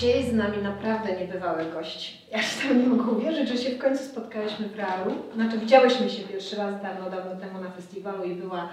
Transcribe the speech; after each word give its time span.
Dzisiaj 0.00 0.22
z 0.24 0.32
nami 0.32 0.58
naprawdę 0.62 1.16
niebywały 1.20 1.64
gość. 1.64 2.22
Ja 2.32 2.42
się 2.42 2.68
tam 2.68 2.80
nie 2.82 2.86
mogę 2.86 3.10
uwierzyć, 3.10 3.48
że 3.48 3.56
się 3.56 3.70
w 3.70 3.78
końcu 3.78 4.04
spotkałyśmy 4.04 4.68
w 4.68 4.76
realu. 4.76 5.12
Znaczy 5.34 5.58
widziałyśmy 5.58 6.10
się 6.10 6.22
pierwszy 6.22 6.56
raz 6.56 6.82
dawno, 6.82 7.10
dawno 7.10 7.36
temu 7.40 7.60
na 7.60 7.70
festiwalu 7.70 8.24
i 8.24 8.34
była 8.34 8.68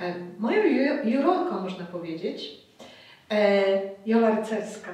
e, 0.00 0.14
moją 0.38 0.62
ju- 0.62 1.04
jurorką, 1.08 1.60
można 1.60 1.84
powiedzieć, 1.84 2.50
e, 3.32 3.62
Jola 4.06 4.36
Rycerska. 4.36 4.90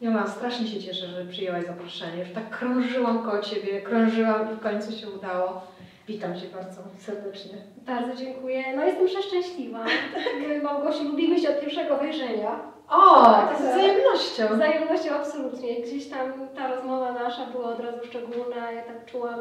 Jola, 0.00 0.26
strasznie 0.26 0.66
się 0.66 0.80
cieszę, 0.82 1.06
że 1.06 1.24
przyjęłaś 1.24 1.66
zaproszenie. 1.66 2.18
Już 2.18 2.30
tak 2.34 2.58
krążyłam 2.58 3.22
koło 3.22 3.42
Ciebie, 3.42 3.80
krążyłam 3.82 4.52
i 4.52 4.56
w 4.56 4.60
końcu 4.60 4.92
się 4.92 5.08
udało. 5.10 5.66
Witam 6.08 6.40
Cię 6.40 6.46
bardzo 6.54 6.82
serdecznie. 6.98 7.54
Bardzo 7.86 8.16
dziękuję. 8.16 8.62
No 8.76 8.84
jestem 8.84 9.06
przeszczęśliwa. 9.06 9.84
My, 10.48 10.62
Małgosiu, 10.62 11.04
lubimy 11.04 11.40
się 11.40 11.48
od 11.48 11.60
pierwszego 11.60 11.96
wejrzenia. 11.96 12.73
O, 12.88 13.24
Tak, 13.24 13.52
to 13.52 13.58
z 13.58 13.66
wzajemnością. 13.66 14.54
Wzajemnością 14.54 15.10
absolutnie. 15.14 15.82
Gdzieś 15.82 16.08
tam 16.08 16.32
ta 16.56 16.74
rozmowa 16.74 17.12
nasza 17.12 17.46
była 17.46 17.64
od 17.64 17.80
razu 17.80 17.98
szczególna. 18.06 18.72
Ja 18.72 18.82
tak 18.82 19.04
czułam, 19.06 19.40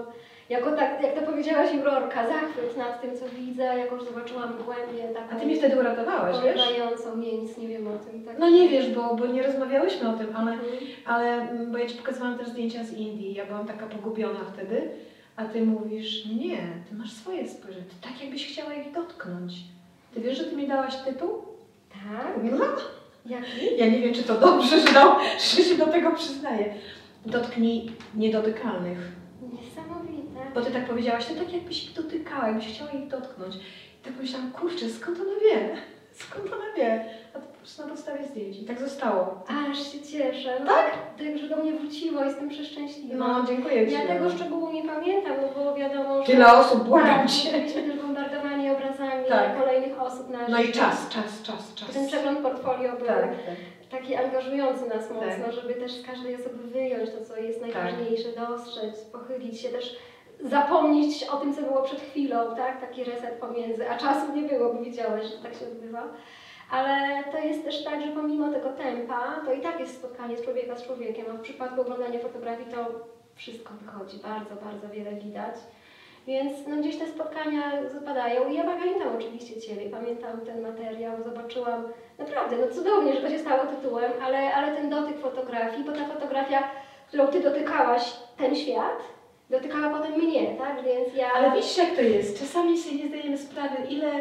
jako 0.50 0.72
tak, 0.72 1.02
jak 1.04 1.14
to 1.20 1.22
powiedziałaś, 1.32 1.74
jurorka, 1.74 2.28
zachwyt 2.28 2.78
nad 2.78 3.02
tym, 3.02 3.18
co 3.18 3.26
widzę, 3.30 3.64
jako 3.64 4.00
że 4.00 4.06
zobaczyłam 4.06 4.54
głębię 4.66 5.14
taką 5.14 5.36
A 5.36 5.40
Ty 5.40 5.46
mnie 5.46 5.56
wtedy 5.56 5.80
uratowałaś, 5.80 6.36
wiesz? 6.44 6.62
Nie, 7.18 7.38
nic 7.38 7.58
nie 7.58 7.68
wiem 7.68 7.88
o 7.88 7.98
tym. 7.98 8.24
Tak. 8.26 8.40
No 8.40 8.50
nie 8.50 8.70
wiesz, 8.70 8.90
bo, 8.92 9.16
bo 9.16 9.26
nie 9.26 9.44
rozmawiałyśmy 9.44 10.10
o 10.10 10.14
tym, 10.14 10.36
ale, 10.36 10.52
Mhm. 10.52 10.72
ale 11.06 11.34
mm, 11.50 11.72
bo 11.72 11.78
ja 11.78 11.88
Ci 11.88 11.96
pokazywałam 11.98 12.38
też 12.38 12.48
zdjęcia 12.48 12.84
z 12.84 12.94
Indii. 12.94 13.34
Ja 13.34 13.46
byłam 13.46 13.68
taka 13.68 13.86
pogubiona 13.86 14.40
wtedy, 14.54 14.90
a 15.36 15.46
Ty 15.46 15.66
mówisz, 15.66 16.26
nie, 16.26 16.58
Ty 16.90 16.96
masz 16.96 17.12
swoje 17.12 17.48
spojrzenie, 17.50 17.86
Ty 17.86 18.08
tak 18.10 18.22
jakbyś 18.22 18.48
chciała 18.54 18.74
ich 18.74 18.92
dotknąć. 18.92 19.54
Ty 20.14 20.20
wiesz, 20.22 20.38
że 20.38 20.44
Ty 20.44 20.56
mi 20.56 20.68
dałaś 20.68 20.96
tytuł? 20.96 21.30
Tak? 21.90 22.44
No. 22.44 22.66
Jaki? 23.26 23.78
Ja 23.78 23.88
nie 23.88 24.00
wiem, 24.00 24.14
czy 24.14 24.24
to 24.24 24.36
dobrze, 24.40 24.80
że, 24.80 24.94
do, 24.94 25.16
że 25.40 25.64
się 25.64 25.76
do 25.78 25.86
tego 25.86 26.12
przyznaję. 26.12 26.74
Dotknij 27.26 27.92
niedotykalnych. 28.16 28.98
Niesamowite. 29.42 30.40
Bo 30.56 30.62
Ty 30.62 30.72
tak 30.72 30.88
powiedziałaś, 30.88 31.26
Ty 31.26 31.36
tak 31.36 31.54
jakbyś 31.54 31.84
ich 31.84 31.94
dotykała, 31.94 32.48
jakbyś 32.48 32.68
chciała 32.68 32.92
ich 32.92 33.08
dotknąć. 33.08 33.56
I 33.56 34.06
tak 34.06 34.14
myślałam, 34.22 34.52
kurczę, 34.52 34.90
skąd 34.90 35.18
ona 35.20 35.32
wie? 35.50 35.70
Skąd 36.24 36.46
ona 36.54 36.66
wie? 36.78 37.06
A 37.34 37.40
to 37.40 37.46
po 37.48 37.58
prostu 37.58 37.82
na 37.84 37.88
podstawie 37.90 38.24
zdjęć. 38.28 38.58
I 38.60 38.66
tak 38.66 38.80
zostało. 38.80 39.44
Aż 39.72 39.92
się 39.92 40.02
cieszę. 40.02 40.58
No, 40.60 40.66
Tak? 40.66 40.92
Tak, 41.18 41.38
że 41.38 41.50
do 41.50 41.58
mnie 41.58 41.72
wróciło, 41.74 42.24
jestem 42.24 42.50
przeszczęśliwa. 42.50 43.16
No, 43.16 43.46
dziękuję 43.48 43.88
Ci. 43.88 43.94
Ja 43.94 44.08
tego 44.08 44.30
szczegółu 44.30 44.72
nie 44.72 44.84
pamiętam, 44.84 45.34
bo 45.42 45.60
było 45.62 45.76
wiadomo, 45.76 46.20
że... 46.26 46.32
Tyle 46.34 46.54
osób, 46.54 46.84
błagam 46.84 47.20
Tak, 47.20 47.30
Cię. 47.32 47.52
byliśmy 47.52 47.84
też 47.84 47.98
bombardowani 48.02 48.53
obrazami 48.78 49.26
Tak. 49.30 49.60
kolejnych 49.60 50.02
osób 50.02 50.30
na 50.30 50.48
No 50.48 50.62
i 50.62 50.72
czas, 50.72 51.10
czas, 51.10 51.42
czas, 51.44 51.74
czas. 51.76 51.90
Ten 51.94 52.08
przegląd 52.08 52.40
portfolio 52.40 52.92
był 52.98 53.08
Tak, 53.08 53.22
tak. 53.30 53.56
taki 53.92 54.16
angażujący 54.16 54.86
nas 54.86 55.10
mocno, 55.12 55.46
Tak. 55.46 55.54
żeby 55.54 55.74
też 55.74 55.92
z 55.92 56.06
każdej 56.06 56.36
osoby 56.36 56.58
wyjąć 56.64 57.10
to, 57.10 57.26
co 57.26 57.38
jest 57.38 57.62
najważniejsze, 57.62 58.30
dostrzec, 58.30 59.02
pochylić 59.02 59.62
się 59.62 59.70
też, 59.70 59.96
zapomnieć 60.44 61.24
o 61.24 61.38
tym, 61.38 61.54
co 61.56 61.62
było 61.62 61.82
przed 61.82 62.02
chwilą, 62.02 62.56
tak? 62.56 62.82
Taki 62.82 63.04
reset 63.04 63.34
pomiędzy, 63.40 63.90
a 63.90 63.98
czasu 63.98 64.36
nie 64.36 64.42
było, 64.42 64.74
bo 64.74 64.84
wiedziałeś, 64.84 65.24
że 65.28 65.38
tak 65.38 65.54
się 65.54 65.66
odbywa. 65.66 66.04
Ale 66.72 67.24
to 67.32 67.38
jest 67.38 67.64
też 67.64 67.84
tak, 67.84 68.02
że 68.02 68.08
pomimo 68.08 68.52
tego 68.52 68.70
tempa, 68.70 69.42
to 69.46 69.54
i 69.54 69.62
tak 69.62 69.80
jest 69.80 69.96
spotkanie 69.96 70.38
z 70.38 70.42
człowieka 70.44 70.76
z 70.76 70.84
człowiekiem, 70.86 71.26
a 71.32 71.34
w 71.34 71.42
przypadku 71.42 71.82
oglądania 71.82 72.20
fotografii 72.20 72.70
to 72.72 72.86
wszystko 73.36 73.74
wychodzi, 73.82 74.18
bardzo, 74.18 74.56
bardzo 74.66 74.90
wiele 74.90 75.12
widać. 75.12 75.56
Więc 76.28 76.54
no, 76.68 76.76
gdzieś 76.76 76.98
te 76.98 77.08
spotkania 77.08 77.72
zapadają 77.94 78.50
i 78.50 78.56
ja 78.56 78.64
pamiętam 78.64 79.08
oczywiście 79.20 79.62
Ciebie, 79.62 79.90
pamiętam 79.90 80.42
ten 80.46 80.62
materiał, 80.62 81.24
zobaczyłam 81.24 81.84
naprawdę, 82.20 82.56
no 82.58 82.76
cudownie, 82.76 83.14
że 83.14 83.22
to 83.22 83.30
się 83.30 83.40
stało 83.40 83.64
tytułem, 83.66 84.12
ale, 84.26 84.54
ale 84.54 84.76
ten 84.76 84.90
dotyk 84.90 85.20
fotografii, 85.20 85.84
bo 85.84 85.92
ta 85.92 86.06
fotografia, 86.08 86.64
którą 87.08 87.28
Ty 87.28 87.40
dotykałaś, 87.42 88.14
ten 88.38 88.56
świat, 88.56 89.00
dotykała 89.50 89.90
potem 89.98 90.12
mnie, 90.14 90.48
tak? 90.58 90.84
Więc 90.86 91.16
ja... 91.16 91.28
Ale 91.36 91.52
widzisz 91.52 91.78
jak 91.78 91.96
to 91.96 92.02
jest? 92.02 92.40
Czasami 92.40 92.78
sobie 92.78 92.96
nie 92.96 93.08
zdajemy 93.08 93.38
sprawy, 93.38 93.76
ile, 93.90 94.12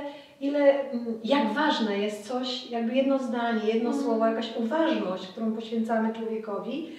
ile, 0.41 0.91
mm, 0.91 1.21
jak 1.25 1.53
ważne 1.53 1.99
jest 1.99 2.29
coś, 2.29 2.71
jakby 2.71 2.95
jedno 2.95 3.19
zdanie, 3.19 3.61
jedno 3.67 3.91
Mhm. 3.91 4.05
słowo, 4.05 4.27
jakaś 4.27 4.57
uważność, 4.57 5.27
którą 5.29 5.53
poświęcamy 5.53 6.15
człowiekowi, 6.15 6.93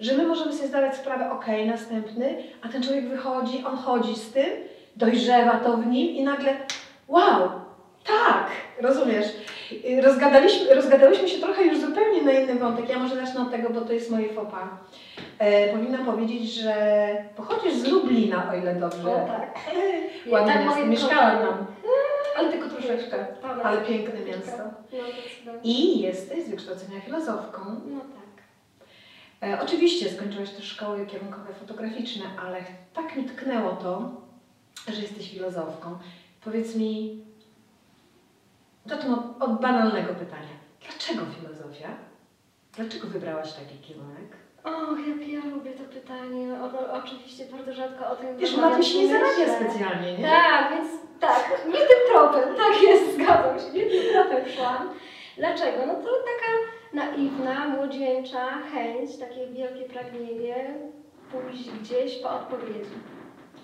że 0.00 0.16
my 0.16 0.26
możemy 0.26 0.52
sobie 0.52 0.68
zdawać 0.68 0.96
sprawę, 0.96 1.30
okej, 1.32 1.66
następny, 1.66 2.36
a 2.62 2.68
ten 2.68 2.82
człowiek 2.82 3.08
wychodzi, 3.08 3.64
on 3.66 3.76
chodzi 3.76 4.14
z 4.16 4.32
tym, 4.32 4.46
dojrzewa 4.96 5.60
to 5.60 5.76
w 5.76 5.86
nim 5.86 6.08
i 6.08 6.24
nagle, 6.24 6.56
wow, 7.08 7.50
tak, 8.04 8.46
rozumiesz? 8.80 9.26
Y, 9.72 10.00
Rozgadaliśmy, 10.00 10.74
rozgadałyśmy 10.74 11.28
się 11.28 11.38
trochę 11.40 11.64
już 11.64 11.78
zupełnie 11.80 12.22
na 12.22 12.32
inny 12.32 12.54
wątek. 12.54 12.88
Ja 12.88 12.98
może 12.98 13.16
zacznę 13.16 13.40
od 13.42 13.50
tego, 13.50 13.70
bo 13.70 13.80
to 13.80 13.92
jest 13.92 14.10
moje 14.10 14.28
fopa. 14.28 14.68
E, 15.38 15.72
powinnam 15.72 16.04
powiedzieć, 16.04 16.52
że 16.54 16.74
pochodzisz 17.36 17.74
z 17.74 17.86
Lublina, 17.88 18.50
o 18.52 18.56
ile 18.56 18.74
dobrze. 18.74 19.14
O 19.14 19.26
tak. 19.26 19.60
Ładne 20.32 20.52
Tak, 20.52 20.64
miasto, 20.64 20.78
moje 20.78 20.90
mieszkałam 20.90 21.38
tam. 21.38 21.66
Ale 22.38 22.52
tylko 22.52 22.68
troszeczkę. 22.68 23.26
Ale 23.64 23.80
piękne 23.80 24.20
miasto. 24.20 24.62
No. 25.46 25.52
I 25.64 26.00
jesteś 26.00 26.44
z 26.44 26.48
wykształcenia 26.50 27.00
filozofką. 27.00 27.60
No 27.86 28.00
tak. 28.00 28.23
E, 29.44 29.60
oczywiście 29.62 30.10
skończyłaś 30.10 30.50
też 30.50 30.64
szkoły 30.64 31.06
kierunkowe 31.06 31.54
fotograficzne, 31.54 32.24
ale 32.46 32.64
tak 32.94 33.16
mi 33.16 33.24
tknęło 33.24 33.70
to, 33.70 34.10
że 34.92 35.00
jesteś 35.02 35.30
filozofką. 35.30 35.98
Powiedz 36.44 36.76
mi, 36.76 37.24
zacznę 38.86 39.14
od, 39.14 39.42
od 39.42 39.60
banalnego 39.60 40.14
pytania. 40.14 40.54
Dlaczego 40.80 41.26
filozofia? 41.26 41.88
Dlaczego 42.76 43.08
wybrałaś 43.08 43.52
taki 43.52 43.78
kierunek? 43.78 44.36
Och, 44.64 44.98
jak 45.08 45.28
ja 45.28 45.50
lubię 45.50 45.72
to 45.72 45.84
pytanie. 45.84 46.54
O, 46.62 46.92
oczywiście 46.92 47.46
bardzo 47.46 47.74
rzadko 47.74 48.10
o 48.10 48.16
tym 48.16 48.36
Wiesz, 48.36 48.56
na 48.56 48.70
tym 48.70 48.82
się 48.82 48.98
nie 48.98 49.08
zarabia 49.08 49.56
specjalnie, 49.56 50.18
nie? 50.18 50.24
Tak, 50.24 50.72
więc 50.72 50.88
tak, 51.20 51.60
nie 51.66 51.78
tym 51.78 51.98
tropem, 52.12 52.56
tak 52.56 52.82
jest, 52.82 53.14
zgadzam 53.14 53.58
się, 53.58 53.72
nie 53.72 53.86
tym 53.86 54.12
tropem 54.12 54.48
szłam. 54.56 54.88
Dlaczego? 55.36 55.86
No 55.86 55.94
to 55.94 56.02
taka 56.02 56.63
naiwna, 56.94 57.68
młodzieńcza 57.68 58.46
chęć, 58.72 59.16
takie 59.16 59.46
wielkie 59.46 59.84
pragnienie 59.84 60.74
pójść 61.32 61.70
gdzieś 61.70 62.18
po 62.22 62.30
odpowiedzi. 62.30 62.90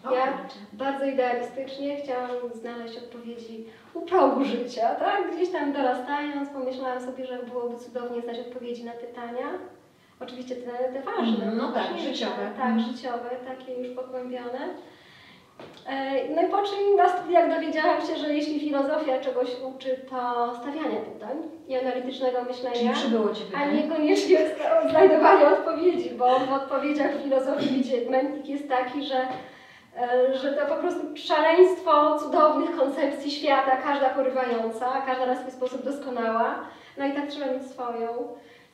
Ja 0.05 0.39
bardzo 0.73 1.05
idealistycznie 1.05 1.97
chciałam 1.97 2.31
znaleźć 2.55 2.99
odpowiedzi 2.99 3.65
u 3.95 4.01
progu 4.01 4.45
życia, 4.45 4.95
tak? 4.95 5.35
Gdzieś 5.37 5.51
tam 5.53 5.73
dorastając, 5.73 6.49
pomyślałam 6.51 7.01
sobie, 7.01 7.27
że 7.27 7.39
byłoby 7.43 7.77
cudownie 7.79 8.23
znać 8.23 8.39
odpowiedzi 8.39 8.85
na 8.85 8.93
pytania. 8.93 9.47
Oczywiście 10.21 10.57
te, 10.57 10.71
te 10.93 11.03
ważne. 11.03 11.23
Mhm, 11.45 11.57
no 11.59 11.73
tak, 11.73 11.99
życiowe. 11.99 12.51
Tak, 12.57 12.67
Mhm. 12.67 12.81
życiowe, 12.81 13.31
takie 13.47 13.75
już 13.75 13.97
pogłębione. 13.97 14.59
E, 15.87 16.11
No 16.35 16.43
i 16.43 16.47
po 16.51 16.57
czym 16.63 16.97
na 16.97 17.09
studiach 17.09 17.49
dowiedziałam 17.55 18.01
się, 18.01 18.17
że 18.17 18.35
jeśli 18.35 18.61
filozofia 18.61 19.21
czegoś 19.21 19.49
uczy, 19.75 19.97
to 20.11 20.53
stawiania 20.63 21.01
pytań 21.01 21.37
i 21.69 21.77
analitycznego 21.77 22.45
myślenia. 22.45 22.93
A 23.57 23.65
niekoniecznie 23.67 24.39
znajdowanie 24.91 25.47
odpowiedzi, 25.47 26.11
bo 26.11 26.39
w 26.39 26.53
odpowiedziach 26.53 27.11
filozofii 27.23 27.85
mętnik 28.11 28.49
jest 28.49 28.69
taki, 28.69 29.05
że, 29.05 29.17
e, 29.97 30.39
że 30.39 30.53
to 30.53 30.67
po 30.67 30.77
prostu 30.81 31.01
szaleństwo 31.17 32.19
cudownych 32.19 32.77
koncepcji 32.77 33.31
świata, 33.31 33.77
każda 33.77 34.11
porywająca, 34.11 34.87
każda 35.07 35.27
na 35.27 35.37
swój 35.37 35.53
sposób 35.53 35.85
doskonała, 35.85 36.55
no 36.99 37.07
i 37.07 37.13
tak 37.13 37.27
trzeba 37.27 37.47
mieć 37.47 37.67
swoją. 37.67 38.09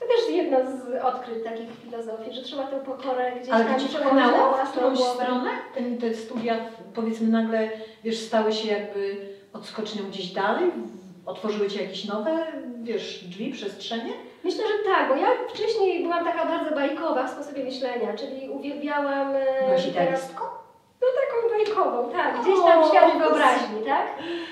To 0.00 0.06
też 0.06 0.36
jedno 0.36 0.58
z 0.70 1.04
odkryć 1.04 1.44
takich 1.44 1.68
filozofii, 1.84 2.32
że 2.32 2.42
trzeba 2.42 2.62
tę 2.66 2.76
pokorę 2.76 3.32
gdzieś 3.40 3.50
Ale 3.54 3.64
tam 3.64 3.74
pchnęło 3.74 4.54
w 4.66 4.70
którąś 4.70 4.98
głowę. 4.98 5.22
stronę? 5.24 5.50
Ten, 5.74 5.98
te 5.98 6.14
studia 6.14 6.56
powiedzmy 6.94 7.28
nagle, 7.28 7.70
wiesz, 8.04 8.18
stały 8.18 8.52
się 8.52 8.68
jakby 8.68 9.16
odskocznią 9.52 10.04
gdzieś 10.10 10.32
dalej? 10.32 10.70
Otworzyły 11.26 11.70
Ci 11.70 11.78
jakieś 11.78 12.04
nowe, 12.04 12.46
wiesz, 12.82 13.24
drzwi, 13.24 13.52
przestrzenie? 13.52 14.12
Myślę, 14.44 14.64
że 14.64 14.90
tak, 14.90 15.08
bo 15.08 15.14
ja 15.16 15.26
wcześniej 15.54 16.02
byłam 16.02 16.24
taka 16.24 16.44
bardzo 16.46 16.74
bajkowa 16.74 17.26
w 17.26 17.30
sposobie 17.30 17.64
myślenia, 17.64 18.14
czyli 18.16 18.50
uwielbiałam 18.50 19.34
e, 19.36 19.64
Byłaś 19.66 19.86
idealistką? 19.86 20.44
No 21.06 21.20
taką 21.20 21.36
bajkową, 21.56 22.12
tak, 22.12 22.40
gdzieś 22.42 22.60
tam 22.64 22.82
O, 22.82 22.88
świat 22.88 23.18
wyobraźni, 23.18 23.82
tak? 23.86 24.06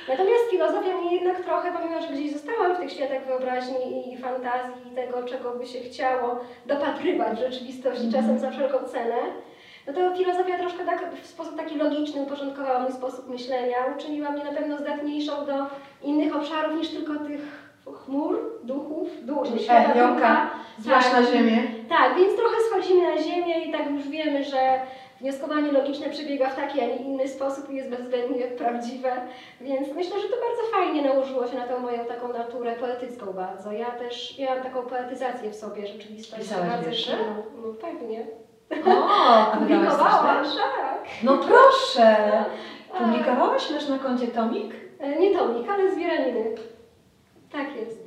Natomiast 0.09 0.51
filozofia 0.51 0.97
mnie 0.97 1.15
jednak 1.17 1.41
trochę, 1.41 1.73
pomimo 1.73 2.01
że 2.03 2.09
gdzieś 2.09 2.33
zostałam 2.33 2.75
w 2.77 2.81
tych 2.81 2.93
światach 2.93 3.27
wyobraźni 3.27 4.12
i 4.12 4.19
fantazji 4.19 4.75
i 4.93 4.95
tego, 4.95 5.23
czego 5.23 5.51
by 5.51 5.67
się 5.67 5.81
chciało 5.81 6.37
dopatrywać 6.67 7.39
w 7.39 7.51
rzeczywistości, 7.51 8.05
Mhm. 8.06 8.12
czasem 8.25 8.39
za 8.39 8.51
wszelką 8.51 8.85
cenę, 8.89 9.17
no 9.87 9.93
to 9.93 10.17
filozofia 10.17 10.59
troszkę 10.59 10.85
tak 10.85 11.15
w 11.23 11.27
sposób 11.27 11.56
taki 11.56 11.77
logiczny 11.79 12.23
uporządkowała 12.23 12.79
mój 12.79 12.93
sposób 12.93 13.29
myślenia, 13.31 13.77
uczyniła 13.97 14.31
mnie 14.31 14.45
na 14.45 14.53
pewno 14.53 14.79
zdatniejszą 14.79 15.33
do 15.47 15.55
innych 16.03 16.37
obszarów 16.37 16.77
niż 16.79 16.89
tylko 16.91 17.15
tych 17.15 17.65
chmur, 18.05 18.39
duchów, 18.62 19.09
duchów, 19.23 19.49
Czyli 19.49 19.65
świata 19.65 19.93
ducha. 20.09 20.51
Złaś 20.79 21.05
Tak. 21.05 21.12
na 21.12 21.23
ziemię. 21.23 21.62
Tak, 21.89 22.17
więc 22.17 22.37
trochę 22.37 22.56
schodzimy 22.71 23.15
na 23.15 23.23
ziemię 23.23 23.65
i 23.65 23.73
tak 23.73 23.91
już 23.91 24.09
wiemy, 24.09 24.45
że 24.45 24.81
wnioskowanie 25.29 25.73
logiczne 25.73 26.11
przebiega 26.11 26.50
w 26.50 26.56
taki, 26.56 26.81
a 26.81 26.87
nie 26.87 26.97
inny 26.97 27.29
sposób 27.29 27.71
i 27.71 27.76
jest 27.76 27.91
bezwzględnie 27.91 28.47
prawdziwe. 28.47 29.12
Więc 29.61 29.88
myślę, 29.88 30.21
że 30.21 30.29
to 30.29 30.35
bardzo 30.37 30.62
fajnie 30.73 31.03
nałożyło 31.03 31.47
się 31.47 31.56
na 31.59 31.67
tą 31.69 31.79
moją 31.79 32.05
taką 32.05 32.32
naturę 32.32 32.73
poetycką 32.76 33.32
bardzo. 33.32 33.73
Ja 33.73 33.91
też 33.91 34.38
miałam 34.38 34.62
taką 34.62 34.82
poetyzację 34.82 35.50
w 35.50 35.55
sobie 35.56 35.87
rzeczywistość. 35.87 36.43
Pisałaś 36.43 36.85
wiersze? 36.87 37.11
silną. 37.11 37.43
No 37.62 37.75
pewnie. 37.75 38.26
O, 38.87 39.09
a 39.09 39.47
coś 39.50 39.59
Publikowałam, 39.59 40.44
też? 40.44 40.55
tak. 40.56 41.05
No 41.23 41.38
proszę! 41.38 42.17
Tak. 42.93 43.03
Publikowałaś? 43.03 43.70
Masz 43.70 43.88
na 43.88 43.99
koncie 43.99 44.27
tomik? 44.29 44.75
E, 45.00 45.19
Nie 45.19 45.38
tomik, 45.38 45.70
ale 45.70 45.93
zbieraniny. 45.93 46.55
Tak 47.53 47.77
jest. 47.77 48.04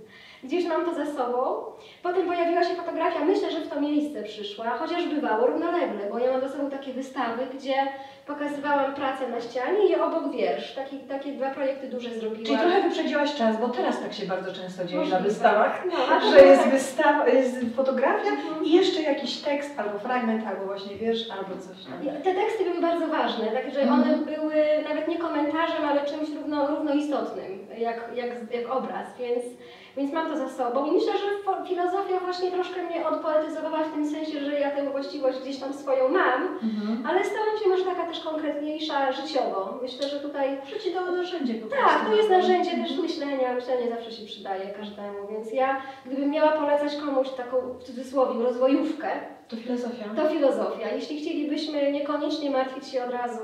Gdzieś 0.48 0.66
mam 0.66 0.86
to 0.86 0.94
za 0.94 1.06
sobą. 1.06 1.64
Potem 2.04 2.26
pojawiła 2.28 2.64
się 2.64 2.76
fotografia, 2.76 3.20
myślę, 3.26 3.52
że 3.52 3.60
w 3.60 3.68
to 3.70 3.82
miejsce 3.82 4.24
przyszła, 4.24 4.66
chociaż 4.70 5.06
bywało 5.08 5.48
równolegle, 5.48 6.10
bo 6.12 6.20
ja 6.20 6.32
mam 6.32 6.42
za 6.42 6.50
sobą 6.50 6.70
takie 6.70 6.94
wystawy, 6.94 7.44
gdzie 7.58 7.74
pokazywałam 8.28 8.94
pracę 8.96 9.28
na 9.30 9.42
ścianie 9.42 9.88
i 9.90 9.96
obok 9.96 10.32
wiersz. 10.32 10.76
Taki, 10.76 10.98
takie 11.00 11.32
dwa 11.32 11.50
projekty 11.50 11.88
duże 11.88 12.10
zrobiłam. 12.10 12.46
Czyli 12.46 12.58
trochę 12.58 12.82
wyprzedziłaś 12.82 13.36
czas, 13.36 13.58
bo 13.62 13.70
teraz 13.70 14.00
tak 14.02 14.14
się 14.14 14.26
bardzo 14.26 14.54
często 14.54 14.86
dzieje 14.86 14.98
na 14.98 15.04
Możliwe. 15.06 15.24
wystawach. 15.30 15.84
No, 15.92 16.30
Że 16.32 16.46
jest 16.46 16.62
tak. 16.64 16.72
wystawa, 16.72 17.28
jest 17.28 17.56
fotografia 17.76 18.30
Mhm. 18.30 18.66
i 18.66 18.72
jeszcze 18.74 19.02
jakiś 19.02 19.38
tekst, 19.38 19.80
albo 19.80 20.00
fragment, 20.00 20.48
albo 20.48 20.66
właśnie 20.66 20.96
wiersz, 20.96 21.30
albo 21.30 21.62
coś 21.62 21.86
tam. 21.86 22.22
Te 22.24 22.34
teksty 22.36 22.64
były 22.64 22.82
bardzo 22.82 23.08
ważne, 23.08 23.46
także 23.48 23.82
Mhm. 23.82 24.02
one 24.04 24.18
były 24.18 24.54
nawet 24.90 25.08
nie 25.08 25.18
komentarzem, 25.18 25.86
ale 25.90 26.06
czymś 26.06 26.30
równo, 26.36 26.68
równo 26.68 26.94
istotnym, 26.94 27.68
jak, 27.78 28.02
jak, 28.16 28.30
jak 28.54 28.70
obraz, 28.72 29.08
więc, 29.20 29.44
więc 29.98 30.14
mam 30.14 30.28
to 30.32 30.38
za 30.38 30.50
sobą. 30.50 30.86
I 30.86 30.92
myślę, 30.92 31.14
że 31.14 31.28
filozofia 31.68 32.20
właśnie 32.20 32.52
troszkę 32.52 32.84
mnie 32.84 33.08
odpoetyzowała 33.08 33.84
w 33.84 33.92
tym 33.94 34.10
sensie, 34.10 34.40
że 34.40 34.60
ja 34.60 34.72
tę 34.72 34.90
właściwość 34.90 35.40
gdzieś 35.40 35.58
tam 35.60 35.74
swoją 35.74 36.10
mam, 36.10 36.42
Mhm. 36.64 37.04
ale 37.10 37.24
stałam 37.26 37.58
się 37.64 37.70
może 37.70 37.84
taka 37.86 38.06
też 38.06 38.20
konkretniejsza 38.20 39.12
życiowo. 39.12 39.80
Myślę, 39.82 40.10
że 40.10 40.20
tutaj 40.20 40.58
Życie 40.66 40.92
to 40.92 41.12
narzędzie 41.12 41.54
po 41.54 41.68
prostu. 41.68 41.86
tak, 41.88 42.06
to 42.10 42.16
jest 42.16 42.30
narzędzie 42.30 42.72
też 42.72 42.98
myślenia, 42.98 43.54
myślenie 43.56 43.90
zawsze 43.90 44.12
się 44.12 44.26
przydaje 44.26 44.70
każdemu, 44.70 45.18
więc 45.32 45.54
ja 45.54 45.82
gdybym 46.06 46.30
miała 46.32 46.52
polecać 46.52 46.96
komuś 46.96 47.30
taką 47.30 47.58
w 47.80 47.84
cudzysłowie 47.84 48.44
rozwojówkę, 48.44 49.08
To 49.50 49.56
filozofia. 49.56 50.06
to 50.16 50.30
filozofia. 50.30 50.92
Jeśli 50.92 51.18
chcielibyśmy 51.22 51.92
niekoniecznie 51.92 52.50
martwić 52.50 52.88
się 52.88 53.06
od 53.06 53.12
razu 53.12 53.40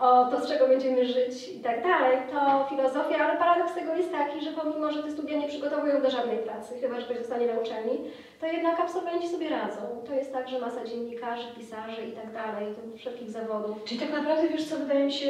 o 0.00 0.24
to, 0.24 0.40
z 0.40 0.48
czego 0.48 0.68
będziemy 0.68 1.06
żyć 1.06 1.48
i 1.48 1.60
tak 1.60 1.82
dalej, 1.82 2.18
to 2.32 2.66
filozofia, 2.70 3.18
ale 3.18 3.38
paradoks 3.38 3.74
tego 3.74 3.94
jest 3.94 4.12
taki, 4.12 4.44
że 4.44 4.50
pomimo, 4.52 4.92
że 4.92 5.02
te 5.02 5.10
studia 5.10 5.38
nie 5.38 5.48
przygotowują 5.48 6.02
do 6.02 6.10
żadnej 6.10 6.38
pracy, 6.38 6.74
chyba 6.80 7.00
że 7.00 7.06
ktoś 7.06 7.18
zostanie 7.18 7.46
na 7.46 7.60
uczelni, 7.60 7.98
to 8.40 8.46
jednak 8.46 8.80
absolwenci 8.80 9.28
sobie 9.28 9.48
radzą. 9.48 9.80
To 10.06 10.14
jest 10.14 10.32
tak, 10.32 10.48
że 10.48 10.58
masa 10.58 10.84
dziennikarzy, 10.84 11.44
pisarzy 11.58 12.02
i 12.02 12.12
tak 12.12 12.32
dalej, 12.32 12.66
wszelkich 12.96 13.30
zawodów. 13.30 13.84
Czyli 13.84 14.00
tak 14.00 14.12
naprawdę, 14.12 14.48
wiesz 14.48 14.64
co, 14.64 14.76
wydaje 14.76 15.04
mi 15.04 15.12
się, 15.12 15.26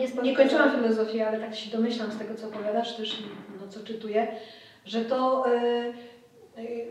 Jest 0.00 0.22
nie 0.22 0.36
kończyłam 0.36 0.70
filozofii, 0.70 1.22
ale 1.22 1.40
tak 1.40 1.54
się 1.54 1.70
domyślam 1.70 2.12
z 2.12 2.18
tego, 2.18 2.34
co 2.34 2.46
opowiadasz 2.46 2.96
też, 2.96 3.22
no 3.60 3.68
co 3.68 3.80
czytuję, 3.80 4.26
że 4.84 5.04
to 5.04 5.46
e, 5.54 5.92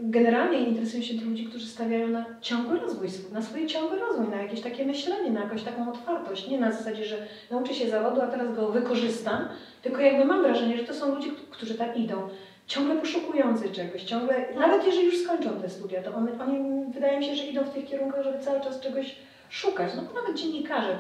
generalnie 0.01 0.59
interesuje 0.59 1.03
się 1.03 1.13
tych 1.13 1.25
ludzi, 1.25 1.45
którzy 1.45 1.67
stawiają 1.67 2.07
na 2.07 2.25
ciągły 2.41 2.79
rozwój, 2.79 3.07
na 3.31 3.41
swój 3.41 3.67
ciągły 3.67 3.99
rozwój, 3.99 4.27
na 4.27 4.41
jakieś 4.41 4.61
takie 4.61 4.85
myślenie, 4.85 5.31
na 5.31 5.43
jakąś 5.43 5.63
taką 5.63 5.91
otwartość. 5.91 6.47
Nie 6.47 6.59
na 6.59 6.71
zasadzie, 6.71 7.05
że 7.05 7.17
nauczę 7.51 7.73
się 7.73 7.89
zawodu, 7.89 8.21
a 8.21 8.27
teraz 8.27 8.55
go 8.55 8.69
wykorzystam, 8.69 9.47
tylko 9.81 10.01
jakby 10.01 10.25
mam 10.25 10.41
wrażenie, 10.41 10.77
że 10.77 10.83
to 10.83 10.93
są 10.93 11.15
ludzie, 11.15 11.29
którzy 11.49 11.75
tam 11.75 11.95
idą, 11.95 12.29
ciągle 12.67 12.95
poszukujący 12.95 13.69
czegoś, 13.69 14.03
ciągle, 14.03 14.45
nawet 14.55 14.85
jeżeli 14.85 15.05
już 15.05 15.23
skończą 15.23 15.49
te 15.61 15.69
studia, 15.69 16.03
to 16.03 16.15
one, 16.15 16.31
oni 16.39 16.85
wydaje 16.93 17.19
mi 17.19 17.25
się, 17.25 17.35
że 17.35 17.43
idą 17.43 17.63
w 17.63 17.73
tych 17.73 17.85
kierunkach, 17.85 18.23
żeby 18.23 18.39
cały 18.39 18.61
czas 18.61 18.79
czegoś 18.79 19.15
szukać. 19.49 19.91
No 19.95 20.21
nawet 20.21 20.37
dziennikarze 20.37 20.97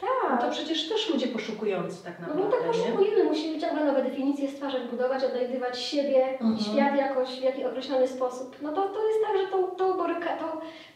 pomyśl, 0.00 0.16
no 0.22 0.30
Tak. 0.30 0.40
to 0.40 0.50
przecież 0.50 0.88
też 0.88 1.10
ludzie 1.10 1.26
poszukujący 1.26 2.04
tak 2.04 2.14
No 2.20 2.26
naprawdę, 2.26 2.44
bo 2.50 2.56
tak 2.56 2.76
nie? 2.76 2.82
poszukujemy, 2.82 3.24
musimy 3.24 3.60
ciągle 3.60 3.84
nowe 3.84 4.02
definicje 4.02 4.48
stwarzać, 4.48 4.82
budować, 4.90 5.24
odnajdywać 5.24 5.78
siebie 5.78 6.24
Mhm. 6.28 6.56
i 6.56 6.62
świat 6.62 6.96
jakoś 6.96 7.28
w 7.28 7.42
jakiś 7.42 7.64
określony 7.64 8.08
sposób. 8.08 8.56
No 8.62 8.72
to, 8.72 8.88
to 8.88 9.06
jest 9.08 9.18
tak, 9.26 9.36
że 9.38 9.46
tą, 9.46 9.66
tą, 9.66 9.96
boryka, 9.96 10.36
tą, 10.36 10.46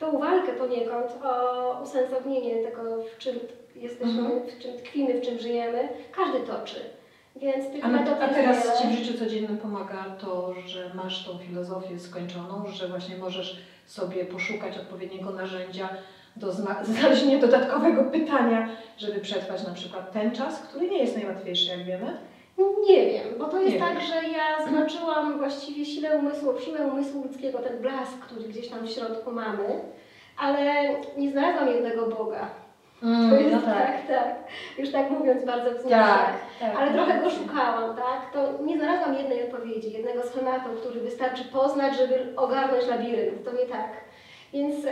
tą 0.00 0.18
walkę 0.18 0.52
poniekąd 0.52 1.10
o 1.24 1.80
usensownienie 1.82 2.64
tego, 2.64 2.82
w 3.14 3.18
czym 3.18 3.38
jesteśmy, 3.76 4.20
Mhm. 4.20 4.40
w 4.40 4.58
czym 4.58 4.78
tkwimy, 4.78 5.14
w 5.14 5.22
czym 5.24 5.38
żyjemy, 5.38 5.88
każdy 6.12 6.40
toczy. 6.40 6.80
Więc 7.36 7.72
tych 7.72 7.84
A, 7.84 7.88
metod 7.88 8.14
a 8.20 8.28
teraz 8.28 8.82
Ci 8.82 8.88
w 8.88 8.92
życiu 9.04 9.18
codziennym 9.18 9.58
pomaga 9.58 10.04
to, 10.20 10.54
że 10.66 10.90
masz 10.94 11.26
tą 11.26 11.38
filozofię 11.38 11.98
skończoną, 11.98 12.64
że 12.66 12.88
właśnie 12.88 13.16
możesz 13.16 13.56
sobie 13.86 14.24
poszukać 14.24 14.78
odpowiedniego 14.78 15.30
narzędzia 15.30 15.88
do 16.36 16.52
zna- 16.52 16.84
znalezienia 16.84 17.38
dodatkowego 17.38 18.04
pytania, 18.04 18.68
żeby 18.98 19.20
przetrwać 19.20 19.66
na 19.66 19.74
przykład 19.74 20.12
ten 20.12 20.30
czas, 20.30 20.60
który 20.60 20.88
nie 20.90 20.98
jest 20.98 21.16
najłatwiejszy, 21.16 21.70
jak 21.70 21.84
wiemy. 21.84 22.16
Nie 22.88 23.06
wiem, 23.10 23.24
bo 23.38 23.44
to 23.44 23.60
jest 23.60 23.72
Nie 23.74 23.78
tak, 23.80 23.94
wiesz. 23.94 24.08
że 24.08 24.14
ja 24.28 24.66
zobaczyłam 24.70 25.38
właściwie 25.38 25.84
siłę 25.86 26.18
umysłu, 26.18 26.52
siłę 26.64 26.78
umysłu 26.86 27.22
ludzkiego, 27.22 27.58
ten 27.58 27.78
blask, 27.78 28.18
który 28.20 28.48
gdzieś 28.48 28.68
tam 28.68 28.86
w 28.86 28.90
środku 28.90 29.30
mamy, 29.32 29.80
ale 30.38 30.72
nie 31.16 31.30
znalazłam 31.30 31.68
jednego 31.68 32.06
Boga. 32.06 32.46
To 33.30 33.36
jest 33.36 33.54
no 33.54 33.60
tak, 33.62 34.06
tak. 34.08 34.34
Już 34.78 34.92
tak 34.92 35.10
mówiąc 35.10 35.44
bardzo 35.44 35.70
wzniosłe. 35.70 35.88
Tak, 35.98 36.32
tak. 36.60 36.76
Ale 36.78 36.92
trochę 36.92 37.20
go 37.22 37.30
szukałam, 37.30 37.96
tak? 37.96 38.32
To 38.32 38.62
nie 38.62 38.78
znalazłam 38.78 39.14
jednej 39.14 39.44
odpowiedzi, 39.44 39.92
jednego 39.92 40.22
schematu, 40.22 40.70
który 40.80 41.00
wystarczy 41.00 41.44
poznać, 41.44 41.96
żeby 41.96 42.32
ogarnąć 42.36 42.86
labirynt. 42.86 43.44
To 43.44 43.52
nie 43.52 43.66
tak. 43.66 43.88
Więc 44.54 44.84
e, 44.84 44.90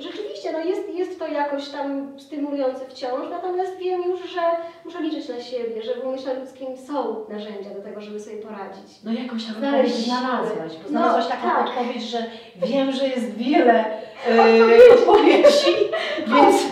rzeczywiście 0.00 0.52
no 0.52 0.58
jest, 0.58 0.94
jest 0.94 1.18
to 1.18 1.26
jakoś 1.26 1.68
tam 1.68 2.18
stymulujące 2.18 2.84
wciąż, 2.86 3.30
natomiast 3.30 3.76
wiem 3.76 4.02
już, 4.02 4.20
że 4.30 4.40
muszę 4.84 5.02
liczyć 5.02 5.28
na 5.28 5.40
siebie, 5.40 5.82
że 5.82 5.94
w 5.94 6.04
umyśle 6.06 6.34
ludzkim 6.34 6.76
są 6.76 7.24
narzędzia 7.28 7.70
do 7.70 7.82
tego, 7.82 8.00
żeby 8.00 8.20
sobie 8.20 8.36
poradzić. 8.36 9.02
No 9.04 9.12
jakąś 9.12 9.44
tam 9.44 9.54
odpowiedź 9.64 9.94
znalazłaś, 9.94 10.72
bo 10.76 10.82
No, 10.82 10.88
znalazłaś 10.88 11.26
taką 11.26 11.48
tak. 11.48 11.68
odpowiedź, 11.68 12.02
że 12.02 12.18
wiem, 12.56 12.92
że 12.92 13.08
jest 13.08 13.34
wiele 13.36 13.84
e, 14.28 14.94
odpowiedzi, 14.94 15.72
więc. 16.34 16.62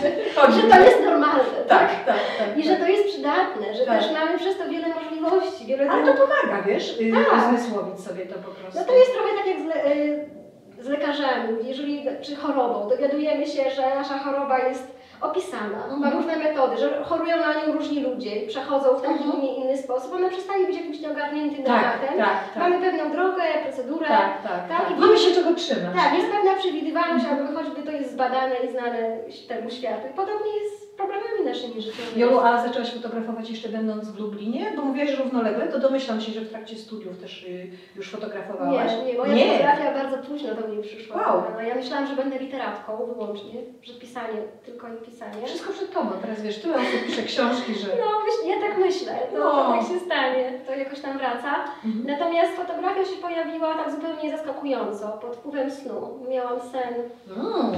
Że 0.55 0.61
to 0.69 0.79
jest 0.79 0.99
normalne, 1.05 1.43
Tak, 1.67 2.05
tak, 2.05 2.19
tak. 2.37 2.57
I 2.57 2.63
że 2.63 2.75
to 2.75 2.87
jest 2.87 3.07
przydatne, 3.07 3.75
że 3.75 3.85
Tak. 3.85 3.99
też 3.99 4.11
mamy 4.11 4.37
przez 4.39 4.57
to 4.57 4.69
wiele 4.69 4.87
możliwości, 4.87 5.65
wiele 5.65 5.89
Ale 5.91 6.13
to 6.13 6.21
pomaga, 6.21 6.61
wiesz, 6.67 6.99
y, 6.99 7.11
Tak. 7.11 7.45
uzmysłowić 7.45 7.99
sobie 7.99 8.25
to 8.25 8.35
po 8.35 8.51
prostu. 8.51 8.79
No 8.79 8.85
to 8.85 8.95
jest 8.95 9.11
trochę 9.13 9.29
tak 9.37 9.47
jak 9.47 9.57
z, 9.59 9.87
y, 9.87 10.42
z 10.83 10.87
lekarzami, 10.87 11.57
jeżeli, 11.63 12.05
czy 12.21 12.35
chorobą. 12.35 12.89
Dowiadujemy 12.89 13.47
się, 13.47 13.71
że 13.71 13.95
nasza 13.95 14.17
choroba 14.19 14.59
jest 14.59 15.03
opisana, 15.21 15.77
ma 15.87 15.93
Mhm. 15.95 16.13
różne 16.13 16.35
metody, 16.37 16.77
że 16.77 17.03
chorują 17.03 17.37
na 17.37 17.53
nią 17.53 17.73
różni 17.73 17.99
ludzie 17.99 18.35
i 18.35 18.47
przechodzą 18.47 18.95
w 18.97 19.01
taki, 19.01 19.23
Mhm. 19.23 19.41
nie 19.41 19.55
inny 19.55 19.77
sposób. 19.77 20.13
Ona 20.13 20.29
przestaje 20.29 20.65
być 20.67 20.75
jakimś 20.75 20.99
nieogarniętym 20.99 21.63
tak, 21.65 21.81
tematem. 21.99 22.17
tak, 22.17 22.37
tak. 22.53 22.55
Mamy 22.63 22.79
pewną 22.81 23.11
drogę, 23.11 23.41
procedurę. 23.63 24.07
Tak, 24.07 24.41
tak, 24.43 24.67
tak. 24.69 24.87
tak. 24.87 24.97
I 24.97 24.99
Mamy 25.01 25.17
się 25.17 25.31
czego 25.35 25.53
trzymać. 25.53 25.95
Tak, 25.95 26.13
jest 26.13 26.31
pewna 26.31 26.55
przewidywalność, 26.55 27.25
Mhm. 27.25 27.47
albo 27.47 27.59
choćby 27.59 27.81
to 27.83 27.91
jest 27.91 28.11
zbadane 28.11 28.55
i 28.55 28.71
znane 28.71 29.17
temu 29.47 29.69
światu. 29.69 30.07
I 30.11 30.13
podobnie 30.15 30.51
jest 30.63 30.82
problemami 30.97 31.43
naszymi 31.45 31.81
życiowymi. 31.81 32.21
Jolu, 32.21 32.39
a 32.39 32.67
zaczęłaś 32.67 32.91
fotografować 32.93 33.49
jeszcze 33.49 33.69
będąc 33.69 34.09
w 34.09 34.19
Lublinie? 34.19 34.73
Bo 34.75 34.81
mówiłaś, 34.81 35.17
równolegle, 35.17 35.67
to 35.67 35.79
domyślam 35.79 36.21
się, 36.21 36.31
że 36.31 36.41
w 36.41 36.49
trakcie 36.49 36.75
studiów 36.75 37.17
też 37.17 37.43
y, 37.43 37.67
już 37.95 38.09
fotografowałaś. 38.09 38.91
Nie, 38.91 39.05
nie, 39.05 39.17
moja 39.17 39.33
Nie. 39.33 39.45
fotografia 39.51 39.93
bardzo 40.03 40.17
późno 40.17 40.55
do 40.55 40.67
mnie 40.67 40.83
przyszła. 40.83 41.15
Wow. 41.17 41.43
No, 41.53 41.61
ja 41.61 41.75
myślałam, 41.75 42.07
że 42.07 42.15
będę 42.15 42.39
literatką 42.39 42.97
wyłącznie, 43.05 43.53
że 43.83 43.93
pisanie, 43.93 44.41
tylko 44.65 44.87
i 44.87 44.97
pisanie. 45.05 45.45
Wszystko 45.47 45.73
przed 45.73 45.93
tobą. 45.93 46.09
Teraz 46.21 46.41
wiesz, 46.41 46.61
tyle 46.61 46.75
osób 46.75 47.05
pisze 47.05 47.23
książki, 47.23 47.73
że... 47.75 47.87
No, 47.87 48.05
wiesz, 48.25 48.55
ja 48.55 48.67
tak 48.67 48.77
myślę, 48.77 49.13
no, 49.33 49.39
No. 49.39 49.51
to 49.51 49.71
tak 49.79 49.87
się 49.87 49.99
stanie, 50.05 50.51
to 50.67 50.75
jakoś 50.75 50.99
tam 50.99 51.17
wraca. 51.17 51.53
Mhm. 51.85 52.05
Natomiast 52.07 52.53
fotografia 52.55 53.05
się 53.05 53.15
pojawiła 53.21 53.73
tak 53.75 53.91
zupełnie 53.91 54.37
zaskakująco, 54.37 55.07
pod 55.21 55.35
wpływem 55.35 55.71
snu. 55.71 56.19
Miałam 56.29 56.59
sen 56.59 56.93
Mm. 57.37 57.71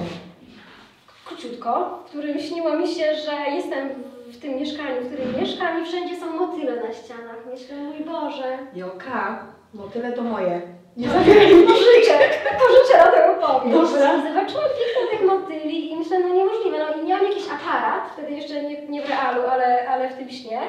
Króciutko, 1.26 2.00
w 2.06 2.10
którym 2.10 2.40
śniło 2.40 2.74
mi 2.74 2.88
się, 2.88 3.16
że 3.16 3.56
jestem 3.56 3.90
w 4.28 4.38
tym 4.42 4.56
mieszkaniu, 4.56 5.02
w 5.02 5.08
którym 5.08 5.42
mieszkam 5.42 5.82
i 5.82 5.86
wszędzie 5.86 6.16
są 6.18 6.26
motyle 6.32 6.76
na 6.76 6.94
ścianach. 6.94 7.38
Myślę, 7.52 7.76
mój 7.76 8.00
Boże, 8.06 8.58
Jolka, 8.76 9.46
no 9.74 9.84
tyle 9.84 10.12
to 10.12 10.22
moje. 10.22 10.62
Nie 10.98 11.10
zabieraj 11.10 11.56
mi 11.56 11.64
pożyczę, 11.64 12.20
pożyczę 12.60 12.98
na 12.98 13.12
tę 13.12 13.32
opowieść. 13.32 13.92
Zobaczyłam 14.28 14.70
kilka 14.78 15.12
tych 15.12 15.28
motyli 15.28 15.92
i 15.92 15.96
myślę, 15.96 16.20
no 16.20 16.36
niemożliwe. 16.36 16.78
No 16.80 17.02
i 17.02 17.06
miałam 17.06 17.26
jakiś 17.26 17.44
aparat, 17.48 18.10
wtedy 18.14 18.32
jeszcze 18.34 18.64
nie, 18.64 18.88
nie 18.88 19.02
w 19.02 19.10
realu, 19.10 19.42
ale, 19.52 19.90
ale 19.90 20.10
w 20.10 20.14
tym 20.18 20.30
śnie. 20.30 20.62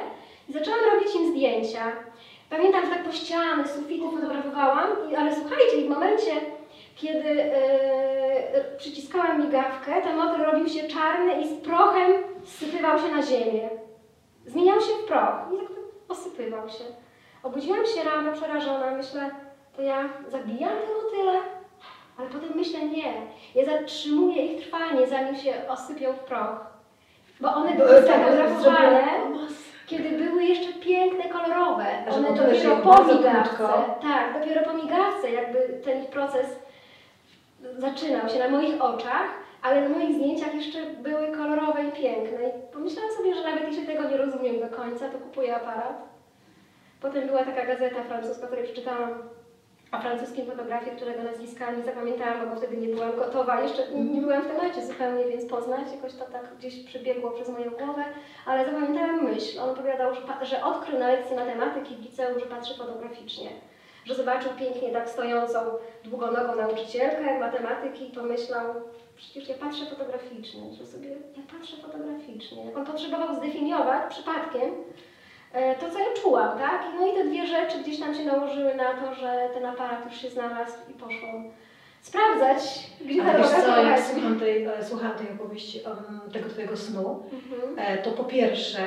I 0.48 0.52
zaczęłam 0.52 0.80
robić 0.94 1.14
im 1.14 1.30
zdjęcia. 1.30 1.92
Pamiętam, 2.50 2.84
że 2.84 2.90
tak 2.90 3.04
po 3.04 3.12
ściany, 3.12 3.68
sufity 3.68 4.10
fotografowałam, 4.10 4.88
ale 5.18 5.34
słuchajcie, 5.34 5.76
w 5.86 5.88
momencie, 5.88 6.32
kiedy 6.96 7.34
yy, 7.34 8.76
przyciskałam 8.78 9.46
migawkę, 9.46 10.02
ten 10.02 10.16
motyl 10.16 10.44
robił 10.44 10.68
się 10.68 10.88
czarny 10.88 11.40
i 11.40 11.48
z 11.48 11.60
prochem 11.60 12.12
zsypywał 12.44 12.98
się 12.98 13.08
na 13.08 13.22
ziemię. 13.22 13.68
Zmieniał 14.46 14.80
się 14.80 14.92
w 15.02 15.06
proch 15.06 15.34
i 15.54 15.56
tak 15.56 15.76
osypywał 16.08 16.68
się. 16.68 16.84
Obudziłam 17.42 17.86
się 17.86 18.04
rano 18.04 18.32
przerażona, 18.32 18.90
myślę, 18.90 19.30
to 19.76 19.82
ja 19.82 20.08
zabijam 20.28 20.70
te 20.70 21.04
motyle? 21.04 21.38
Ale 22.18 22.28
potem 22.28 22.50
myślę, 22.54 22.78
nie. 22.88 23.12
Ja 23.54 23.64
zatrzymuję 23.64 24.46
ich 24.46 24.66
trwanie, 24.66 25.06
zanim 25.06 25.36
się 25.36 25.52
osypią 25.68 26.12
w 26.12 26.18
proch. 26.18 26.66
Bo 27.40 27.54
one 27.54 27.70
Bo, 27.70 27.84
były 27.84 28.02
tak, 28.02 28.20
sfotografowane, 28.20 28.90
masakra. 28.90 29.56
kiedy 29.86 30.08
były 30.08 30.44
jeszcze 30.44 30.72
piękne, 30.72 31.28
kolorowe. 31.28 31.86
One 32.10 32.32
dopiero 32.32 32.76
po 32.76 33.04
migawce, 33.04 33.84
tak, 34.02 34.40
dopiero 34.40 34.64
po 34.64 34.72
migawce 34.72 35.30
jakby 35.30 35.58
ten 35.84 36.02
ich 36.02 36.08
proces 36.10 36.46
zaczynał 37.78 38.28
się 38.28 38.38
na 38.38 38.48
moich 38.48 38.82
oczach, 38.82 39.26
ale 39.62 39.88
na 39.88 39.88
moich 39.88 40.14
zdjęciach 40.14 40.54
jeszcze 40.54 40.78
były 40.86 41.32
kolorowe 41.36 41.84
i 41.84 41.92
piękne. 41.92 42.48
I 42.48 42.72
pomyślałam 42.72 43.12
sobie, 43.12 43.34
że 43.34 43.42
nawet 43.42 43.68
jeśli 43.68 43.86
tego 43.86 44.08
nie 44.08 44.16
rozumiem 44.16 44.60
do 44.60 44.76
końca, 44.76 45.08
to 45.08 45.18
kupuję 45.18 45.56
aparat. 45.56 46.02
Potem 47.00 47.26
była 47.26 47.44
taka 47.44 47.66
gazeta 47.66 48.02
francuska, 48.02 48.46
której 48.46 48.64
przeczytałam 48.64 49.10
o 49.92 50.00
francuskim 50.00 50.46
fotografie, 50.46 50.90
którego 50.90 51.22
nazwiska 51.22 51.70
nie 51.70 51.82
zapamiętałam, 51.82 52.50
bo 52.50 52.56
wtedy 52.56 52.76
nie 52.76 52.88
byłam 52.88 53.16
gotowa, 53.16 53.60
jeszcze 53.60 53.82
nie, 53.92 54.20
byłam 54.20 54.42
w 54.42 54.46
temacie 54.46 54.86
zupełnie, 54.86 55.24
więc 55.24 55.46
poznać, 55.46 55.92
jakoś 55.96 56.14
to 56.14 56.24
tak 56.24 56.56
gdzieś 56.58 56.84
przebiegło 56.84 57.30
przez 57.30 57.48
moją 57.48 57.70
głowę, 57.70 58.04
ale 58.46 58.66
zapamiętałam 58.66 59.24
myśl. 59.24 59.60
On 59.60 59.70
opowiadał, 59.70 60.14
że, 60.14 60.20
że 60.42 60.64
odkrył 60.64 60.98
na 60.98 61.08
lekcji 61.08 61.36
matematyki 61.36 61.96
w 61.96 62.02
liceum, 62.02 62.40
że 62.40 62.46
patrzy 62.46 62.74
fotograficznie. 62.74 63.50
Że 64.06 64.14
zobaczył 64.14 64.50
pięknie 64.58 64.92
tak 64.92 65.08
stojącą 65.10 65.58
długonogą 66.04 66.56
nauczycielkę 66.56 67.40
matematyki 67.40 68.08
i 68.08 68.10
pomyślał, 68.14 68.64
przecież 69.16 69.48
ja 69.48 69.54
patrzę 69.54 69.86
fotograficznie, 69.86 70.62
że 70.78 70.86
sobie, 70.86 71.08
ja 71.10 71.42
patrzę 71.58 71.76
fotograficznie. 71.76 72.64
Jak 72.64 72.76
on 72.76 72.86
potrzebował 72.86 73.36
zdefiniować 73.36 74.02
przypadkiem, 74.14 74.70
e, 75.52 75.74
to, 75.74 75.90
co 75.90 75.98
ja 75.98 76.06
czułam, 76.22 76.58
tak? 76.58 76.82
No 77.00 77.06
i 77.06 77.14
te 77.14 77.24
dwie 77.24 77.46
rzeczy 77.46 77.78
gdzieś 77.78 78.00
tam 78.00 78.14
się 78.14 78.24
nałożyły 78.24 78.74
na 78.74 78.94
to, 78.94 79.14
że 79.14 79.48
ten 79.54 79.64
aparat 79.66 80.04
już 80.04 80.20
się 80.20 80.30
znalazł 80.30 80.76
i 80.90 80.92
poszłam 80.92 81.50
sprawdzać, 82.02 82.90
gdzie 83.04 83.22
ta 83.22 83.30
A 83.30 83.32
droga 83.34 83.48
co, 83.62 83.82
jak 83.82 84.00
słucham 84.00 84.38
tej, 84.40 84.64
e, 84.64 84.84
słucham 84.84 85.12
tej 85.12 85.26
opowieści, 85.40 85.80
um, 85.86 86.20
tego 86.32 86.48
twojego 86.50 86.76
snu, 86.76 87.22
Mhm. 87.32 87.78
e, 87.78 88.02
to 88.02 88.10
po 88.10 88.24
pierwsze, 88.24 88.80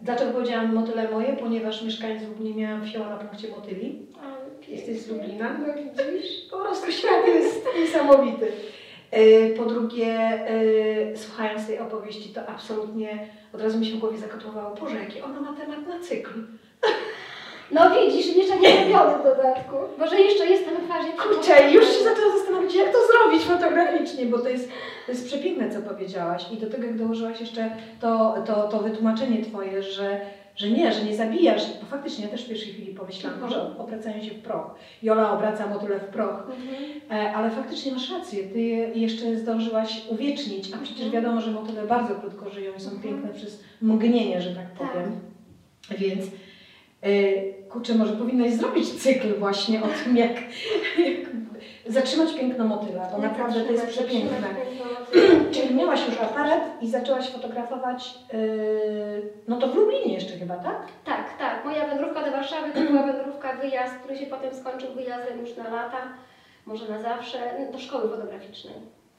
dlaczego 0.00 0.32
powiedziałam 0.32 0.74
motyle 0.74 1.08
moje? 1.10 1.36
Ponieważ 1.36 1.82
mieszkając 1.82 2.22
w 2.22 2.28
Lublinie 2.28 2.62
miałam 2.66 2.86
fioła 2.86 3.08
na 3.08 3.16
punkcie 3.16 3.48
motyli. 3.48 4.06
Ale 4.22 4.33
Jesteś 4.68 5.00
z. 5.00 5.08
Lublina? 5.10 5.58
No 5.58 5.74
widzisz? 5.74 6.30
Po 6.50 6.58
prostu 6.58 6.92
świat 6.92 7.26
jest 7.26 7.66
niesamowity. 7.80 8.52
E, 9.10 9.50
Po 9.56 9.64
drugie, 9.64 10.06
e, 10.06 11.16
słuchając 11.16 11.66
tej 11.66 11.78
opowieści, 11.78 12.28
to 12.28 12.46
absolutnie 12.46 13.28
od 13.54 13.60
razu 13.60 13.78
mi 13.78 13.86
się 13.86 13.96
w 13.96 13.98
głowie 13.98 14.18
zakotłowało, 14.18 14.74
Boże, 14.76 14.96
jaki 14.96 15.22
ona 15.22 15.40
ma 15.40 15.52
temat 15.60 15.86
na 15.86 16.00
cykl. 16.00 16.30
No 17.70 17.90
widzisz, 17.90 18.36
jeszcze 18.36 18.60
nie 18.60 18.68
robiony 18.70 19.18
w 19.18 19.24
dodatku. 19.24 19.76
Może 19.98 20.20
jeszcze 20.20 20.46
jestem 20.46 20.74
w 20.76 20.88
fazie 20.88 21.08
Kurczę, 21.12 21.70
już 21.70 21.84
się 21.84 22.04
zaczęłam 22.04 22.38
zastanowić, 22.38 22.74
jak 22.74 22.92
to 22.92 22.98
zrobić 23.06 23.42
fotograficznie, 23.42 24.26
bo 24.26 24.38
to 24.38 24.48
jest, 24.48 24.68
to 25.06 25.12
jest 25.12 25.26
przepiękne, 25.26 25.70
co 25.70 25.82
powiedziałaś. 25.82 26.44
I 26.52 26.56
do 26.56 26.70
tego, 26.70 26.86
jak 26.86 26.98
dołożyłaś 26.98 27.40
jeszcze 27.40 27.70
to, 28.00 28.34
to, 28.46 28.68
to 28.68 28.78
wytłumaczenie 28.78 29.44
Twoje, 29.44 29.82
że, 29.82 30.20
że 30.56 30.70
nie, 30.70 30.92
że 30.92 31.04
nie 31.04 31.16
zabijasz, 31.16 31.62
bo 31.80 31.86
faktycznie 31.86 32.24
ja 32.24 32.30
też 32.30 32.44
w 32.44 32.48
pierwszej 32.48 32.72
chwili 32.72 32.94
pomyślałam, 32.94 33.42
Mhm. 33.42 33.52
może 33.62 33.78
obracają 33.78 34.22
się 34.22 34.30
w 34.30 34.38
proch. 34.42 34.74
Jola 35.02 35.32
obraca 35.32 35.66
motyle 35.66 35.98
w 36.00 36.04
proch. 36.04 36.42
Mhm. 36.50 36.84
E, 37.10 37.32
Ale 37.34 37.50
faktycznie 37.50 37.92
masz 37.92 38.10
rację, 38.10 38.44
ty 38.44 38.60
je 38.62 38.76
jeszcze 38.88 39.36
zdążyłaś 39.36 40.02
uwiecznić, 40.10 40.72
a 40.74 40.76
przecież 40.78 41.04
Mhm. 41.06 41.12
wiadomo, 41.22 41.40
że 41.40 41.50
motyle 41.50 41.86
bardzo 41.86 42.14
krótko 42.14 42.50
żyją 42.50 42.72
i 42.78 42.80
są 42.80 42.90
Mhm. 42.90 43.02
piękne 43.14 43.32
przez 43.34 43.62
mgnienie, 43.82 44.40
że 44.42 44.54
tak 44.54 44.78
Tak. 44.78 44.92
powiem. 44.92 45.20
Więc 45.98 46.26
y, 47.06 47.54
kurczę, 47.70 47.94
może 47.94 48.12
powinnaś 48.12 48.52
zrobić 48.52 48.88
cykl 48.90 49.38
właśnie 49.38 49.82
o 49.82 49.86
tym, 50.04 50.16
jak, 50.16 50.32
jak 50.98 51.16
zatrzymać 51.86 52.34
piękno 52.34 52.64
motyla, 52.64 53.08
bo 53.12 53.18
naprawdę 53.18 53.60
to 53.60 53.72
jest 53.72 53.86
przepiękne. 53.86 54.36
Czyli 55.54 55.74
miałaś 55.74 56.06
już 56.08 56.20
aparat 56.20 56.82
i 56.82 56.88
zaczęłaś 56.88 57.28
fotografować, 57.30 58.14
y, 58.34 59.32
no 59.48 59.56
to 59.58 59.68
w 59.68 59.74
Lublinie 59.74 60.14
jeszcze 60.14 60.38
chyba, 60.38 60.56
tak? 60.56 60.78
Tak, 61.04 61.38
tak. 61.38 61.64
Moja 61.64 61.86
wędrówka 61.86 62.24
do 62.24 62.30
Warszawy 62.30 62.72
to 62.72 62.80
była 62.80 63.02
wędrówka, 63.02 63.56
wyjazd, 63.56 63.94
który 63.94 64.16
się 64.16 64.26
potem 64.26 64.54
skończył 64.54 64.94
wyjazdem 64.94 65.40
już 65.40 65.56
na 65.56 65.70
lata, 65.70 65.98
może 66.66 66.88
na 66.88 67.02
zawsze, 67.02 67.38
do 67.72 67.78
szkoły 67.78 68.08
fotograficznej. 68.08 68.74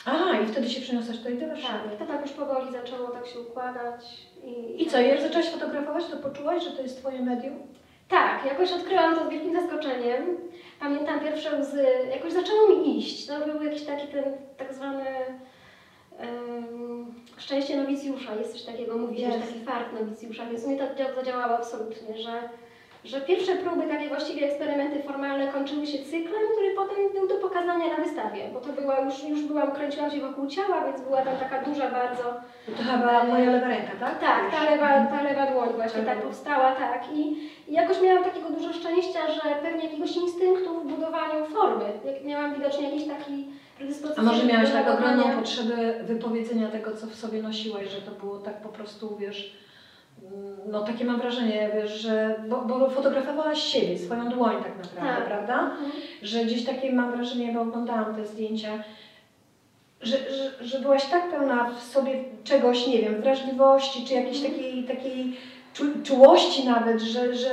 Aha, 0.06 0.40
i 0.40 0.48
wtedy 0.48 0.70
się 0.70 0.82
przeniosłaś 0.82 1.18
tutaj 1.18 1.38
do 1.38 1.48
Warszawy. 1.48 1.90
Tak, 1.90 2.00
to 2.00 2.14
tak 2.14 2.22
już 2.22 2.32
powoli 2.32 2.72
zaczęło 2.72 3.08
tak 3.08 3.28
się 3.28 3.40
układać. 3.40 4.06
I, 4.44 4.84
I 4.84 4.90
co, 4.90 5.02
jak 5.02 5.22
zaczęłaś 5.22 5.50
fotografować, 5.50 6.06
to 6.06 6.18
poczułaś, 6.18 6.64
że 6.64 6.72
to 6.72 6.82
jest 6.82 7.00
Twoje 7.00 7.22
medium? 7.22 7.54
Tak, 8.10 8.46
jakoś 8.46 8.72
odkryłam 8.72 9.16
to 9.16 9.26
z 9.26 9.30
wielkim 9.30 9.54
zaskoczeniem. 9.62 10.38
Pamiętam 10.80 11.20
pierwsze 11.20 11.60
łzy, 11.60 11.86
jakoś 12.12 12.34
zaczęło 12.34 12.70
mi 12.70 13.00
iść. 13.00 13.28
To 13.28 13.40
był 13.46 13.64
jakiś 13.64 13.84
taki 13.84 14.08
ten 14.08 14.24
tak 14.58 14.74
zwany 14.74 15.06
em, 16.18 17.14
szczęście 17.38 17.78
nowicjusza, 17.78 18.36
jest 18.36 18.52
coś 18.54 18.64
takiego, 18.64 18.98
mówi 18.98 19.18
się, 19.20 19.32
że 19.32 19.38
Jest. 19.38 19.50
taki 19.54 19.66
fart 19.66 19.94
nowicjusza, 19.94 20.46
więc 20.46 20.68
mnie 20.68 20.78
to 20.78 20.84
dzia- 20.84 21.16
zadziałało 21.16 21.54
absolutnie, 21.56 22.18
że, 22.18 22.50
że 23.06 23.22
pierwsze 23.22 23.56
próby, 23.56 23.88
takie 23.88 24.08
właściwie 24.08 24.48
eksperymenty 24.48 25.04
formalne 25.04 25.48
kończyły 25.48 25.88
się 25.88 25.98
cyklem, 25.98 26.42
który 26.54 26.76
potem 26.76 26.98
był 27.14 27.28
do 27.28 27.36
pokazania 27.36 27.98
na 27.98 28.04
wystawie, 28.04 28.42
bo 28.54 28.60
to 28.62 28.74
była 28.82 29.00
już, 29.00 29.24
już 29.24 29.42
byłam, 29.42 29.72
kręciłam 29.72 30.12
się 30.12 30.20
wokół 30.20 30.48
ciała, 30.48 30.86
więc 30.86 31.02
była 31.02 31.22
tam 31.22 31.38
taka 31.38 31.62
duża 31.62 31.92
bardzo 31.92 32.24
To 32.78 32.84
chyba 32.84 33.24
moja 33.24 33.52
lewa 33.52 33.68
ręka, 33.68 33.92
tak? 34.00 34.20
tak, 34.20 34.52
ta 34.52 34.64
lewa, 34.64 34.88
ta 35.06 35.24
lewa 35.24 35.52
dłoń 35.52 35.70
właśnie 35.76 36.02
tak 36.04 36.22
powstała, 36.22 36.72
tak. 36.76 37.04
I, 37.14 37.22
I 37.68 37.74
jakoś 37.74 38.02
miałam 38.02 38.24
takiego 38.24 38.50
dużo 38.50 38.74
szczęścia, 38.74 39.20
że 39.32 39.42
pewnie 39.62 39.84
jakiegoś 39.84 40.16
instynktu 40.16 40.80
w 40.80 40.88
budowaniu 40.88 41.46
formy. 41.46 41.86
Jak 42.06 42.24
miałam 42.24 42.54
widocznie 42.56 42.90
jakiś 42.90 43.08
taki 43.08 43.48
predyspozycję. 43.78 44.24
A 44.24 44.26
może 44.26 44.46
miałaś 44.46 44.70
do 44.70 44.74
tak 44.76 44.88
ogromną 44.90 45.24
potrzebę 45.24 46.04
wypowiedzenia 46.04 46.68
tego, 46.68 46.96
co 46.96 47.08
w 47.08 47.16
sobie 47.16 47.42
nosiłaś, 47.42 47.90
że 47.90 48.02
to 48.02 48.12
było 48.12 48.38
tak 48.38 48.62
po 48.62 48.70
prostu, 48.70 49.18
wiesz, 49.18 49.65
no 50.72 50.84
takie 50.84 51.06
mam 51.06 51.20
wrażenie, 51.20 51.70
wiesz, 51.76 51.92
że, 51.92 52.36
bo, 52.50 52.62
bo 52.62 52.90
fotografowałaś 52.90 53.64
siebie, 53.64 53.98
swoją 53.98 54.30
dłoń 54.30 54.56
tak 54.64 54.78
naprawdę, 54.78 55.16
Tak. 55.16 55.26
prawda? 55.26 55.60
Mhm. 55.60 55.92
Że 56.22 56.46
gdzieś 56.46 56.66
takie 56.66 56.94
mam 56.94 57.12
wrażenie, 57.12 57.54
bo 57.54 57.62
oglądałam 57.62 58.16
te 58.16 58.26
zdjęcia, 58.26 58.84
że, 60.02 60.18
że, 60.18 60.66
że 60.66 60.80
byłaś 60.80 61.06
tak 61.06 61.32
pełna 61.32 61.70
w 61.70 61.84
sobie 61.84 62.24
czegoś, 62.44 62.88
nie 62.88 63.00
wiem, 63.02 63.22
wrażliwości, 63.22 64.06
czy 64.06 64.14
jakiejś 64.14 64.42
takiej, 64.42 64.84
takiej 64.84 65.38
czu, 65.74 65.84
czułości 66.04 66.66
nawet, 66.68 67.02
że, 67.02 67.36
że 67.36 67.50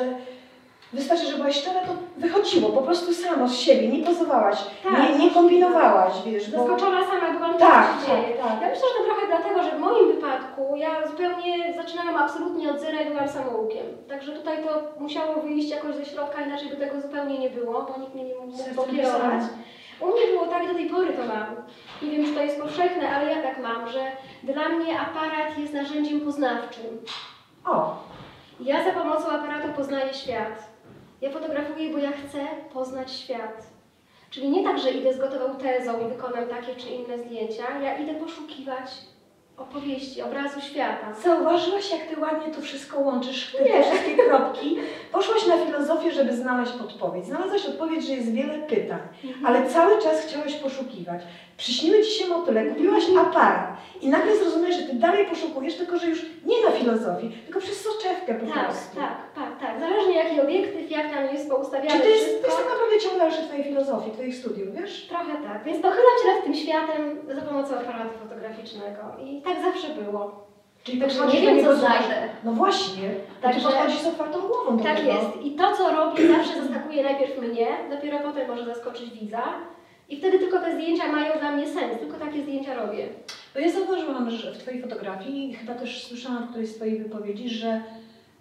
wystarczy, 0.92 1.26
że 1.26 1.36
byłaś 1.36 1.56
szczera, 1.56 1.80
to 1.80 1.92
wychodziło 2.16 2.70
po 2.70 2.82
prostu 2.82 3.14
samo 3.14 3.48
z 3.48 3.54
siebie, 3.56 3.88
nie 3.88 4.04
pozowałaś, 4.06 4.58
Tak, 4.82 4.92
nie, 5.10 5.18
nie 5.18 5.30
kombinowałaś, 5.30 6.12
wiesz, 6.26 6.50
bo... 6.50 6.58
Zaskoczona 6.58 7.00
sama 7.06 7.30
byłam, 7.38 7.58
Tak, 7.58 7.86
co 8.00 8.06
się 8.06 8.12
dzieje. 8.22 8.34
tak, 8.36 8.48
tak. 8.48 8.60
Ja 8.62 8.68
myślę, 8.68 8.82
że 8.88 8.98
to 8.98 9.04
trochę 9.04 9.26
dlatego, 9.26 9.62
że 9.62 9.70
w 9.76 9.80
moim 9.80 10.08
wypadku 10.14 10.76
ja 10.76 11.08
zupełnie 11.08 11.74
zaczynałam 11.76 12.16
absolutnie 12.16 12.70
od 12.70 12.80
zera 12.80 13.00
i 13.00 13.10
byłam 13.10 13.28
samoukiem. 13.28 13.86
Także 14.08 14.32
tutaj 14.32 14.64
to 14.64 15.00
musiało 15.02 15.34
wyjść 15.42 15.70
jakoś 15.70 15.94
ze 15.94 16.04
środka, 16.04 16.42
inaczej 16.44 16.68
by 16.70 16.76
tego 16.76 17.00
zupełnie 17.00 17.38
nie 17.38 17.50
było, 17.50 17.72
bo 17.82 18.00
nikt 18.00 18.14
mnie 18.14 18.24
nie 18.24 18.34
mógł 18.34 18.74
pokierować. 18.76 19.42
U 20.00 20.06
mnie 20.06 20.26
było 20.32 20.46
tak, 20.46 20.68
do 20.68 20.74
tej 20.74 20.86
pory 20.90 21.12
to 21.12 21.22
mam. 21.34 21.46
Nie 22.02 22.10
wiem, 22.10 22.26
czy 22.26 22.32
to 22.34 22.42
jest 22.42 22.60
powszechne, 22.60 23.08
ale 23.16 23.30
ja 23.34 23.42
tak 23.42 23.58
mam, 23.62 23.88
że 23.88 24.00
dla 24.42 24.68
mnie 24.68 25.00
aparat 25.00 25.58
jest 25.58 25.74
narzędziem 25.74 26.20
poznawczym. 26.20 27.00
O, 27.66 27.96
Ja 28.60 28.84
za 28.84 28.90
pomocą 28.90 29.28
aparatu 29.30 29.68
poznaję 29.76 30.14
świat. 30.14 30.71
Ja 31.22 31.30
fotografuję, 31.30 31.90
bo 31.90 31.98
ja 31.98 32.12
chcę 32.12 32.38
poznać 32.72 33.12
świat. 33.12 33.66
Czyli 34.30 34.48
nie 34.50 34.64
tak, 34.64 34.78
że 34.78 34.90
idę 34.90 35.14
z 35.14 35.18
gotową 35.18 35.54
tezą 35.56 36.06
i 36.06 36.08
wykonam 36.08 36.46
takie 36.46 36.76
czy 36.76 36.88
inne 36.88 37.18
zdjęcia. 37.18 37.78
Ja 37.82 37.98
idę 37.98 38.14
poszukiwać 38.14 38.90
opowieści, 39.56 40.22
obrazu 40.22 40.60
świata. 40.60 41.14
zauważyłaś, 41.24 41.90
jak 41.90 42.06
ty 42.06 42.20
ładnie 42.20 42.54
to 42.54 42.60
wszystko 42.60 43.00
łączysz, 43.00 43.52
te, 43.52 43.64
te 43.64 43.82
wszystkie 43.82 44.16
kropki. 44.16 44.76
Poszłaś 45.12 45.46
na 45.46 45.66
filozofię, 45.66 46.12
żeby 46.12 46.36
znaleźć 46.36 46.72
odpowiedź. 46.72 47.26
Znalazłaś 47.26 47.66
odpowiedź, 47.66 48.06
że 48.06 48.12
jest 48.12 48.32
wiele 48.32 48.58
pytań, 48.58 49.00
ale 49.44 49.68
cały 49.68 50.02
czas 50.02 50.20
chciałaś 50.20 50.54
poszukiwać. 50.54 51.22
Przyśniły 51.62 52.02
ci 52.02 52.10
się 52.18 52.26
motyle, 52.28 52.64
kupiłaś 52.66 53.04
aparat 53.20 53.76
i 54.00 54.08
nagle 54.08 54.36
zrozumiałeś, 54.36 54.76
że 54.76 54.82
ty 54.82 54.94
dalej 54.94 55.26
poszukujesz, 55.26 55.74
tylko 55.74 55.98
że 55.98 56.06
już 56.06 56.22
nie 56.46 56.64
na 56.64 56.70
filozofii, 56.70 57.30
tylko 57.44 57.60
przez 57.60 57.80
soczewkę 57.80 58.34
po 58.34 58.46
Tak, 58.54 58.64
prostu. 58.64 58.96
tak, 58.96 59.16
tak, 59.34 59.60
tak. 59.60 59.80
Zależnie 59.80 60.14
jaki 60.14 60.40
obiektyw, 60.40 60.90
jak 60.90 61.10
tam 61.10 61.24
jest 61.34 61.48
poustawiane 61.50 61.90
Czy 61.90 61.98
to 62.00 62.08
jest, 62.08 62.40
to 62.42 62.46
jest 62.46 62.58
tak 62.58 62.66
naprawdę 62.72 62.98
ciąg 63.02 63.18
dalszy 63.18 63.42
twojej 63.42 63.64
filozofii, 63.64 64.10
twoich 64.12 64.34
studiów, 64.36 64.68
wiesz? 64.80 65.06
Trochę 65.08 65.32
tak. 65.48 65.64
Więc 65.64 65.82
pochylam 65.82 66.14
się 66.22 66.28
nad 66.34 66.44
tym 66.44 66.54
światem 66.54 67.00
za 67.34 67.42
pomocą 67.42 67.74
aparatu 67.76 68.18
fotograficznego. 68.22 69.02
I 69.24 69.42
tak 69.42 69.56
zawsze 69.62 69.88
było. 70.02 70.46
Czyli 70.84 71.00
podchodzisz 71.00 71.40
nie 71.40 71.46
wiem, 71.54 71.64
co 71.64 71.76
znajdę. 71.76 72.16
No 72.44 72.52
właśnie, 72.52 73.10
Także... 73.42 73.60
ty 73.60 73.66
podchodzisz 73.66 74.00
z 74.00 74.06
otwartą 74.06 74.40
głową 74.40 74.76
do 74.76 74.84
Tak 74.84 74.96
tego. 74.96 75.08
jest. 75.12 75.42
I 75.42 75.50
to, 75.50 75.76
co 75.76 75.90
robię, 75.96 76.28
zawsze 76.36 76.62
zaskakuje 76.62 77.02
najpierw 77.02 77.38
mnie, 77.38 77.66
dopiero 77.90 78.18
potem 78.18 78.48
może 78.48 78.64
zaskoczyć 78.64 79.10
widza. 79.10 79.42
I 80.12 80.16
wtedy 80.16 80.38
tylko 80.38 80.58
te 80.60 80.74
zdjęcia 80.74 81.12
mają 81.12 81.38
dla 81.38 81.52
mnie 81.52 81.66
sens, 81.66 81.98
tylko 82.00 82.18
takie 82.18 82.42
zdjęcia 82.42 82.74
robię. 82.74 83.08
Bo 83.54 83.60
ja 83.60 83.70
zauważyłam, 83.72 84.30
że 84.30 84.52
w 84.54 84.58
Twojej 84.58 84.82
fotografii, 84.82 85.54
chyba 85.54 85.74
też 85.74 86.06
słyszałam 86.06 86.44
w 86.46 86.48
którejś 86.48 86.70
z 86.70 86.74
Twojej 86.76 86.98
wypowiedzi, 86.98 87.48
że 87.48 87.82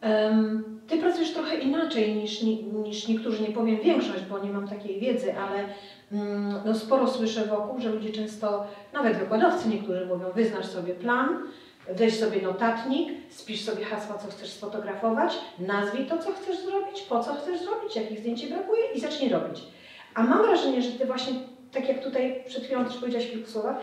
em, 0.02 0.64
Ty 0.88 0.98
pracujesz 0.98 1.34
trochę 1.34 1.58
inaczej 1.58 2.16
niż, 2.16 2.42
ni- 2.42 2.64
niż 2.64 3.08
niektórzy, 3.08 3.44
nie 3.44 3.52
powiem 3.54 3.78
większość, 3.80 4.24
bo 4.30 4.40
nie 4.40 4.50
mam 4.50 4.68
takiej 4.68 5.00
wiedzy, 5.00 5.36
ale 5.38 5.66
mm, 6.12 6.54
no, 6.66 6.76
sporo 6.76 7.08
słyszę 7.08 7.46
wokół, 7.46 7.80
że 7.80 7.90
ludzie 7.90 8.10
często, 8.12 8.68
nawet 8.94 9.18
wykładowcy 9.18 9.70
niektórzy 9.70 10.06
mówią, 10.06 10.32
wyznacz 10.36 10.66
sobie 10.66 10.94
plan, 10.94 11.38
weź 11.90 12.20
sobie 12.20 12.42
notatnik, 12.42 13.10
spisz 13.30 13.62
sobie 13.62 13.86
hasła, 13.86 14.18
co 14.18 14.28
chcesz 14.28 14.50
sfotografować, 14.50 15.34
nazwij 15.60 16.06
to, 16.06 16.18
co 16.18 16.32
chcesz 16.34 16.60
zrobić, 16.66 17.02
po 17.02 17.24
co 17.24 17.34
chcesz 17.34 17.62
zrobić, 17.62 17.96
jakich 17.96 18.20
zdjęć 18.20 18.48
brakuje 18.48 18.84
i 18.96 19.00
zacznij 19.00 19.30
robić. 19.30 19.62
A 20.16 20.24
mam 20.24 20.42
wrażenie, 20.42 20.82
że 20.82 20.92
ty 20.92 21.06
właśnie, 21.06 21.34
tak 21.74 21.88
jak 21.90 22.00
tutaj 22.04 22.44
przed 22.48 22.64
chwilą 22.64 22.86
też 22.86 22.98
powiedziałaś 22.98 23.28
w 23.28 23.32
kilku 23.32 23.50
słowach, 23.50 23.76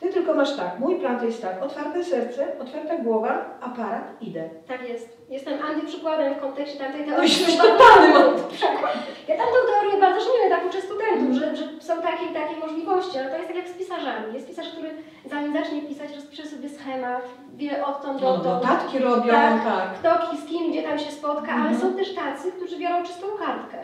ty 0.00 0.08
tylko 0.12 0.34
masz 0.34 0.56
tak, 0.56 0.78
mój 0.78 0.96
plan 1.00 1.18
to 1.18 1.24
jest 1.24 1.42
tak, 1.42 1.62
otwarte 1.62 2.04
serce, 2.04 2.46
otwarta 2.60 2.96
głowa, 2.96 3.58
aparat, 3.60 4.04
idę. 4.20 4.48
Tak 4.68 4.88
jest. 4.88 5.20
Jestem 5.30 5.62
antyprzykładem 5.62 6.34
w 6.34 6.40
kontekście 6.40 6.78
tamtej 6.78 7.00
No 7.00 7.06
teorii. 7.06 7.30
jesteś 7.30 7.56
totalnym 7.56 8.48
przykład. 8.48 8.92
Ja 9.28 9.36
tamtą 9.36 9.54
teorię 9.72 10.00
bardzo 10.00 10.20
szanuję, 10.20 10.50
tak 10.50 10.66
uczę 10.66 10.80
studentów, 10.80 11.34
że, 11.34 11.56
że 11.56 11.64
są 11.80 12.02
takie 12.02 12.24
i 12.30 12.34
takie 12.34 12.56
możliwości, 12.56 13.18
ale 13.18 13.30
to 13.30 13.36
jest 13.36 13.46
tak 13.48 13.56
jak 13.56 13.68
z 13.68 13.72
pisarzami. 13.72 14.34
Jest 14.34 14.48
pisarz, 14.48 14.68
który 14.68 14.90
zanim 15.30 15.52
zacznie 15.52 15.82
pisać, 15.82 16.14
rozpisze 16.16 16.46
sobie 16.46 16.68
schemat, 16.68 17.22
wie 17.56 17.86
odtąd 17.86 18.22
No, 18.22 18.36
dotąd. 18.36 18.62
notatki 18.64 18.98
robią, 18.98 19.32
Tak. 19.32 19.64
tak. 19.64 19.92
kto 19.98 20.36
z 20.36 20.44
kim, 20.46 20.70
gdzie 20.70 20.82
tam 20.82 20.98
się 20.98 21.10
spotka, 21.10 21.52
ale 21.52 21.70
Mhm. 21.70 21.80
są 21.80 21.94
też 21.96 22.14
tacy, 22.14 22.52
którzy 22.52 22.78
biorą 22.78 23.02
czystą 23.02 23.26
kartkę 23.38 23.78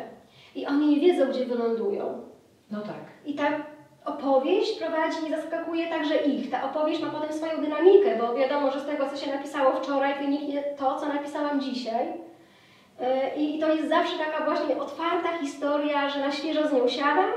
i 0.55 0.67
oni 0.67 0.87
nie 0.87 1.01
wiedzą, 1.01 1.31
gdzie 1.31 1.45
wylądują. 1.47 2.23
No 2.71 2.81
tak. 2.81 3.16
I 3.27 3.35
ta 3.35 3.45
opowieść 4.05 4.79
prowadzi 4.79 5.27
i 5.27 5.31
zaskakuje 5.31 5.89
także 5.89 6.17
ich. 6.17 6.51
Ta 6.51 6.63
opowieść 6.71 7.03
ma 7.03 7.11
potem 7.11 7.33
swoją 7.33 7.61
dynamikę, 7.61 8.17
bo 8.21 8.35
wiadomo, 8.35 8.71
że 8.71 8.81
z 8.81 8.87
tego, 8.87 9.09
co 9.11 9.17
się 9.17 9.35
napisało 9.35 9.73
wczoraj, 9.73 10.15
wyniknie 10.19 10.63
to, 10.63 11.01
co 11.01 11.09
napisałam 11.09 11.61
dzisiaj. 11.61 12.07
Yy, 12.07 13.43
I 13.43 13.59
to 13.59 13.75
jest 13.75 13.89
zawsze 13.89 14.19
taka 14.19 14.45
właśnie 14.45 14.79
otwarta 14.79 15.39
historia, 15.41 16.09
że 16.09 16.21
na 16.21 16.33
świeżo 16.33 16.69
z 16.69 16.73
nią 16.73 16.89
siadam 16.89 17.31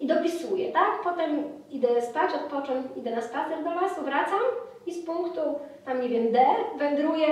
i 0.00 0.06
dopisuję, 0.06 0.72
tak? 0.72 1.00
Potem 1.04 1.44
idę 1.70 2.02
spać, 2.02 2.34
odpocząć, 2.34 2.86
idę 2.96 3.10
na 3.10 3.22
spacer 3.22 3.64
do 3.64 3.74
lasu, 3.74 4.02
wracam 4.02 4.40
i 4.86 4.92
z 4.92 5.06
punktu, 5.06 5.40
tam 5.84 6.00
nie 6.00 6.08
wiem, 6.08 6.32
D, 6.32 6.40
wędruję 6.78 7.26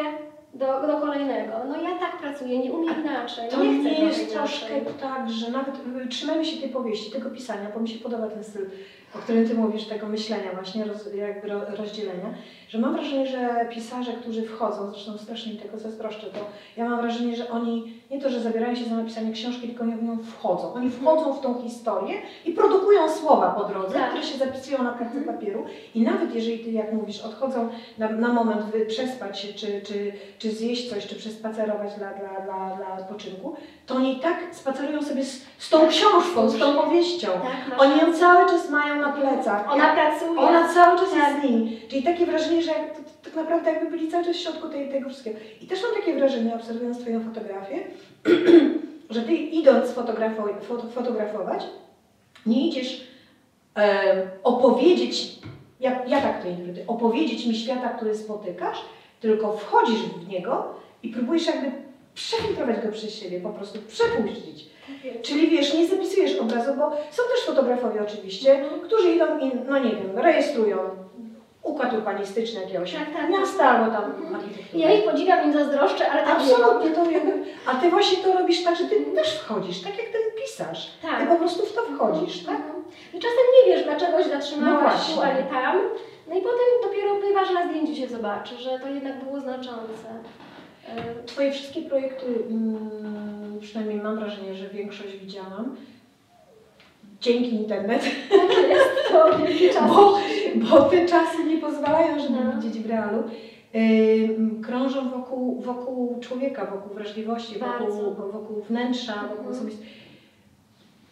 do, 0.54 0.87
do 0.87 1.00
kolejnego. 1.00 1.52
No 1.68 1.82
ja 1.82 1.99
tak 1.99 2.18
pracuję, 2.21 2.59
nie 2.59 2.73
umiem 2.73 3.00
inaczej. 3.00 3.50
To 3.50 3.64
nie, 3.64 3.78
nie, 3.78 4.04
jest 4.04 4.32
troszkę 4.32 4.80
tak, 5.00 5.30
że 5.30 5.50
nawet 5.50 5.75
y, 6.04 6.09
trzymajmy 6.09 6.44
się 6.44 6.61
tej 6.61 6.71
powieści, 6.71 7.12
tego 7.12 7.30
pisania, 7.30 7.71
bo 7.75 7.80
mi 7.80 7.88
się 7.88 7.99
podoba 7.99 8.28
ten 8.28 8.44
styl, 8.44 8.71
o 9.14 9.19
którym 9.19 9.49
Ty 9.49 9.54
mówisz, 9.54 9.85
tego 9.85 10.07
myślenia 10.07 10.50
właśnie, 10.54 10.85
roz, 10.85 11.14
jakby 11.14 11.49
ro, 11.49 11.61
rozdzielenia, 11.76 12.35
że 12.69 12.78
mam 12.78 12.92
wrażenie, 12.92 13.26
że 13.26 13.66
pisarze, 13.75 14.12
którzy 14.12 14.42
wchodzą, 14.42 14.90
zresztą 14.90 15.19
strasznie 15.19 15.52
mi 15.52 15.59
tego 15.59 15.78
zazdroszczę, 15.78 16.26
bo 16.35 16.38
ja 16.76 16.88
mam 16.88 17.00
wrażenie, 17.00 17.37
że 17.37 17.50
oni 17.50 17.92
nie 18.11 18.21
to, 18.21 18.31
że 18.31 18.40
zabierają 18.40 18.75
się 18.75 18.85
za 18.85 18.95
napisanie 18.97 19.33
książki, 19.33 19.69
tylko 19.69 19.85
oni 19.85 19.92
w 19.97 20.02
nią 20.02 20.19
wchodzą. 20.23 20.73
Oni 20.75 20.90
wchodzą 20.90 21.33
w 21.33 21.40
tą 21.40 21.62
historię 21.62 22.14
i 22.45 22.52
produkują 22.52 23.09
słowa 23.09 23.50
po 23.50 23.64
drodze, 23.64 23.95
Tak. 23.95 24.09
które 24.09 24.23
się 24.25 24.38
zapisują 24.38 24.83
na 24.83 24.90
kartce 24.92 25.19
Mhm. 25.19 25.37
papieru 25.37 25.64
i 25.95 26.02
nawet 26.02 26.35
jeżeli 26.35 26.59
Ty, 26.59 26.71
jak 26.71 26.92
mówisz, 26.92 27.21
odchodzą 27.21 27.69
na, 27.99 28.09
na 28.09 28.28
moment 28.33 28.62
wy, 28.62 28.87
przespać 28.87 29.40
się, 29.40 29.52
czy, 29.52 29.81
czy, 29.83 30.12
czy 30.38 30.50
zjeść 30.50 30.90
coś, 30.90 31.07
czy 31.07 31.14
przespacerować 31.14 31.95
dla, 31.99 32.12
dla, 32.12 32.40
dla, 32.40 32.76
dla 32.76 32.99
odpoczynku, 32.99 33.57
to 33.87 33.95
oni 33.95 34.16
i 34.19 34.21
tak 34.21 34.37
spacerują 34.52 35.02
sobie 35.02 35.25
z, 35.25 35.45
z 35.59 35.71
tą 35.71 35.88
książką, 35.88 36.50
z 36.50 36.59
tą 36.59 36.75
powieścią. 36.75 37.28
Tak, 37.28 37.81
Oni 37.81 37.99
ją 37.99 38.12
cały 38.12 38.50
czas 38.50 38.71
mają 38.71 39.01
na 39.02 39.12
plecach. 39.12 39.73
Ona 39.73 39.92
pracuje. 39.94 40.40
ona 40.40 40.68
cały 40.75 40.99
czas 40.99 41.11
Tak. 41.11 41.18
jest 41.18 41.40
z 41.40 41.44
nimi. 41.44 41.80
Czyli 41.88 42.02
takie 42.02 42.26
wrażenie, 42.26 42.62
że 42.62 42.71
jak, 42.71 42.97
to, 42.97 43.02
to, 43.02 43.11
tak 43.25 43.35
naprawdę 43.37 43.73
jakby 43.73 43.90
byli 43.90 44.09
cały 44.11 44.25
czas 44.25 44.37
w 44.37 44.40
środku 44.40 44.68
tej, 44.68 44.88
tego 44.90 45.09
wszystkiego. 45.09 45.38
I 45.61 45.66
też 45.66 45.82
mam 45.82 45.94
takie 46.00 46.14
wrażenie, 46.14 46.54
obserwując 46.54 46.99
Twoją 47.00 47.21
fotografię, 47.25 47.76
że 49.14 49.23
Ty 49.23 49.32
idąc 49.35 49.90
fotografo- 49.94 50.61
foto, 50.61 50.87
fotografować, 50.88 51.62
nie 52.47 52.68
idziesz 52.68 53.06
em, 53.75 54.18
opowiedzieć, 54.42 55.38
ja, 55.80 56.04
ja 56.06 56.21
tak 56.21 56.42
to 56.42 56.49
interpretuję, 56.49 56.87
opowiedzieć 56.87 57.47
mi 57.47 57.54
świata, 57.54 57.88
który 57.88 58.14
spotykasz, 58.14 58.78
tylko 59.21 59.52
wchodzisz 59.56 60.00
w 60.02 60.28
niego 60.28 60.75
i 61.02 61.09
próbujesz 61.09 61.47
jakby 61.47 61.71
przefiltrować 62.14 62.76
go 62.87 62.92
przez 62.92 63.14
siebie, 63.14 63.40
po 63.40 63.50
prostu 63.50 63.78
przepuścić. 63.88 64.64
Tak. 64.87 65.23
Czyli 65.23 65.49
wiesz, 65.50 65.75
nie 65.75 65.87
zapisujesz 65.87 66.38
obrazu, 66.38 66.75
bo 66.75 66.90
są 66.90 67.23
też 67.35 67.45
fotografowie 67.47 68.02
oczywiście, 68.02 68.54
Mhm. 68.54 68.81
którzy 68.81 69.11
idą 69.12 69.38
i, 69.38 69.52
no 69.69 69.78
nie 69.78 69.90
wiem, 69.90 70.19
rejestrują 70.19 70.78
układ 71.62 71.92
urbanistyczny 71.94 72.61
jakiegoś 72.61 72.92
Tak, 72.92 73.12
tak, 73.16 73.31
miasta 73.31 73.64
albo 73.64 73.92
tam 73.92 74.05
Mhm. 74.05 74.35
architektury. 74.35 74.83
Ja 74.85 74.94
ich 74.94 75.05
podziwiam, 75.05 75.44
im 75.44 75.53
zazdroszczę, 75.53 76.11
ale 76.11 76.22
tak 76.22 76.37
Absolutnie 76.37 76.90
to 76.90 77.11
jakby, 77.11 77.33
a 77.66 77.75
ty 77.75 77.90
właśnie 77.90 78.18
to 78.25 78.33
robisz 78.38 78.64
tak, 78.64 78.77
że 78.77 78.85
ty 78.85 79.05
też 79.05 79.38
wchodzisz, 79.38 79.81
tak 79.83 79.98
jak 79.98 80.07
ten 80.07 80.22
pisarz. 80.42 80.90
ma. 81.03 81.09
Ty 81.11 81.16
Tak. 81.16 81.29
po 81.29 81.37
prostu 81.37 81.66
w 81.66 81.72
to 81.72 81.83
wchodzisz, 81.83 82.44
tak? 82.44 82.55
Mhm. 82.57 82.85
I 83.14 83.18
czasem 83.18 83.38
nie 83.57 83.72
wiesz, 83.75 83.85
dlaczego 83.85 84.22
się 84.22 84.29
No 84.29 84.35
zatrzymałaś 84.40 84.83
właśnie. 84.92 85.14
tu, 85.14 85.20
a 85.22 85.33
nie 85.33 85.42
tam. 85.42 85.81
No 86.29 86.35
i 86.35 86.42
potem 86.42 86.68
dopiero 86.83 87.14
bywa, 87.14 87.44
że 87.44 87.53
na 87.55 87.66
zdjęciu 87.68 87.94
się 87.94 88.09
zobaczy, 88.09 88.57
że 88.59 88.79
to 88.79 88.88
jednak 88.88 89.25
było 89.25 89.40
znaczące. 89.40 90.09
E, 90.88 91.23
Twoje 91.27 91.53
wszystkie 91.53 91.83
projekty, 91.83 92.27
mm, 92.51 93.59
przynajmniej 93.61 94.01
mam 94.01 94.16
wrażenie, 94.18 94.55
że 94.55 94.68
większość 94.68 95.16
widziałam, 95.16 95.77
dzięki 97.21 97.55
internet, 97.55 98.03
Tak 98.31 98.68
jest, 98.68 99.75
to 99.75 99.83
bo, 99.88 100.18
bo 100.57 100.83
te 100.83 101.07
czasy 101.07 101.45
nie 101.45 101.59
pozwalają, 101.59 102.18
żeby 102.23 102.35
No. 102.45 102.53
widzieć 102.62 102.83
w 102.83 102.90
realu. 102.90 103.23
Ym, 103.75 104.62
krążą 104.64 105.11
wokół, 105.11 105.61
wokół 105.61 106.21
człowieka, 106.21 106.66
wokół 106.66 106.95
wrażliwości, 106.95 107.55
wokół, 107.59 108.14
wokół 108.33 108.62
wnętrza, 108.62 109.12
wokół 109.14 109.37
Mhm. 109.38 109.55
osobistych. 109.57 109.87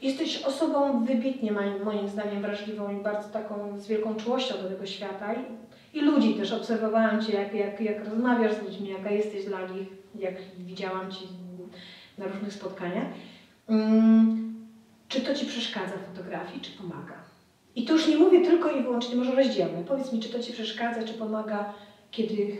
Jesteś 0.02 0.42
osobą 0.42 1.04
wybitnie 1.04 1.52
moim 1.84 2.08
zdaniem 2.08 2.42
wrażliwą 2.42 2.98
i 2.98 3.02
bardzo 3.02 3.28
taką 3.28 3.78
z 3.78 3.86
wielką 3.86 4.14
czułością 4.14 4.54
do 4.62 4.68
tego 4.68 4.86
świata 4.86 5.34
i, 5.94 6.00
ludzi 6.00 6.34
też 6.34 6.52
obserwowałam 6.52 7.22
Cię, 7.22 7.32
jak, 7.32 7.54
jak, 7.54 7.80
jak 7.80 8.04
rozmawiasz 8.04 8.54
z 8.54 8.62
ludźmi, 8.62 8.88
jaka 8.88 9.10
jesteś 9.10 9.44
dla 9.44 9.66
nich, 9.66 9.88
jak 10.14 10.34
widziałam 10.58 11.12
Cię 11.12 11.26
na 12.18 12.26
różnych 12.26 12.52
spotkaniach. 12.52 13.06
Ym, 13.70 14.66
czy 15.08 15.20
to 15.20 15.34
Ci 15.34 15.46
przeszkadza 15.46 15.94
w 15.96 16.16
fotografii, 16.16 16.60
czy 16.60 16.70
pomaga? 16.70 17.14
I 17.76 17.84
tu 17.84 17.92
już 17.92 18.08
nie 18.08 18.16
mówię 18.16 18.40
tylko 18.40 18.70
i 18.70 18.82
wyłącznie, 18.82 19.16
może 19.16 19.34
rozdzielmy. 19.34 19.84
Powiedz 19.84 20.12
mi, 20.12 20.20
czy 20.20 20.28
to 20.28 20.40
Ci 20.40 20.52
przeszkadza, 20.52 21.02
czy 21.04 21.14
pomaga, 21.14 21.74
kiedy 22.10 22.56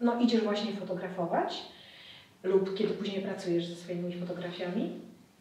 no, 0.00 0.20
idziesz 0.20 0.42
właśnie 0.42 0.72
fotografować 0.72 1.62
lub 2.42 2.74
kiedy 2.74 2.94
później 2.94 3.22
pracujesz 3.22 3.66
ze 3.66 3.76
swoimi 3.76 4.14
fotografiami? 4.14 4.90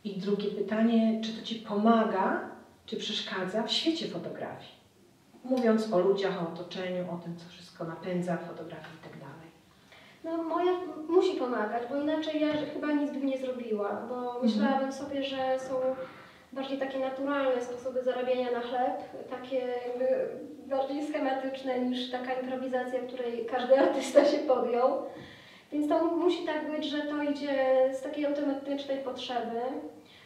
I 0.04 0.18
drugie 0.18 0.50
pytanie, 0.50 1.22
czy 1.24 1.34
to 1.34 1.46
Ci 1.46 1.56
pomaga, 1.56 2.50
czy 2.86 2.98
przeszkadza 2.98 3.64
w 3.64 3.72
świecie 3.72 4.08
fotografii? 4.08 4.83
Mówiąc 5.44 5.94
o 5.94 6.00
ludziach, 6.00 6.44
o 6.44 6.54
otoczeniu, 6.54 7.04
o 7.14 7.18
tym, 7.24 7.36
co 7.38 7.50
wszystko 7.50 7.84
napędza 7.84 8.38
fotografię 8.38 8.88
i 9.00 9.04
tak. 9.04 9.14
No 10.24 10.44
moja 10.44 10.72
musi 11.10 11.38
pomagać, 11.38 11.84
bo 11.90 11.96
inaczej 11.96 12.42
ja 12.42 12.48
chyba 12.74 12.92
nic 12.92 13.12
bym 13.12 13.26
nie 13.26 13.38
zrobiła, 13.38 14.02
bo 14.10 14.40
myślałabym 14.44 14.94
sobie, 14.94 15.24
że 15.24 15.60
są 15.60 15.74
bardziej 16.54 16.78
takie 16.80 17.00
naturalne 17.00 17.62
sposoby 17.62 18.04
zarabiania 18.04 18.52
na 18.52 18.62
chleb, 18.62 19.04
takie 19.30 19.56
jakby 19.58 20.06
bardziej 20.68 21.08
schematyczne 21.08 21.80
niż 21.80 22.12
taka 22.12 22.34
improwizacja, 22.34 23.00
której 23.00 23.46
każdy 23.46 23.80
artysta 23.90 24.26
się 24.26 24.38
podjął. 24.38 25.04
Więc 25.72 25.90
to 25.90 26.06
musi 26.06 26.46
tak 26.46 26.72
być, 26.72 26.86
że 26.86 27.02
to 27.02 27.24
idzie 27.24 27.90
z 27.94 28.02
takiej 28.02 28.26
automatycznej 28.26 28.98
potrzeby, 28.98 29.62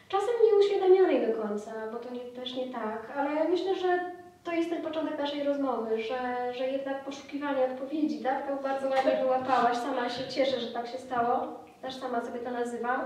czasem 0.08 0.34
nieuświadamianej 0.44 1.26
do 1.26 1.42
końca, 1.42 1.72
bo 1.92 1.98
to 1.98 2.14
nie, 2.14 2.20
też 2.20 2.54
nie 2.54 2.72
tak, 2.72 3.12
ale 3.16 3.48
myślę, 3.48 3.74
że 3.74 4.10
to 4.48 4.54
jest 4.54 4.70
ten 4.70 4.82
początek 4.82 5.18
naszej 5.18 5.42
rozmowy, 5.44 6.02
że, 6.02 6.52
że 6.58 6.68
jednak 6.68 7.04
poszukiwanie 7.04 7.64
odpowiedzi, 7.64 8.22
tak? 8.22 8.48
To 8.48 8.62
bardzo 8.62 8.88
ładnie 8.88 9.12
wyłapałaś, 9.22 9.76
sama 9.76 10.10
się 10.10 10.28
cieszę, 10.28 10.60
że 10.60 10.66
tak 10.66 10.86
się 10.86 10.98
stało, 10.98 11.64
też 11.82 11.94
sama 11.94 12.24
sobie 12.24 12.40
to 12.40 12.50
nazywam. 12.50 13.00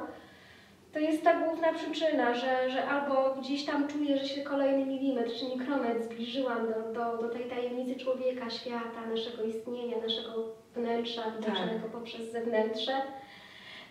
To 0.93 0.99
jest 0.99 1.25
ta 1.25 1.41
główna 1.41 1.73
przyczyna, 1.73 2.35
że, 2.35 2.71
że 2.71 2.89
albo 2.89 3.35
gdzieś 3.41 3.65
tam 3.65 3.89
czuję, 3.89 4.19
że 4.19 4.29
się 4.29 4.43
kolejny 4.43 4.87
milimetr 4.87 5.31
czy 5.39 5.45
mikrometr 5.45 6.03
zbliżyłam 6.03 6.67
do, 6.67 6.93
do, 6.93 7.23
do 7.23 7.29
tej 7.29 7.45
tajemnicy 7.45 8.01
człowieka, 8.01 8.51
świata, 8.51 9.07
naszego 9.11 9.43
istnienia, 9.43 9.97
naszego 10.03 10.49
wnętrza, 10.75 11.23
widoczonego 11.31 11.89
poprzez 11.93 12.33
zewnętrze. 12.33 12.93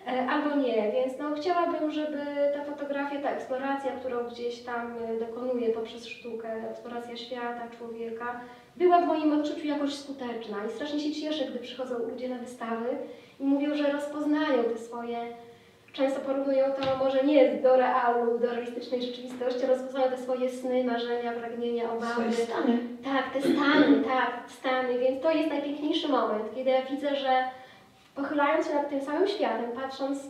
E, 0.08 0.30
Albo 0.30 0.56
nie, 0.56 0.92
więc 0.92 1.20
no, 1.20 1.36
chciałabym, 1.36 1.92
żeby 1.92 2.18
ta 2.54 2.64
fotografia, 2.64 3.22
ta 3.22 3.30
eksploracja, 3.30 3.92
którą 3.92 4.30
gdzieś 4.30 4.64
tam 4.64 4.94
e, 4.98 5.20
dokonuję 5.20 5.70
poprzez 5.70 6.08
sztukę, 6.08 6.70
eksploracja 6.72 7.18
świata, 7.18 7.62
człowieka, 7.78 8.42
była 8.76 9.02
w 9.02 9.08
moim 9.08 9.40
odczuciu 9.40 9.68
jakoś 9.68 9.94
skuteczna. 9.94 10.58
I 10.68 10.72
strasznie 10.72 11.00
się 11.00 11.22
cieszę, 11.22 11.46
gdy 11.46 11.60
przychodzą 11.60 12.00
ludzie 12.00 12.30
na 12.30 12.38
wystawy 12.38 12.90
i 13.40 13.44
mówią, 13.44 13.76
że 13.76 13.92
rozpoznają 13.92 14.64
te 14.64 14.78
swoje, 14.78 15.18
często 15.94 16.20
porównują 16.20 16.66
to 16.66 17.06
może 17.06 17.24
nie 17.24 17.56
do 17.56 17.78
realu, 17.78 18.40
do 18.40 18.48
realistycznej 18.48 19.02
rzeczywistości, 19.02 19.68
rozpoznają 19.68 20.12
te 20.12 20.18
swoje 20.18 20.50
sny, 20.50 20.84
marzenia, 20.84 21.32
pragnienia, 21.32 21.92
obawy. 21.92 22.12
Swoje 22.12 22.32
stany. 22.32 22.78
Tak, 23.04 23.34
te 23.34 23.42
stany, 23.42 24.04
tak, 24.04 24.32
stany, 24.48 25.00
więc 25.00 25.22
to 25.22 25.32
jest 25.32 25.50
najpiękniejszy 25.50 26.08
moment, 26.08 26.44
kiedy 26.56 26.70
ja 26.70 26.82
widzę, 26.82 27.16
że 27.16 27.44
pochylając 28.15 28.67
się 28.67 28.74
nad 28.74 28.89
tym 28.89 29.02
samym 29.02 29.28
światem, 29.28 29.71
patrząc, 29.71 30.24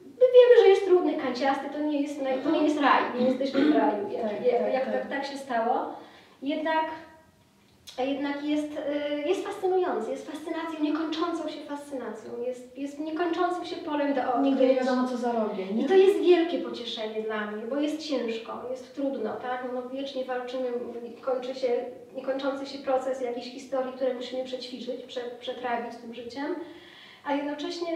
my 0.00 0.26
wiemy, 0.36 0.62
że 0.62 0.68
jest 0.68 0.84
trudny, 0.86 1.14
kanciasty, 1.14 1.64
to 1.72 1.78
nie 1.78 2.02
jest, 2.02 2.20
to 2.44 2.50
nie 2.50 2.62
jest 2.64 2.80
raj, 2.80 3.02
nie 3.20 3.26
jesteśmy 3.26 3.60
w 3.64 3.76
raju, 3.76 4.08
jak, 4.10 4.22
Tak, 4.22 4.46
jak, 4.46 4.60
tak, 4.62 4.72
jak 4.72 4.84
tak. 4.84 4.94
tak, 4.94 5.08
tak 5.10 5.26
się 5.26 5.36
stało. 5.38 5.94
Jednak 6.42 6.84
a 7.98 8.02
jednak 8.02 8.44
jest, 8.44 8.72
y, 8.72 9.28
jest 9.28 9.46
fascynujący, 9.46 10.10
jest 10.10 10.30
fascynacją, 10.30 10.80
niekończącą 10.80 11.48
się 11.48 11.60
fascynacją, 11.60 12.30
jest, 12.46 12.78
jest 12.78 12.98
niekończącym 13.00 13.64
się 13.64 13.76
polem 13.76 14.14
do 14.14 14.20
odkryć. 14.20 14.44
Nigdy 14.44 14.66
nie 14.66 14.74
wiadomo, 14.74 15.08
co 15.08 15.16
zarobię, 15.16 15.64
I 15.66 15.74
nie? 15.74 15.88
to 15.88 15.94
jest 15.94 16.18
wielkie 16.20 16.58
pocieszenie 16.58 17.22
dla 17.22 17.46
mnie, 17.50 17.62
bo 17.66 17.76
jest 17.76 18.08
ciężko, 18.08 18.62
jest 18.70 18.94
trudno, 18.94 19.32
tak? 19.36 19.64
No, 19.74 19.88
wiecznie 19.88 20.24
walczymy, 20.24 20.68
kończy 21.20 21.54
się 21.54 21.68
niekończący 22.16 22.66
się 22.66 22.78
proces 22.78 23.20
jakiejś 23.20 23.46
historii, 23.52 23.92
które 23.92 24.14
musimy 24.14 24.44
przećwiczyć, 24.44 25.02
prze, 25.06 25.20
przetrawić 25.40 25.96
tym 25.96 26.14
życiem, 26.14 26.54
a 27.26 27.34
jednocześnie 27.34 27.88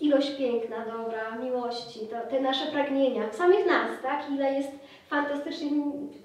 ilość 0.00 0.36
piękna, 0.38 0.76
dobra, 0.86 1.36
miłości, 1.44 2.00
to, 2.00 2.30
te 2.30 2.40
nasze 2.40 2.66
pragnienia, 2.72 3.32
samych 3.32 3.66
nas, 3.66 3.90
tak? 4.02 4.30
Ile 4.30 4.54
jest 4.54 4.70
fantastycznie 5.08 5.70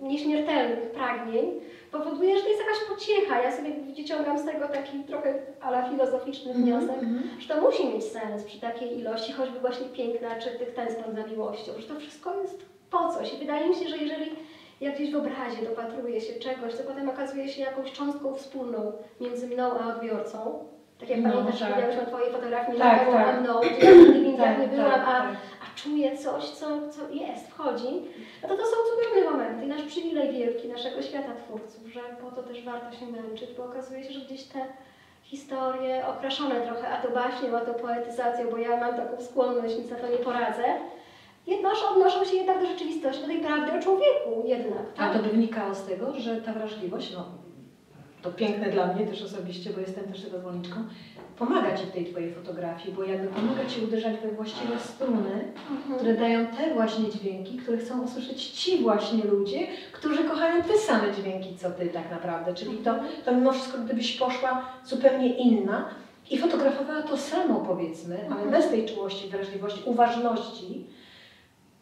nieśmiertelnych 0.01 0.91
pragnień, 0.91 1.51
powoduje, 1.91 2.35
że 2.37 2.43
to 2.43 2.49
jest 2.49 2.61
jakaś 2.61 2.77
pociecha. 2.89 3.41
Ja 3.41 3.51
sobie 3.57 3.69
wyciągam 3.95 4.39
z 4.39 4.45
tego 4.45 4.67
taki 4.67 4.99
trochę 5.03 5.33
ala 5.61 5.89
filozoficzny 5.89 6.53
wniosek, 6.53 6.89
Mhm. 7.03 7.23
że 7.39 7.47
to 7.55 7.61
musi 7.61 7.87
mieć 7.87 8.03
sens 8.03 8.43
przy 8.43 8.59
takiej 8.59 8.99
ilości, 8.99 9.33
choćby 9.33 9.59
właśnie 9.59 9.87
piękna, 9.89 10.35
czy 10.39 10.49
tych 10.59 10.73
tęsknot 10.73 11.15
za 11.15 11.27
miłością, 11.27 11.71
że 11.77 11.87
to 11.87 11.99
wszystko 11.99 12.41
jest 12.41 12.65
po 12.91 13.09
coś. 13.09 13.33
I 13.33 13.37
wydaje 13.37 13.69
mi 13.69 13.75
się, 13.75 13.89
że 13.89 13.97
jeżeli 13.97 14.31
ja 14.81 14.91
gdzieś 14.91 15.11
w 15.11 15.15
obrazie 15.15 15.65
dopatruję 15.69 16.21
się 16.21 16.33
czegoś, 16.39 16.73
co 16.73 16.83
potem 16.83 17.09
okazuje 17.09 17.49
się 17.49 17.61
jakąś 17.61 17.91
cząstką 17.91 18.35
wspólną 18.35 18.91
między 19.21 19.47
mną 19.47 19.63
a 19.79 19.95
odbiorcą, 19.95 20.65
tak 20.99 21.09
jak 21.09 21.19
No, 21.21 21.29
pamiętasz, 21.31 21.59
tak. 21.59 22.07
Twojej 22.07 22.31
fotografii 22.31 22.67
między 22.79 22.83
Tak, 22.83 22.99
tobą 23.05 23.11
tak. 23.17 23.27
a 23.27 23.41
mną, 23.41 23.53
gdzie 23.77 23.85
ja 23.85 23.95
nigdy 23.95 24.37
Tak, 24.43 24.59
nie 24.59 24.67
byłam, 24.67 24.91
tak, 24.91 25.01
a, 25.01 25.05
tak. 25.11 25.25
a 25.63 25.79
czuję 25.79 26.17
coś, 26.17 26.43
co, 26.49 26.65
co 26.91 27.09
jest, 27.09 27.47
wchodzi, 27.49 28.01
no 28.43 28.47
to 28.49 28.57
to 28.57 28.63
są 28.65 28.75
cudowne 28.89 29.31
momenty. 29.31 29.65
I 29.65 29.67
nasz 29.67 29.81
przywilej 29.83 30.31
wielki 30.33 30.67
naszego 30.67 31.01
świata 31.01 31.29
twórców, 31.45 31.87
że 31.93 31.99
po 32.21 32.31
to 32.35 32.43
też 32.43 32.65
warto 32.65 32.97
się 32.97 33.05
męczyć, 33.05 33.49
bo 33.57 33.63
okazuje 33.65 34.03
się, 34.03 34.11
że 34.13 34.19
gdzieś 34.25 34.43
te 34.43 34.59
historie 35.23 36.07
okraszone 36.07 36.55
trochę, 36.61 36.87
a 36.89 37.01
to 37.01 37.09
baśnią, 37.09 37.57
a 37.57 37.61
to 37.61 37.73
poetyzacją, 37.73 38.49
bo 38.51 38.57
ja 38.57 38.77
mam 38.77 38.95
taką 38.95 39.21
skłonność, 39.23 39.77
nic 39.77 39.89
na 39.91 39.97
to 39.97 40.07
nie 40.07 40.17
poradzę, 40.17 40.63
jednoż 41.47 41.83
odnoszą 41.91 42.25
się 42.25 42.35
jednak 42.35 42.59
do 42.59 42.65
rzeczywistości, 42.65 43.21
do 43.21 43.27
tej 43.27 43.39
prawdy 43.39 43.79
o 43.79 43.81
człowieku 43.81 44.43
jednak. 44.45 44.79
A 44.97 44.99
Tak? 44.99 45.13
to 45.13 45.19
by 45.23 45.29
wynikało 45.29 45.75
z 45.75 45.85
tego, 45.85 46.13
że 46.17 46.41
ta 46.41 46.53
wrażliwość, 46.53 47.13
no 47.13 47.25
to 48.21 48.31
piękne 48.31 48.69
dla 48.69 48.93
mnie 48.93 49.07
też 49.07 49.21
osobiście, 49.23 49.69
bo 49.69 49.79
jestem 49.79 50.03
też 50.03 50.21
tego 50.21 50.39
zwolenniczką, 50.39 50.75
pomaga 51.37 51.77
Ci 51.77 51.83
w 51.85 51.91
tej 51.91 52.05
Twojej 52.05 52.33
fotografii, 52.33 52.95
bo 52.95 53.03
jakby 53.03 53.27
pomaga 53.27 53.65
Ci 53.65 53.81
uderzać 53.81 54.15
we 54.23 54.31
właściwe 54.31 54.79
struny, 54.79 55.51
Mhm. 55.71 55.95
które 55.99 56.13
dają 56.13 56.45
te 56.47 56.73
właśnie 56.73 57.09
dźwięki, 57.11 57.57
które 57.57 57.77
chcą 57.77 58.01
usłyszeć 58.03 58.47
Ci 58.47 58.77
właśnie 58.81 59.23
ludzie, 59.23 59.67
którzy 59.91 60.23
kochają 60.23 60.63
te 60.63 60.77
same 60.77 61.13
dźwięki, 61.13 61.57
co 61.57 61.71
Ty 61.71 61.87
tak 61.87 62.11
naprawdę. 62.11 62.53
Czyli 62.53 62.77
to, 62.77 62.95
to 63.25 63.31
mimo 63.35 63.51
wszystko, 63.53 63.77
gdybyś 63.77 64.17
poszła 64.17 64.65
zupełnie 64.85 65.37
inna 65.37 65.85
i 66.29 66.37
fotografowała 66.37 67.01
to 67.01 67.17
samo 67.17 67.55
powiedzmy, 67.55 68.15
ale 68.25 68.41
Mhm. 68.41 68.51
bez 68.51 68.69
tej 68.69 68.85
czułości, 68.85 69.29
wrażliwości, 69.29 69.81
uważności, 69.85 70.85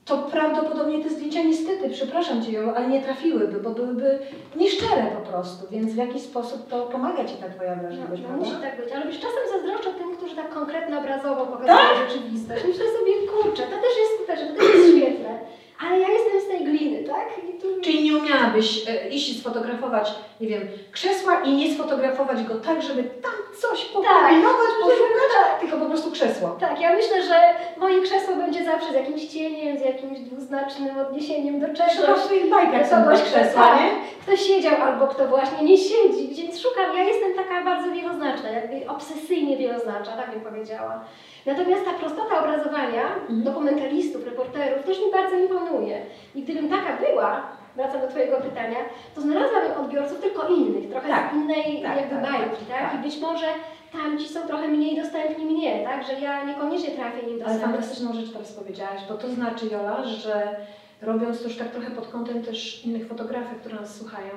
to 0.08 0.18
prawdopodobnie 0.18 1.04
te 1.04 1.10
zdjęcia 1.10 1.44
niestety, 1.44 1.90
przepraszam 1.90 2.44
Cię, 2.44 2.52
Jolu, 2.52 2.72
ale 2.76 2.88
nie 2.88 3.02
trafiłyby, 3.02 3.60
bo 3.60 3.70
byłyby 3.70 4.20
nieszczere 4.56 5.06
po 5.16 5.30
prostu, 5.32 5.68
więc 5.72 5.94
w 5.94 5.98
jaki 5.98 6.20
sposób 6.20 6.70
to 6.70 6.86
pomaga 6.86 7.26
Ci 7.26 7.36
ta 7.36 7.50
Twoja 7.50 7.76
wrażliwość, 7.76 8.22
No, 8.22 8.30
no, 8.32 8.38
musi 8.38 8.52
tak 8.62 8.78
być, 8.84 8.94
ale 8.94 9.06
wiesz, 9.06 9.20
czasem 9.20 9.44
zazdroszczę 9.54 9.94
tym, 9.94 10.16
którzy 10.18 10.36
tak 10.36 10.50
konkretnie 10.54 10.98
obrazowo 10.98 11.46
pokazują 11.46 11.78
rzeczywistość. 12.08 12.64
Myślę 12.68 12.86
sobie, 13.00 13.14
kurczę, 13.32 13.64
to 13.64 13.76
też 13.86 13.94
jest 14.02 14.12
skuteczne, 14.16 14.48
to 14.48 14.56
też 14.56 14.76
jest 14.76 14.98
świetne, 14.98 15.40
ale 15.80 16.00
ja 16.00 16.08
jestem 16.10 16.42
z 16.42 16.48
tej 16.48 16.66
gliny, 16.66 17.04
tak? 17.04 17.28
I 17.50 17.62
tu... 17.62 17.68
Czyli 17.82 18.04
nie 18.04 18.18
umiałabyś 18.18 18.90
e, 18.90 19.10
iść 19.10 19.30
i 19.30 19.40
sfotografować, 19.40 20.14
nie 20.42 20.48
wiem, 20.48 20.62
krzesła 20.92 21.40
i 21.40 21.54
nie 21.54 21.74
sfotografować 21.74 22.44
go 22.44 22.56
tak, 22.56 22.82
żeby 22.82 23.04
tam 23.04 23.32
coś 23.62 23.86
pokombinować, 23.86 24.72
poszukać, 24.82 25.60
tylko 25.60 25.78
po 25.78 25.86
prostu 25.86 26.12
krzesło. 26.12 26.58
Tak, 26.60 26.82
ja 26.82 26.94
myślę, 26.96 27.24
że 27.24 27.42
moje 27.78 28.02
krzesło 28.02 28.36
będzie 28.36 28.66
zawsze 28.66 28.92
z 28.92 28.96
jakimś 28.96 29.26
cieniem, 29.26 29.78
z 29.78 29.82
jakimś 29.82 30.20
dwuznacznym 30.20 30.98
odniesieniem 30.98 31.60
do 31.60 31.68
czegoś. 31.68 32.20
Swoich 32.20 32.50
bajkach 32.50 32.88
są 32.88 33.04
Kogoś, 33.04 33.22
krzesła, 33.22 33.62
tak, 33.62 33.82
nie? 33.82 33.90
kto 34.22 34.38
siedział 34.38 34.82
albo 34.82 35.08
kto 35.08 35.28
właśnie 35.28 35.64
nie 35.64 35.78
siedzi, 35.78 36.28
więc 36.36 36.60
szukam, 36.62 36.98
ja 36.98 37.04
jestem 37.04 37.34
taka 37.34 37.64
bardzo 37.64 37.92
wieloznaczna, 37.92 38.50
jakby 38.50 38.90
obsesyjnie 38.90 39.58
wieloznaczna, 39.58 40.18
tak 40.18 40.32
bym 40.32 40.42
powiedziała. 40.42 41.06
Natomiast 41.48 41.86
ta 41.86 41.94
prostota 41.94 42.40
obrazowania 42.44 43.04
Mhm. 43.16 43.44
dokumentalistów, 43.44 44.26
reporterów 44.26 44.86
też 44.86 44.98
mi 45.00 45.12
bardzo 45.12 45.36
imponuje. 45.36 46.02
I 46.36 46.42
gdybym 46.44 46.70
taka 46.70 46.98
była, 47.06 47.42
wracam 47.76 48.02
do 48.02 48.08
Twojego 48.08 48.38
pytania, 48.38 48.78
to 49.16 49.22
znalazłabym 49.22 49.72
odbiorców 49.72 50.22
tylko 50.22 50.48
innych, 50.48 50.90
trochę 50.90 51.08
Tak, 51.10 51.32
z 51.32 51.36
innej 51.36 51.82
tak, 51.84 51.98
jakby 51.98 52.16
tak, 52.16 52.24
bajki, 52.32 52.66
tak? 52.70 52.92
tak. 52.92 52.96
I 52.96 53.04
być 53.04 53.20
może 53.22 53.46
tamci 53.92 54.28
są 54.28 54.48
trochę 54.48 54.68
mniej 54.68 54.96
dostępni 55.02 55.46
mnie, 55.46 55.84
tak? 55.84 56.08
Że 56.08 56.14
ja 56.26 56.44
niekoniecznie 56.44 56.90
trafię 56.92 57.30
im 57.30 57.40
do 57.40 57.46
Ale 57.46 57.60
fantastyczną 57.60 58.14
rzecz 58.14 58.32
teraz 58.34 58.52
powiedziałaś, 58.52 59.02
bo 59.10 59.14
to 59.16 59.28
znaczy, 59.30 59.66
Jola, 59.72 60.04
że 60.04 60.56
robiąc 61.02 61.42
to 61.42 61.48
już 61.48 61.58
tak 61.58 61.72
trochę 61.72 61.92
pod 61.92 62.08
kątem 62.08 62.44
też 62.44 62.86
innych 62.86 63.08
fotografów, 63.08 63.60
które 63.60 63.76
nas 63.76 63.96
słuchają, 63.96 64.32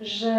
że 0.00 0.34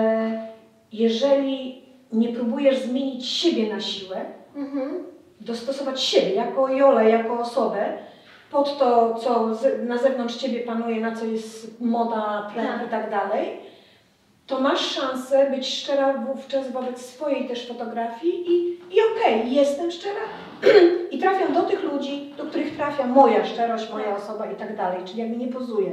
jeżeli 0.91 1.81
nie 2.12 2.29
próbujesz 2.29 2.77
zmienić 2.79 3.25
siebie 3.29 3.73
na 3.73 3.79
siłę, 3.79 4.25
Mhm. 4.55 5.03
Dostosować 5.45 6.01
siebie 6.01 6.34
jako 6.34 6.69
Jolę, 6.69 7.10
jako 7.10 7.39
osobę 7.39 7.93
pod 8.51 8.77
to, 8.77 9.15
co 9.15 9.49
na 9.86 9.97
zewnątrz 9.97 10.36
Ciebie 10.36 10.60
panuje, 10.60 11.01
na 11.01 11.15
co 11.15 11.25
jest 11.25 11.82
moda, 11.82 12.49
trend 12.53 12.79
Tak. 12.79 12.88
i 12.88 12.91
tak 12.91 13.10
dalej, 13.10 13.58
to 14.47 14.60
masz 14.60 14.79
szansę 14.79 15.51
być 15.51 15.67
szczera 15.67 16.13
wówczas 16.13 16.71
wobec 16.71 17.06
swojej 17.06 17.47
też 17.47 17.67
fotografii 17.67 18.51
i, 18.51 18.79
i 18.95 18.97
okej, 19.12 19.53
jestem 19.53 19.91
szczera 19.91 20.21
i 21.12 21.17
trafiam 21.17 21.53
do 21.53 21.62
tych 21.62 21.84
ludzi, 21.84 22.34
do 22.38 22.43
których 22.43 22.75
trafia 22.75 23.08
moja 23.08 23.45
szczerość, 23.45 23.91
moja 23.91 24.15
osoba 24.15 24.51
i 24.51 24.56
tak 24.56 24.77
dalej, 24.77 24.99
czyli 25.06 25.19
jakby 25.19 25.38
nie 25.38 25.47
pozuję. 25.47 25.91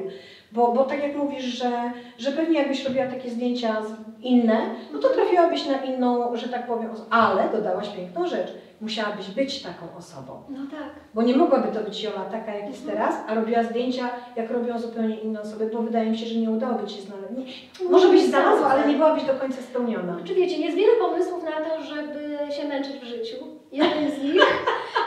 Bo, 0.53 0.73
bo 0.73 0.85
tak 0.85 1.03
jak 1.03 1.17
mówisz, 1.17 1.45
że, 1.45 1.93
że 2.19 2.33
pewnie 2.33 2.59
jakbyś 2.59 2.85
robiła 2.85 3.07
takie 3.07 3.31
zdjęcia 3.31 3.77
inne, 4.23 4.61
no 4.93 4.99
to 4.99 5.09
trafiłabyś 5.09 5.67
na 5.67 5.85
inną, 5.85 6.37
że 6.37 6.49
tak 6.49 6.67
powiem, 6.67 6.91
ale 7.11 7.49
dodałaś 7.49 7.89
piękną 7.89 8.27
rzecz. 8.27 8.53
Musiałabyś 8.81 9.29
być 9.31 9.63
taką 9.63 9.87
osobą. 9.99 10.43
No 10.49 10.59
tak. 10.71 10.91
Bo 11.15 11.23
nie 11.23 11.37
mogłaby 11.37 11.69
to 11.69 11.81
być 11.85 12.03
Jola 12.03 12.21
taka, 12.31 12.55
jak 12.55 12.67
jest 12.69 12.81
Mhm. 12.89 12.99
teraz, 12.99 13.15
a 13.29 13.35
robiła 13.35 13.63
zdjęcia, 13.63 14.11
jak 14.37 14.51
robią 14.51 14.79
zupełnie 14.79 15.21
inne 15.21 15.41
osoby, 15.41 15.71
bo 15.75 15.83
wydaje 15.83 16.11
mi 16.11 16.19
się, 16.19 16.27
że 16.27 16.35
nie 16.41 16.51
udałoby 16.51 16.87
Ci 16.87 16.97
się 16.97 17.03
znaleźć. 17.03 17.71
Nie- 17.83 17.89
Może 17.89 18.09
byś 18.09 18.23
znalazła, 18.23 18.67
ale 18.69 18.87
nie 18.89 18.95
byłabyś 18.95 19.25
do 19.25 19.35
końca 19.35 19.63
spełniona. 19.63 20.17
Czy 20.25 20.35
wiecie, 20.35 20.57
jest 20.57 20.77
wiele 20.77 20.93
pomysłów 20.97 21.45
na 21.45 21.51
to, 21.51 21.83
żeby 21.83 22.39
się 22.53 22.69
męczyć 22.69 22.97
w 22.97 23.05
życiu. 23.05 23.37
Jednym 23.73 24.11
z 24.11 24.23
nich 24.23 24.43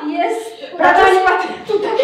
jest 0.09 0.73
udawanie, 0.75 1.19
tak 1.25 1.47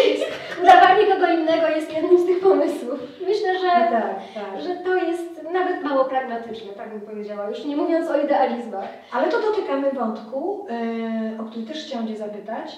jest. 0.06 0.24
udawanie 0.62 1.06
kogo 1.06 1.26
innego 1.32 1.66
jest 1.76 1.94
jednym 1.94 2.18
z 2.18 2.26
tych 2.26 2.40
pomysłów. 2.40 3.00
Myślę, 3.26 3.52
No 3.52 3.58
że, 3.60 3.66
tak, 3.66 4.14
tak. 4.34 4.62
że 4.62 4.74
to 4.76 4.94
jest 4.96 5.29
nawet 5.52 5.82
mało 5.82 6.04
pragmatyczne, 6.04 6.72
tak 6.72 6.90
bym 6.90 7.00
powiedziała, 7.00 7.48
już 7.48 7.64
nie 7.64 7.76
mówiąc 7.76 8.10
o 8.10 8.24
idealizmach. 8.24 8.88
Ale 9.12 9.28
to 9.28 9.40
dotykamy 9.40 9.92
wątku, 9.92 10.66
yy, 11.32 11.40
o 11.40 11.44
który 11.44 11.66
też 11.66 11.84
chciałam 11.84 12.08
Cię 12.08 12.16
zapytać. 12.16 12.76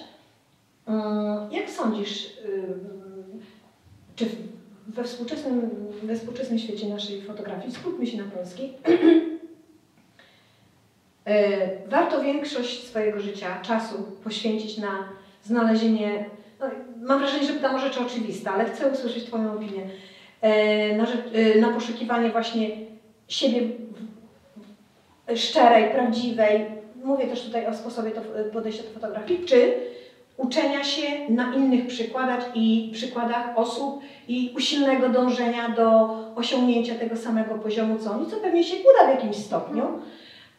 Yy, 0.87 0.93
jak 1.51 1.69
sądzisz, 1.69 2.37
yy, 2.37 2.79
czy 4.15 4.25
we 4.87 5.03
współczesnym, 5.03 5.69
we 6.03 6.15
współczesnym 6.15 6.59
świecie 6.59 6.89
naszej 6.89 7.21
fotografii, 7.21 7.75
skupmy 7.75 8.07
się 8.07 8.17
na 8.17 8.23
polskiej, 8.23 8.73
warto 11.87 12.21
większość 12.21 12.87
swojego 12.87 13.19
życia, 13.19 13.59
czasu 13.61 13.95
poświęcić 14.23 14.77
na 14.77 15.09
znalezienie, 15.43 16.25
no, 16.59 16.65
mam 17.01 17.19
wrażenie, 17.19 17.47
że 17.47 17.53
pytam 17.53 17.75
o 17.75 17.79
rzeczy 17.79 17.99
oczywiste, 17.99 18.51
ale 18.51 18.65
chcę 18.65 18.91
usłyszeć 18.91 19.25
Twoją 19.25 19.53
opinię, 19.53 19.89
na, 20.97 21.05
rzecz, 21.05 21.33
yy, 21.33 21.61
na 21.61 21.69
poszukiwanie 21.69 22.29
właśnie 22.29 22.69
siebie 23.27 23.61
szczerej, 25.35 25.91
prawdziwej, 25.91 26.65
mówię 27.03 27.27
też 27.27 27.45
tutaj 27.45 27.67
o 27.67 27.73
sposobie 27.73 28.11
podejścia 28.53 28.83
do 28.83 28.89
fotografii, 28.89 29.45
czy 29.45 29.73
uczenia 30.37 30.83
się 30.83 31.29
na 31.29 31.55
innych 31.55 31.87
przykładach 31.87 32.51
i 32.55 32.89
przykładach 32.93 33.57
osób 33.57 34.01
i 34.27 34.53
usilnego 34.57 35.09
dążenia 35.09 35.69
do 35.69 36.09
osiągnięcia 36.35 36.95
tego 36.95 37.17
samego 37.17 37.55
poziomu 37.55 37.97
co 37.97 38.11
oni, 38.11 38.25
co 38.25 38.37
pewnie 38.37 38.63
się 38.63 38.75
uda 38.75 39.07
w 39.07 39.15
jakimś 39.15 39.35
stopniu. 39.35 39.83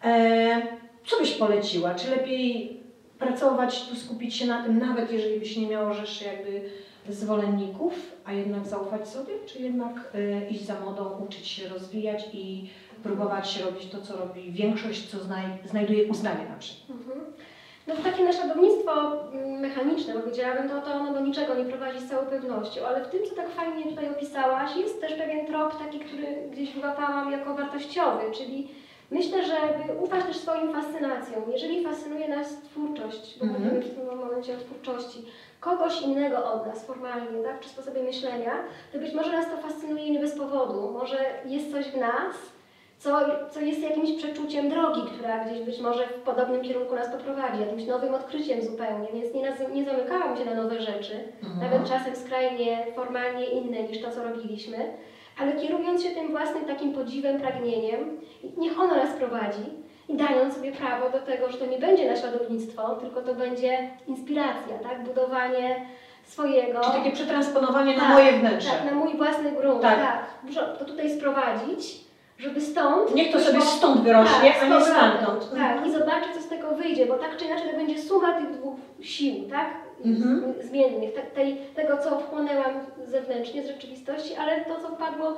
E, 0.04 0.62
co 1.06 1.18
byś 1.18 1.30
poleciła? 1.30 1.94
Czy 1.94 2.10
lepiej 2.10 2.76
pracować, 3.18 3.88
tu 3.88 3.96
skupić 3.96 4.36
się 4.36 4.46
na 4.46 4.62
tym, 4.62 4.78
nawet 4.78 5.12
jeżeli 5.12 5.40
byś 5.40 5.56
nie 5.56 5.66
miało 5.66 5.94
rzeszy 5.94 6.24
jakby 6.24 6.62
zwolenników, 7.08 7.94
a 8.24 8.32
jednak 8.32 8.66
zaufać 8.66 9.08
sobie, 9.08 9.32
czy 9.46 9.62
jednak 9.62 9.92
e, 10.14 10.48
iść 10.48 10.66
za 10.66 10.80
modą, 10.80 11.24
uczyć 11.26 11.46
się 11.48 11.68
rozwijać 11.68 12.24
i 12.32 12.70
próbować 13.02 13.60
robić 13.60 13.86
to, 13.86 14.00
co 14.00 14.16
robi 14.16 14.52
większość, 14.52 15.10
co 15.10 15.18
znaj 15.18 15.44
znajduje 15.64 16.06
uznanie 16.06 16.48
na 16.48 16.56
przykład. 16.56 16.98
Mhm. 17.00 17.20
No 17.86 17.94
takie 18.04 18.24
naśladownictwo 18.24 18.92
mm, 19.32 19.60
mechaniczne, 19.60 20.14
powiedziałabym, 20.14 20.68
to, 20.68 20.80
to 20.80 20.94
ono 20.94 21.12
do 21.14 21.20
niczego 21.20 21.54
nie 21.54 21.64
prowadzi 21.64 22.00
z 22.00 22.08
całą 22.10 22.26
pewnością, 22.26 22.86
ale 22.86 23.04
w 23.04 23.08
tym, 23.08 23.20
co 23.28 23.34
tak 23.34 23.50
fajnie 23.50 23.84
tutaj 23.84 24.10
opisałaś, 24.10 24.76
jest 24.76 25.00
też 25.00 25.12
pewien 25.14 25.46
trop 25.46 25.78
taki, 25.78 26.00
który 26.00 26.26
gdzieś 26.52 26.72
wyłapałam 26.72 27.32
jako 27.32 27.54
wartościowy, 27.54 28.22
czyli 28.32 28.68
Myślę, 29.10 29.38
żeby 29.46 29.98
ufać 30.00 30.24
też 30.24 30.36
swoim 30.36 30.72
fascynacjom. 30.72 31.42
Jeżeli 31.52 31.84
fascynuje 31.84 32.28
nas 32.28 32.62
twórczość, 32.62 33.38
bo 33.38 33.44
Mhm. 33.44 33.64
mówimy 33.64 33.82
w 33.82 33.94
tym 33.94 34.06
momencie 34.06 34.54
o 34.54 34.58
twórczości, 34.58 35.24
kogoś 35.64 36.02
innego 36.02 36.52
od 36.52 36.66
nas 36.66 36.86
formalnie, 36.86 37.42
tak, 37.44 37.60
czy 37.60 37.68
sposobie 37.68 38.02
myślenia, 38.02 38.52
to 38.92 38.98
być 38.98 39.14
może 39.14 39.32
nas 39.32 39.46
to 39.50 39.56
fascynuje 39.56 40.10
nie 40.10 40.18
bez 40.20 40.38
powodu. 40.38 40.90
Może 40.92 41.18
jest 41.46 41.72
coś 41.72 41.84
w 41.86 41.96
nas, 41.96 42.34
co, 42.98 43.18
co 43.50 43.60
jest 43.60 43.82
jakimś 43.82 44.12
przeczuciem 44.12 44.68
drogi, 44.68 45.00
która 45.16 45.44
gdzieś 45.44 45.60
być 45.60 45.80
może 45.80 46.06
w 46.06 46.12
podobnym 46.12 46.62
kierunku 46.62 46.94
nas 46.94 47.08
poprowadzi, 47.08 47.60
jakimś 47.60 47.86
nowym 47.86 48.14
odkryciem 48.14 48.62
zupełnie, 48.62 49.08
więc 49.14 49.34
nie, 49.34 49.42
naz- 49.50 49.72
nie 49.74 49.84
zamykałam 49.84 50.36
się 50.36 50.44
na 50.44 50.54
nowe 50.62 50.80
rzeczy, 50.80 51.14
nawet 51.60 51.88
czasem 51.88 52.16
skrajnie 52.16 52.86
formalnie 52.96 53.46
inne 53.46 53.82
niż 53.82 54.02
to, 54.02 54.10
co 54.10 54.24
robiliśmy, 54.24 54.78
ale 55.40 55.52
kierując 55.52 56.02
się 56.02 56.10
tym 56.10 56.30
własnym 56.30 56.64
takim 56.64 56.92
podziwem, 56.92 57.40
pragnieniem, 57.40 58.20
niech 58.56 58.80
ono 58.80 58.94
nas 58.96 59.12
prowadzi 59.18 59.83
i 60.08 60.16
dając 60.16 60.54
sobie 60.54 60.72
prawo 60.72 61.10
do 61.10 61.18
tego, 61.18 61.50
że 61.50 61.58
to 61.58 61.66
nie 61.66 61.78
będzie 61.78 62.10
naśladownictwo, 62.10 62.96
tylko 62.96 63.22
to 63.22 63.34
będzie 63.34 63.90
inspiracja, 64.06 64.78
tak? 64.82 65.04
budowanie 65.04 65.86
swojego. 66.24 66.80
Czyli 66.80 66.92
takie 66.92 67.12
przetransponowanie 67.12 67.96
na 67.96 68.02
Tak, 68.02 68.12
moje 68.12 68.32
wnętrze. 68.32 68.70
Tak, 68.70 68.84
na 68.84 68.92
mój 68.92 69.16
własny 69.16 69.52
grunt, 69.52 69.82
Tak. 69.82 69.98
tak. 69.98 70.24
Muszę 70.42 70.76
to 70.78 70.84
tutaj 70.84 71.10
sprowadzić, 71.10 72.04
żeby 72.38 72.60
stąd... 72.60 73.14
Niech 73.14 73.32
to 73.32 73.40
sobie 73.40 73.60
stąd 73.60 74.00
wyrośnie, 74.00 74.52
tak, 74.52 74.62
a 74.62 74.66
nie 74.68 74.84
stamtąd. 74.84 75.50
Tak, 75.54 75.86
i 75.86 75.92
zobaczę, 75.92 76.26
co 76.34 76.40
z 76.42 76.48
tego 76.48 76.70
wyjdzie, 76.70 77.06
bo 77.06 77.14
tak 77.14 77.36
czy 77.36 77.44
inaczej 77.44 77.70
to 77.70 77.76
będzie 77.76 78.02
suma 78.02 78.32
tych 78.32 78.50
dwóch 78.50 78.74
sił, 79.00 79.34
tak? 79.50 79.68
Mhm. 80.04 80.54
Zmiennych, 80.60 81.14
tak, 81.14 81.26
tej, 81.26 81.56
tego, 81.56 81.96
co 81.96 82.18
wchłonęłam 82.18 82.72
zewnętrznie 83.06 83.62
z 83.62 83.66
rzeczywistości, 83.66 84.34
ale 84.34 84.64
to, 84.64 84.80
co 84.80 84.88
wpadło 84.88 85.36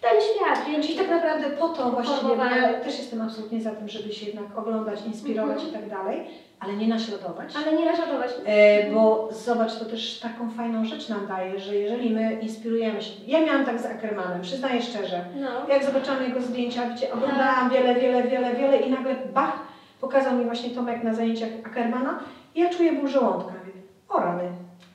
ten 0.00 0.10
świat, 0.20 0.66
więc 0.66 0.86
Czyli 0.86 0.98
tak 0.98 1.08
naprawdę 1.10 1.50
po 1.50 1.68
to 1.68 1.90
właściwie, 1.90 2.18
Formowanie. 2.20 2.56
ja 2.60 2.74
też 2.74 2.98
jestem 2.98 3.22
absolutnie 3.22 3.60
za 3.62 3.70
tym, 3.70 3.88
żeby 3.88 4.12
się 4.12 4.26
jednak 4.26 4.58
oglądać, 4.58 5.00
inspirować 5.06 5.62
Mhm. 5.62 5.68
i 5.68 5.72
tak 5.72 5.88
dalej, 5.90 6.20
ale 6.60 6.72
nie 6.72 6.88
naśladować. 6.88 7.48
ale 7.56 7.76
nie 7.78 7.84
naśladować. 7.84 8.30
E, 8.46 8.90
bo 8.92 9.28
zobacz, 9.32 9.78
to 9.78 9.84
też 9.84 10.20
taką 10.20 10.50
fajną 10.50 10.84
rzecz 10.84 11.08
nam 11.08 11.26
daje, 11.26 11.60
że 11.60 11.76
jeżeli 11.76 12.10
my 12.10 12.38
inspirujemy 12.42 13.02
się. 13.02 13.10
Ja 13.26 13.40
miałam 13.40 13.64
tak 13.64 13.80
z 13.80 13.86
Ackermanem, 13.86 14.42
przyznaję 14.42 14.82
szczerze. 14.82 15.24
No, 15.40 15.74
Jak 15.74 15.84
zobaczyłam 15.84 16.22
jego 16.24 16.40
zdjęcia, 16.40 16.82
gdzie 16.86 17.12
oglądałam 17.12 17.70
wiele, 17.70 17.94
wiele, 17.94 18.22
wiele, 18.22 18.54
wiele 18.54 18.76
i 18.76 18.90
nagle 18.90 19.14
bach, 19.34 19.58
pokazał 20.00 20.34
mi 20.34 20.44
właśnie 20.44 20.70
Tomek 20.70 21.02
na 21.02 21.14
zajęciach 21.14 21.48
Ackermana 21.64 22.18
i 22.54 22.60
ja 22.60 22.70
czuję 22.70 22.92
ból 22.92 23.08
żołądka. 23.08 23.52
Mówię, 23.60 23.72
o 24.08 24.20
rany, 24.20 24.42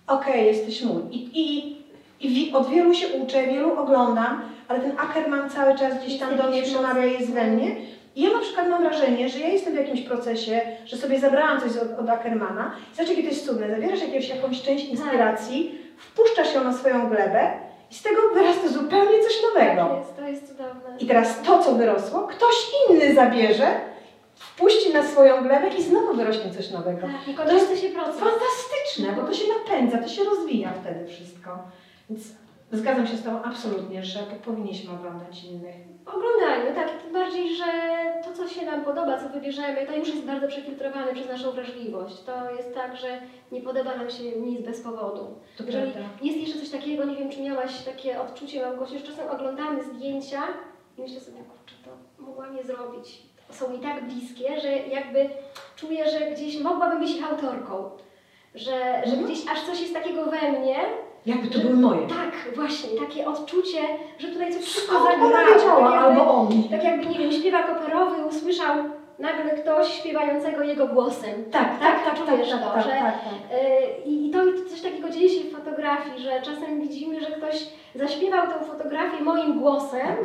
okej, 0.07 0.45
jesteś 0.45 0.81
mój. 0.83 1.01
I, 1.11 1.29
i, 1.33 1.72
i 2.23 2.53
od 2.53 2.69
wielu 2.69 2.93
się 2.93 3.07
uczę, 3.07 3.47
wielu 3.47 3.79
oglądam, 3.79 4.41
ale 4.67 4.79
ten 4.79 4.91
Ackerman 4.99 5.49
cały 5.49 5.77
czas 5.77 6.03
gdzieś 6.03 6.19
tam 6.19 6.37
do 6.37 6.43
mnie 6.43 6.63
przemawia, 6.63 7.05
jest 7.05 7.33
we 7.33 7.43
mnie. 7.47 7.75
I 8.15 8.21
ja 8.21 8.29
na 8.29 8.39
przykład 8.39 8.69
mam 8.69 8.83
wrażenie, 8.83 9.29
że 9.29 9.39
ja 9.39 9.47
jestem 9.47 9.73
w 9.73 9.77
jakimś 9.77 10.01
procesie, 10.01 10.61
że 10.85 10.97
sobie 10.97 11.19
zabrałam 11.19 11.61
coś 11.61 11.77
od, 11.77 11.99
od 11.99 12.09
Ackermana. 12.09 12.75
Zobacz, 12.95 13.09
jakie 13.09 13.23
to 13.23 13.29
jest 13.29 13.45
cudne. 13.45 13.69
Zabierasz 13.69 14.01
jakieś, 14.01 14.29
jakąś 14.29 14.61
część 14.61 14.85
inspiracji, 14.85 15.79
wpuszczasz 15.97 16.53
ją 16.53 16.63
na 16.63 16.73
swoją 16.73 17.09
glebę 17.09 17.51
i 17.91 17.95
z 17.95 18.01
tego 18.01 18.21
wyrasta 18.33 18.67
zupełnie 18.67 19.23
coś 19.23 19.33
nowego. 19.43 19.87
tak 19.87 19.97
jest, 19.97 20.15
to 20.15 20.27
jest 20.27 20.47
cudowne. 20.47 20.97
I 20.99 21.05
teraz 21.05 21.41
to, 21.41 21.63
co 21.63 21.73
wyrosło, 21.75 22.19
ktoś 22.19 22.55
inny 22.89 23.15
zabierze, 23.15 23.67
wpuści 24.35 24.93
na 24.93 25.03
swoją 25.03 25.43
glebę 25.43 25.67
i 25.67 25.83
znowu 25.83 26.13
wyrośnie 26.13 26.51
coś 26.51 26.71
nowego. 26.71 27.01
Tak, 27.01 27.27
niekończący 27.27 27.77
się 27.77 27.89
proces. 27.89 28.15
Fantastyczne, 28.19 29.21
bo 29.21 29.27
to 29.27 29.33
się 29.33 29.45
napędza, 29.59 29.97
to 29.97 30.07
się 30.07 30.23
rozwija 30.23 30.73
wtedy 30.81 31.07
wszystko. 31.07 31.57
Więc 32.13 32.27
zgadzam 32.71 33.07
się 33.07 33.17
z 33.17 33.23
Tobą 33.23 33.43
absolutnie, 33.43 34.03
że 34.03 34.19
powinniśmy 34.45 34.93
oglądać 34.93 35.43
innych. 35.43 35.75
Oglądajmy, 36.05 36.75
tak, 36.75 37.01
tym 37.03 37.13
bardziej, 37.13 37.55
że 37.55 37.63
to, 38.23 38.33
co 38.33 38.47
się 38.47 38.65
nam 38.65 38.85
podoba, 38.85 39.19
co 39.19 39.29
wybierzemy, 39.29 39.87
to 39.87 39.95
już 39.95 40.07
jest 40.07 40.25
bardzo 40.25 40.47
przefiltrowane 40.47 41.13
przez 41.13 41.27
naszą 41.27 41.51
wrażliwość. 41.51 42.15
To 42.23 42.51
jest 42.51 42.73
tak, 42.75 42.97
że 42.97 43.21
nie 43.51 43.61
podoba 43.61 43.95
nam 43.97 44.09
się 44.09 44.23
nic 44.23 44.61
bez 44.61 44.81
powodu. 44.81 45.27
To 45.57 45.63
Jeżeli 45.63 45.91
prawda. 45.91 46.09
jest 46.21 46.37
jeszcze 46.37 46.59
coś 46.59 46.69
takiego, 46.69 47.03
nie 47.05 47.15
wiem, 47.15 47.29
czy 47.29 47.41
miałaś 47.41 47.81
takie 47.83 48.21
odczucie, 48.21 48.65
Małgosiu, 48.65 48.93
że 48.99 49.05
czasem 49.05 49.29
oglądamy 49.29 49.83
zdjęcia 49.83 50.41
i 50.97 51.01
myślę 51.01 51.19
sobie, 51.19 51.37
kurczę, 51.37 51.75
to 51.85 52.21
mogłam 52.23 52.57
je 52.57 52.63
zrobić. 52.63 53.21
Są 53.49 53.69
mi 53.69 53.79
tak 53.79 54.03
bliskie, 54.05 54.61
że 54.61 54.71
jakby 54.77 55.29
czuję, 55.75 56.09
że 56.11 56.31
gdzieś 56.31 56.59
mogłabym 56.61 56.99
być 56.99 57.11
ich 57.11 57.31
autorką. 57.31 57.89
Że, 58.55 58.71
że 59.05 59.13
Mhm. 59.13 59.23
gdzieś 59.25 59.39
aż 59.51 59.61
coś 59.65 59.81
jest 59.81 59.93
takiego 59.93 60.25
we 60.25 60.51
mnie, 60.51 60.75
Jakby 61.25 61.47
to 61.47 61.53
że- 61.53 61.59
były 61.63 61.75
moje. 61.75 62.07
tak, 62.07 62.55
właśnie, 62.55 62.99
takie 62.99 63.27
odczucie, 63.27 63.79
że 64.17 64.27
tutaj 64.27 64.53
coś 64.53 64.61
wszystko 64.61 65.03
zagrało. 65.03 65.31
tak 65.31 66.03
albo 66.03 66.33
on. 66.33 66.47
tak 66.71 66.83
jakby, 66.83 67.05
nie 67.05 67.19
wiem, 67.19 67.31
śpiewak 67.31 67.69
operowy 67.69 68.25
usłyszał 68.25 68.75
nagle 69.19 69.51
ktoś 69.51 69.93
śpiewającego 69.93 70.63
jego 70.63 70.87
głosem. 70.87 71.45
Tak, 71.51 71.79
tak, 71.79 72.03
tak, 72.03 72.17
tak, 72.17 72.27
czujesz 72.27 72.49
tak, 72.49 72.63
to, 72.63 72.69
tak, 72.69 72.83
że 72.83 72.89
tak, 72.89 72.99
tak. 73.01 73.13
Yy, 73.51 74.11
I 74.11 74.31
to 74.31 74.39
coś 74.69 74.81
takiego 74.81 75.09
dzieje 75.09 75.29
się 75.29 75.43
w 75.43 75.51
fotografii, 75.51 76.19
że 76.19 76.41
czasem 76.41 76.81
widzimy, 76.81 77.21
że 77.21 77.31
ktoś 77.31 77.67
zaśpiewał 77.95 78.47
tę 78.47 78.65
fotografię 78.65 79.23
moim 79.23 79.59
głosem, 79.59 80.15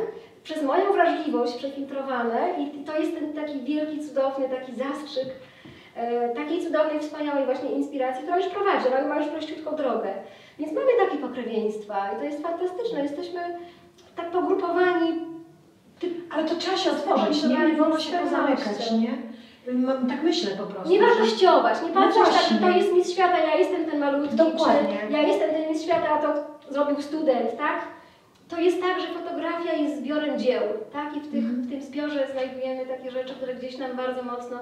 przez 0.43 0.63
moją 0.63 0.91
wrażliwość 0.93 1.53
przefiltrowane 1.53 2.49
i 2.59 2.83
to 2.83 2.99
jest 2.99 3.15
ten 3.19 3.33
taki 3.33 3.61
wielki, 3.61 4.07
cudowny 4.07 4.49
taki 4.49 4.75
zastrzyk 4.75 5.27
e, 5.95 6.29
takiej 6.29 6.63
cudownej, 6.65 6.99
wspaniałej 6.99 7.45
właśnie 7.45 7.69
inspiracji, 7.71 8.23
która 8.23 8.37
już 8.37 8.47
prowadzi, 8.47 8.87
ona 8.87 9.07
ma 9.07 9.17
już 9.17 9.27
prościutką 9.27 9.75
drogę. 9.75 10.13
Więc 10.59 10.73
mamy 10.73 10.91
takie 11.05 11.17
pokrewieństwa 11.17 12.11
i 12.13 12.17
to 12.17 12.23
jest 12.23 12.43
fantastyczne. 12.43 13.03
Jesteśmy 13.03 13.39
tak 14.15 14.31
pogrupowani. 14.31 15.29
Ale 16.31 16.45
to 16.45 16.55
trzeba 16.55 16.77
się 16.77 16.91
otworzyć, 16.91 17.43
nie? 17.43 17.57
Nie 17.67 17.75
wolno 17.75 17.99
się 17.99 18.17
pozamykać, 18.17 18.91
nie? 18.91 19.17
Tak 20.09 20.23
myślę 20.23 20.51
po 20.57 20.63
prostu. 20.63 20.89
Nie 20.89 20.99
wartościować, 21.01 21.81
nie 21.81 21.87
No 21.89 21.93
patrzeć 22.01 22.23
tak, 22.23 22.49
że 22.51 22.57
to 22.59 22.69
jest 22.69 22.93
mistrz 22.93 23.13
świata, 23.13 23.39
ja 23.39 23.55
jestem 23.55 23.85
ten 23.85 23.99
malutki, 23.99 24.35
Dokładnie. 24.35 24.97
czy 25.07 25.13
ja 25.13 25.21
jestem 25.21 25.49
ten 25.49 25.69
mistrz 25.69 25.85
świata, 25.85 26.09
a 26.09 26.21
to 26.21 26.33
zrobił 26.73 27.01
student, 27.01 27.57
tak? 27.57 27.81
To 28.49 28.59
jest 28.59 28.81
tak, 28.81 29.01
że 29.01 29.07
fotografia 29.07 29.73
jest 29.73 29.97
zbiorem 29.97 30.39
dzieł, 30.39 30.61
tak? 30.93 31.17
I 31.17 31.19
w, 31.19 31.31
tych, 31.31 31.43
Mhm. 31.43 31.61
w 31.61 31.69
tym 31.69 31.81
zbiorze 31.81 32.27
znajdujemy 32.31 32.85
takie 32.85 33.11
rzeczy, 33.11 33.33
które 33.35 33.55
gdzieś 33.55 33.77
nam 33.77 33.97
bardzo 33.97 34.23
mocno 34.23 34.57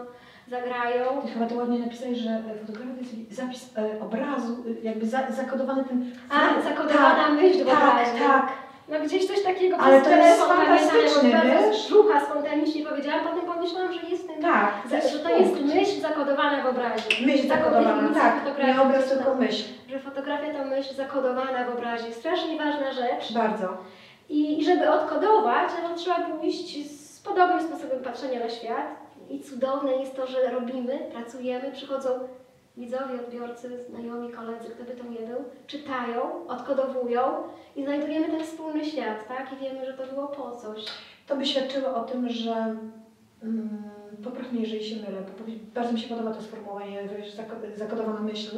zagrają. 0.50 1.22
Ty 1.22 1.28
chyba 1.34 1.46
to 1.46 1.56
ładnie 1.56 1.80
napisałeś, 1.80 2.18
że 2.18 2.42
fotografia 2.66 2.94
to 2.94 3.02
jest 3.02 3.32
zapis 3.32 3.70
e, 3.78 4.02
obrazu, 4.02 4.58
e, 4.82 4.86
jakby 4.88 5.06
za, 5.06 5.32
zakodowany 5.32 5.84
ten... 5.84 6.12
A, 6.30 6.62
zakodowana 6.62 7.30
myśl 7.30 7.64
w 7.64 7.68
Tak, 7.68 7.78
obrazie. 7.78 8.20
tak. 8.28 8.48
No 8.90 9.00
gdzieś 9.00 9.28
coś 9.28 9.44
takiego 9.44 9.78
Ale 9.78 10.02
przez 10.02 10.14
to 10.14 10.20
jest 10.20 10.42
fantastyczne, 10.44 11.42
wiesz? 11.46 11.84
z 11.84 11.86
brzucha 11.88 12.26
spontanicznie 12.26 12.86
powiedziałam, 12.86 13.20
potem 13.26 13.46
pomyślałam, 13.54 13.94
że 13.94 14.02
jest 14.10 14.28
ten, 14.28 14.42
Tak, 14.42 14.72
że, 14.92 15.10
że 15.10 15.20
to 15.20 15.30
jest 15.30 15.62
myśl 15.66 16.02
zakodowana 16.02 16.64
w 16.64 16.66
obrazie. 16.66 17.26
Myśl 17.26 17.48
zakodowana, 17.48 18.14
tak. 18.14 18.34
Nie 18.68 18.82
obraz, 18.82 19.10
tylko 19.10 19.36
myśl. 19.36 19.64
że 19.90 20.00
fotografia 20.00 20.54
to 20.54 20.66
myśl 20.66 20.96
zakodowana 20.96 21.64
w 21.66 21.70
obrazie. 21.78 22.14
Strasznie 22.14 22.58
ważna 22.58 22.92
rzecz. 22.94 23.34
Bardzo. 23.34 23.68
I, 24.30 24.60
i 24.60 24.66
żeby 24.66 24.90
odkodować, 24.92 25.70
no, 25.84 25.96
trzeba 25.96 26.16
pójść 26.20 26.92
z 26.92 27.20
podobnym 27.20 27.62
sposobem 27.62 28.00
patrzenia 28.04 28.40
na 28.40 28.50
świat. 28.50 29.07
I 29.30 29.40
cudowne 29.40 29.92
jest 29.92 30.16
to, 30.16 30.28
że 30.28 30.52
robimy, 30.52 31.00
pracujemy, 31.12 31.72
przychodzą 31.72 32.10
widzowie, 32.78 33.22
odbiorcy, 33.26 33.86
znajomi, 33.90 34.32
koledzy, 34.32 34.70
kto 34.70 34.84
by 34.84 34.92
to 34.92 35.04
nie 35.04 35.28
był, 35.28 35.44
czytają, 35.68 36.48
odkodowują 36.48 37.22
i 37.76 37.84
znajdujemy 37.84 38.28
ten 38.28 38.44
wspólny 38.44 38.86
świat, 38.86 39.28
tak? 39.28 39.54
I 39.54 39.64
wiemy, 39.64 39.86
że 39.86 39.94
to 39.94 40.14
było 40.14 40.28
po 40.28 40.52
coś. 40.52 40.86
To 41.28 41.36
by 41.36 41.46
świadczyło 41.46 41.96
o 41.96 42.04
tym, 42.04 42.30
że 42.30 42.78
mm, 43.44 43.84
popraw 44.24 44.52
mnie, 44.52 44.62
jeżeli 44.62 44.86
się 44.86 44.96
mylę, 44.96 45.22
bardzo 45.74 45.94
mi 45.94 46.00
się 46.00 46.10
podoba 46.10 46.34
to 46.34 46.42
sformułowanie, 46.42 47.10
zakodowana 47.76 48.22
myśl, 48.22 48.58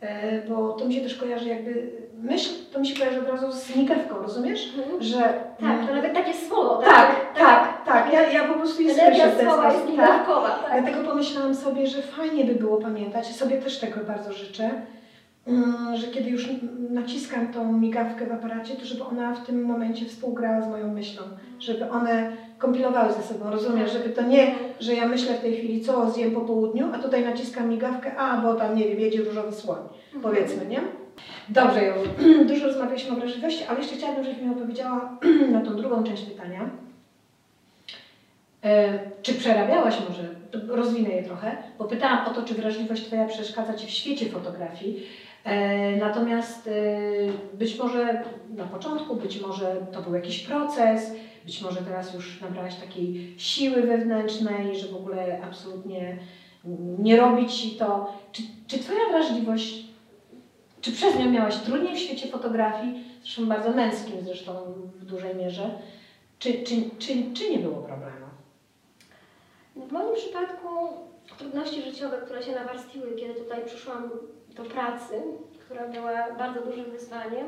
e, 0.00 0.48
bo 0.48 0.72
to 0.72 0.84
mi 0.84 0.94
się 0.94 1.00
też 1.00 1.16
kojarzy 1.16 1.48
jakby, 1.48 1.92
myśl 2.24 2.50
to 2.72 2.80
mi 2.80 2.86
się 2.86 2.98
kojarzy 2.98 3.20
od 3.20 3.28
razu 3.28 3.52
z 3.52 3.76
migawką, 3.76 4.14
rozumiesz? 4.22 4.74
Mhm. 4.78 5.02
Że... 5.02 5.18
Tak, 5.60 5.86
to 5.86 5.94
nawet 5.94 6.14
takie 6.14 6.34
słowo, 6.34 6.82
tak, 6.84 7.16
tak, 7.38 7.84
tak, 7.86 8.12
ja, 8.12 8.30
ja 8.30 8.44
po 8.44 8.54
prostu 8.54 8.82
je 8.82 8.94
słyszę 8.94 9.28
ten 9.36 9.46
słowa 9.46 9.72
jest 9.72 9.86
tak. 9.96 10.26
tak. 10.26 10.82
Dlatego 10.82 11.08
pomyślałam 11.10 11.54
sobie, 11.54 11.86
że 11.86 12.02
fajnie 12.02 12.44
by 12.44 12.54
było 12.54 12.76
pamiętać, 12.76 13.26
sobie 13.26 13.58
też 13.58 13.78
tego 13.78 14.00
bardzo 14.06 14.32
życzę, 14.32 14.70
mm, 15.46 15.96
że 15.96 16.06
kiedy 16.06 16.30
już 16.30 16.48
naciskam 16.90 17.52
tą 17.52 17.72
migawkę 17.72 18.26
w 18.26 18.32
aparacie, 18.32 18.74
to 18.74 18.84
żeby 18.84 19.04
ona 19.04 19.34
w 19.34 19.46
tym 19.46 19.64
momencie 19.64 20.06
współgrała 20.06 20.60
z 20.60 20.68
moją 20.68 20.92
myślą, 20.92 21.22
żeby 21.58 21.90
one 21.90 22.32
kompilowały 22.58 23.12
ze 23.12 23.22
sobą, 23.22 23.50
rozumiesz, 23.50 23.92
żeby 23.92 24.08
to 24.08 24.22
nie, 24.22 24.54
że 24.80 24.94
ja 24.94 25.08
myślę 25.08 25.34
w 25.34 25.40
tej 25.40 25.56
chwili, 25.56 25.80
co 25.80 26.10
zjem 26.10 26.30
po 26.30 26.40
południu, 26.40 26.88
a 26.94 26.98
tutaj 26.98 27.24
naciskam 27.24 27.68
migawkę, 27.68 28.16
a 28.16 28.36
bo 28.36 28.54
tam, 28.54 28.76
nie 28.76 28.84
wiem, 28.84 29.00
jedzie 29.00 29.22
różowy 29.22 29.52
słoń, 29.52 29.78
powiedzmy, 30.22 30.66
nie? 30.66 31.03
Dobrze, 31.48 31.84
Jowu. 31.84 32.00
dużo 32.48 32.66
rozmawialiśmy 32.66 33.16
o 33.16 33.20
wrażliwości, 33.20 33.64
ale 33.64 33.78
jeszcze 33.78 33.96
chciałabym, 33.96 34.24
żebyś 34.24 34.42
mi 34.42 34.50
opowiedziała 34.50 35.18
na 35.52 35.60
tą 35.60 35.76
drugą 35.76 36.04
część 36.04 36.22
pytania. 36.22 36.70
E, 38.64 38.98
Czy 39.22 39.34
przerabiałaś 39.34 39.94
może, 40.08 40.28
rozwinę 40.68 41.08
je 41.10 41.22
trochę, 41.22 41.56
bo 41.78 41.84
pytałam 41.84 42.26
o 42.26 42.30
to, 42.30 42.42
czy 42.42 42.54
wrażliwość 42.54 43.04
Twoja 43.06 43.26
przeszkadza 43.26 43.74
Ci 43.74 43.86
w 43.86 43.90
świecie 43.90 44.26
fotografii. 44.26 45.06
E, 45.44 45.96
Natomiast 45.96 46.68
e, 46.68 46.70
być 47.56 47.78
może 47.78 48.22
na 48.56 48.64
początku, 48.64 49.16
być 49.16 49.40
może 49.40 49.76
to 49.92 50.02
był 50.02 50.14
jakiś 50.14 50.38
proces, 50.42 51.14
być 51.44 51.62
może 51.62 51.82
teraz 51.82 52.14
już 52.14 52.40
nabrałaś 52.40 52.74
takiej 52.74 53.34
siły 53.36 53.82
wewnętrznej, 53.82 54.78
że 54.78 54.88
w 54.88 54.96
ogóle 54.96 55.40
absolutnie 55.42 56.16
nie 56.98 57.16
robi 57.16 57.46
Ci 57.48 57.70
to. 57.70 58.12
Czy, 58.32 58.42
czy 58.66 58.78
Twoja 58.78 59.00
wrażliwość, 59.10 59.93
czy 60.84 60.92
przez 60.92 61.18
nią 61.18 61.30
miałaś 61.30 61.56
trudniej 61.56 61.94
w 61.94 61.98
świecie 61.98 62.28
fotografii, 62.28 63.04
zresztą 63.22 63.46
bardzo 63.46 63.70
męskim 63.70 64.16
zresztą 64.22 64.52
w 64.94 65.04
dużej 65.04 65.34
mierze, 65.34 65.70
czy, 66.38 66.52
czy, 66.52 66.74
czy, 66.98 67.14
czy 67.34 67.50
nie 67.50 67.58
było 67.58 67.76
problemu? 67.76 68.26
W 69.76 69.92
moim 69.92 70.14
przypadku 70.14 70.68
trudności 71.38 71.82
życiowe, 71.82 72.18
które 72.24 72.42
się 72.42 72.52
nawarstwiły, 72.52 73.16
kiedy 73.16 73.34
tutaj 73.34 73.64
przyszłam 73.64 74.10
do 74.56 74.64
pracy, 74.64 75.14
która 75.58 75.88
była 75.88 76.34
bardzo 76.38 76.60
dużym 76.60 76.84
wyzwaniem, 76.84 77.46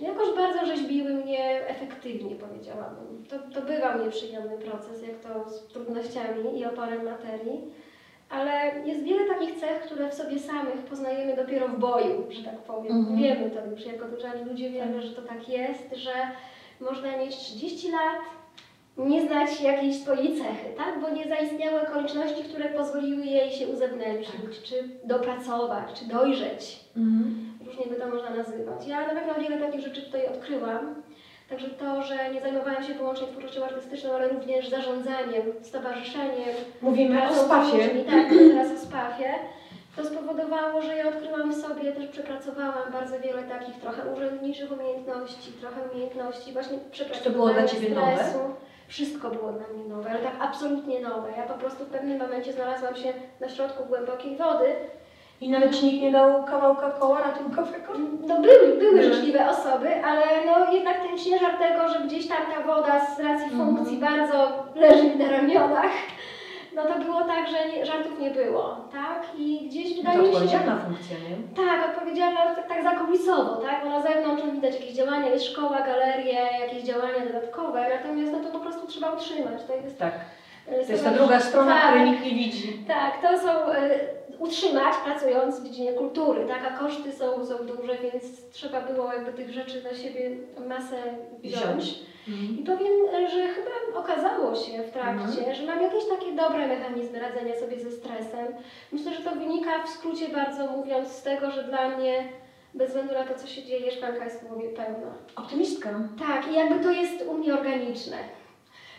jakoś 0.00 0.36
bardzo 0.36 0.66
rzeźbiły 0.66 1.14
mnie 1.14 1.68
efektywnie, 1.68 2.36
powiedziałabym. 2.36 3.24
To, 3.28 3.38
to 3.38 3.66
bywał 3.66 4.04
nieprzyjemny 4.04 4.58
proces, 4.58 5.02
jak 5.02 5.20
to 5.20 5.50
z 5.50 5.66
trudnościami 5.66 6.58
i 6.58 6.64
oporem 6.64 7.04
materii, 7.04 7.60
ale 8.30 8.72
jest 8.84 9.02
wiele 9.02 9.24
takich 9.26 9.60
cech, 9.60 9.80
które 9.80 10.10
w 10.10 10.14
sobie 10.14 10.38
samych 10.38 10.76
poznajemy 10.76 11.36
dopiero 11.36 11.68
w 11.68 11.78
boju, 11.78 12.26
że 12.30 12.42
tak 12.42 12.58
powiem. 12.58 12.96
Mhm. 12.96 13.16
Wiemy 13.18 13.50
to 13.50 13.66
już, 13.70 13.86
jako 13.86 14.08
dojrzali 14.08 14.44
ludzie 14.44 14.70
wiemy, 14.70 15.02
że 15.02 15.14
to 15.14 15.22
tak 15.22 15.48
jest, 15.48 15.94
że 15.94 16.12
można 16.80 17.16
mieć 17.16 17.36
30 17.36 17.90
lat, 17.90 18.18
nie 18.98 19.26
znać 19.26 19.60
jakiejś 19.60 20.02
swojej 20.02 20.36
cechy, 20.36 20.68
tak? 20.76 21.00
Bo 21.00 21.10
nie 21.10 21.28
zaistniały 21.28 21.88
okoliczności, 21.88 22.44
które 22.44 22.68
pozwoliły 22.68 23.24
jej 23.24 23.50
się 23.50 23.66
uzewnętrznić, 23.66 24.62
czy 24.64 24.88
dopracować, 25.04 25.92
czy 25.94 26.04
dojrzeć. 26.04 26.80
Różnie 27.66 27.86
by 27.86 27.94
to 27.96 28.08
można 28.08 28.30
nazywać. 28.30 28.86
Ja 28.86 29.14
na 29.14 29.20
pewno 29.20 29.34
wiele 29.44 29.58
takich 29.58 29.80
rzeczy 29.80 30.02
tutaj 30.02 30.26
odkryłam. 30.26 31.02
Także 31.50 31.68
to, 31.68 32.02
że 32.02 32.30
nie 32.32 32.40
zajmowałam 32.40 32.84
się 32.84 32.94
wyłącznie 32.94 33.26
twórczością 33.26 33.64
artystyczną, 33.64 34.14
ale 34.14 34.28
również 34.28 34.68
zarządzaniem, 34.68 35.42
stowarzyszeniem, 35.62 36.54
Mówimy 36.82 37.28
o 37.28 37.34
spafie. 37.34 37.88
tak, 37.88 38.26
teraz 38.52 38.72
o 38.72 38.86
spafie. 38.86 39.34
To 39.96 40.04
spowodowało, 40.04 40.82
że 40.82 40.96
ja 40.96 41.08
odkryłam 41.08 41.52
w 41.52 41.56
sobie, 41.62 41.92
też 41.92 42.06
przepracowałam 42.06 42.92
bardzo 42.92 43.20
wiele 43.20 43.42
takich 43.42 43.74
trochę 43.76 44.02
urzędniczych 44.16 44.72
umiejętności, 44.72 45.52
trochę 45.52 45.76
umiejętności 45.92 46.52
właśnie 46.52 46.78
przepracowania 46.90 47.34
było 47.36 47.48
dla 47.48 47.64
Ciebie 47.68 47.90
nowe? 47.90 48.14
stresu. 48.16 48.38
Wszystko 48.88 49.30
było 49.30 49.52
dla 49.52 49.66
mnie 49.68 49.84
nowe, 49.84 50.10
ale 50.10 50.18
tak 50.18 50.32
absolutnie 50.40 51.00
nowe. 51.00 51.28
Ja 51.36 51.42
po 51.42 51.54
prostu 51.54 51.84
w 51.84 51.88
pewnym 51.88 52.18
momencie 52.18 52.52
znalazłam 52.52 52.96
się 52.96 53.12
na 53.40 53.48
środku 53.48 53.84
głębokiej 53.84 54.36
wody. 54.36 54.66
I 55.40 55.48
nawet 55.48 55.76
Ci 55.76 55.86
nikt 55.86 56.02
nie 56.02 56.12
dał 56.12 56.44
kawałka 56.44 56.90
koła 56.90 57.20
ratunkowego? 57.20 57.92
No 58.26 58.40
były, 58.40 58.76
były 58.78 58.90
Były. 59.00 59.02
życzliwe 59.14 59.48
osoby, 59.50 60.04
ale 60.04 60.22
no 60.46 60.72
jednak 60.72 60.96
ten 61.08 61.18
ciężar 61.18 61.50
tego, 61.58 61.88
że 61.88 62.00
gdzieś 62.00 62.28
tam 62.28 62.36
ta 62.54 62.62
woda 62.62 63.06
z 63.16 63.20
racji 63.20 63.46
Mhm. 63.52 63.76
funkcji 63.76 63.96
bardzo 63.98 64.64
leży 64.74 65.02
mi 65.02 65.16
na 65.16 65.30
ramionach, 65.30 65.90
no 66.74 66.82
to 66.84 66.98
było 66.98 67.20
tak, 67.24 67.48
że 67.48 67.68
nie, 67.76 67.86
żartów 67.86 68.20
nie 68.20 68.30
było, 68.30 68.76
tak? 68.92 69.22
I 69.38 69.68
gdzieś 69.68 69.90
To 69.90 69.96
wydaje 69.96 70.18
mi 70.18 70.24
się... 70.24 70.30
odpowiedzialna 70.32 70.76
funkcja, 70.76 71.16
nie? 71.16 71.66
Tak, 71.66 71.88
odpowiedzialna 71.96 72.40
tak, 72.54 72.68
tak 72.68 72.82
zakulisowo, 72.82 73.56
tak? 73.56 73.84
Bo 73.84 73.90
na 73.90 74.02
zewnątrz 74.02 74.42
widać 74.52 74.74
jakieś 74.74 74.92
działania, 74.92 75.28
jest 75.28 75.44
szkoła, 75.44 75.78
galerie, 75.80 76.40
jakieś 76.60 76.82
działania 76.82 77.26
dodatkowe, 77.26 77.86
natomiast 78.02 78.32
no 78.32 78.38
to 78.40 78.58
po 78.58 78.58
prostu 78.58 78.86
trzeba 78.86 79.10
utrzymać. 79.12 79.64
To 79.66 79.74
jest, 79.74 79.98
Tak. 79.98 80.12
e, 80.68 80.84
To 80.86 80.92
jest 80.92 81.04
ta 81.04 81.10
druga 81.10 81.40
strona, 81.40 81.72
tak, 81.72 81.88
której 81.90 82.10
nikt 82.10 82.24
nie 82.24 82.30
widzi. 82.30 82.72
Tak, 82.88 83.12
to 83.22 83.38
są 83.38 83.48
e, 83.72 83.90
utrzymać 84.38 84.94
pracując 85.04 85.60
w 85.60 85.64
dziedzinie 85.64 85.92
kultury, 85.92 86.46
tak? 86.48 86.72
A 86.72 86.78
koszty 86.78 87.12
są, 87.12 87.46
są 87.46 87.56
duże, 87.66 87.98
więc 88.02 88.50
trzeba 88.50 88.80
było 88.80 89.12
jakby 89.12 89.32
tych 89.32 89.50
rzeczy 89.50 89.82
na 89.82 89.94
siebie 89.98 90.30
masę 90.68 90.96
wziąć. 91.42 91.62
Wziąć. 91.64 91.98
I 92.60 92.64
powiem, 92.66 92.92
że 93.30 93.48
chyba 93.48 93.98
okazało 94.00 94.54
się 94.54 94.82
w 94.82 94.90
trakcie, 94.90 95.38
Mhm. 95.38 95.54
że 95.54 95.62
mam 95.66 95.82
jakieś 95.82 96.08
takie 96.08 96.32
dobre 96.32 96.66
mechanizmy 96.68 97.20
radzenia 97.20 97.54
sobie 97.60 97.80
ze 97.80 97.90
stresem. 97.90 98.46
Myślę, 98.92 99.14
że 99.14 99.22
to 99.22 99.30
wynika 99.30 99.82
w 99.86 99.88
skrócie 99.88 100.28
bardzo 100.28 100.66
mówiąc 100.66 101.08
z 101.08 101.22
tego, 101.22 101.50
że 101.50 101.64
dla 101.64 101.88
mnie 101.88 102.24
bez 102.74 102.88
względu 102.88 103.14
na 103.14 103.24
to, 103.24 103.34
co 103.34 103.46
się 103.46 103.62
dzieje, 103.62 103.90
szklanka 103.92 104.24
jest 104.24 104.40
w 104.40 104.46
głowie 104.48 104.68
pełna. 104.68 105.14
Optymistka. 105.36 105.90
Tak, 106.18 106.48
i 106.48 106.54
jakby 106.54 106.84
to 106.84 106.90
jest 106.90 107.22
u 107.28 107.34
mnie 107.34 107.54
organiczne. 107.54 108.16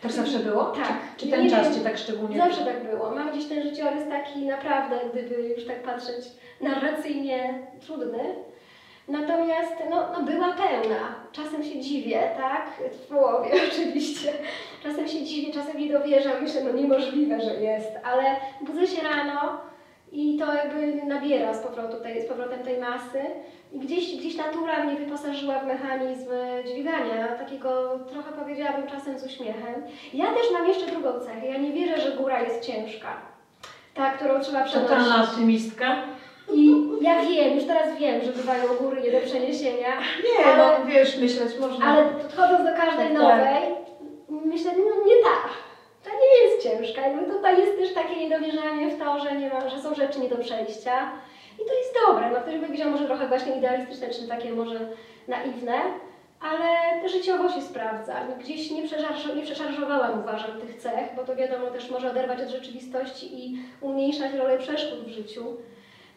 Tak 0.02 0.12
zawsze 0.12 0.38
było? 0.38 0.64
Tak. 0.64 0.92
Czy, 1.16 1.26
czy 1.26 1.32
ten 1.32 1.44
Nie 1.44 1.50
czas. 1.50 1.74
Cię 1.74 1.80
tak 1.80 1.98
szczególnie... 1.98 2.38
Zawsze 2.38 2.64
tak 2.64 2.90
było. 2.90 3.10
Mam 3.10 3.30
gdzieś 3.30 3.48
ten 3.48 3.62
życiorys 3.62 4.08
taki 4.08 4.46
naprawdę, 4.46 4.96
gdyby 5.12 5.42
już 5.42 5.66
tak 5.66 5.82
patrzeć, 5.82 6.24
narracyjnie 6.60 7.66
trudny. 7.80 8.34
Natomiast 9.08 9.72
no, 9.90 10.08
no 10.12 10.22
była 10.22 10.52
pełna. 10.52 11.14
Czasem 11.32 11.64
się 11.64 11.80
dziwię, 11.80 12.30
tak? 12.36 12.70
W 12.92 13.06
połowie 13.06 13.50
oczywiście. 13.72 14.32
Czasem 14.82 15.08
się 15.08 15.24
dziwię, 15.24 15.52
czasem 15.52 15.80
nie 15.80 15.92
dowierzam. 15.92 16.42
Myślę, 16.42 16.64
no 16.64 16.72
niemożliwe, 16.72 17.40
że 17.40 17.54
jest. 17.54 17.90
Ale 18.04 18.24
budzę 18.60 18.86
się 18.86 19.02
rano 19.02 19.60
i 20.12 20.38
to 20.38 20.54
jakby 20.54 20.92
nabiera 21.06 21.54
z, 21.54 21.58
powrotu 21.62 22.00
tej, 22.02 22.22
z 22.22 22.26
powrotem 22.28 22.62
tej 22.62 22.78
masy. 22.80 23.20
I 23.72 23.78
gdzieś, 23.78 24.16
gdzieś 24.16 24.36
natura 24.36 24.84
mnie 24.84 24.96
wyposażyła 24.96 25.58
w 25.58 25.66
mechanizm 25.66 26.28
dźwigania, 26.66 27.28
takiego 27.38 27.98
trochę 27.98 28.32
powiedziałabym 28.32 28.86
czasem 28.86 29.18
z 29.18 29.26
uśmiechem. 29.26 29.74
Ja 30.14 30.26
też 30.26 30.52
mam 30.52 30.68
jeszcze 30.68 30.86
drugą 30.86 31.20
cechę. 31.20 31.46
Ja 31.46 31.56
nie 31.58 31.72
wierzę, 31.72 32.00
że 32.00 32.16
góra 32.16 32.40
jest 32.42 32.66
ciężka. 32.66 33.08
Ta, 33.94 34.10
którą 34.10 34.40
trzeba 34.40 34.64
Totalna 34.64 34.86
przenosić. 35.04 35.30
optymistka? 35.30 35.96
I 36.52 36.74
ja 37.00 37.22
wiem, 37.22 37.54
już 37.54 37.64
teraz 37.64 37.98
wiem, 37.98 38.22
że 38.24 38.32
bywają 38.32 38.62
góry 38.80 39.02
nie 39.02 39.12
do 39.12 39.20
przeniesienia, 39.26 39.88
Nie, 40.38 40.46
Ale- 40.46 40.78
no 40.80 40.86
wiesz, 40.86 41.16
myśleć 41.18 41.58
można. 41.60 41.86
ale 41.86 42.04
podchodząc 42.04 42.64
do 42.64 42.76
każdej 42.76 43.08
Tak, 43.08 43.16
tak. 43.18 43.38
nowej, 43.38 43.62
myślę, 44.44 44.72
no 44.76 45.04
nie 45.06 45.14
ta. 45.24 45.48
Nie 46.28 46.50
jest 46.50 46.62
ciężka. 46.62 47.00
Jakby 47.00 47.32
tutaj 47.32 47.60
jest 47.60 47.78
też 47.78 47.94
takie 47.94 48.16
niedowierzanie 48.16 48.90
w 48.90 48.98
to, 48.98 49.20
że, 49.20 49.36
nie 49.36 49.48
ma, 49.48 49.68
że 49.68 49.80
są 49.82 49.94
rzeczy 49.94 50.20
nie 50.20 50.28
do 50.28 50.36
przejścia. 50.36 51.12
I 51.54 51.66
to 51.68 51.74
jest 51.78 51.94
dobre. 52.06 52.30
No 52.30 52.40
ktoś 52.40 52.54
by 52.54 52.66
powiedział 52.66 52.90
może 52.90 53.04
trochę 53.06 53.28
właśnie 53.28 53.56
idealistyczne, 53.56 54.10
czy 54.10 54.28
takie 54.28 54.52
może 54.52 54.80
naiwne, 55.28 55.74
ale 56.40 56.68
życiowo 57.08 57.48
się 57.48 57.62
sprawdza. 57.62 58.14
Gdzieś 58.40 58.70
nie, 58.70 58.82
przeszarż- 58.82 59.36
nie 59.36 59.42
przeszarżowałam, 59.42 60.20
uważam, 60.20 60.60
tych 60.60 60.76
cech, 60.76 61.14
bo 61.16 61.24
to 61.24 61.36
wiadomo 61.36 61.66
też 61.66 61.90
może 61.90 62.10
oderwać 62.10 62.40
od 62.42 62.48
rzeczywistości 62.48 63.44
i 63.44 63.58
umniejszać 63.80 64.32
rolę 64.34 64.58
przeszkód 64.58 64.98
w 64.98 65.08
życiu. 65.08 65.44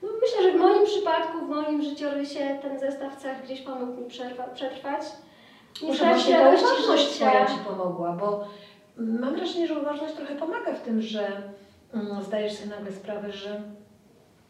No, 0.02 0.10
myślę, 0.22 0.44
że 0.44 0.52
w 0.58 0.62
moim 0.62 0.86
przypadku, 0.86 1.38
w 1.46 1.50
moim 1.50 1.82
życiorysie 1.84 2.60
ten 2.62 2.80
zestaw 2.80 3.16
cech 3.16 3.42
gdzieś 3.44 3.62
pomógł 3.62 4.02
mi 4.02 4.08
przetrwać. 4.10 5.02
Nie 5.82 5.88
Może 5.88 6.06
właśnie 6.06 6.34
ta 6.36 6.50
uważność. 6.50 7.08
Twoja 7.10 7.46
Ci 7.46 7.54
pomogła, 7.68 8.12
bo 8.12 8.44
mam 9.08 9.36
wrażenie, 9.36 9.68
że 9.68 9.80
uważność 9.80 10.14
trochę 10.14 10.36
pomaga 10.36 10.74
w 10.74 10.82
tym, 10.82 11.02
że 11.02 11.28
mm, 11.94 12.22
zdajesz 12.24 12.54
sobie 12.54 12.70
nagle 12.70 12.92
sprawę, 12.92 13.32
że 13.32 13.62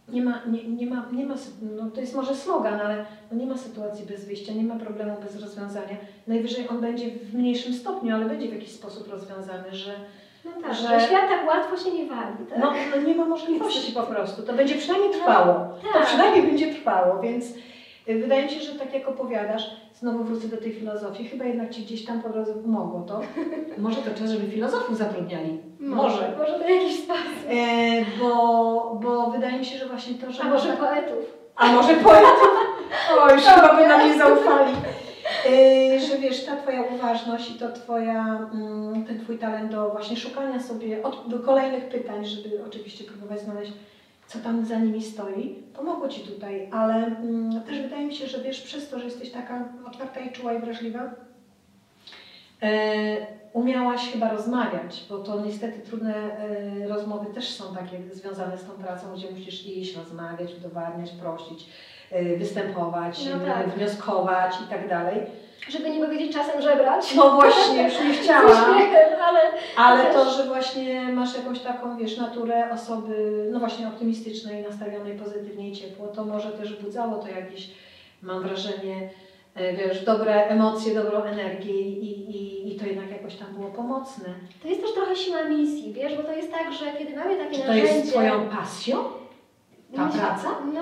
nie 0.10 0.22
ma, 0.24 0.42
nie, 0.48 0.64
nie 0.64 0.88
ma, 0.88 1.06
nie 1.12 1.26
ma, 1.26 1.36
no 1.62 1.90
to 1.92 2.02
jest 2.02 2.16
może 2.16 2.36
slogan, 2.36 2.80
ale 2.82 3.06
no 3.32 3.38
nie 3.38 3.46
ma 3.46 3.58
sytuacji 3.58 4.06
bez 4.06 4.26
wyjścia, 4.26 4.54
nie 4.54 4.64
ma 4.64 4.76
problemu 4.76 5.16
bez 5.24 5.42
rozwiązania. 5.42 5.98
Najwyżej 6.28 6.68
on 6.70 6.82
będzie 6.82 7.12
w 7.12 7.34
mniejszym 7.34 7.74
stopniu, 7.74 8.16
ale 8.16 8.26
będzie 8.26 8.48
w 8.50 8.54
jakiś 8.54 8.72
sposób 8.72 9.08
rozwiązany, 9.12 9.72
że 9.76 9.92
No 10.46 10.52
tak, 10.62 10.74
że- 10.74 11.00
że 11.00 11.08
świat 11.08 11.30
tak 11.30 11.48
łatwo 11.48 11.78
się 11.78 11.92
nie 11.98 12.06
wali, 12.06 12.46
tak? 12.50 12.60
no, 12.60 12.74
no 12.96 13.02
nie 13.02 13.16
ma 13.16 13.26
możliwości 13.26 13.92
po 13.92 14.04
prostu. 14.04 14.42
To 14.42 14.54
będzie 14.54 14.76
przynajmniej 14.76 15.12
trwało. 15.12 15.54
To 15.54 15.94
tak. 15.94 16.06
przynajmniej 16.06 16.44
będzie 16.48 16.74
trwało, 16.74 17.22
więc 17.22 17.46
y, 18.10 18.20
wydaje 18.22 18.44
mi 18.44 18.50
się, 18.50 18.60
że 18.60 18.80
tak 18.80 18.94
jak 18.94 19.08
opowiadasz, 19.08 19.76
znowu 20.02 20.24
wrócę 20.24 20.48
do 20.48 20.58
tej 20.58 20.74
filozofii, 20.74 21.28
chyba 21.28 21.46
jednak 21.46 21.70
Ci 21.70 21.82
gdzieś 21.82 22.06
tam 22.06 22.22
po 22.22 22.30
drodze 22.30 22.54
pomogło 22.54 23.02
to. 23.02 23.22
Może 23.78 24.02
to 24.02 24.20
czas, 24.20 24.30
żeby 24.30 24.52
filozofów 24.52 24.98
zatrudniali. 24.98 25.60
Może. 25.80 26.34
Może 26.38 26.60
w 26.60 26.70
jakiś 26.70 27.04
sposób. 27.04 27.38
E, 27.50 28.06
bo, 28.20 29.00
bo 29.04 29.32
wydaje 29.32 29.60
mi 29.60 29.66
się, 29.66 29.78
że 29.78 29.86
właśnie 29.88 30.16
to, 30.16 30.32
że... 30.32 30.44
A 30.44 30.48
może 30.48 30.70
można- 30.70 30.88
poetów. 30.88 31.38
A 31.56 31.72
może 31.72 31.94
poetów? 31.94 32.50
O, 33.20 33.34
już 33.34 33.44
chyba 33.44 33.76
by 33.76 33.88
nam 33.88 34.08
nie 34.08 34.18
zaufali. 34.18 34.74
E, 35.50 36.00
że 36.00 36.18
wiesz, 36.18 36.46
ta 36.46 36.56
Twoja 36.56 36.82
uważność 36.82 37.52
i 37.52 37.54
to 37.54 37.72
twoja, 37.72 38.50
mm, 38.54 39.06
ten 39.06 39.20
Twój 39.20 39.38
talent 39.38 39.72
do 39.72 39.90
właśnie 39.90 40.18
szukania 40.18 40.60
sobie 40.60 41.04
od, 41.04 41.24
do 41.28 41.40
kolejnych 41.40 41.90
pytań, 41.90 42.26
żeby 42.26 42.64
oczywiście 42.68 43.04
próbować 43.04 43.42
znaleźć, 43.42 43.72
co 44.34 44.40
tam 44.40 44.66
za 44.66 44.80
nimi 44.80 45.02
stoi, 45.02 45.56
pomogło 45.76 46.08
Ci 46.08 46.22
tutaj, 46.22 46.70
ale 46.72 46.96
mm, 46.96 47.62
też 47.64 47.82
wydaje 47.82 48.06
mi 48.06 48.16
się, 48.16 48.28
że 48.28 48.44
wiesz, 48.44 48.62
przez 48.62 48.90
to, 48.90 49.00
że 49.00 49.06
jesteś 49.06 49.32
taka 49.32 49.66
otwarta 49.88 50.20
i 50.20 50.32
czuła 50.32 50.54
i 50.54 50.60
wrażliwa, 50.60 51.00
e, 52.64 53.18
umiałaś 53.54 54.12
chyba 54.12 54.32
rozmawiać, 54.32 55.06
bo 55.10 55.18
to 55.20 55.42
niestety 55.46 55.80
trudne 55.80 56.16
e, 56.16 56.88
rozmowy 56.88 57.34
też 57.34 57.50
są 57.50 57.76
takie 57.76 57.98
związane 58.12 58.58
z 58.58 58.66
tą 58.66 58.72
pracą, 58.72 59.16
gdzie 59.16 59.32
musisz 59.32 59.68
iść, 59.68 59.96
rozmawiać, 59.96 60.50
udowadniać, 60.58 61.12
prosić, 61.12 61.70
e, 62.12 62.38
występować, 62.38 63.26
No 63.26 63.46
tak. 63.46 63.70
wnioskować 63.70 64.56
i 64.66 64.70
tak 64.70 64.90
dalej. 64.90 65.20
Żeby 65.70 65.90
nie 65.90 66.06
powiedzieć 66.06 66.34
czasem 66.34 66.62
żebrać. 66.62 67.16
No 67.16 67.32
właśnie, 67.32 67.84
już 67.84 68.00
nie 68.00 68.14
chciałam. 68.24 68.76
ale 69.28 69.40
Ale 69.78 70.04
Też. 70.04 70.14
to, 70.14 70.32
że 70.32 70.44
właśnie 70.48 71.02
masz 71.02 71.36
jakąś 71.38 71.60
taką, 71.60 71.98
wiesz, 71.98 72.18
naturę 72.18 72.70
osoby, 72.74 73.48
no 73.52 73.60
właśnie 73.60 73.88
optymistycznej, 73.88 74.64
nastawionej 74.64 75.18
pozytywnie 75.18 75.70
i 75.70 75.76
ciepło, 75.76 76.08
to 76.08 76.26
może 76.26 76.52
też 76.52 76.74
budzało 76.84 77.18
to 77.18 77.28
jakieś, 77.28 77.70
mam 78.22 78.44
wrażenie, 78.44 79.10
e, 79.56 79.74
wiesz, 79.74 80.06
dobre 80.06 80.46
emocje, 80.48 80.96
dobrą 80.96 81.24
energię 81.24 81.82
i, 81.82 82.04
i, 82.32 82.76
i 82.76 82.80
to 82.80 82.86
jednak 82.86 83.10
jak 83.10 83.18
jakoś 83.22 83.36
tam 83.36 83.48
było 83.54 83.68
pomocne. 83.70 84.26
To 84.62 84.68
jest 84.68 84.82
też 84.82 84.94
trochę 84.94 85.16
siła 85.16 85.44
misji, 85.44 85.94
wiesz, 85.94 86.16
bo 86.18 86.24
to 86.24 86.32
jest 86.34 86.52
tak, 86.52 86.74
że 86.74 86.94
kiedy 86.98 87.16
mamy 87.16 87.36
takie 87.38 87.56
Czy 87.56 87.62
to 87.62 87.68
narzędzie... 87.68 87.94
jest 87.94 88.12
Twoją 88.12 88.50
pasją? 88.50 88.98
Ta 89.96 90.06
praca? 90.10 90.50
No 90.74 90.82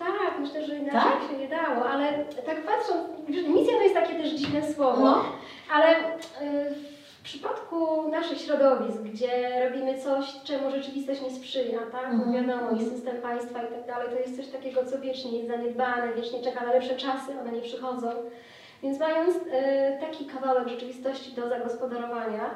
tak, 0.00 0.38
myślę, 0.40 0.64
że 0.66 0.76
inaczej 0.76 1.00
Tak? 1.00 1.30
się 1.30 1.38
nie 1.38 1.48
dało, 1.48 1.84
ale 1.90 2.12
tak 2.46 2.62
patrząc, 2.66 3.00
wiesz, 3.28 3.46
misja 3.46 3.74
to 3.76 3.82
jest 3.82 3.94
takie 3.94 4.14
też 4.14 4.30
dziwne 4.30 4.72
słowo, 4.72 5.00
No. 5.04 5.24
ale 5.74 5.88
y, 5.98 6.74
w 7.20 7.22
przypadku 7.22 8.08
naszych 8.10 8.38
środowisk, 8.40 8.98
gdzie 8.98 9.64
robimy 9.68 9.98
coś, 9.98 10.24
czemu 10.44 10.70
rzeczywistość 10.70 11.22
nie 11.22 11.30
sprzyja, 11.30 11.78
tak? 11.92 12.06
No 12.12 12.24
Mhm. 12.24 12.32
wiadomo, 12.46 12.70
jest 12.80 12.92
system 12.94 13.16
państwa 13.16 13.62
i 13.62 13.66
tak 13.74 13.86
dalej, 13.86 14.08
to 14.12 14.18
jest 14.20 14.36
coś 14.36 14.48
takiego, 14.48 14.84
co 14.84 14.98
wiecznie 14.98 15.36
jest 15.38 15.48
zaniedbane, 15.50 16.12
wiecznie 16.16 16.42
czeka 16.42 16.64
na 16.66 16.72
lepsze 16.72 16.96
czasy, 16.96 17.40
one 17.40 17.52
nie 17.52 17.60
przychodzą. 17.62 18.08
Więc 18.82 18.98
mając 18.98 19.36
y, 19.36 19.40
taki 20.00 20.24
kawałek 20.24 20.68
rzeczywistości 20.68 21.32
do 21.32 21.48
zagospodarowania, 21.48 22.50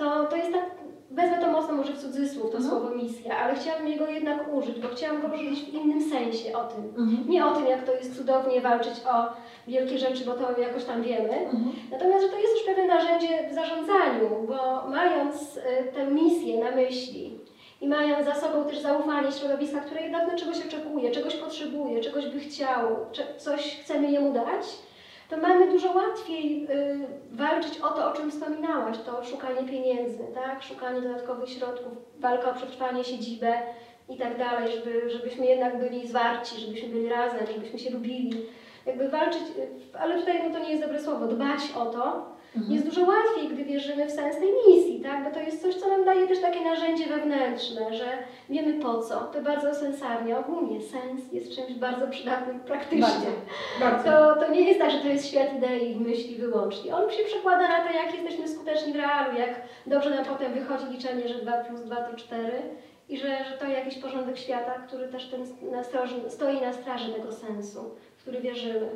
to, 0.00 0.24
to 0.24 0.36
jest 0.36 0.52
tak, 0.52 0.64
wezmę 1.10 1.38
to 1.38 1.46
mocno 1.52 1.74
może 1.74 1.92
w 1.92 1.98
cudzysłów, 1.98 2.50
to 2.52 2.58
No. 2.58 2.68
słowo 2.68 2.90
misja, 2.90 3.36
ale 3.36 3.54
chciałam 3.54 3.88
jego 3.88 4.06
jednak 4.06 4.54
użyć, 4.54 4.80
bo 4.80 4.88
chciałam 4.88 5.22
go 5.22 5.28
użyć 5.28 5.60
w 5.60 5.74
innym 5.74 6.10
sensie 6.10 6.56
o 6.58 6.64
tym. 6.64 6.84
Mhm. 6.84 7.24
Nie 7.28 7.46
o 7.46 7.54
tym, 7.54 7.66
jak 7.66 7.84
to 7.84 7.92
jest 7.94 8.16
cudownie 8.16 8.60
walczyć 8.60 8.94
o 9.12 9.26
wielkie 9.70 9.98
rzeczy, 9.98 10.24
bo 10.24 10.32
to 10.32 10.60
jakoś 10.60 10.84
tam 10.84 11.02
wiemy. 11.02 11.34
Mhm. 11.38 11.72
Natomiast, 11.90 12.24
że 12.24 12.30
to 12.32 12.38
jest 12.38 12.54
już 12.54 12.62
pewne 12.66 12.86
narzędzie 12.86 13.48
w 13.50 13.54
zarządzaniu, 13.54 14.28
bo 14.48 14.88
mając 14.88 15.56
y, 15.56 15.60
tę 15.94 16.06
misję 16.06 16.64
na 16.64 16.70
myśli 16.70 17.38
i 17.80 17.88
mając 17.88 18.26
za 18.26 18.34
sobą 18.34 18.64
też 18.64 18.78
zaufanie 18.78 19.32
środowiska, 19.32 19.80
które 19.80 20.02
jednak 20.02 20.36
czegoś 20.36 20.66
oczekuje, 20.66 21.10
czegoś 21.10 21.36
potrzebuje, 21.36 22.00
czegoś 22.00 22.26
by 22.26 22.40
chciał, 22.40 22.80
coś 23.38 23.80
chcemy 23.82 24.10
jemu 24.10 24.32
dać, 24.32 24.64
to 25.30 25.36
mamy 25.36 25.70
dużo 25.70 25.92
łatwiej 25.92 26.66
y, 26.70 27.06
walczyć 27.32 27.78
o 27.78 27.88
to, 27.88 28.10
o 28.10 28.16
czym 28.16 28.30
wspominałaś, 28.30 28.98
to 28.98 29.24
szukanie 29.24 29.68
pieniędzy, 29.68 30.24
tak? 30.34 30.62
szukanie 30.62 31.00
dodatkowych 31.00 31.50
środków, 31.50 31.92
walka 32.18 32.50
o 32.50 32.54
przetrwanie 32.54 33.04
siedzibę 33.04 33.52
i 34.08 34.16
tak 34.16 34.38
dalej, 34.38 34.72
żeby, 34.72 35.10
żebyśmy 35.10 35.46
jednak 35.46 35.78
byli 35.78 36.08
zwarci, 36.08 36.60
żebyśmy 36.60 36.88
byli 36.88 37.08
razem, 37.08 37.46
żebyśmy 37.46 37.78
się 37.78 37.90
lubili. 37.90 38.46
Jakby 38.86 39.08
walczyć, 39.08 39.42
y, 39.94 39.98
ale 39.98 40.18
tutaj 40.20 40.42
no 40.48 40.58
to 40.58 40.64
nie 40.64 40.70
jest 40.70 40.82
dobre 40.82 41.00
słowo, 41.00 41.26
dbać 41.26 41.60
o 41.76 41.86
to, 41.86 42.26
Mhm. 42.56 42.72
jest 42.72 42.86
dużo 42.86 43.00
łatwiej, 43.00 43.48
gdy 43.48 43.64
wierzymy 43.64 44.06
w 44.06 44.10
sens 44.10 44.36
tej 44.36 44.52
misji, 44.66 45.00
tak? 45.00 45.24
Bo 45.24 45.30
to 45.30 45.40
jest 45.40 45.62
coś, 45.62 45.74
co 45.74 45.88
nam 45.88 46.04
daje 46.04 46.28
też 46.28 46.40
takie 46.40 46.60
narzędzie 46.60 47.06
wewnętrzne, 47.06 47.94
że 47.94 48.04
wiemy 48.50 48.82
po 48.82 48.98
co. 48.98 49.20
To 49.20 49.42
bardzo 49.42 49.74
sensownie. 49.74 50.38
Ogólnie 50.38 50.80
sens 50.80 51.32
jest 51.32 51.54
czymś 51.54 51.72
bardzo 51.72 52.08
przydatnym 52.08 52.60
praktycznie. 52.60 53.30
Bardzo. 53.80 54.04
To, 54.10 54.34
to 54.34 54.52
nie 54.52 54.60
jest 54.60 54.80
tak, 54.80 54.90
że 54.90 54.98
to 54.98 55.08
jest 55.08 55.28
świat 55.28 55.54
idei 55.56 55.92
i 55.92 56.00
myśli 56.00 56.36
wyłącznie. 56.36 56.96
On 56.96 57.10
się 57.10 57.24
przekłada 57.24 57.68
na 57.68 57.84
to, 57.84 57.92
jak 57.92 58.14
jesteśmy 58.14 58.48
skuteczni 58.48 58.92
w 58.92 58.96
realu, 58.96 59.38
jak 59.38 59.62
dobrze 59.86 60.10
nam 60.10 60.24
potem 60.24 60.52
wychodzi 60.52 60.86
liczenie, 60.90 61.28
że 61.28 61.34
2 61.34 61.52
plus 61.52 61.80
2 61.80 61.96
to 61.96 62.16
4 62.16 62.62
i 63.08 63.18
że, 63.18 63.44
że 63.44 63.58
to 63.58 63.66
jakiś 63.66 63.98
porządek 63.98 64.38
świata, 64.38 64.72
który 64.86 65.08
też 65.08 65.30
ten 65.30 65.70
na 65.70 65.84
straży, 65.84 66.14
stoi 66.28 66.60
na 66.60 66.72
straży 66.72 67.12
tego 67.12 67.32
sensu, 67.32 67.90
który 68.22 68.40
wierzymy. 68.40 68.88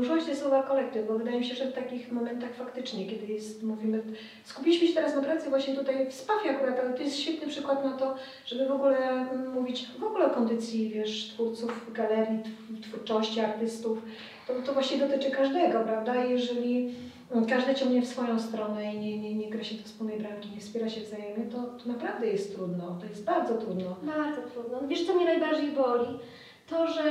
Użyłaś 0.00 0.24
te 0.24 0.36
słowa 0.36 0.62
kolektyw, 0.62 1.06
bo 1.08 1.18
wydaje 1.18 1.38
mi 1.38 1.44
się, 1.44 1.54
że 1.54 1.66
w 1.66 1.72
takich 1.72 2.12
momentach 2.12 2.54
faktycznie, 2.54 3.06
kiedy 3.06 3.32
jest, 3.32 3.62
mówimy, 3.62 4.02
skupiliśmy 4.44 4.88
się 4.88 4.94
teraz 4.94 5.14
na 5.16 5.22
pracy 5.22 5.50
właśnie 5.50 5.74
tutaj 5.76 6.10
w 6.10 6.14
Spawie 6.14 6.50
akurat, 6.50 6.80
ale 6.80 6.92
to 6.92 7.02
jest 7.02 7.16
świetny 7.16 7.46
przykład 7.48 7.84
na 7.84 7.92
to, 7.96 8.14
żeby 8.46 8.66
w 8.68 8.72
ogóle 8.72 8.98
mm, 8.98 9.52
mówić 9.52 9.86
w 9.98 10.04
ogóle 10.04 10.26
o 10.26 10.30
kondycji, 10.30 10.88
wiesz, 10.90 11.28
twórców 11.28 11.92
galerii, 11.92 12.38
tw- 12.38 12.82
twórczości, 12.82 13.40
artystów. 13.40 13.98
To, 14.46 14.54
to 14.66 14.72
właśnie 14.72 14.98
dotyczy 14.98 15.30
każdego, 15.30 15.80
prawda? 15.80 16.24
Jeżeli 16.24 16.94
mm, 17.32 17.46
każdy 17.46 17.74
ciągnie 17.74 18.02
w 18.02 18.06
swoją 18.08 18.40
stronę 18.40 18.94
i 18.94 18.98
nie, 18.98 19.18
nie, 19.18 19.34
nie 19.34 19.50
gra 19.50 19.64
się 19.64 19.74
do 19.74 19.82
wspólnej 19.82 20.18
bramki, 20.18 20.48
nie 20.54 20.60
wspiera 20.60 20.88
się 20.88 21.00
wzajemnie, 21.00 21.44
to, 21.44 21.58
to 21.62 21.88
naprawdę 21.88 22.26
jest 22.26 22.54
trudno, 22.56 22.98
to 23.00 23.06
jest 23.06 23.24
bardzo 23.24 23.54
trudno. 23.54 23.96
Bardzo 24.02 24.42
trudno. 24.42 24.88
Wiesz, 24.88 25.06
co 25.06 25.14
mnie 25.14 25.24
najbardziej 25.24 25.70
boli? 25.70 26.18
To, 26.66 26.86
że 26.86 27.02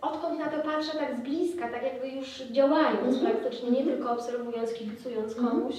odkąd 0.00 0.38
na 0.38 0.46
to 0.46 0.58
patrzę 0.58 0.98
tak 0.98 1.16
z 1.16 1.20
bliska, 1.20 1.68
tak 1.68 1.82
jakby 1.82 2.08
już 2.08 2.38
działając 2.42 3.16
Mhm. 3.16 3.26
praktycznie, 3.36 3.70
nie 3.70 3.84
tylko 3.84 4.10
obserwując, 4.12 4.72
kibicując 4.74 5.32
Mhm. 5.38 5.50
komuś, 5.50 5.74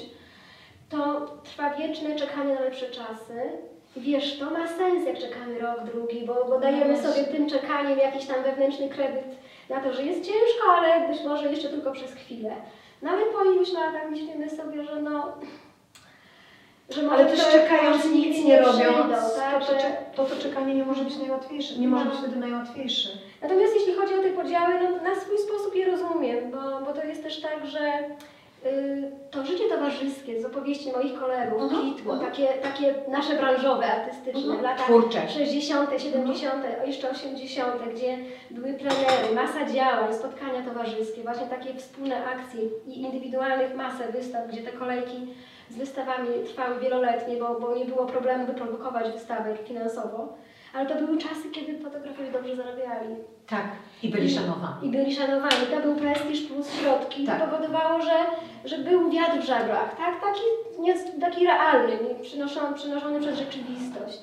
to 0.90 1.26
trwa 1.44 1.70
wieczne 1.74 2.16
czekanie 2.16 2.54
na 2.54 2.60
lepsze 2.62 2.90
czasy. 2.90 3.42
Wiesz, 3.98 4.40
to 4.40 4.50
ma 4.50 4.68
sens, 4.68 5.08
jak 5.08 5.20
czekamy 5.20 5.60
rok, 5.60 5.84
drugi, 5.94 6.26
bo, 6.26 6.46
bo 6.50 6.60
dajemy 6.60 6.94
No 6.94 7.00
właśnie. 7.00 7.24
sobie 7.24 7.38
tym 7.38 7.50
czekaniem 7.50 8.00
jakiś 8.00 8.26
tam 8.26 8.44
wewnętrzny 8.44 8.90
kredyt 8.90 9.26
na 9.70 9.80
to, 9.80 9.94
że 9.94 10.04
jest 10.04 10.20
ciężko, 10.26 10.72
ale 10.78 11.08
być 11.08 11.24
może 11.24 11.50
jeszcze 11.50 11.70
tylko 11.70 11.92
przez 11.92 12.14
chwilę. 12.14 12.56
No 13.02 13.10
ale 13.12 13.26
po 13.26 13.44
iluś 13.44 13.74
latach 13.74 14.10
myślimy 14.10 14.50
sobie, 14.50 14.84
że 14.84 15.02
no... 15.02 15.34
Że 16.90 17.02
może 17.02 17.16
Ale 17.16 17.26
też 17.26 17.46
te 17.46 17.52
czekając 17.52 18.06
nic 18.06 18.46
nie 18.46 18.62
robiąc, 18.62 19.36
tak? 19.36 19.60
to, 19.60 19.66
to, 19.74 19.80
że- 19.80 19.98
to, 20.16 20.26
to 20.26 20.36
czekanie 20.36 20.76
nie 20.76 20.86
może 20.86 21.04
być 21.04 21.18
najłatwiejsze, 21.18 21.80
nie 21.80 21.88
może 21.88 22.06
No. 22.06 22.12
być 22.12 22.20
wtedy 22.20 22.36
najłatwiejsze. 22.40 23.10
Natomiast 23.42 23.74
jeśli 23.76 23.94
chodzi 23.94 24.14
o 24.14 24.22
te 24.24 24.30
podziały, 24.30 24.74
no 24.84 25.10
na 25.10 25.16
swój 25.22 25.38
sposób 25.38 25.76
je 25.76 25.86
rozumiem, 25.86 26.52
bo, 26.52 26.86
bo 26.86 26.94
to 27.02 27.04
jest 27.08 27.24
też 27.24 27.42
tak, 27.42 27.66
że 27.66 27.80
y, 28.70 29.12
to 29.32 29.46
życie 29.46 29.64
towarzyskie 29.70 30.42
z 30.42 30.46
opowieści 30.46 30.92
moich 30.92 31.20
kolegów 31.20 31.62
Mhm, 31.62 31.82
kwitło, 31.94 32.14
mhm. 32.14 32.32
takie, 32.32 32.48
takie 32.48 32.94
nasze 33.08 33.34
branżowe, 33.36 33.86
artystyczne, 33.86 34.40
Mhm. 34.42 34.60
w 34.60 34.62
latach 34.62 34.86
Twórcze. 34.86 35.30
60., 35.30 35.90
70., 35.98 36.64
jeszcze 36.86 37.10
80., 37.10 37.74
gdzie 37.96 38.18
były 38.52 38.74
plenery, 38.74 39.36
masa 39.36 39.66
działań, 39.74 40.14
spotkania 40.14 40.62
towarzyskie, 40.64 41.22
właśnie 41.22 41.48
takie 41.48 41.74
wspólne 41.76 42.26
akcje 42.26 42.62
i 42.88 43.02
indywidualnych 43.02 43.76
masę 43.76 44.12
wystaw, 44.12 44.48
gdzie 44.48 44.62
te 44.62 44.72
kolejki 44.72 45.28
z 45.70 45.78
wystawami 45.78 46.28
trwały 46.46 46.80
wieloletnie, 46.80 47.38
bo, 47.38 47.60
bo 47.60 47.76
nie 47.76 47.86
było 47.86 48.06
problemu 48.06 48.46
wyprodukować 48.46 49.14
wystawy 49.14 49.58
finansowo. 49.68 50.34
Ale 50.74 50.86
to 50.90 50.96
były 50.96 51.18
czasy, 51.18 51.50
kiedy 51.52 51.80
fotografowie 51.80 52.32
dobrze 52.32 52.56
zarabiali. 52.56 53.16
Tak. 53.48 53.66
I 54.04 54.10
byli 54.10 54.30
szanowani. 54.30 54.88
I 54.88 54.92
byli 54.92 55.16
szanowani. 55.16 55.68
To 55.72 55.82
był 55.82 55.96
prestiż 55.96 56.42
plus 56.42 56.74
środki. 56.74 57.26
Tak. 57.26 57.40
To 57.40 57.46
powodowało, 57.46 58.02
że, 58.02 58.16
że 58.66 58.78
był 58.78 59.10
wiatr 59.10 59.40
w 59.42 59.46
żaglach, 59.46 59.98
tak? 59.98 60.22
Taki, 60.22 60.42
nie, 60.80 60.96
taki 61.22 61.46
realny? 61.46 61.98
Przynoszony, 62.22 62.76
przynoszony 62.76 63.20
przez 63.20 63.38
rzeczywistość. 63.38 64.20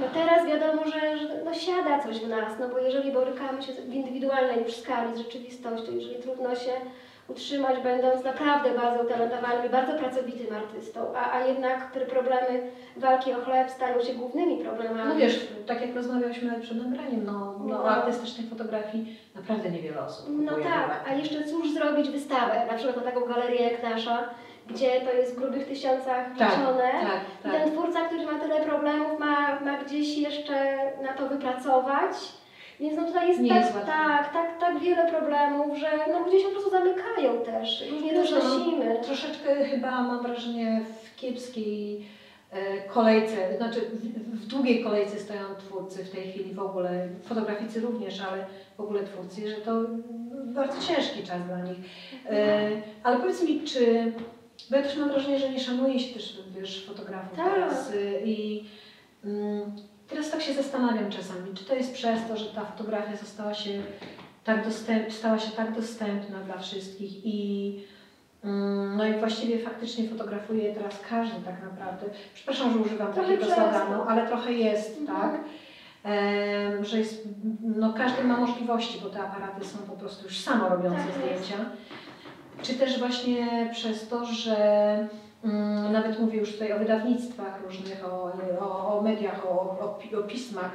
No 0.00 0.06
teraz 0.14 0.46
wiadomo, 0.46 0.84
że, 0.84 1.18
że 1.18 1.44
no 1.44 1.54
siada 1.54 2.02
coś 2.02 2.18
w 2.18 2.28
nas, 2.28 2.52
no 2.60 2.68
bo 2.68 2.78
jeżeli 2.78 3.12
borykamy 3.12 3.62
się 3.62 3.72
w 3.72 3.94
indywidualnej 3.94 4.64
już 4.64 4.76
skali 4.76 5.14
z 5.14 5.18
rzeczywistością, 5.18 5.92
jeżeli 5.92 6.22
trudno 6.22 6.54
się 6.54 6.72
utrzymać, 7.32 7.80
będąc 7.82 8.24
naprawdę 8.24 8.70
bardzo 8.74 9.02
utalentowanym 9.04 9.66
i 9.66 9.68
bardzo 9.68 9.92
pracowitym 9.98 10.56
artystą, 10.56 11.00
a, 11.16 11.32
a 11.32 11.46
jednak 11.46 11.90
te 11.92 12.00
problemy 12.00 12.70
walki 12.96 13.32
o 13.34 13.40
chleb 13.44 13.70
stają 13.70 14.02
się 14.02 14.14
głównymi 14.14 14.64
problemami. 14.64 15.08
No 15.08 15.16
wiesz, 15.16 15.46
tak 15.66 15.80
jak 15.86 15.94
rozmawiałyśmy 15.94 16.60
przed 16.60 16.76
nagraniem, 16.86 17.24
no, 17.24 17.32
no, 17.58 17.64
No. 17.66 17.82
o 17.84 17.90
artystycznej 17.90 18.46
fotografii 18.46 19.16
naprawdę 19.34 19.70
niewiele 19.70 20.00
osób 20.04 20.26
No 20.30 20.52
tak, 20.52 21.04
a 21.08 21.14
jeszcze 21.14 21.44
cóż 21.44 21.70
zrobić 21.74 22.10
wystawę, 22.10 22.66
na 22.70 22.74
przykład 22.74 22.96
na 22.96 23.02
taką 23.12 23.26
galerię 23.26 23.62
jak 23.70 23.82
nasza, 23.82 24.18
gdzie 24.68 25.00
to 25.00 25.12
jest 25.12 25.34
w 25.34 25.38
grubych 25.38 25.66
tysiącach 25.68 26.26
Tak, 26.38 26.50
liczone. 26.58 26.90
tak, 27.02 27.20
I 27.40 27.42
tak. 27.42 27.52
ten 27.52 27.72
twórca, 27.72 28.00
który 28.04 28.26
ma 28.26 28.38
tyle 28.40 28.60
problemów, 28.60 29.18
ma, 29.20 29.60
ma 29.60 29.78
gdzieś 29.84 30.18
jeszcze 30.18 30.54
na 31.02 31.12
to 31.12 31.28
wypracować. 31.28 32.12
Więc 32.82 32.96
no 32.96 33.06
tutaj 33.06 33.28
jest, 33.28 33.40
Nie 33.40 33.48
tak, 33.48 33.58
jest 33.58 33.72
tak, 33.86 34.32
tak, 34.32 34.60
tak 34.60 34.80
wiele 34.80 35.10
problemów, 35.10 35.78
że 35.78 35.88
no 36.12 36.24
ludzie 36.24 36.38
się 36.38 36.44
po 36.44 36.52
prostu 36.52 36.70
zamykają 36.70 37.44
też. 37.44 37.84
To 37.90 38.06
Wiesz, 38.06 38.30
no, 38.30 38.36
nosimy. 38.36 38.98
Troszeczkę 39.02 39.64
chyba 39.64 39.90
mam 39.90 40.22
wrażenie 40.22 40.80
w 41.02 41.16
kiepskiej 41.16 42.06
e, 42.50 42.82
kolejce, 42.88 43.56
znaczy 43.56 43.80
w, 43.80 44.40
w 44.40 44.46
długiej 44.46 44.84
kolejce 44.84 45.18
stoją 45.18 45.40
twórcy 45.58 46.04
w 46.04 46.10
tej 46.10 46.32
chwili 46.32 46.54
w 46.54 46.60
ogóle, 46.60 47.08
fotograficy 47.24 47.80
również, 47.80 48.20
ale 48.20 48.46
w 48.76 48.80
ogóle 48.80 49.04
twórcy, 49.04 49.48
że 49.48 49.56
to 49.56 49.82
bardzo 50.54 50.86
ciężki 50.88 51.22
czas 51.22 51.46
dla 51.46 51.60
nich. 51.60 51.78
E, 52.30 52.70
ale 53.02 53.16
powiedz 53.16 53.42
mi, 53.42 53.60
czy, 53.60 54.12
bo 54.70 54.76
ja 54.76 54.82
też 54.82 54.96
mam 54.96 55.08
wrażenie, 55.08 55.38
że 55.38 55.50
nie 55.50 55.60
szanuje 55.60 56.00
się 56.00 56.14
też, 56.14 56.38
wiesz, 56.58 56.86
fotografów 56.86 57.36
Tak. 57.36 57.54
teraz 57.54 57.90
y, 57.90 58.22
i 58.24 58.64
mm, 59.24 59.72
teraz 60.12 60.30
tak 60.30 60.42
się 60.42 60.54
zastanawiam 60.54 61.10
czasami, 61.10 61.54
czy 61.54 61.64
to 61.64 61.74
jest 61.74 61.92
przez 61.94 62.18
to, 62.28 62.36
że 62.36 62.44
ta 62.46 62.60
fotografia 62.64 63.16
została 63.16 63.54
się 63.54 63.70
tak 64.44 64.64
dostęp, 64.64 65.12
stała 65.12 65.38
się 65.38 65.50
tak 65.50 65.72
dostępna 65.74 66.38
dla 66.38 66.58
wszystkich 66.58 67.26
i 67.26 67.80
mm, 68.44 68.96
no 68.96 69.06
i 69.06 69.12
właściwie 69.18 69.58
faktycznie 69.58 70.08
fotografuje 70.08 70.74
teraz 70.74 70.94
każdy 71.10 71.40
tak 71.44 71.62
naprawdę. 71.62 72.06
Przepraszam, 72.34 72.72
że 72.72 72.78
używam 72.78 73.12
Trochę 73.12 73.28
takiego 73.36 73.54
sloganu, 73.54 74.02
ale 74.08 74.26
trochę 74.26 74.52
jest, 74.52 74.98
Mhm. 75.00 75.20
tak? 75.20 75.40
Em, 76.04 76.84
że 76.84 76.98
jest, 76.98 77.28
no 77.62 77.92
każdy 77.92 78.24
ma 78.24 78.36
możliwości, 78.36 79.00
bo 79.02 79.08
te 79.10 79.20
aparaty 79.20 79.64
są 79.64 79.78
po 79.78 79.92
prostu 79.92 80.24
już 80.24 80.40
samo 80.40 80.68
robiące 80.68 80.98
Tak 80.98 81.06
jest. 81.06 81.18
zdjęcia. 81.44 81.64
Czy 82.62 82.74
też 82.74 82.98
właśnie 82.98 83.68
przez 83.72 84.08
to, 84.08 84.24
że 84.24 84.56
nawet 85.92 86.20
mówię 86.20 86.38
już 86.38 86.52
tutaj 86.52 86.72
o 86.72 86.78
wydawnictwach 86.78 87.62
różnych, 87.64 88.04
o, 88.04 88.32
o, 88.60 88.98
o 88.98 89.02
mediach, 89.02 89.46
o, 89.46 89.50
o, 89.50 89.98
o 90.18 90.22
pismach, 90.22 90.70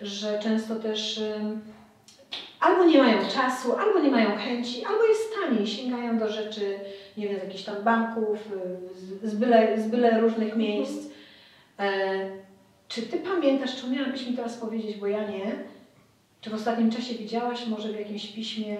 że 0.00 0.38
często 0.38 0.76
też 0.76 1.20
albo 2.60 2.84
nie 2.84 3.02
mają 3.02 3.18
czasu, 3.28 3.76
albo 3.76 4.00
nie 4.00 4.10
mają 4.10 4.36
chęci, 4.36 4.84
albo 4.84 5.04
jest 5.04 5.34
taniej, 5.34 5.66
sięgają 5.66 6.18
do 6.18 6.28
rzeczy 6.28 6.78
nie 7.16 7.28
wiem, 7.28 7.40
z 7.40 7.42
jakichś 7.42 7.64
tam 7.64 7.82
banków, 7.84 8.52
y, 8.52 8.94
z, 8.98 9.30
z, 9.30 9.34
byle, 9.34 9.82
z 9.82 9.88
byle 9.88 10.20
różnych 10.20 10.56
miejsc. 10.56 11.10
E, 11.78 12.30
czy 12.88 13.02
Ty 13.02 13.18
pamiętasz, 13.18 13.80
czy 13.80 13.86
umiałabyś 13.86 14.26
mi 14.26 14.36
teraz 14.36 14.56
powiedzieć, 14.56 14.96
bo 14.96 15.06
ja 15.06 15.30
nie, 15.30 15.64
czy 16.40 16.50
w 16.50 16.54
ostatnim 16.54 16.90
czasie 16.90 17.14
widziałaś 17.14 17.66
może 17.66 17.88
w 17.88 17.98
jakimś 17.98 18.26
piśmie 18.26 18.76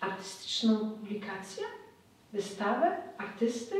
artystyczną 0.00 0.90
publikację? 0.90 1.64
Wystawę? 2.32 2.96
Artysty? 3.18 3.76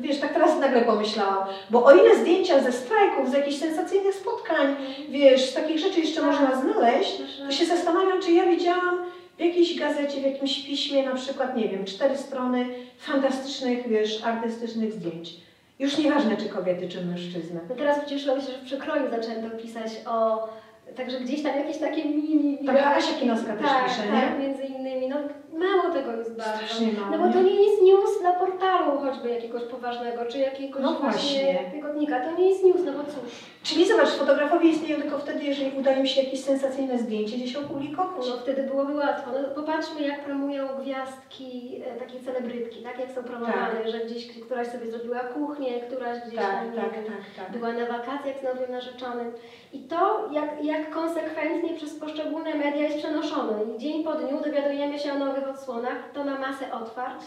Wiesz, 0.00 0.20
tak 0.20 0.32
teraz 0.32 0.58
nagle 0.60 0.80
pomyślałam, 0.82 1.48
bo 1.70 1.84
o 1.84 1.94
ile 1.94 2.16
zdjęcia 2.16 2.60
ze 2.60 2.72
strajków, 2.72 3.30
z 3.30 3.32
jakichś 3.32 3.58
sensacyjnych 3.58 4.14
spotkań, 4.14 4.76
wiesz, 5.08 5.50
z 5.50 5.54
takich 5.54 5.78
rzeczy 5.78 6.00
jeszcze 6.00 6.22
można 6.22 6.60
znaleźć, 6.60 7.22
to 7.46 7.52
się 7.52 7.66
zastanawiam, 7.66 8.22
czy 8.22 8.32
ja 8.32 8.46
widziałam 8.46 8.98
w 9.36 9.40
jakiejś 9.40 9.78
gazecie, 9.78 10.20
w 10.20 10.24
jakimś 10.24 10.66
piśmie, 10.66 11.06
na 11.06 11.14
przykład, 11.14 11.56
nie 11.56 11.68
wiem, 11.68 11.84
cztery 11.84 12.16
strony 12.16 12.66
fantastycznych, 12.98 13.88
wiesz, 13.88 14.24
artystycznych 14.24 14.92
zdjęć. 14.92 15.34
Już 15.78 15.98
nieważne, 15.98 16.36
czy 16.36 16.48
kobiety, 16.48 16.88
czy 16.88 17.04
mężczyzny. 17.04 17.60
No 17.68 17.74
teraz 17.74 18.06
ucieszyłam 18.06 18.40
się, 18.40 18.46
że 18.46 18.58
w 18.58 18.64
przekroju 18.64 19.10
zaczęto 19.10 19.56
pisać 19.56 19.92
o... 20.06 20.48
Także 20.96 21.20
gdzieś 21.20 21.42
tam 21.42 21.56
jakieś 21.56 21.78
takie 21.78 22.04
mini... 22.04 22.58
Tak, 22.66 22.76
Asia 22.76 23.14
Kinowska 23.20 23.56
też 23.56 23.66
tak, 23.66 23.84
pisze, 23.84 24.02
tak, 24.02 24.38
nie? 24.38 24.46
między 24.46 24.62
innymi. 24.62 25.08
No 25.08 25.16
mało 25.58 25.94
tego 25.94 26.12
jest 26.12 26.36
bardzo. 26.36 26.56
Strasznie 26.56 26.92
mało, 26.92 27.16
No 27.16 27.18
bo 27.18 27.32
to 27.32 27.42
nie 27.42 27.54
jest 27.64 27.82
news 27.82 28.22
na 28.22 28.32
portalu 28.32 28.98
choćby 28.98 29.30
jakiegoś 29.30 29.62
poważnego, 29.62 30.24
czy 30.24 30.38
jakiegoś 30.38 30.82
No 30.82 30.92
właśnie 30.94 31.70
tygodnika. 31.72 32.20
To 32.20 32.36
nie 32.40 32.48
jest 32.48 32.64
news, 32.64 32.80
no 32.84 32.92
bo 32.92 33.04
cóż. 33.04 33.32
Czyli 33.62 33.88
zobacz, 33.88 34.08
fotografowie 34.08 34.68
istnieją 34.70 35.00
tylko 35.00 35.18
wtedy, 35.18 35.44
jeżeli 35.44 35.78
uda 35.78 35.92
im 35.92 36.06
się 36.06 36.22
jakieś 36.22 36.40
sensacyjne 36.40 36.98
zdjęcie 36.98 37.36
gdzieś 37.36 37.56
opublikować. 37.56 38.26
No 38.28 38.36
wtedy 38.36 38.62
byłoby 38.62 38.94
łatwo. 38.94 39.30
No, 39.32 39.48
popatrzmy, 39.54 40.00
jak 40.02 40.24
promują 40.24 40.68
gwiazdki, 40.80 41.80
e, 41.86 41.96
takie 41.98 42.20
celebrytki, 42.20 42.82
tak? 42.82 42.98
Jak 42.98 43.10
są 43.10 43.22
promowane, 43.24 43.90
że 43.90 43.98
gdzieś 43.98 44.40
któraś 44.40 44.68
sobie 44.68 44.90
zrobiła 44.90 45.18
kuchnię, 45.20 45.80
któraś 45.80 46.18
gdzieś 46.20 46.34
Tak, 46.34 46.54
tam, 46.54 46.72
tak, 46.72 46.94
tak, 46.94 47.04
tak. 47.36 47.58
była 47.58 47.72
na 47.72 47.86
wakacjach 47.86 48.40
z 48.40 48.42
nowym 48.42 48.70
narzeczonym. 48.70 49.32
I 49.72 49.78
to, 49.80 50.28
jak, 50.32 50.64
jak 50.64 50.81
konsekwentnie 50.90 51.74
przez 51.76 51.94
poszczególne 51.98 52.54
media 52.54 52.82
jest 52.82 52.98
przenoszone. 52.98 53.74
I 53.74 53.78
dzień 53.78 54.04
po 54.04 54.12
dniu 54.14 54.40
dowiadujemy 54.44 54.98
się 54.98 55.12
o 55.12 55.18
nowych 55.18 55.48
odsłonach, 55.48 55.96
to 56.12 56.24
ma 56.24 56.38
masę 56.38 56.72
otwarć 56.72 57.22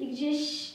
i 0.00 0.08
gdzieś 0.08 0.70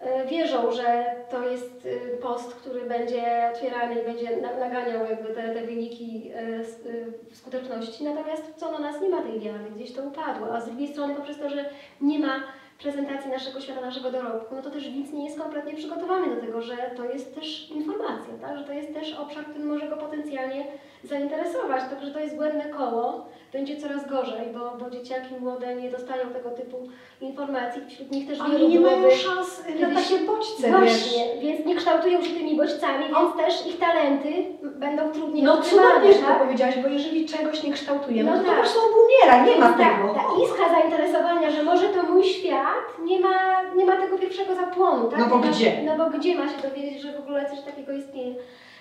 e, 0.00 0.26
wierzą, 0.26 0.72
że 0.72 1.04
to 1.30 1.48
jest 1.48 1.88
e, 2.14 2.16
post, 2.16 2.54
który 2.54 2.80
będzie 2.80 3.50
otwierany 3.54 4.00
i 4.00 4.04
będzie 4.04 4.36
na- 4.36 4.56
naganiał 4.56 5.06
jakby 5.10 5.34
te, 5.34 5.54
te 5.54 5.62
wyniki 5.66 6.30
e, 6.34 7.34
skuteczności. 7.34 8.04
Natomiast 8.04 8.42
co 8.56 8.72
do 8.72 8.78
nas 8.78 9.00
nie 9.00 9.08
ma 9.08 9.22
tej 9.22 9.40
wiary, 9.40 9.70
gdzieś 9.76 9.92
to 9.92 10.02
upadło. 10.02 10.54
A 10.54 10.60
z 10.60 10.66
drugiej 10.66 10.88
strony 10.88 11.14
poprzez 11.14 11.38
to, 11.38 11.50
że 11.50 11.64
nie 12.00 12.18
ma 12.18 12.40
prezentacji 12.78 13.30
naszego 13.30 13.60
świata, 13.60 13.80
naszego 13.80 14.10
dorobku, 14.10 14.54
no 14.54 14.62
to 14.62 14.70
też 14.70 14.90
widz 14.90 15.12
nie 15.12 15.24
jest 15.24 15.38
kompletnie 15.38 15.74
przygotowany 15.74 16.34
do 16.34 16.40
tego, 16.40 16.62
że 16.62 16.76
to 16.96 17.04
jest 17.04 17.34
też 17.34 17.70
informacja, 17.70 18.34
tak? 18.40 18.58
że 18.58 18.64
to 18.64 18.72
jest 18.72 18.94
też 18.94 19.14
obszar, 19.14 19.44
który 19.44 19.64
może 19.64 19.88
go 19.88 19.96
potencjalnie 19.96 20.64
zainteresować. 21.04 21.82
Także 21.90 22.10
to 22.10 22.18
jest 22.18 22.36
błędne 22.36 22.64
koło, 22.64 23.28
będzie 23.52 23.76
coraz 23.76 24.08
gorzej, 24.10 24.46
bo, 24.54 24.84
bo 24.84 24.90
dzieciaki 24.90 25.34
młode 25.40 25.74
nie 25.76 25.90
dostają 25.90 26.28
tego 26.30 26.50
typu 26.50 26.88
informacji, 27.20 27.82
wśród 27.88 28.10
nich 28.10 28.28
też 28.28 28.40
Oni 28.40 28.68
nie 28.68 28.80
mają 28.80 29.10
szans 29.10 29.62
na 29.80 30.00
takie 30.00 30.18
bodźce, 30.18 30.62
wiesz. 30.62 30.70
Właśnie, 30.80 31.40
więc 31.40 31.66
nie 31.66 31.76
kształtują 31.76 32.22
się 32.22 32.34
tymi 32.34 32.56
bodźcami, 32.56 33.04
więc 33.04 33.36
też 33.36 33.66
ich 33.66 33.78
talenty 33.78 34.28
będą 34.62 35.10
trudniej 35.12 35.42
No 35.44 35.62
cudownie, 35.62 36.12
że 36.12 36.18
to 36.18 36.26
tak? 36.26 36.42
powiedziałaś, 36.42 36.74
bo 36.82 36.88
jeżeli 36.88 37.26
czegoś 37.26 37.62
nie 37.62 37.72
kształtujemy, 37.72 38.30
No 38.30 38.36
to 38.36 38.42
po 38.44 38.50
tak. 38.50 38.58
prostu 38.60 38.78
umiera, 39.04 39.44
nie 39.46 39.56
ma 39.56 39.66
Więc 39.68 39.78
ta, 39.78 39.96
tego. 39.96 40.14
ta 40.14 40.44
iskra 40.44 40.68
zainteresowania, 40.68 41.50
że 41.50 41.62
może 41.62 41.88
to 41.88 42.02
mój 42.02 42.24
świat, 42.24 42.84
nie 43.04 43.20
ma, 43.20 43.62
nie 43.76 43.84
ma 43.84 43.96
tego 43.96 44.18
pierwszego 44.18 44.54
zapłonu, 44.54 45.08
tak? 45.10 45.18
No 45.18 45.26
bo 45.26 45.38
gdzie? 45.38 45.82
No 45.86 45.96
bo 46.04 46.18
gdzie 46.18 46.34
ma 46.34 46.48
się 46.48 46.68
dowiedzieć, 46.68 47.02
że 47.02 47.12
w 47.12 47.20
ogóle 47.20 47.50
coś 47.50 47.60
takiego 47.60 47.92
istnieje? 47.92 48.34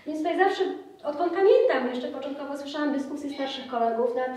Więc 0.06 0.20
tutaj 0.20 0.38
zawsze, 0.38 0.64
odkąd 1.04 1.34
pamiętam, 1.34 1.90
jeszcze 1.90 2.08
początkowo 2.08 2.58
słyszałam 2.58 2.94
dyskusje 2.94 3.30
starszych 3.30 3.68
kolegów 3.68 4.16
nad 4.16 4.32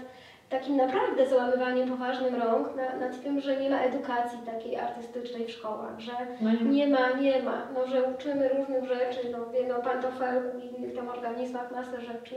takim 0.50 0.76
naprawdę 0.76 1.26
załamywaniem 1.28 1.88
poważnym 1.88 2.34
rąk, 2.34 2.68
na, 2.76 2.96
nad 2.96 3.22
tym, 3.22 3.40
że 3.40 3.56
nie 3.56 3.70
ma 3.70 3.78
edukacji 3.78 4.38
takiej 4.46 4.76
artystycznej 4.76 5.46
w 5.46 5.50
szkołach, 5.50 5.98
że 6.00 6.12
No 6.40 6.52
nie. 6.52 6.60
nie 6.64 6.88
ma, 6.88 7.10
nie 7.10 7.42
ma, 7.42 7.62
no, 7.74 7.86
że 7.86 8.02
uczymy 8.02 8.48
różnych 8.48 8.84
rzeczy, 8.84 9.18
no, 9.32 9.46
wiemy 9.46 9.76
o 9.76 9.82
pantofelku 9.82 10.58
i 10.58 10.78
innych 10.78 10.96
tam 10.96 11.08
organizmach, 11.08 11.72
masę 11.72 12.00
rzeczy, 12.00 12.34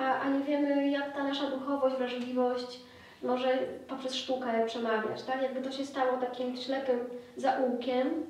a, 0.00 0.20
a 0.20 0.28
nie 0.28 0.40
wiemy, 0.44 0.88
jak 0.90 1.12
ta 1.16 1.24
nasza 1.24 1.50
duchowość, 1.50 1.96
wrażliwość 1.96 2.80
może 3.22 3.58
poprzez 3.88 4.14
sztukę 4.14 4.66
przemawiać, 4.66 5.22
tak? 5.22 5.42
Jakby 5.42 5.62
to 5.62 5.72
się 5.72 5.84
stało 5.84 6.12
takim 6.18 6.56
ślepym 6.56 6.98
zaułkiem 7.36 8.26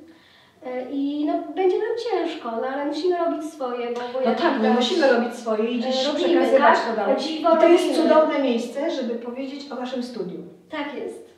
i 0.91 1.25
no, 1.25 1.33
będzie 1.57 1.77
nam 1.79 1.97
ciężko, 2.11 2.51
no, 2.51 2.67
ale 2.67 2.87
musimy 2.87 3.19
robić 3.19 3.45
swoje, 3.51 3.87
bo, 3.95 4.01
bo 4.13 4.21
No 4.31 4.35
tak, 4.35 4.53
my 4.53 4.59
widać, 4.59 4.77
musimy 4.77 5.13
robić 5.13 5.35
swoje 5.35 5.71
i 5.71 5.79
gdzieś 5.79 6.05
e, 6.05 6.09
robimy, 6.09 6.29
przekazywać 6.29 6.79
tak? 6.79 6.91
to 6.91 6.97
dalej. 6.97 7.17
Dziwo 7.17 7.57
I 7.57 7.59
to 7.59 7.69
jest 7.69 7.85
robimy. 7.85 8.03
cudowne 8.03 8.39
miejsce, 8.43 8.91
żeby 8.91 9.15
powiedzieć 9.15 9.73
o 9.73 9.77
Waszym 9.77 10.03
studium. 10.03 10.49
Tak 10.71 10.95
jest. 10.95 11.37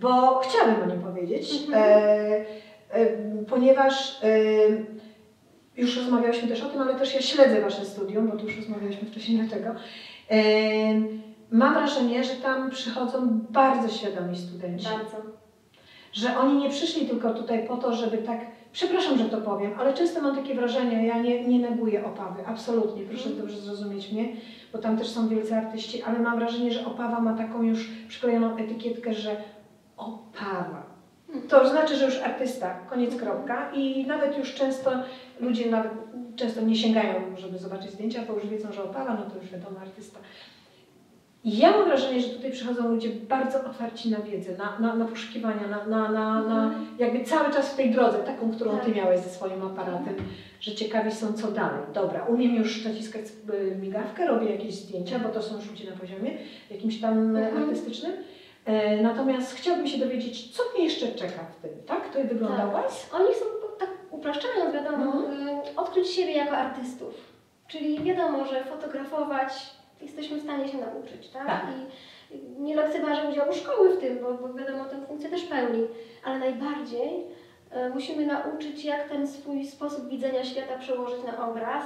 Bo 0.00 0.38
chciałabym 0.38 0.82
o 0.82 0.86
nim 0.86 1.02
powiedzieć, 1.02 1.52
Mhm. 1.66 1.82
e, 1.84 2.44
e, 2.90 3.06
ponieważ 3.48 4.22
e, 4.22 4.28
już 5.76 5.96
rozmawiałyśmy 5.96 6.48
też 6.48 6.62
o 6.62 6.68
tym, 6.68 6.82
ale 6.82 6.94
też 6.94 7.14
ja 7.14 7.20
śledzę 7.22 7.60
Wasze 7.60 7.84
studium, 7.84 8.28
bo 8.28 8.36
tu 8.36 8.46
już 8.46 8.56
rozmawialiśmy 8.56 9.08
wcześniej 9.08 9.38
dlaczego. 9.38 9.70
E, 10.30 10.36
mam 11.50 11.74
wrażenie, 11.74 12.24
że 12.24 12.34
tam 12.34 12.70
przychodzą 12.70 13.28
bardzo 13.50 13.88
świadomi 13.88 14.36
studenci. 14.38 14.84
Bardzo. 14.84 15.16
że 16.12 16.38
oni 16.38 16.54
nie 16.62 16.70
przyszli 16.70 17.06
tylko 17.08 17.34
tutaj 17.34 17.66
po 17.68 17.76
to, 17.76 17.92
żeby 17.92 18.18
tak, 18.18 18.38
przepraszam, 18.76 19.18
że 19.18 19.24
to 19.24 19.40
powiem, 19.40 19.70
ale 19.78 19.94
często 19.94 20.22
mam 20.22 20.36
takie 20.36 20.54
wrażenie, 20.54 21.06
ja 21.06 21.18
nie, 21.18 21.44
nie 21.48 21.58
neguję 21.70 22.04
Opawy, 22.04 22.46
absolutnie, 22.46 23.02
proszę 23.02 23.28
Mhm. 23.28 23.40
dobrze 23.40 23.60
zrozumieć 23.60 24.12
mnie, 24.12 24.28
bo 24.72 24.78
tam 24.78 24.98
też 24.98 25.08
są 25.08 25.28
wielcy 25.28 25.54
artyści, 25.54 26.02
ale 26.02 26.18
mam 26.18 26.38
wrażenie, 26.38 26.72
że 26.72 26.86
Opawa 26.86 27.20
ma 27.20 27.32
taką 27.36 27.62
już 27.62 27.88
przyklejoną 28.08 28.56
etykietkę, 28.56 29.14
że 29.14 29.36
Opawa. 29.96 30.82
To 31.48 31.68
znaczy, 31.68 31.96
że 31.96 32.04
już 32.04 32.18
artysta, 32.22 32.74
koniec 32.90 33.16
kropka 33.16 33.70
i 33.72 34.06
nawet 34.06 34.38
już 34.38 34.54
często 34.54 34.90
ludzie 35.40 35.70
nawet 35.70 35.92
często 36.36 36.60
nie 36.60 36.76
sięgają, 36.76 37.14
żeby 37.36 37.58
zobaczyć 37.58 37.90
zdjęcia, 37.90 38.22
bo 38.28 38.34
już 38.34 38.46
wiedzą, 38.46 38.72
że 38.72 38.84
Opawa, 38.84 39.14
no 39.14 39.30
to 39.30 39.36
już 39.42 39.50
wiadomo, 39.50 39.80
artysta. 39.80 40.18
I 41.46 41.58
ja 41.58 41.70
mam 41.70 41.84
wrażenie, 41.84 42.20
że 42.20 42.28
tutaj 42.28 42.52
przychodzą 42.52 42.88
ludzie 42.88 43.08
bardzo 43.08 43.58
otwarci 43.58 44.10
na 44.10 44.18
wiedzę, 44.18 44.52
na, 44.56 44.78
na, 44.78 44.96
na 44.96 45.04
poszukiwania, 45.04 45.66
na, 45.70 45.86
na, 45.86 46.08
na, 46.12 46.42
na 46.42 46.64
Mhm. 46.66 46.86
jakby 46.98 47.24
cały 47.24 47.52
czas 47.54 47.72
w 47.72 47.76
tej 47.76 47.90
drodze, 47.90 48.18
taką, 48.18 48.52
którą 48.52 48.78
Ty 48.78 48.86
Tak. 48.86 48.96
miałeś 48.96 49.20
ze 49.20 49.30
swoim 49.30 49.62
aparatem, 49.62 50.14
że 50.60 50.74
ciekawi 50.74 51.12
są 51.12 51.32
co 51.32 51.50
dalej. 51.50 51.80
Dobra, 51.94 52.24
umiem 52.24 52.54
już 52.54 52.84
naciskać 52.84 53.22
y, 53.72 53.76
migawkę, 53.82 54.26
robię 54.26 54.50
jakieś 54.50 54.74
zdjęcia, 54.74 55.18
bo 55.18 55.28
to 55.28 55.42
są 55.42 55.56
już 55.56 55.70
ludzie 55.70 55.90
na 55.90 55.96
poziomie 55.96 56.30
jakimś 56.70 57.00
tam 57.00 57.36
e, 57.36 57.46
Mhm. 57.48 57.62
artystycznym. 57.62 58.12
E, 58.64 59.02
natomiast 59.02 59.54
chciałabym 59.54 59.86
się 59.86 59.98
dowiedzieć, 59.98 60.56
co 60.56 60.62
mnie 60.74 60.84
jeszcze 60.84 61.08
czeka 61.08 61.40
w 61.58 61.62
tym, 61.62 61.70
tak? 61.86 62.08
To 62.12 62.18
wygląda 62.28 62.56
Tak. 62.72 63.20
Oni 63.20 63.34
chcą, 63.34 63.44
tak 63.78 63.88
upraszczając, 64.10 64.74
wiadomo, 64.74 65.12
Mhm. 65.12 65.48
y, 65.48 65.76
odkryć 65.76 66.08
siebie 66.10 66.32
jako 66.32 66.56
artystów. 66.56 67.14
Czyli 67.68 67.98
wiadomo, 68.02 68.44
że 68.46 68.64
fotografować 68.64 69.75
jesteśmy 70.00 70.36
w 70.36 70.42
stanie 70.42 70.68
się 70.68 70.78
nauczyć, 70.78 71.28
tak? 71.28 71.46
Tak. 71.46 71.64
I 72.30 72.62
nie 72.62 72.76
lekceważę 72.76 73.28
udziału 73.30 73.52
szkoły 73.52 73.96
w 73.96 74.00
tym, 74.00 74.18
bo, 74.22 74.34
bo 74.34 74.54
wiadomo, 74.54 74.84
tę 74.84 75.06
funkcję 75.06 75.30
też 75.30 75.42
pełni, 75.42 75.86
ale 76.24 76.38
najbardziej 76.38 77.08
y, 77.86 77.90
musimy 77.94 78.26
nauczyć, 78.26 78.84
jak 78.84 79.08
ten 79.08 79.28
swój 79.28 79.66
sposób 79.66 80.08
widzenia 80.08 80.44
świata 80.44 80.78
przełożyć 80.78 81.24
na 81.24 81.48
obraz, 81.48 81.84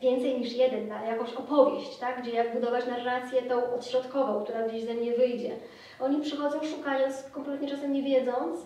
więcej 0.00 0.40
niż 0.40 0.52
jeden, 0.52 0.88
na 0.88 1.04
jakąś 1.04 1.34
opowieść, 1.34 1.96
tak? 1.96 2.22
Gdzie 2.22 2.30
jak 2.30 2.54
budować 2.54 2.86
narrację 2.86 3.42
tą 3.42 3.74
odśrodkową, 3.74 4.44
która 4.44 4.68
gdzieś 4.68 4.84
ze 4.84 4.94
mnie 4.94 5.12
wyjdzie. 5.12 5.50
Oni 6.00 6.20
przychodzą 6.20 6.62
szukając, 6.62 7.22
kompletnie 7.22 7.68
czasem 7.68 7.92
nie 7.92 8.02
wiedząc, 8.02 8.60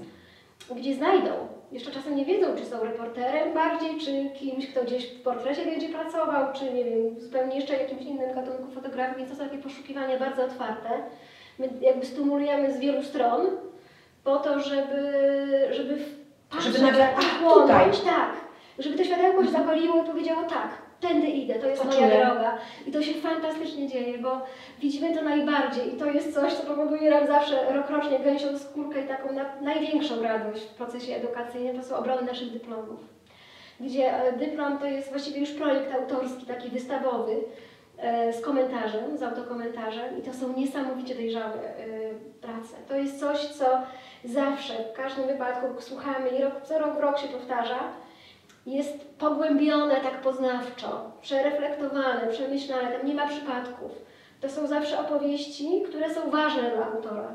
gdzie 0.76 0.94
znajdą. 0.94 1.30
Jeszcze 1.72 1.90
czasem 1.90 2.16
nie 2.16 2.24
wiedzą, 2.24 2.46
czy 2.56 2.64
są 2.64 2.84
reporterem 2.84 3.54
bardziej, 3.54 4.00
czy 4.00 4.30
kimś, 4.38 4.66
kto 4.70 4.84
gdzieś 4.84 5.06
w 5.10 5.22
portrecie 5.22 5.64
będzie 5.64 5.88
pracował, 5.88 6.52
czy 6.52 6.72
nie 6.72 6.84
wiem, 6.84 7.20
zupełnie 7.20 7.56
jeszcze 7.56 7.76
jakimś 7.76 8.02
innym 8.02 8.34
gatunku 8.34 8.70
fotografii, 8.74 9.18
więc 9.18 9.30
to 9.30 9.36
są 9.36 9.44
takie 9.44 9.62
poszukiwania 9.62 10.18
bardzo 10.18 10.44
otwarte. 10.44 10.88
My 11.58 11.68
jakby 11.80 12.06
stymulujemy 12.06 12.72
z 12.72 12.78
wielu 12.78 13.02
stron 13.02 13.46
po 14.24 14.36
to, 14.36 14.60
żeby, 14.60 15.02
żeby 15.70 15.98
patrzeć, 16.50 16.72
Żeby 16.72 16.86
nagle, 16.86 17.08
tutaj. 17.54 17.90
tak, 18.04 18.30
żeby 18.78 18.96
to 18.98 19.04
światełko 19.04 19.44
się 19.44 19.50
zapaliło 19.50 20.02
i 20.02 20.06
powiedziało 20.06 20.42
tak, 20.42 20.68
tędy 21.00 21.26
idę, 21.26 21.54
to 21.54 21.66
jest 21.66 21.82
To 21.82 21.88
moja 21.88 21.98
czuję. 22.08 22.24
droga. 22.24 22.58
I 22.86 22.92
to 22.92 23.02
się 23.02 23.14
fantastycznie 23.14 23.88
dzieje, 23.88 24.18
bo 24.18 24.40
widzimy 24.80 25.14
to 25.14 25.22
najbardziej 25.22 25.94
i 25.94 25.96
to 25.96 26.06
jest 26.06 26.34
coś, 26.34 26.52
co 26.52 26.66
powoduje 26.66 27.10
nam 27.10 27.26
zawsze 27.26 27.72
rokrocznie 27.72 28.18
gęsią 28.18 28.58
skórkę 28.58 29.00
i 29.00 29.08
taką 29.08 29.32
na, 29.32 29.44
największą 29.60 30.22
radość 30.22 30.62
w 30.62 30.74
procesie 30.74 31.14
edukacyjnym, 31.16 31.76
to 31.76 31.82
są 31.82 31.96
obrony 31.96 32.22
naszych 32.22 32.50
dyplomów. 32.52 33.00
Gdzie 33.80 34.14
e, 34.14 34.32
dyplom 34.32 34.78
to 34.78 34.86
jest 34.86 35.10
właściwie 35.10 35.40
już 35.40 35.50
projekt 35.50 35.94
autorski, 35.94 36.46
taki 36.46 36.68
wystawowy, 36.68 37.36
e, 37.98 38.32
z 38.32 38.40
komentarzem, 38.40 39.18
z 39.18 39.22
autokomentarzem 39.22 40.18
i 40.18 40.22
to 40.22 40.34
są 40.34 40.52
niesamowicie 40.52 41.14
dojrzałe 41.14 41.54
e, 41.54 41.80
prace. 42.40 42.76
To 42.88 42.96
jest 42.96 43.20
coś, 43.20 43.38
co 43.38 43.64
zawsze, 44.24 44.74
w 44.92 44.96
każdym 44.96 45.26
wypadku 45.26 45.66
słuchamy 45.80 46.28
i 46.28 46.42
rok, 46.42 46.52
co 46.62 46.78
rok 46.78 47.00
rok 47.00 47.18
się 47.18 47.28
powtarza, 47.28 47.78
jest 48.66 49.18
pogłębione 49.18 49.96
tak 49.96 50.20
poznawczo, 50.20 51.10
przereflektowane, 51.22 52.26
przemyślane, 52.30 52.92
tam 52.98 53.06
nie 53.06 53.14
ma 53.14 53.26
przypadków. 53.28 53.90
To 54.40 54.48
są 54.48 54.66
zawsze 54.66 54.98
opowieści, 55.00 55.82
które 55.88 56.14
są 56.14 56.30
ważne 56.30 56.62
dla 56.62 56.86
autora. 56.86 57.28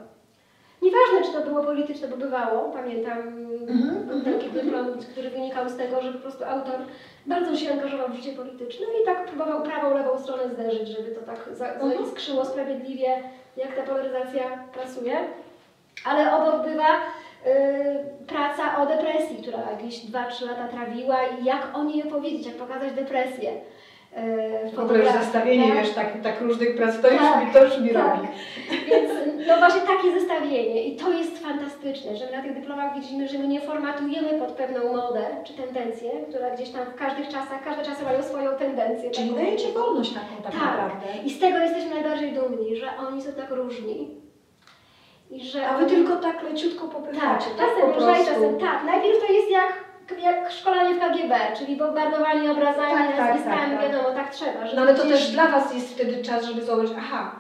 Nieważne, 0.82 1.22
czy 1.28 1.34
to 1.34 1.50
było 1.50 1.64
polityczne, 1.64 2.08
bo 2.08 2.18
bywało, 2.18 2.72
pamiętam 2.72 3.18
Mhm, 3.70 4.06
był 4.06 4.18
mhm, 4.18 4.36
taki 4.40 4.50
dyplom, 4.52 4.88
który 5.12 5.30
wynikał 5.30 5.70
z 5.70 5.78
tego, 5.78 6.02
że 6.02 6.14
po 6.14 6.20
prostu 6.20 6.44
autor 6.46 6.76
bardzo 7.26 7.56
się 7.56 7.72
angażował 7.72 8.10
w 8.10 8.16
życie 8.16 8.34
polityczne 8.34 8.86
i 9.02 9.06
tak 9.06 9.26
próbował 9.26 9.62
prawą, 9.64 9.94
lewą 9.94 10.20
stronę 10.20 10.50
zderzyć, 10.50 10.88
żeby 10.90 11.12
to 11.12 11.22
tak 11.22 11.56
za- 11.56 11.74
Mhm. 11.74 11.92
zaiskrzyło 11.98 12.46
sprawiedliwie, 12.46 13.08
jak 13.58 13.76
ta 13.76 13.84
polaryzacja 13.84 14.42
pracuje. 14.74 15.18
Ale 16.06 16.36
obok 16.38 16.64
bywa 16.68 16.88
praca 18.28 18.78
o 18.82 18.86
depresji, 18.86 19.38
która 19.42 19.60
jakieś 19.72 20.06
2-3 20.06 20.48
lata 20.48 20.68
trawiła 20.68 21.18
i 21.42 21.46
jak 21.46 21.68
o 21.74 21.84
niej 21.84 22.04
opowiedzieć, 22.04 22.46
jak 22.46 22.56
pokazać 22.56 22.94
depresję. 22.94 23.52
y, 24.68 24.76
W 24.76 24.80
ogóle 24.80 25.00
już 25.00 25.12
zestawienie, 25.12 25.68
tak? 25.68 25.78
wiesz, 25.78 25.94
tak, 25.94 26.08
tak 26.24 26.42
różnych 26.42 26.76
prac, 26.78 27.02
to 27.02 27.08
już 27.12 27.22
Tak, 27.22 27.46
mi, 27.48 27.54
to 27.54 27.64
już 27.66 27.80
mi 27.80 27.90
tak. 27.90 28.16
robi. 28.16 28.28
Więc 28.90 29.10
no 29.48 29.58
właśnie 29.58 29.82
takie 29.82 30.20
zestawienie 30.20 30.84
i 30.84 30.96
to 30.96 31.14
jest 31.14 31.44
fantastyczne, 31.44 32.16
że 32.16 32.26
my 32.26 32.32
na 32.38 32.44
tych 32.44 32.54
dyplomach 32.54 32.96
widzimy, 33.00 33.28
że 33.28 33.38
my 33.38 33.48
nie 33.48 33.62
formatujemy 33.62 34.40
pod 34.40 34.52
pewną 34.52 34.94
modę 34.94 35.22
czy 35.44 35.54
tendencję, 35.54 36.12
która 36.30 36.50
gdzieś 36.50 36.70
tam 36.70 36.86
w 36.86 36.96
każdych 36.96 37.28
czasach, 37.28 37.64
każde 37.64 37.84
czasy 37.84 38.04
mają 38.04 38.24
swoją 38.24 38.52
tendencję. 38.52 39.12
Czyli 39.12 39.30
taką. 39.30 39.42
dajecie 39.42 39.68
wolność 39.72 40.14
taką 40.14 40.44
tak, 40.44 40.52
Tak. 40.54 40.62
naprawdę. 40.62 41.08
I 41.26 41.30
z 41.30 41.40
tego 41.40 41.58
jesteśmy 41.58 41.90
najbardziej 41.96 42.32
dumni, 42.34 42.76
że 42.76 42.88
oni 43.08 43.22
są 43.22 43.32
tak 43.32 43.50
różni. 43.52 44.29
I 45.30 45.44
że 45.46 45.68
A 45.70 45.78
wy 45.78 45.86
tylko 45.86 46.16
tak 46.16 46.44
leciutko 46.44 46.88
tak, 46.88 46.96
popychacie, 46.96 47.46
tak, 47.58 47.68
czasem 47.68 47.82
po 47.94 47.98
lżej, 48.00 48.16
prostu. 48.16 48.34
czasem 48.34 48.60
tak. 48.60 48.84
Najpierw 48.86 49.28
to 49.28 49.34
jest 49.34 49.50
jak, 49.52 49.74
jak 50.22 50.52
szkolenie 50.52 50.96
w 50.96 51.00
KGB, 51.00 51.36
czyli 51.58 51.76
bombardowanie 51.76 52.52
obrazami, 52.52 52.94
Tak, 52.94 53.18
tak, 53.18 53.20
nazwiskami, 53.28 53.72
tak, 53.72 53.82
tak. 53.82 53.92
wiadomo, 53.92 54.16
tak 54.16 54.30
trzeba. 54.30 54.60
No 54.76 54.82
ale 54.82 54.96
to 54.96 55.04
gdzieś- 55.04 55.20
też 55.20 55.32
dla 55.32 55.48
Was 55.48 55.74
jest 55.74 55.94
wtedy 55.94 56.24
czas, 56.24 56.46
żeby 56.46 56.62
zobaczyć, 56.62 56.92
aha, 56.98 57.32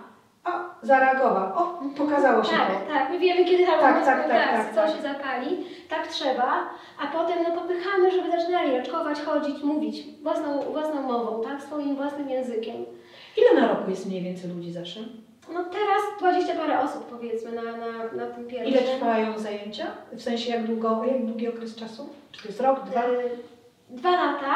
o, 0.45 0.49
zareagował, 0.81 1.53
o, 1.57 1.79
pokazało 1.97 2.43
się 2.43 2.51
tak, 2.51 2.67
to. 2.67 2.93
Tak, 2.93 3.09
my 3.09 3.19
wiemy 3.19 3.45
kiedy 3.45 3.65
tam 3.65 3.79
Tak, 3.79 4.05
tak, 4.05 4.05
tak, 4.05 4.29
tak, 4.29 4.51
tak, 4.51 4.69
co 4.69 4.75
tak. 4.81 4.89
się 4.95 5.01
zapali, 5.01 5.65
tak 5.89 6.07
trzeba, 6.07 6.69
a 7.03 7.07
potem 7.07 7.37
no 7.47 7.61
popychamy, 7.61 8.11
żeby 8.11 8.31
zaczynali 8.31 8.77
raczkować, 8.77 9.21
chodzić, 9.21 9.63
mówić 9.63 10.03
własną, 10.23 10.61
własną 10.61 11.01
mową, 11.01 11.43
tak, 11.43 11.61
swoim 11.61 11.95
własnym 11.95 12.29
językiem. 12.29 12.75
Ile 13.37 13.61
na 13.61 13.67
roku 13.67 13.89
jest 13.89 14.05
mniej 14.07 14.23
więcej 14.23 14.49
ludzi 14.49 14.71
zawsze? 14.71 14.99
No 15.53 15.63
teraz 15.63 16.01
20 16.19 16.55
parę 16.55 16.79
osób 16.79 17.05
powiedzmy 17.09 17.51
na, 17.51 17.63
na, 17.63 18.03
na 18.25 18.27
tym 18.35 18.47
pierwszym. 18.47 18.73
Ile 18.73 18.81
trwają 18.81 19.39
zajęcia? 19.39 19.85
W 20.11 20.21
sensie 20.21 20.51
jak 20.51 20.63
długo, 20.63 21.03
jak 21.05 21.25
długi 21.25 21.47
okres 21.47 21.75
czasu? 21.75 22.09
Czy 22.31 22.41
to 22.41 22.47
jest 22.47 22.61
rok, 22.61 22.83
dwa? 22.83 23.01
E, 23.03 23.07
Dwa 23.89 24.11
lata 24.11 24.55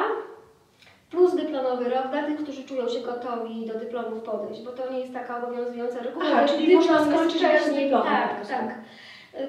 plus 1.12 1.36
dyplomowy 1.36 1.90
rok 1.90 2.08
dla 2.12 2.24
tych, 2.24 2.44
którzy 2.44 2.64
czują 2.64 2.90
się 2.90 3.00
gotowi 3.00 3.66
do 3.66 3.80
dyplomów 3.80 4.24
podejść, 4.24 4.62
bo 4.62 4.72
to 4.72 4.92
nie 4.92 5.00
jest 5.00 5.14
taka 5.14 5.38
obowiązująca 5.44 6.00
reguła. 6.00 6.26
Aha, 6.28 6.46
czyli 6.48 6.76
można 6.76 7.06
skończyć 7.06 7.42
bez 7.42 7.74
dyplomu 7.74 8.04
Tak, 8.06 8.48
tak. 8.48 8.76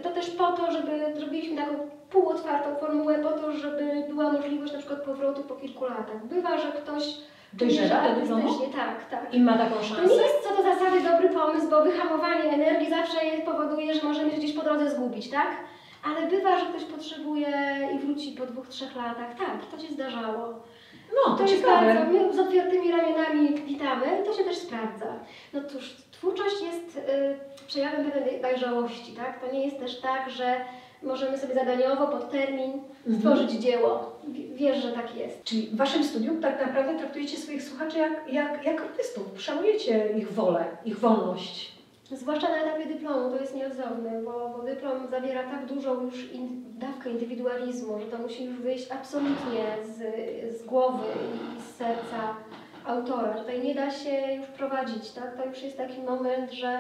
To 0.03 0.11
też 0.11 0.31
po 0.31 0.53
to, 0.53 0.73
żeby 0.73 1.15
zrobiliśmy 1.17 1.57
taką 1.57 1.75
półotwartą 2.11 2.77
formułę, 2.77 3.19
po 3.19 3.31
to, 3.33 3.53
żeby 3.53 4.05
była 4.09 4.33
możliwość 4.33 4.73
na 4.73 4.79
przykład 4.79 5.03
powrotu 5.03 5.43
po 5.43 5.55
kilku 5.55 5.85
latach. 5.85 6.27
Bywa, 6.27 6.59
że 6.59 6.73
ktoś 6.73 7.15
Dojrzewa 7.53 8.09
do 8.15 8.21
dyplomu? 8.21 8.59
tak, 8.77 9.09
tak. 9.11 9.35
I 9.35 9.41
ma 9.41 9.59
taką 9.59 9.75
To 9.75 9.81
nie 9.83 9.89
szansę? 9.89 10.15
jest 10.15 10.49
co 10.49 10.57
do 10.57 10.63
zasady 10.63 11.01
dobry 11.01 11.29
pomysł, 11.29 11.71
bo 11.71 11.83
wyhamowanie 11.85 12.43
energii 12.53 12.91
zawsze 12.91 13.25
je- 13.25 13.43
powoduje, 13.43 13.95
że 13.95 14.03
możemy 14.09 14.31
się 14.31 14.37
gdzieś 14.37 14.53
po 14.53 14.63
drodze 14.63 14.91
zgubić, 14.91 15.31
tak? 15.31 15.49
Ale 16.05 16.27
bywa, 16.27 16.59
że 16.59 16.67
ktoś 16.67 16.85
potrzebuje 16.85 17.49
i 17.95 17.99
wróci 17.99 18.33
po 18.33 18.47
dwóch, 18.47 18.69
trzech 18.69 18.97
latach. 18.97 19.35
Tak, 19.39 19.67
to 19.71 19.87
się 19.87 19.93
zdarzało. 19.93 20.55
No, 21.15 21.31
To 21.33 21.37
to 21.37 21.43
jest 21.43 21.55
ciekawe. 21.57 21.95
bardzo, 21.95 22.13
my 22.13 22.33
z 22.33 22.39
otwartymi 22.39 22.91
ramionami 22.91 23.49
witamy 23.55 24.07
i 24.23 24.27
to 24.27 24.33
się 24.33 24.45
też 24.45 24.57
sprawdza. 24.57 25.07
No 25.53 25.61
cóż, 25.69 25.97
twórczość 26.25 26.63
jest 26.63 26.97
y, 26.97 27.03
przejawem 27.67 28.11
pewnej 28.11 28.41
dojrzałości, 28.41 29.13
tak? 29.13 29.41
To 29.41 29.53
nie 29.53 29.65
jest 29.65 29.79
też 29.79 30.01
tak, 30.01 30.31
że 30.31 30.57
możemy 31.03 31.39
sobie 31.39 31.55
zadaniowo 31.55 32.07
pod 32.07 32.31
termin 32.31 32.73
Mhm. 33.07 33.17
stworzyć 33.19 33.51
dzieło. 33.63 34.13
W- 34.29 34.55
Wiesz, 34.57 34.83
że 34.83 34.93
tak 34.93 35.17
jest. 35.17 35.45
Czyli 35.45 35.67
w 35.67 35.77
Waszym 35.77 36.05
studium 36.05 36.41
tak 36.41 36.67
naprawdę 36.67 36.99
traktujecie 36.99 37.37
swoich 37.37 37.63
słuchaczy 37.63 37.99
jak, 37.99 38.33
jak, 38.33 38.65
jak 38.65 38.81
artystów. 38.81 39.25
Szanujecie 39.43 40.09
ich 40.19 40.33
wolę, 40.33 40.65
ich 40.85 40.99
wolność. 40.99 41.75
Zwłaszcza 42.13 42.49
na 42.49 42.57
etapie 42.57 42.87
dyplomu, 42.87 43.31
to 43.31 43.41
jest 43.41 43.55
nieodzowne, 43.55 44.23
bo, 44.25 44.33
bo 44.57 44.63
dyplom 44.63 45.07
zawiera 45.11 45.43
tak 45.43 45.67
dużą 45.67 46.03
już 46.03 46.33
in, 46.33 46.65
dawkę 46.79 47.11
indywidualizmu, 47.11 47.99
że 48.01 48.07
to 48.07 48.19
musi 48.19 48.45
już 48.45 48.57
wyjść 48.57 48.91
absolutnie 48.91 49.65
z, 49.85 49.99
z 50.61 50.65
głowy 50.65 51.05
i 51.59 51.63
z 51.63 51.77
serca 51.77 52.37
autora. 52.87 53.35
Tutaj 53.35 53.63
nie 53.63 53.75
da 53.75 53.91
się 53.91 54.11
już 54.37 54.47
prowadzić, 54.47 55.11
tak? 55.13 55.37
To 55.37 55.45
już 55.49 55.63
jest 55.63 55.77
taki 55.77 56.03
moment, 56.03 56.53
że, 56.53 56.79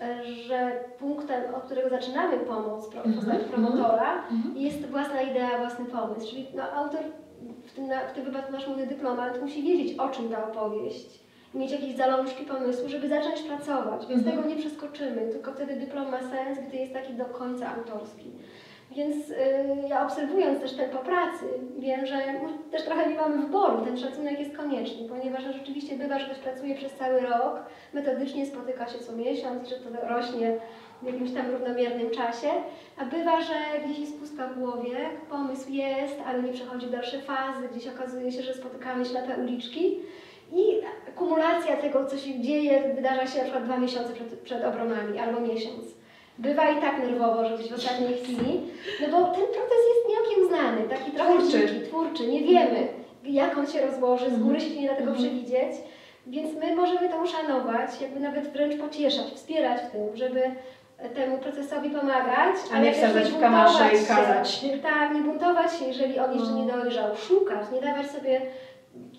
e, 0.00 0.24
że 0.24 0.70
punktem, 0.98 1.54
od 1.54 1.62
którego 1.62 1.88
zaczynamy 1.88 2.38
pomoc 2.38 2.86
Mhm, 2.94 3.14
postaci 3.14 3.44
mhm. 3.44 3.50
promotora, 3.50 4.14
Mhm. 4.30 4.56
jest 4.56 4.86
własna 4.86 5.22
idea, 5.22 5.58
własny 5.58 5.84
pomysł. 5.84 6.30
Czyli 6.30 6.46
no, 6.54 6.62
autor, 6.62 7.00
w 7.66 7.72
tym, 7.72 7.86
na, 7.88 8.00
w 8.00 8.12
tym 8.12 8.24
wypadku 8.24 8.52
nasz 8.52 8.66
młody 8.66 8.86
dyplomat, 8.86 9.40
musi 9.42 9.62
wiedzieć, 9.62 9.98
o 9.98 10.08
czym 10.08 10.28
ta 10.28 10.48
opowieść. 10.48 11.20
Mieć 11.54 11.72
jakieś 11.72 11.96
zalążki 11.96 12.44
pomysłu, 12.44 12.88
żeby 12.88 13.08
zacząć 13.08 13.42
pracować, 13.42 14.06
więc 14.06 14.20
Mhm. 14.22 14.36
tego 14.36 14.48
nie 14.48 14.56
przeskoczymy, 14.56 15.28
tylko 15.32 15.52
wtedy 15.52 15.76
dyplom 15.76 16.10
ma 16.10 16.20
sens, 16.20 16.58
gdy 16.68 16.76
jest 16.76 16.92
taki 16.92 17.14
do 17.14 17.24
końca 17.24 17.74
autorski. 17.76 18.30
Więc 18.90 19.30
y, 19.30 19.34
ja 19.88 20.06
obserwując 20.06 20.60
też 20.60 20.72
tempo 20.72 20.98
pracy, 20.98 21.44
wiem, 21.78 22.06
że 22.06 22.16
też 22.70 22.84
trochę 22.84 23.08
nie 23.08 23.16
mamy 23.16 23.42
wyboru, 23.42 23.84
ten 23.84 23.98
szacunek 23.98 24.40
jest 24.40 24.56
konieczny, 24.56 25.08
ponieważ 25.08 25.42
rzeczywiście 25.42 25.96
bywa, 25.96 26.18
że 26.18 26.26
ktoś 26.26 26.38
pracuje 26.38 26.74
przez 26.74 26.94
cały 26.94 27.20
rok, 27.20 27.60
metodycznie 27.92 28.46
spotyka 28.46 28.88
się 28.88 28.98
co 28.98 29.12
miesiąc, 29.12 29.68
że 29.68 29.76
to 29.76 30.08
rośnie 30.08 30.56
w 31.02 31.06
jakimś 31.06 31.32
tam 31.32 31.50
równomiernym 31.50 32.10
czasie, 32.10 32.48
a 32.98 33.04
bywa, 33.04 33.40
że 33.40 33.54
gdzieś 33.84 33.98
jest 33.98 34.20
pustka 34.20 34.48
w 34.48 34.58
głowie, 34.58 34.96
pomysł 35.30 35.70
jest, 35.70 36.16
ale 36.26 36.42
nie 36.42 36.52
przechodzi 36.52 36.86
w 36.86 36.90
dalsze 36.90 37.20
fazy, 37.20 37.68
gdzieś 37.68 37.88
okazuje 37.88 38.32
się, 38.32 38.42
że 38.42 38.54
spotykamy 38.54 39.04
ślepe 39.04 39.36
uliczki 39.36 39.98
i 40.52 40.80
kumulacja 41.16 41.76
tego, 41.76 42.06
co 42.06 42.16
się 42.16 42.40
dzieje, 42.40 42.94
wydarza 42.94 43.26
się 43.26 43.38
na 43.38 43.44
przykład 43.44 43.64
dwa 43.64 43.76
miesiące 43.76 44.12
przed, 44.12 44.38
przed 44.38 44.64
obronami 44.64 45.18
albo 45.18 45.40
miesiąc. 45.40 45.99
Bywa 46.40 46.70
i 46.70 46.80
tak 46.80 46.98
nerwowo, 46.98 47.44
że 47.48 47.58
gdzieś 47.58 47.70
w 47.70 47.74
ostatniej 47.74 48.14
chwili, 48.18 48.60
no 49.00 49.06
bo 49.08 49.24
ten 49.26 49.44
proces 49.46 49.80
jest 49.94 50.08
nieokiełznany, 50.08 50.82
taki 50.88 51.10
trochę 51.10 51.38
Twórczy. 51.38 51.68
dziki, 51.68 51.86
twórczy, 51.86 52.26
nie 52.26 52.40
wiemy 52.40 52.88
jak 53.24 53.58
on 53.58 53.66
się 53.66 53.86
rozłoży, 53.86 54.30
z 54.30 54.38
góry 54.38 54.60
się 54.60 54.80
nie 54.80 54.88
da 54.88 54.94
tego 54.94 55.10
Mhm. 55.10 55.18
przewidzieć, 55.28 55.76
więc 56.26 56.54
my 56.54 56.76
możemy 56.76 57.08
to 57.08 57.16
uszanować, 57.22 58.00
jakby 58.00 58.20
nawet 58.20 58.48
wręcz 58.48 58.80
pocieszać, 58.80 59.26
wspierać 59.26 59.80
w 59.82 59.90
tym, 59.90 60.16
żeby 60.16 60.42
temu 61.14 61.38
procesowi 61.38 61.90
pomagać, 61.90 62.56
A 62.74 62.78
nie 62.78 62.92
wsadzać 62.92 63.24
w 63.28 63.30
buntować 63.32 63.40
kamasze 63.40 63.94
i 63.94 63.98
się. 63.98 64.06
kazać. 64.06 64.64
Tak, 64.82 65.14
nie 65.14 65.20
buntować 65.20 65.78
się, 65.78 65.84
jeżeli 65.84 66.18
on 66.18 66.34
jeszcze 66.38 66.52
nie 66.52 66.64
No. 66.64 66.76
dojrzał, 66.82 67.16
szukać, 67.16 67.66
nie 67.72 67.80
dawać 67.80 68.06
sobie 68.10 68.40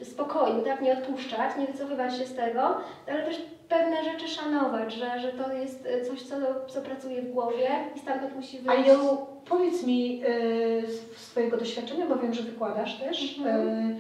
spokoju, 0.04 0.62
tak, 0.62 0.82
nie 0.82 0.94
odpuszczać, 0.94 1.58
nie 1.58 1.68
wycofywać 1.68 2.18
się 2.18 2.26
z 2.26 2.36
tego, 2.36 2.78
ale 3.08 3.24
też 3.24 3.42
pewne 3.70 4.04
rzeczy 4.04 4.28
szanować, 4.28 4.94
że, 4.94 5.20
że 5.20 5.32
to 5.32 5.54
jest 5.54 5.86
e, 5.86 6.06
coś, 6.06 6.22
co, 6.22 6.36
co 6.68 6.82
pracuje 6.82 7.22
w 7.22 7.32
głowie 7.32 7.70
i 7.96 8.00
stamtąd 8.00 8.36
musi 8.36 8.60
A 8.68 8.76
wyjść. 8.76 8.90
Jolu, 8.90 9.28
powiedz 9.50 9.84
mi 9.84 10.24
y, 10.26 10.88
z 10.88 11.18
swojego 11.18 11.58
doświadczenia, 11.58 12.06
bo 12.06 12.16
wiem, 12.16 12.34
że 12.34 12.44
wykładasz 12.44 13.00
też. 13.00 13.38
Mhm. 13.38 13.70
Y, 13.70 13.96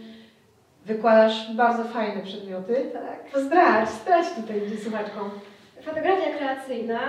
wykładasz 0.85 1.55
bardzo 1.55 1.83
fajne 1.83 2.23
przedmioty. 2.23 2.91
Tak. 2.93 3.41
Zdradź, 3.41 3.89
zdradź 3.89 4.25
tutaj 4.35 4.61
słuchaczkom. 4.83 5.29
Fotografia 5.81 6.37
kreacyjna, 6.37 6.99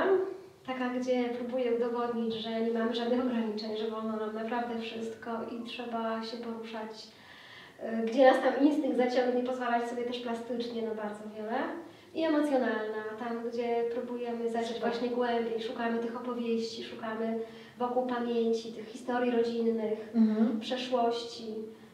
taka, 0.66 0.88
gdzie 0.88 1.24
próbuję 1.38 1.72
udowodnić, 1.72 2.34
że 2.34 2.60
nie 2.60 2.78
mamy 2.78 2.94
żadnych 2.94 3.20
ograniczeń, 3.20 3.76
że 3.76 3.90
wolno 3.90 4.16
nam 4.16 4.34
naprawdę 4.34 4.80
wszystko 4.80 5.30
i 5.50 5.64
trzeba 5.64 6.22
się 6.22 6.36
poruszać, 6.36 6.90
gdzie 8.06 8.32
nas 8.32 8.40
tam 8.42 8.66
instynkt 8.66 8.96
zaciągnie, 8.96 9.42
pozwalać 9.42 9.88
sobie 9.88 10.02
też 10.02 10.18
plastycznie 10.18 10.82
na 10.82 10.94
bardzo 10.94 11.20
wiele. 11.36 11.58
I 12.14 12.24
emocjonalna, 12.24 13.02
tam 13.18 13.50
gdzie 13.50 13.84
próbujemy 13.94 14.50
zajrzeć 14.50 14.80
właśnie 14.80 15.08
głębiej, 15.08 15.62
szukamy 15.62 15.98
tych 15.98 16.16
opowieści, 16.16 16.84
szukamy 16.84 17.38
wokół 17.78 18.06
pamięci, 18.06 18.72
tych 18.72 18.86
historii 18.86 19.30
rodzinnych, 19.30 19.98
Mhm. 20.14 20.60
przeszłości. 20.60 21.44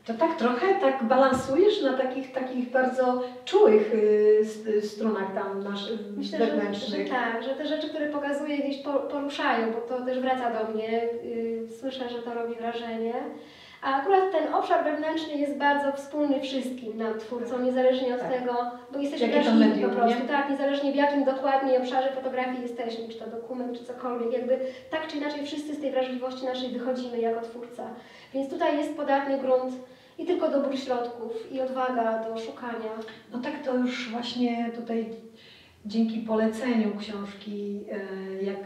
To 0.07 0.15
tak 0.15 0.37
trochę 0.39 0.67
tak 0.81 1.05
balansujesz 1.05 1.83
na 1.83 1.93
takich, 1.93 2.33
takich 2.33 2.71
bardzo 2.71 3.23
czułych 3.45 3.95
y, 3.95 4.41
st- 4.45 4.85
strunach 4.91 5.35
tam 5.35 5.63
nasz, 5.65 5.93
Myślę, 6.17 6.39
że, 6.39 6.47
że 6.47 6.53
wewnętrznych. 6.53 7.09
tak, 7.09 7.43
że 7.43 7.51
te 7.51 7.67
rzeczy, 7.67 7.89
które 7.89 8.07
pokazuję 8.11 8.59
gdzieś 8.59 8.83
po, 8.83 8.93
poruszają, 8.93 9.67
bo 9.73 9.81
to 9.81 10.05
też 10.05 10.21
wraca 10.21 10.65
do 10.65 10.73
mnie, 10.73 11.03
yy, 11.25 11.69
słyszę, 11.81 12.09
że 12.09 12.19
to 12.23 12.35
robi 12.35 12.55
wrażenie, 12.55 13.15
A 13.83 13.95
akurat 13.95 14.33
ten 14.33 14.55
obszar 14.55 14.85
wewnętrzny 14.85 15.35
jest 15.35 15.57
bardzo 15.57 15.93
wspólny 15.93 16.41
wszystkim 16.41 16.99
nam, 16.99 17.19
twórcom, 17.19 17.65
niezależnie 17.65 18.15
od 18.15 18.21
Tak. 18.21 18.33
tego, 18.33 18.55
bo 18.93 18.99
jesteśmy 18.99 19.29
wrażliwi 19.29 19.83
po 19.83 19.89
prostu, 19.89 20.23
nie? 20.23 20.29
tak, 20.29 20.51
niezależnie 20.51 20.93
w 20.93 20.97
jakim 20.97 21.25
dokładnie 21.25 21.79
obszarze 21.79 22.13
fotografii 22.13 22.63
jesteśmy, 22.63 23.09
czy 23.09 23.19
to 23.19 23.27
dokument, 23.27 23.79
czy 23.79 23.85
cokolwiek, 23.85 24.33
jakby 24.33 24.59
tak 24.91 25.07
czy 25.07 25.17
inaczej 25.17 25.47
wszyscy 25.47 25.75
z 25.75 25.81
tej 25.81 25.91
wrażliwości 25.91 26.45
naszej 26.45 26.69
wychodzimy 26.69 27.21
jako 27.21 27.41
twórca. 27.41 27.87
Więc 28.35 28.51
tutaj 28.51 28.79
jest 28.79 28.97
podatny 28.97 29.39
grunt 29.39 29.75
i 30.19 30.27
tylko 30.27 30.51
dobór 30.51 30.79
środków 30.79 31.53
i 31.53 31.61
odwaga 31.61 32.25
do 32.25 32.39
szukania. 32.39 32.93
No 33.33 33.39
tak 33.39 33.63
to 33.65 33.75
już 33.75 34.11
właśnie 34.11 34.71
tutaj 34.75 35.07
dzięki 35.87 36.19
poleceniu 36.19 36.97
książki 36.99 37.81
e, 37.93 38.43
Jak 38.43 38.59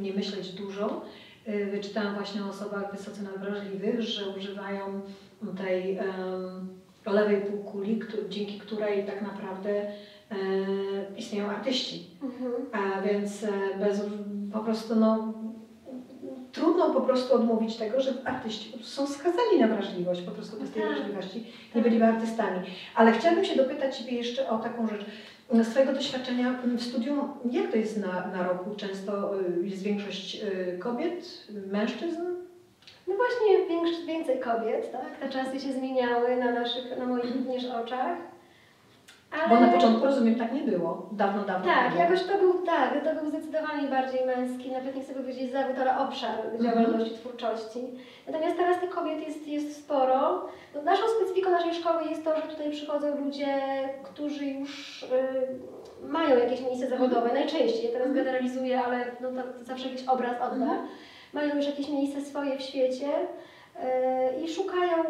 nie 0.00 0.12
myśleć 0.12 0.48
dużo, 0.52 1.00
wyczytałam 1.46 2.14
właśnie 2.14 2.44
o 2.44 2.48
osobach 2.48 2.92
wysoce 2.96 3.22
nadwrażliwych, 3.22 4.00
że 4.02 4.28
używają 4.28 5.00
tej 5.58 5.98
em, 5.98 6.68
lewej 7.06 7.40
półkuli, 7.40 7.98
któ- 7.98 8.28
dzięki 8.28 8.58
której 8.58 9.04
tak 9.06 9.22
naprawdę 9.22 9.70
e, 9.80 9.86
istnieją 11.16 11.46
artyści. 11.50 12.06
Mhm. 12.22 12.52
A 12.72 13.00
więc 13.02 13.44
e, 13.44 13.48
bez, 13.80 14.00
po 14.52 14.58
prostu 14.58 14.96
no, 14.96 15.32
trudno 16.52 16.90
po 16.94 17.00
prostu 17.00 17.34
odmówić 17.34 17.76
tego, 17.76 18.00
że 18.00 18.14
artyści 18.24 18.72
są 18.82 19.06
skazani 19.06 19.60
na 19.60 19.68
wrażliwość, 19.68 20.22
po 20.22 20.30
prostu 20.30 20.60
bez 20.60 20.70
tej 20.70 20.82
Tak. 20.82 20.92
wrażliwości 20.94 21.46
nie 21.74 21.82
byliby 21.82 22.04
artystami. 22.04 22.58
Ale 22.94 23.12
chciałabym 23.12 23.44
się 23.44 23.56
dopytać 23.56 23.98
Ciebie 23.98 24.12
jeszcze 24.16 24.48
o 24.48 24.58
taką 24.58 24.88
rzecz. 24.88 25.04
Z 25.50 25.68
Twojego 25.68 25.92
doświadczenia 25.92 26.52
w 26.64 26.82
studium, 26.82 27.32
jak 27.50 27.70
to 27.70 27.76
jest 27.76 27.96
na, 27.98 28.26
na 28.26 28.48
roku? 28.48 28.74
Często 28.76 29.40
y, 29.40 29.68
jest 29.68 29.82
większość 29.82 30.42
y, 30.42 30.78
kobiet, 30.78 31.48
mężczyzn? 31.66 32.22
No 33.08 33.14
właśnie 33.16 33.76
więcej 34.06 34.40
kobiet, 34.40 34.92
tak? 34.92 35.18
Te 35.20 35.28
czasy 35.28 35.60
się 35.60 35.72
zmieniały 35.72 36.36
na 36.36 36.52
naszych, 36.52 36.98
na 36.98 37.06
moich 37.06 37.36
również 37.36 37.64
oczach. 37.64 38.31
Ale... 39.34 39.48
Bo 39.48 39.60
na 39.66 39.72
początku, 39.72 40.06
rozumiem, 40.06 40.34
tak 40.34 40.52
nie 40.52 40.60
było. 40.60 41.08
Dawno, 41.12 41.44
dawno 41.44 41.66
Tak, 41.66 41.98
jakoś 41.98 42.22
to 42.22 42.38
był, 42.38 42.62
tak, 42.66 43.04
to 43.04 43.14
był 43.20 43.30
zdecydowanie 43.30 43.88
bardziej 43.88 44.26
męski, 44.26 44.70
nawet 44.72 44.96
nie 44.96 45.02
chcę 45.02 45.14
powiedzieć 45.14 45.52
zawód, 45.52 45.76
ale 45.80 45.98
obszar 45.98 46.34
działalności, 46.62 47.14
twórczości. 47.14 47.80
Natomiast 48.26 48.56
teraz 48.56 48.80
tych 48.80 48.90
kobiet 48.90 49.28
jest, 49.28 49.46
jest 49.48 49.76
sporo. 49.84 50.46
No, 50.74 50.82
naszą 50.82 51.02
specyfiką 51.16 51.50
naszej 51.50 51.74
szkoły 51.74 52.04
jest 52.10 52.24
to, 52.24 52.36
że 52.36 52.42
tutaj 52.42 52.70
przychodzą 52.70 53.24
ludzie, 53.24 53.54
którzy 54.04 54.44
już 54.46 55.02
y, 55.02 55.06
mają 56.08 56.38
jakieś 56.38 56.60
miejsce 56.60 56.88
zawodowe, 56.88 57.32
najczęściej, 57.32 57.84
ja 57.84 57.92
teraz 57.92 58.08
Mhm. 58.08 58.14
generalizuję, 58.24 58.80
ale 58.80 59.04
no, 59.20 59.30
to, 59.42 59.58
to 59.58 59.64
zawsze 59.64 59.88
jakiś 59.88 60.08
obraz 60.08 60.34
odda. 60.40 60.64
Mhm. 60.64 60.86
Mają 61.32 61.56
już 61.56 61.66
jakieś 61.66 61.88
miejsce 61.88 62.20
swoje 62.20 62.58
w 62.58 62.62
świecie. 62.62 63.06
Y, 63.82 64.44
I 64.44 64.54
szukają 64.54 65.04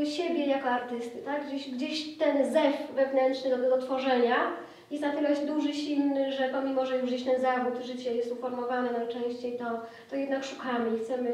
y, 0.00 0.06
siebie 0.06 0.46
jako 0.46 0.68
artysty, 0.68 1.18
tak? 1.24 1.46
Gdzieś, 1.46 1.70
gdzieś 1.70 2.18
ten 2.18 2.52
zew 2.52 2.74
wewnętrzny 2.94 3.50
do, 3.50 3.76
do 3.76 3.78
tworzenia 3.78 4.52
jest 4.90 5.02
na 5.02 5.12
tyle 5.12 5.46
duży, 5.46 5.74
silny, 5.74 6.32
że 6.32 6.48
pomimo, 6.48 6.86
że 6.86 6.98
już 6.98 7.06
gdzieś 7.06 7.24
ten 7.24 7.40
zawód, 7.40 7.84
życie 7.84 8.14
jest 8.14 8.32
uformowane 8.32 8.92
najczęściej, 8.92 9.58
to, 9.58 9.64
to 10.10 10.16
jednak 10.16 10.44
szukamy 10.44 10.96
i 10.96 11.00
chcemy 11.00 11.32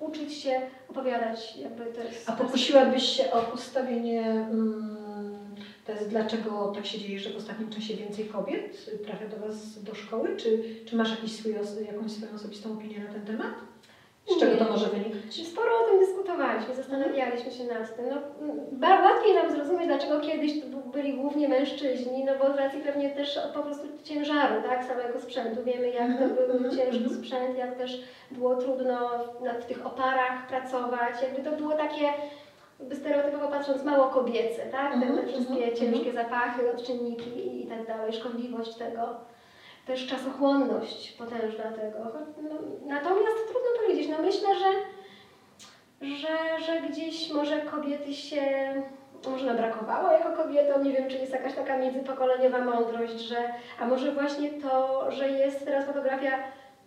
uczyć 0.00 0.34
się 0.34 0.60
opowiadać, 0.88 1.56
jakby 1.56 1.84
to 1.84 2.02
jest... 2.02 2.30
A 2.30 2.32
pokusiłabyś 2.32 3.02
się 3.02 3.30
o 3.30 3.42
postawienie 3.42 4.22
mm, 4.22 4.96
tez, 5.86 6.08
dlaczego 6.08 6.72
tak 6.74 6.86
się 6.86 6.98
dzieje, 6.98 7.18
że 7.20 7.30
w 7.30 7.36
ostatnim 7.36 7.70
czasie 7.70 7.94
więcej 7.94 8.24
kobiet 8.24 8.90
trafia 9.04 9.28
do 9.28 9.36
Was 9.46 9.82
do 9.82 9.94
szkoły? 9.94 10.36
Czy, 10.36 10.64
czy 10.84 10.96
masz 10.96 11.10
jakiś 11.10 11.32
swój, 11.32 11.52
jakąś 11.86 12.12
swoją 12.12 12.34
osobistą 12.34 12.72
opinię 12.72 12.98
na 12.98 13.12
ten 13.12 13.26
temat? 13.26 13.54
Z 14.28 14.40
czego 14.40 14.56
to 14.56 14.64
Nie. 14.64 14.70
może 14.70 14.86
wynikać? 14.88 15.46
Sporo 15.46 15.70
o 15.84 15.90
tym 15.90 15.98
dyskutowaliśmy, 16.00 16.74
zastanawialiśmy 16.74 17.50
się 17.50 17.64
nad 17.64 17.96
tym. 17.96 18.06
No, 18.08 18.16
m, 18.40 18.60
ba- 18.72 19.02
łatwiej 19.02 19.34
nam 19.34 19.50
zrozumieć, 19.50 19.86
dlaczego 19.86 20.20
kiedyś 20.20 20.60
to 20.60 20.66
byli 20.92 21.14
głównie 21.14 21.48
mężczyźni, 21.48 22.24
no 22.24 22.32
bo 22.40 22.52
z 22.54 22.56
racji 22.56 22.80
pewnie 22.80 23.10
też 23.10 23.40
po 23.54 23.62
prostu 23.62 23.86
ciężaru, 24.04 24.62
tak, 24.62 24.84
samego 24.84 25.20
sprzętu. 25.20 25.62
Wiemy, 25.64 25.88
jak 25.90 26.06
to 26.18 26.24
Mhm, 26.24 26.34
był 26.34 26.56
mhm, 26.56 26.76
ciężki 26.76 26.96
mhm. 27.04 27.14
sprzęt, 27.16 27.58
jak 27.58 27.74
też 27.76 28.04
było 28.30 28.56
trudno 28.56 29.08
w 29.60 29.64
tych 29.64 29.86
oparach 29.86 30.46
pracować. 30.48 31.22
Jakby 31.22 31.50
to 31.50 31.56
było 31.56 31.72
takie, 31.72 32.04
jakby 32.80 32.96
stereotypowo 32.96 33.48
patrząc, 33.48 33.84
mało 33.84 34.04
kobiece, 34.06 34.62
tak? 34.66 34.92
Te, 35.00 35.06
te 35.22 35.26
wszystkie 35.26 35.72
ciężkie 35.74 36.12
zapachy, 36.12 36.70
odczynniki 36.70 37.62
i 37.64 37.66
tak 37.66 37.86
dalej, 37.86 38.12
szkodliwość 38.12 38.74
tego. 38.74 39.00
Też 39.88 40.06
czasochłonność 40.06 41.12
potężna 41.12 41.64
tego. 41.64 41.98
Natomiast 42.86 43.38
trudno 43.48 43.70
powiedzieć. 43.82 44.08
No 44.08 44.22
myślę, 44.22 44.48
że 44.58 44.66
że, 46.02 46.64
że 46.66 46.80
gdzieś 46.80 47.32
może 47.32 47.60
kobiety 47.60 48.14
się, 48.14 48.42
może 49.30 49.46
nam 49.46 49.56
brakowało 49.56 50.10
jako 50.12 50.42
kobietom, 50.42 50.82
nie 50.82 50.92
wiem, 50.92 51.08
czy 51.08 51.16
jest 51.16 51.32
jakaś 51.32 51.54
taka 51.54 51.78
międzypokoleniowa 51.78 52.64
mądrość, 52.64 53.20
że, 53.20 53.36
a 53.80 53.86
może 53.86 54.12
właśnie 54.12 54.50
to, 54.50 55.04
że 55.10 55.30
jest 55.30 55.64
teraz 55.64 55.86
fotografia 55.86 56.38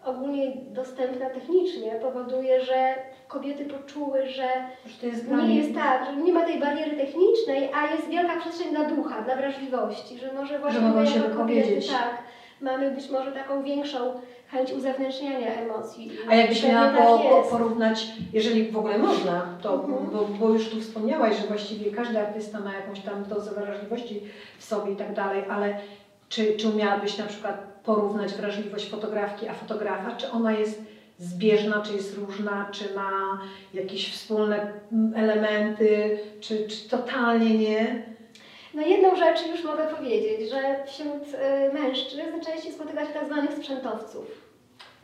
ogólnie 0.06 0.52
dostępna 0.56 1.30
technicznie, 1.30 1.92
powoduje, 1.92 2.62
że 2.62 2.96
kobiety 3.28 3.66
poczuły, 3.66 4.28
że 4.28 4.48
Że 4.86 5.00
to 5.02 5.06
jest 5.06 5.32
nie 5.32 5.56
jest 5.56 5.76
tak, 5.76 6.06
że 6.06 6.16
nie 6.16 6.34
ma 6.34 6.46
tej 6.46 6.60
bariery 6.60 6.98
technicznej, 6.98 7.70
a 7.74 7.92
jest 7.92 8.08
wielka 8.08 8.40
przestrzeń 8.40 8.76
dla 8.76 8.84
ducha, 8.84 9.22
dla 9.22 9.36
wrażliwości, 9.36 10.18
że 10.18 10.34
może 10.34 10.60
właśnie 10.60 10.82
mogą 10.82 11.00
my 11.00 11.08
się 11.08 11.22
kobiety, 11.22 11.80
tak, 11.92 12.18
mamy 12.62 12.92
być 12.92 13.10
może 13.10 13.32
taką 13.32 13.64
większą 13.64 14.22
chęć 14.52 14.72
uzewnętrzniania 14.72 15.54
emocji. 15.54 16.12
A 16.30 16.36
jakbyś 16.36 16.64
miała 16.64 16.88
tak 16.90 17.08
po, 17.08 17.20
po, 17.20 17.42
porównać, 17.42 18.08
jeżeli 18.34 18.72
w 18.72 18.78
ogóle 18.78 18.98
można, 18.98 19.58
to, 19.62 19.74
Mhm. 19.74 20.10
bo, 20.12 20.24
bo 20.24 20.50
już 20.54 20.70
tu 20.70 20.82
wspomniałaś, 20.82 21.38
że 21.42 21.48
właściwie 21.48 21.92
każdy 21.92 22.20
artysta 22.20 22.60
ma 22.60 22.74
jakąś 22.74 23.00
tam 23.00 23.24
dozę 23.24 23.52
wrażliwości 23.52 24.22
w 24.58 24.64
sobie 24.64 24.92
i 24.92 24.96
tak 24.96 25.14
dalej, 25.14 25.44
ale 25.50 25.78
czy, 26.30 26.58
czy 26.58 26.70
umiałabyś 26.70 27.18
na 27.18 27.26
przykład 27.26 27.80
porównać 27.84 28.34
wrażliwość 28.34 28.90
fotografki 28.90 29.48
a 29.48 29.54
fotografa? 29.54 30.16
Czy 30.16 30.32
ona 30.32 30.52
jest 30.52 30.82
zbieżna, 31.20 31.82
czy 31.82 31.94
jest 31.94 32.18
różna, 32.18 32.68
czy 32.72 32.94
ma 32.96 33.40
jakieś 33.74 34.12
wspólne 34.12 34.72
mm, 34.92 35.14
elementy, 35.16 36.20
czy, 36.40 36.68
czy 36.68 36.90
totalnie 36.90 37.58
nie? 37.58 38.04
No 38.74 38.82
jedną 38.82 39.16
rzecz 39.16 39.48
już 39.48 39.64
mogę 39.64 39.88
powiedzieć, 39.88 40.50
że 40.50 40.58
wśród 40.86 41.24
y, 41.70 41.74
mężczyzn 41.74 42.40
częściej 42.46 42.72
spotyka 42.74 43.06
się 43.06 43.14
tak 43.14 43.26
zwanych 43.26 43.54
sprzętowców. 43.54 44.26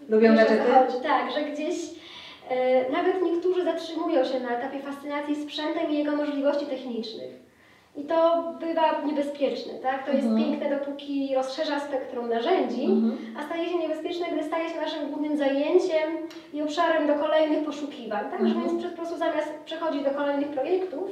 Lubią 0.10 0.36
gadżety? 0.36 0.62
Tak, 1.04 1.32
że 1.32 1.42
gdzieś 1.42 1.76
y, 1.76 2.92
nawet 2.92 3.22
niektórzy 3.24 3.64
zatrzymują 3.64 4.26
się 4.26 4.40
na 4.40 4.50
etapie 4.58 4.80
fascynacji 4.80 5.36
sprzętem 5.44 5.92
i 5.92 5.98
jego 5.98 6.16
możliwości 6.16 6.66
technicznych. 6.66 7.48
I 7.96 8.04
to 8.04 8.44
bywa 8.60 9.02
niebezpieczne, 9.06 9.74
tak? 9.74 10.06
To 10.06 10.12
jest 10.12 10.28
Mhm. 10.28 10.44
piękne, 10.46 10.80
dopóki 10.80 11.36
rozszerza 11.36 11.80
spektrum 11.80 12.30
narzędzi, 12.30 12.84
Mhm. 12.86 13.18
a 13.40 13.44
staje 13.46 13.70
się 13.70 13.78
niebezpieczne, 13.78 14.26
gdy 14.34 14.44
staje 14.44 14.70
się 14.70 14.76
naszym 14.82 15.08
głównym 15.10 15.38
zajęciem 15.38 16.18
i 16.54 16.62
obszarem 16.62 17.08
do 17.08 17.16
kolejnych 17.16 17.66
poszukiwań. 17.66 18.26
Tak, 18.32 18.40
że 18.48 18.56
Mhm. 18.56 18.68
więc 18.78 18.84
po 18.92 18.98
prostu 18.98 19.18
zamiast 19.18 19.54
przechodzić 19.66 20.04
do 20.04 20.10
kolejnych 20.10 20.48
projektów, 20.48 21.10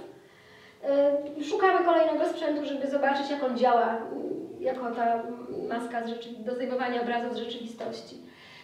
szukamy 1.50 1.86
kolejnego 1.86 2.26
sprzętu, 2.30 2.66
żeby 2.66 2.88
zobaczyć, 2.88 3.30
jak 3.32 3.44
on 3.44 3.58
działa, 3.58 3.98
jako 4.60 4.92
ta 4.92 5.24
maska 5.70 6.04
z 6.04 6.10
rzeczy- 6.10 6.30
do 6.40 6.56
zdejmowania 6.56 7.02
obrazów 7.02 7.34
z 7.34 7.38
rzeczywistości. 7.38 8.16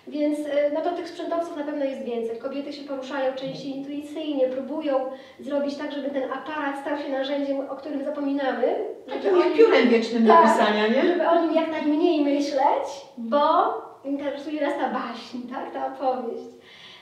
Więc 0.07 0.39
y, 0.39 0.43
no 0.73 0.81
to 0.81 0.91
tych 0.91 1.09
sprzętowców 1.09 1.57
na 1.57 1.63
pewno 1.63 1.85
jest 1.85 2.03
więcej. 2.03 2.37
Kobiety 2.39 2.73
się 2.73 2.83
poruszają 2.83 3.33
częściej 3.33 3.77
intuicyjnie, 3.77 4.47
próbują 4.47 4.99
zrobić 5.39 5.75
tak, 5.75 5.91
żeby 5.91 6.09
ten 6.09 6.23
aparat 6.31 6.79
stał 6.81 6.97
się 6.97 7.09
narzędziem, 7.09 7.59
o 7.69 7.75
którym 7.75 8.03
zapominamy. 8.05 8.75
Takim 9.09 9.41
oni- 9.41 9.55
piórem 9.57 9.89
wiecznym 9.89 10.25
do 10.25 10.33
Tak. 10.33 10.43
pisania, 10.43 10.87
nie? 10.87 11.07
żeby 11.07 11.27
o 11.29 11.41
nim 11.41 11.53
jak 11.53 11.71
najmniej 11.71 12.21
myśleć, 12.23 12.85
bo 13.17 13.41
interesuje 14.05 14.61
nas 14.61 14.73
ta 14.77 14.89
baśń, 14.89 15.37
tak, 15.53 15.73
ta 15.73 15.87
opowieść. 15.87 16.43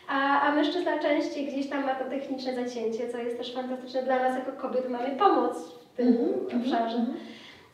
A, 0.10 0.41
a 0.41 0.51
mężczyzna 0.51 0.99
częściej 0.99 1.45
gdzieś 1.47 1.70
tam 1.70 1.86
ma 1.86 1.95
to 1.95 2.05
techniczne 2.10 2.55
zacięcie, 2.55 3.10
co 3.10 3.18
jest 3.18 3.38
też 3.38 3.53
fantastyczne 3.53 4.03
dla 4.03 4.20
nas 4.20 4.36
jako 4.36 4.51
kobiet, 4.51 4.89
mamy 4.89 5.10
pomoc 5.16 5.57
w 5.93 5.97
tym 5.97 6.07
Mhm, 6.07 6.62
obszarze. 6.62 6.97
mhm. 6.97 7.18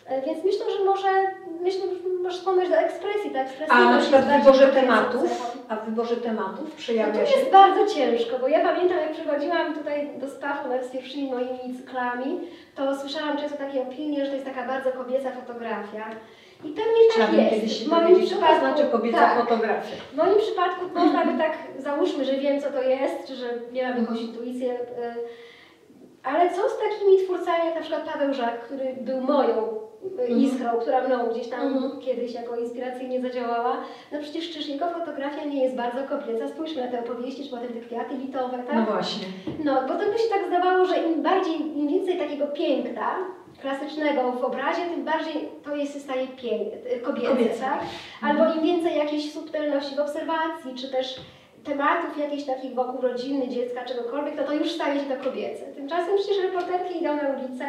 E, 0.06 0.22
Więc 0.22 0.44
myślę, 0.44 0.66
że 0.78 0.86
może, 0.86 1.08
myślę, 1.62 1.82
że 1.82 2.10
możesz 2.24 2.40
wspomnieć 2.40 2.70
do 2.70 2.76
ekspresji, 2.76 3.32
tak? 3.32 3.42
A 3.48 3.50
Ekspresyjność 3.50 3.92
na 3.92 4.00
przykład 4.00 4.24
w 4.26 4.44
wyborze 4.46 4.68
tematów, 4.68 5.58
a 5.70 5.76
w 5.76 5.86
wyborze 5.86 6.18
tematów 6.18 6.64
No 6.66 6.70
to 6.72 6.78
przejawia 6.78 7.26
się... 7.26 7.40
jest 7.40 7.52
bardzo 7.52 7.94
ciężko, 7.96 8.40
bo 8.40 8.48
ja 8.48 8.60
pamiętam 8.62 8.98
jak 8.98 9.12
przychodziłam 9.12 9.74
tutaj 9.74 10.10
do 10.20 10.26
nawet 10.70 10.86
z 10.86 10.90
pierwszymi 10.92 11.32
moimi 11.32 11.76
cyklami, 11.78 12.40
to 12.76 12.96
słyszałam 13.00 13.38
często 13.38 13.58
takie 13.58 13.82
opinie, 13.82 14.20
że 14.26 14.32
to 14.32 14.34
jest 14.36 14.46
taka 14.46 14.68
bardzo 14.68 14.92
kobieca 14.92 15.32
fotografia. 15.32 16.06
I 16.64 16.68
pewnie 16.68 17.02
tak 17.18 17.34
jest. 17.34 17.50
kiedyś 17.56 17.80
się 17.80 17.86
W 17.86 17.88
moim 17.88 18.04
dowiedzieć, 18.08 18.30
co 18.30 18.36
przypadku- 18.36 18.60
znaczy 18.60 18.84
kobieca 18.92 19.18
tak. 19.18 19.40
fotografia. 19.40 19.96
W 20.14 20.16
moim 20.16 20.38
przypadku 20.38 20.86
można 20.96 21.26
by 21.26 21.38
tak, 21.38 21.58
załóżmy, 21.78 22.26
że 22.26 22.34
wiem 22.38 22.62
co 22.62 22.72
to 22.72 22.82
jest, 22.84 23.28
czy 23.28 23.36
że 23.36 23.46
miałam 23.74 23.92
jakąś 24.00 24.20
Mhm. 24.22 24.28
intuicję, 24.28 24.74
y, 24.74 24.80
Ale 26.24 26.50
co 26.50 26.70
z 26.70 26.78
takimi 26.78 27.18
twórcami 27.26 27.66
jak 27.66 27.76
na 27.76 27.82
przykład 27.82 28.04
Paweł 28.14 28.34
Żak, 28.34 28.62
który 28.64 28.96
był 29.02 29.22
moją 29.22 29.58
y, 30.20 30.22
Mhm. 30.22 30.40
iskrą, 30.40 30.70
która 30.82 31.02
mną 31.08 31.28
gdzieś 31.32 31.48
tam 31.50 31.62
Mhm. 31.62 32.00
kiedyś 32.02 32.34
jako 32.34 32.56
inspiracyjnie 32.56 33.22
zadziałała. 33.22 33.78
No 34.12 34.20
przecież 34.22 34.52
czyż 34.52 34.68
jego 34.70 34.88
fotografia 34.90 35.44
nie 35.46 35.64
jest 35.64 35.76
bardzo 35.76 36.04
kobieca. 36.10 36.48
Spójrzmy 36.48 36.86
na 36.86 36.92
te 36.92 37.00
opowieści, 37.00 37.44
czy 37.44 37.50
potem 37.50 37.68
te 37.68 37.80
kwiaty 37.80 38.14
litowe, 38.18 38.58
tak? 38.58 38.76
No 38.76 38.86
właśnie. 38.86 39.28
No, 39.64 39.82
bo 39.82 39.94
to 39.94 40.12
by 40.12 40.18
się 40.20 40.30
tak 40.30 40.48
zdawało, 40.48 40.86
że 40.86 40.98
im 40.98 41.24
bardziej, 41.24 41.78
im 41.80 41.88
więcej 41.88 42.18
takiego 42.18 42.48
piękna 42.48 43.16
klasycznego 43.62 44.32
w 44.32 44.44
obrazie, 44.44 44.82
tym 44.82 45.06
bardziej 45.06 45.50
to 45.64 45.76
jest 45.76 46.02
staje 46.04 46.28
kobiece, 47.04 47.28
Kobiece. 47.30 47.60
tak? 47.62 47.80
Albo 48.22 48.54
im 48.54 48.64
więcej 48.64 48.98
jakiejś 48.98 49.34
subtelności 49.34 49.96
w 49.96 50.00
obserwacji, 50.00 50.76
czy 50.76 50.92
też 50.92 51.16
tematów 51.64 52.18
jakichś 52.18 52.44
takich 52.44 52.74
wokół 52.76 53.02
rodziny, 53.02 53.48
dziecka, 53.48 53.86
czegokolwiek, 53.86 54.36
to 54.36 54.44
to 54.44 54.54
już 54.54 54.72
staje 54.72 55.00
się 55.00 55.06
to 55.06 55.24
kobiece. 55.24 55.64
Tymczasem 55.66 56.16
przecież 56.18 56.44
reporterki 56.44 56.98
idą 57.02 57.16
na 57.16 57.22
ulicę, 57.30 57.66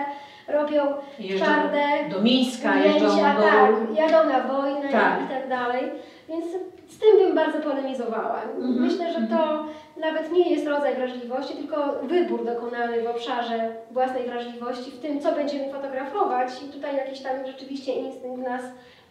robią 0.49 0.83
Jeżdżą 1.19 1.45
twarde 1.45 1.83
do 2.11 2.23
Mińska, 2.23 2.77
jeżdżą 2.77 3.09
do... 3.09 3.43
tak, 3.43 3.71
jadą 3.97 4.29
na 4.29 4.41
wojnę 4.41 4.89
Tak. 4.93 5.19
i 5.25 5.29
tak 5.35 5.49
dalej. 5.49 5.83
Więc 6.29 6.45
z 6.89 6.99
tym 6.99 7.19
bym 7.19 7.35
bardzo 7.35 7.59
polemizowała. 7.59 8.43
Mhm, 8.43 8.81
Myślę, 8.81 9.13
że 9.13 9.21
to 9.21 9.65
nawet 9.97 10.33
nie 10.33 10.51
jest 10.51 10.67
rodzaj 10.67 10.95
wrażliwości, 10.95 11.55
tylko 11.57 11.93
wybór 12.03 12.45
dokonany 12.45 13.03
w 13.03 13.07
obszarze 13.07 13.75
własnej 13.91 14.25
wrażliwości, 14.25 14.91
w 14.91 15.01
tym, 15.01 15.21
co 15.21 15.33
będziemy 15.33 15.73
fotografować. 15.73 16.51
I 16.63 16.73
tutaj 16.73 16.97
jakiś 16.97 17.21
tam 17.21 17.47
rzeczywiście 17.47 17.93
instynkt 17.93 18.43
nas 18.49 18.63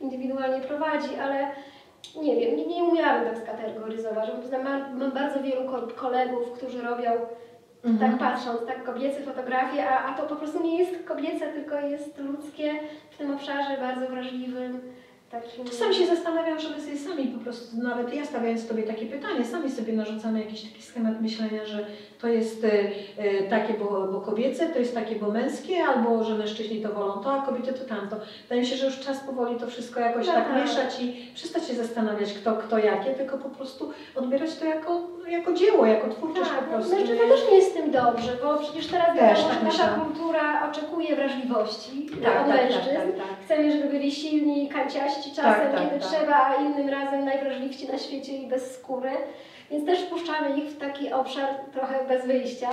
indywidualnie 0.01 0.61
prowadzi, 0.61 1.15
ale 1.15 1.47
nie 2.21 2.35
wiem, 2.35 2.55
nie, 2.57 2.65
nie 2.67 2.83
umiałabym 2.83 3.25
tak 3.33 3.43
skategoryzować. 3.43 4.29
Bo 4.51 4.57
Mam, 4.63 4.99
mam 4.99 5.11
bardzo 5.11 5.43
wielu 5.43 5.69
ko- 5.71 5.87
kolegów, 5.95 6.51
którzy 6.51 6.81
robią 6.81 7.11
Mhm. 7.85 8.11
tak 8.11 8.19
patrząc, 8.19 8.65
tak 8.67 8.83
kobiece 8.83 9.21
fotografie, 9.21 9.89
a, 9.89 10.05
a 10.05 10.13
to 10.17 10.23
po 10.23 10.35
prostu 10.35 10.63
nie 10.63 10.77
jest 10.77 11.03
kobiece, 11.07 11.47
tylko 11.47 11.79
jest 11.79 12.17
ludzkie 12.17 12.73
w 13.09 13.17
tym 13.17 13.33
obszarze 13.35 13.77
bardzo 13.79 14.07
wrażliwym. 14.07 14.81
Takim... 15.41 15.65
Czasami 15.65 15.95
się 15.95 16.05
zastanawiam, 16.07 16.59
że 16.59 16.69
my 16.69 16.81
sobie 16.81 16.97
sami 16.97 17.27
po 17.27 17.39
prostu, 17.39 17.77
nawet 17.77 18.13
ja 18.13 18.25
stawiając 18.25 18.67
Tobie 18.67 18.83
takie 18.83 19.05
pytanie, 19.05 19.45
sami 19.45 19.71
sobie 19.71 19.93
narzucamy 19.93 20.39
jakiś 20.39 20.61
taki 20.61 20.81
schemat 20.81 21.21
myślenia, 21.21 21.65
że 21.65 21.85
to 22.21 22.27
jest 22.27 22.63
y, 22.63 22.67
y, 22.67 23.49
takie, 23.49 23.73
bo, 23.73 24.07
bo 24.11 24.21
kobiece, 24.21 24.69
to 24.69 24.79
jest 24.79 24.93
takie, 24.95 25.15
bo 25.15 25.31
męskie, 25.31 25.83
albo 25.83 26.23
że 26.23 26.35
mężczyźni 26.35 26.81
to 26.81 26.93
wolą 26.93 27.13
to, 27.23 27.33
a 27.33 27.45
kobiety 27.45 27.73
to 27.73 27.85
tamto. 27.85 28.15
Wydaje 28.43 28.61
mi 28.61 28.67
się, 28.67 28.75
że 28.75 28.85
już 28.85 28.99
czas 28.99 29.19
powoli 29.19 29.59
to 29.59 29.67
wszystko 29.67 29.99
jakoś 29.99 30.25
tak, 30.25 30.47
Tak. 30.47 30.63
mieszać 30.63 31.01
i 31.01 31.31
przestać 31.35 31.67
się 31.67 31.73
zastanawiać, 31.73 32.33
kto, 32.33 32.55
kto 32.55 32.77
jakie, 32.77 33.11
tylko 33.13 33.37
po 33.37 33.49
prostu 33.49 33.91
odbierać 34.15 34.55
to 34.55 34.65
jako, 34.65 35.07
jako 35.27 35.53
dzieło, 35.53 35.85
jako 35.85 36.09
twórczość 36.09 36.49
Tak, 36.49 36.59
po 36.59 36.65
no, 36.65 36.71
prostu. 36.77 36.95
mężczyzna 36.95 37.23
też 37.27 37.49
nie 37.49 37.55
jest 37.55 37.71
z 37.71 37.73
tym 37.73 37.91
dobrze, 37.91 38.31
bo 38.43 38.57
przecież 38.57 38.87
teraz 38.87 39.17
Też 39.17 39.43
tak 39.43 39.63
nasza 39.63 39.83
myślę. 39.87 39.99
kultura 40.05 40.69
oczekuje 40.71 41.15
wrażliwości 41.15 42.09
tak, 42.09 42.17
od 42.17 42.23
tak, 42.23 42.47
tak, 42.47 42.55
mężczyzn. 42.57 42.95
tak, 42.95 43.27
tak. 43.27 43.37
Chcemy, 43.45 43.71
żeby 43.71 43.89
byli 43.89 44.11
silni, 44.11 44.69
kanciaści 44.69 45.29
czasem, 45.31 45.43
Tak, 45.43 45.71
tak, 45.71 45.81
kiedy 45.89 45.99
tak. 45.99 46.09
trzeba, 46.09 46.35
a 46.45 46.55
innym 46.55 46.89
razem 46.89 47.25
najwrażliwsi 47.25 47.87
na 47.87 47.97
świecie 47.97 48.33
i 48.37 48.47
bez 48.47 48.73
skóry. 48.75 49.11
Więc 49.71 49.85
też 49.85 49.99
wpuszczamy 49.99 50.57
ich 50.57 50.65
w 50.65 50.77
taki 50.79 51.13
obszar 51.13 51.47
trochę 51.73 52.05
bez 52.07 52.25
wyjścia. 52.27 52.69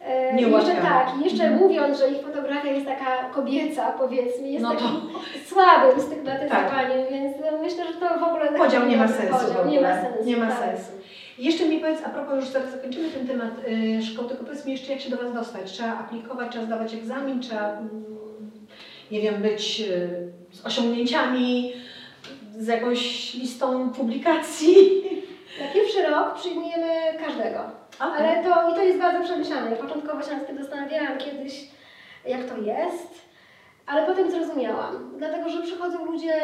E, 0.00 0.34
Nie 0.34 0.42
jeszcze 0.42 0.74
tak, 0.74 1.08
jeszcze 1.24 1.44
Mhm. 1.44 1.62
mówiąc, 1.62 1.98
że 1.98 2.08
ich 2.10 2.20
fotografia 2.26 2.72
jest 2.72 2.86
taka 2.86 3.24
kobieca, 3.34 3.92
powiedzmy, 3.92 4.48
jest 4.48 4.62
No 4.62 4.70
to- 4.70 4.76
takim 4.76 5.00
słabym 5.46 6.00
stygmatyzowaniem, 6.00 6.98
więc 7.10 7.36
no, 7.40 7.58
myślę, 7.62 7.84
że 7.86 7.92
to 8.00 8.18
w 8.18 8.22
ogóle 8.22 8.52
Podział 8.52 8.86
nie 8.86 8.96
ma 8.96 9.08
sensu 9.08 9.46
podział. 9.46 9.68
Nie 9.68 9.80
ma 9.80 10.00
sensu. 10.02 10.24
Nie 10.24 10.36
ma 10.36 10.46
tak. 10.46 10.58
sensu. 10.58 10.92
Jeszcze 11.38 11.66
mi 11.66 11.78
powiedz, 11.80 11.98
a 12.06 12.08
propos 12.08 12.34
już 12.36 12.44
zaraz 12.48 12.70
zakończymy 12.70 13.08
ten 13.10 13.26
temat 13.26 13.50
y, 13.68 14.02
szkoły, 14.02 14.28
tylko 14.28 14.44
powiedz 14.44 14.66
mi 14.66 14.72
jeszcze 14.72 14.92
jak 14.92 15.00
się 15.00 15.10
do 15.10 15.16
Was 15.16 15.32
dostać. 15.34 15.72
Trzeba 15.72 15.98
aplikować, 15.98 16.50
trzeba 16.50 16.64
zdawać 16.64 16.94
egzamin, 16.94 17.40
trzeba, 17.40 17.68
mm, 17.72 17.90
nie 19.10 19.20
wiem, 19.20 19.34
być 19.42 19.80
y, 19.80 20.32
z 20.52 20.66
osiągnięciami, 20.66 21.72
z 22.58 22.66
jakąś 22.66 23.34
listą 23.34 23.90
publikacji. 23.90 24.76
Na 25.60 25.66
pierwszy 25.74 26.02
rok 26.02 26.34
przyjmujemy 26.34 26.86
każdego. 27.26 27.79
Ale 28.00 28.44
to, 28.44 28.70
i 28.70 28.74
to 28.74 28.82
jest 28.82 28.98
bardzo 28.98 29.24
przemyślane. 29.24 29.76
Początkowo 29.76 30.22
się 30.22 30.32
nad 30.36 30.46
tym 30.46 30.58
zastanawiałam 30.58 31.18
kiedyś, 31.18 31.68
jak 32.26 32.44
to 32.44 32.56
jest, 32.56 33.30
ale 33.86 34.06
potem 34.06 34.30
zrozumiałam. 34.30 35.14
Dlatego, 35.18 35.50
że 35.50 35.62
przychodzą 35.62 36.04
ludzie 36.04 36.34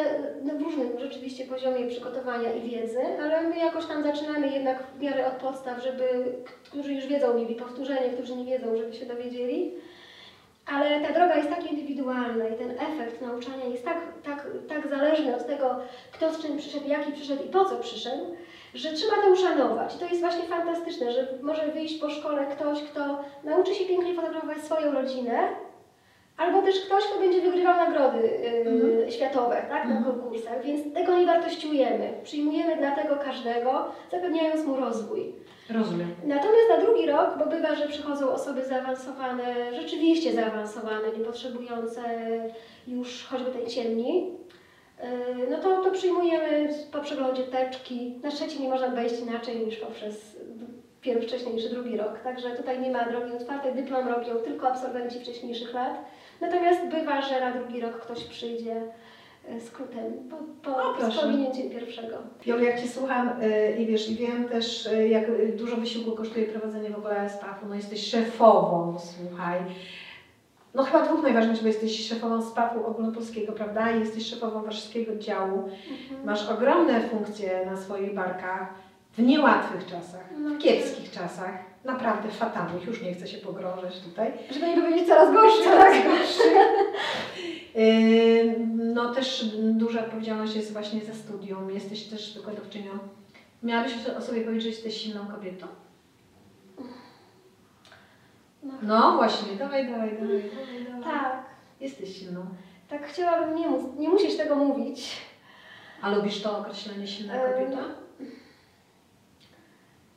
na 0.43 0.53
różnym 0.53 0.89
rzeczywiście 0.99 1.45
poziomie 1.45 1.87
przygotowania 1.87 2.53
i 2.53 2.71
wiedzy, 2.71 3.01
ale 3.23 3.43
my 3.43 3.59
jakoś 3.59 3.87
tam 3.87 4.03
zaczynamy 4.03 4.49
jednak 4.49 4.83
w 4.83 5.03
miarę 5.03 5.27
od 5.27 5.33
podstaw, 5.33 5.83
żeby, 5.83 6.35
którzy 6.65 6.93
już 6.93 7.07
wiedzą, 7.07 7.35
mieli 7.35 7.55
powtórzenie, 7.55 8.11
którzy 8.11 8.37
nie 8.37 8.45
wiedzą, 8.45 8.77
żeby 8.77 8.95
się 8.95 9.07
dowiedzieli. 9.07 9.73
Ale 10.67 11.01
ta 11.01 11.13
droga 11.13 11.37
jest 11.37 11.51
tak 11.51 11.73
indywidualna 11.73 12.49
i 12.49 12.59
ten 12.59 12.71
efekt 12.71 13.21
nauczania 13.21 13.65
jest 13.65 13.85
tak, 13.85 13.99
tak, 14.25 14.47
tak 14.69 14.89
zależny 14.89 15.37
od 15.37 15.47
tego, 15.47 15.77
kto 16.13 16.35
z 16.35 16.43
czym 16.43 16.59
przyszedł, 16.59 16.89
jaki 16.89 17.13
przyszedł 17.13 17.45
i 17.45 17.49
po 17.49 17.65
co 17.65 17.77
przyszedł, 17.77 18.37
że 18.77 18.93
trzeba 18.93 19.23
to 19.23 19.29
uszanować. 19.33 19.95
I 19.97 19.99
to 19.99 20.05
jest 20.05 20.21
właśnie 20.21 20.43
fantastyczne, 20.45 21.13
że 21.13 21.29
może 21.43 21.67
wyjść 21.69 22.01
po 22.01 22.11
szkole 22.11 22.47
ktoś, 22.47 22.83
kto 22.83 23.25
nauczy 23.45 23.75
się 23.75 23.85
pięknie 23.85 24.15
fotografować 24.15 24.59
swoją 24.59 24.93
rodzinę, 24.93 25.39
albo 26.37 26.63
też 26.63 26.81
ktoś, 26.81 27.05
kto 27.05 27.21
będzie 27.21 27.41
wygrywał 27.41 27.77
nagrody 27.77 28.19
yy, 28.19 28.71
Mhm. 28.71 29.11
światowe 29.11 29.57
tak, 29.69 29.85
na 29.89 29.95
Mhm. 29.97 30.05
konkursach, 30.05 30.65
więc 30.65 30.95
tego 30.95 31.19
nie 31.19 31.27
wartościujemy. 31.27 32.13
Przyjmujemy 32.25 32.77
dlatego 32.77 33.17
każdego, 33.17 33.85
zapewniając 34.13 34.65
mu 34.67 34.77
rozwój. 34.77 35.33
rozumiem. 35.71 36.09
Natomiast 36.25 36.69
na 36.71 36.77
drugi 36.85 37.07
rok, 37.07 37.31
bo 37.39 37.47
bywa, 37.47 37.75
że 37.75 37.89
przychodzą 37.89 38.31
osoby 38.33 38.65
zaawansowane, 38.65 39.75
rzeczywiście 39.81 40.33
zaawansowane, 40.33 41.09
nie 41.19 41.25
potrzebujące 41.25 42.01
już 42.87 43.27
choćby 43.31 43.51
tej 43.51 43.67
ciemni, 43.67 44.31
no 45.51 45.59
to, 45.59 45.83
to 45.83 45.91
przyjmujemy 45.91 46.69
po 46.93 47.01
przeglądzie 47.01 47.43
teczki. 47.43 48.21
Na 48.23 48.31
trzeci 48.31 48.63
nie 48.63 48.69
można 48.69 48.89
wejść 48.89 49.21
inaczej 49.21 49.67
niż 49.67 49.77
poprzez 49.77 50.37
pierwszy, 51.07 51.29
wcześniejszy, 51.29 51.69
drugi 51.71 51.97
rok. 51.97 52.21
Także 52.25 52.51
tutaj 52.51 52.81
nie 52.81 52.91
ma 52.91 53.05
drogi 53.05 53.33
otwartej. 53.33 53.75
Dyplom 53.75 54.09
robią 54.09 54.37
tylko 54.37 54.69
absolwenci 54.69 55.21
wcześniejszych 55.21 55.75
lat. 55.75 56.05
Natomiast 56.41 56.81
bywa, 56.87 57.23
że 57.23 57.41
na 57.41 57.53
drugi 57.53 57.81
rok 57.81 58.01
ktoś 58.01 58.25
przyjdzie 58.25 58.83
yy, 59.49 59.61
skrótem 59.61 60.13
po, 60.31 60.37
po, 60.73 61.21
pominięciem 61.21 61.71
pierwszego. 61.71 62.17
Jolu, 62.47 62.65
jak 62.65 62.81
Cię 62.81 62.89
słucham 62.89 63.43
y, 63.43 63.77
i 63.79 63.87
wiesz, 63.87 64.11
i 64.11 64.17
wiem 64.17 64.49
też, 64.49 64.87
y, 64.87 65.09
jak 65.09 65.57
dużo 65.57 65.77
wysiłku 65.77 66.13
kosztuje 66.13 66.47
prowadzenie 66.47 66.91
w 66.91 66.99
ogóle 66.99 67.31
stafu, 67.31 67.67
no 67.69 67.75
jesteś 67.75 68.11
szefową, 68.11 68.97
słuchaj. 68.99 69.61
No 70.77 70.85
chyba 70.85 71.03
dwóch 71.05 71.23
najważniejszych, 71.23 71.63
bo 71.63 71.69
jesteś 71.69 72.09
szefową 72.09 72.43
stafu 72.43 72.87
ogólnopolskiego, 72.87 73.53
prawda? 73.53 73.91
I 73.91 74.01
jesteś 74.01 74.27
szefową 74.27 74.63
warszawskiego 74.63 75.17
działu. 75.17 75.69
Masz 76.25 76.49
ogromne 76.49 77.01
funkcje 77.09 77.67
na 77.67 77.77
swoich 77.77 78.15
barkach 78.15 78.69
w 79.13 79.23
niełatwych 79.23 79.87
czasach, 79.87 80.25
No, 80.39 80.51
w 80.51 80.59
kiepskich 80.59 81.11
czasach, 81.11 81.51
naprawdę 81.85 82.29
fatalnych, 82.29 82.87
już 82.87 83.03
nie 83.03 83.15
chcę 83.15 83.27
się 83.29 83.39
pogrążać 83.39 84.01
tutaj. 84.01 84.33
Żeby 84.51 84.67
nie 84.67 84.83
powiedzieć 84.83 85.09
coraz 85.09 85.33
gorszy. 85.33 85.65
Coraz 85.65 85.95
gorszy. 86.05 86.51
No 88.77 89.15
też 89.15 89.45
duża 89.57 90.01
odpowiedzialność 90.01 90.57
jest 90.57 90.73
właśnie 90.73 91.01
za 91.05 91.15
studium. 91.15 91.71
Jesteś 91.71 92.03
też 92.05 92.35
wykładowczynią. 92.39 92.91
Miałabyś 93.63 93.93
o 94.19 94.21
sobie 94.21 94.41
powiedzieć, 94.41 94.63
że 94.63 94.69
jesteś 94.69 94.97
silną 94.97 95.27
kobietą? 95.27 95.67
No, 98.67 98.73
No 98.83 99.17
właśnie, 99.17 99.57
dawaj, 99.57 99.87
dawaj, 99.91 100.11
dawaj, 100.13 100.43
dawaj, 100.51 100.85
dawaj. 100.85 101.03
tak. 101.05 101.43
Jesteś 101.81 102.19
silną. 102.19 102.47
Tak 102.89 103.07
chciałabym 103.07 103.55
nie 103.55 103.69
móc, 103.69 103.83
nie 103.99 104.09
musisz 104.09 104.37
tego 104.37 104.57
mówić. 104.57 105.17
A 106.03 106.11
lubisz 106.15 106.43
to 106.43 106.59
określenie 106.59 107.07
silna 107.07 107.35
kobieta? 107.39 107.83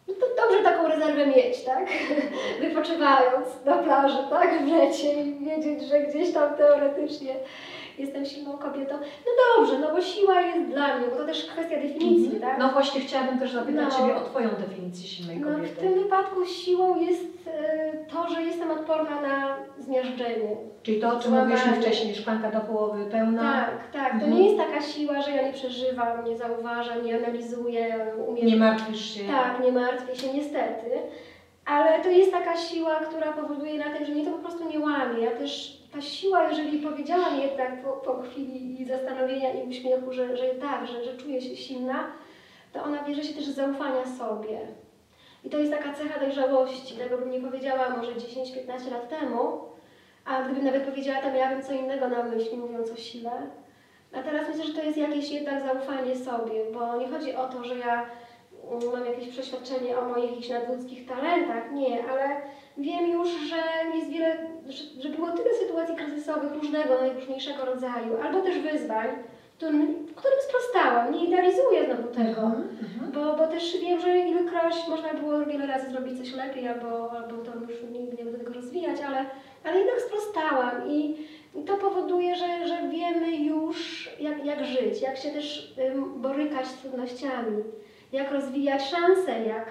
No 0.08 0.14
to 0.14 0.26
dobrze 0.44 0.64
taką 0.64 0.88
rezerwę 0.88 1.28
mieć, 1.28 1.64
tak? 1.66 1.90
Wypoczywając 2.62 3.48
na 3.66 3.78
plaży, 3.78 4.18
tak? 4.30 4.64
W 4.64 4.68
lecie 4.68 5.14
i 5.24 5.40
wiedzieć, 5.46 5.84
że 5.90 6.00
gdzieś 6.02 6.34
tam 6.34 6.54
teoretycznie 6.56 7.36
jestem 8.00 8.26
silną 8.26 8.58
kobietą. 8.58 8.96
No 8.98 9.32
dobrze, 9.58 9.80
no 9.80 9.92
bo 9.96 10.02
siła 10.02 10.42
jest 10.42 10.70
dla 10.70 10.98
mnie, 10.98 11.08
bo 11.08 11.16
to 11.16 11.26
też 11.26 11.46
kwestia 11.46 11.76
definicji, 11.76 12.40
tak? 12.40 12.60
No 12.60 12.70
właśnie 12.70 13.02
chciałabym 13.02 13.40
też 13.40 13.52
zapytać 13.52 13.86
No. 13.90 13.98
Ciebie 13.98 14.16
o 14.16 14.22
Twoją 14.22 14.50
definicję 14.50 15.08
silnej 15.08 15.38
No, 15.38 15.50
w 15.50 15.56
kobiety. 15.56 15.76
tym 15.76 15.94
wypadku 15.94 16.46
siłą 16.46 17.00
jest 17.02 17.26
e, 17.48 17.92
to, 18.12 18.30
że 18.30 18.42
jestem 18.44 18.72
odporna 18.72 19.22
na 19.22 19.56
zmiażdżenie. 19.80 20.56
Czyli 20.84 21.00
to, 21.02 21.18
o 21.18 21.20
czym 21.20 21.34
mówiliśmy 21.34 21.74
wcześniej, 21.74 22.16
szklanka 22.16 22.52
do 22.52 22.60
połowy 22.60 23.06
pełna. 23.06 23.42
Tak, 23.66 23.92
tak. 24.04 24.10
To 24.12 24.26
Mhm. 24.26 24.34
nie 24.34 24.46
jest 24.46 24.58
taka 24.58 24.82
siła, 24.82 25.22
że 25.22 25.32
ja 25.32 25.42
nie 25.48 25.54
przeżywam, 25.54 26.26
nie 26.26 26.38
zauważam, 26.38 27.06
nie 27.06 27.16
analizuję, 27.18 28.06
umiem 28.28 28.46
Nie 28.48 28.56
martwisz 28.56 29.14
się. 29.14 29.28
Tak, 29.28 29.64
nie 29.66 29.72
martwię 29.72 30.16
się 30.16 30.34
niestety, 30.34 30.86
ale 31.66 32.04
to 32.04 32.10
jest 32.10 32.32
taka 32.32 32.58
siła, 32.58 32.96
która 32.96 33.32
powoduje 33.32 33.78
na 33.78 33.90
tym, 33.98 34.06
że 34.06 34.12
mnie 34.12 34.26
to 34.26 34.32
po 34.32 34.38
prostu 34.38 34.70
nie 34.70 34.80
łamie. 34.80 35.24
Ja 35.24 35.32
też, 35.32 35.79
ta 35.92 36.02
siła, 36.02 36.50
jeżeli 36.50 36.80
powiedziałam 36.80 37.40
jednak 37.40 37.84
po, 37.84 37.92
po 37.92 38.22
chwili 38.22 38.86
zastanowienia 38.86 39.54
i 39.54 39.70
uśmiechu, 39.70 40.14
że, 40.14 40.38
że 40.38 40.46
tak, 40.46 40.88
że, 40.88 41.04
że 41.04 41.18
czuję 41.18 41.42
się 41.42 41.56
silna, 41.56 42.12
to 42.74 42.84
ona 42.84 43.04
bierze 43.04 43.24
się 43.24 43.34
też 43.34 43.46
z 43.46 43.56
zaufania 43.56 44.06
sobie. 44.06 44.60
I 45.44 45.50
to 45.50 45.58
jest 45.58 45.72
taka 45.72 45.94
cecha 45.94 46.20
dojrzałości, 46.20 46.96
tego 46.96 47.18
bym 47.18 47.32
nie 47.32 47.42
powiedziała 47.42 47.90
może 47.90 48.12
10-15 48.12 48.92
lat 48.92 49.10
temu, 49.10 49.62
a 50.26 50.44
gdybym 50.44 50.66
nawet 50.66 50.84
powiedziała, 50.84 51.22
to 51.22 51.32
miałabym 51.32 51.64
co 51.64 51.74
innego 51.74 52.08
na 52.08 52.24
myśli, 52.24 52.58
mówiąc 52.58 52.92
o 52.92 52.96
sile. 52.96 53.32
A 54.14 54.24
teraz 54.24 54.48
myślę, 54.48 54.66
że 54.66 54.74
to 54.74 54.84
jest 54.84 54.98
jakieś 54.98 55.32
jednak 55.32 55.64
zaufanie 55.64 56.16
sobie, 56.16 56.62
bo 56.74 56.98
nie 56.98 57.08
chodzi 57.08 57.36
o 57.36 57.48
to, 57.48 57.64
że 57.64 57.78
ja 57.78 58.10
mm, 58.72 58.92
mam 58.94 59.06
jakieś 59.06 59.30
przeświadczenie 59.30 59.98
o 59.98 60.10
moich 60.10 60.30
jakichś 60.30 60.50
nadludzkich 60.50 61.08
talentach, 61.08 61.72
nie, 61.72 62.04
ale 62.10 62.42
wiem 62.78 63.12
już, 63.12 63.30
że 63.30 63.56
jest 63.96 64.10
wiele, 64.10 64.38
że, 64.70 64.84
że 65.02 65.10
było 65.10 65.32
tyle 65.32 65.54
sytuacji 65.54 65.96
kryzysowych 65.96 66.54
różnego, 66.54 67.02
najróżniejszego 67.02 67.66
rodzaju, 67.66 68.18
albo 68.24 68.42
też 68.42 68.60
wyzwań, 68.60 69.08
którym, 69.58 70.08
którym 70.16 70.38
sprostałam. 70.50 71.14
Nie 71.14 71.26
idealizuję 71.26 71.86
znowu 71.86 72.08
tego, 72.08 72.42
Mhm, 72.42 72.70
mhm. 72.82 73.12
bo, 73.12 73.38
bo 73.38 73.48
też 73.48 73.78
wiem, 73.82 74.00
że 74.02 74.18
ilekroć 74.18 74.76
można 74.90 75.14
było 75.14 75.46
wiele 75.46 75.68
razy 75.68 75.92
zrobić 75.92 76.18
coś 76.18 76.34
lepiej, 76.34 76.68
albo, 76.68 77.12
albo 77.12 77.38
to 77.38 77.52
już 77.60 77.82
nigdy 77.92 78.18
nie 78.18 78.24
będę 78.24 78.40
tego 78.40 78.54
rozwijać, 78.54 79.02
ale, 79.08 79.26
ale 79.64 79.78
jednak 79.80 80.02
sprostałam 80.02 80.90
i, 80.90 81.16
i 81.56 81.64
to 81.64 81.78
powoduje, 81.78 82.36
że, 82.36 82.68
że 82.68 82.78
wiemy 82.92 83.36
już 83.36 84.10
jak, 84.20 84.46
jak 84.46 84.66
żyć, 84.66 85.02
jak 85.02 85.18
się 85.18 85.30
też 85.30 85.76
borykać 86.16 86.68
z 86.68 86.74
trudnościami, 86.82 87.64
jak 88.12 88.32
rozwijać 88.32 88.84
szanse, 88.90 89.32
jak 89.46 89.66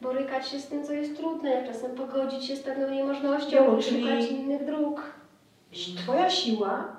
borykać 0.00 0.48
się 0.48 0.58
z 0.60 0.66
tym, 0.66 0.84
co 0.84 0.92
jest 0.92 1.16
trudne, 1.16 1.66
czasem 1.66 1.90
pogodzić 1.90 2.44
się 2.44 2.56
z 2.56 2.60
pewną 2.60 2.90
niemożnością 2.90 3.56
Jolu, 3.56 3.78
i 3.78 3.82
czyli- 3.82 4.02
szukać 4.02 4.30
innych 4.30 4.64
dróg. 4.64 5.02
Twoja 5.96 6.30
siła 6.30 6.96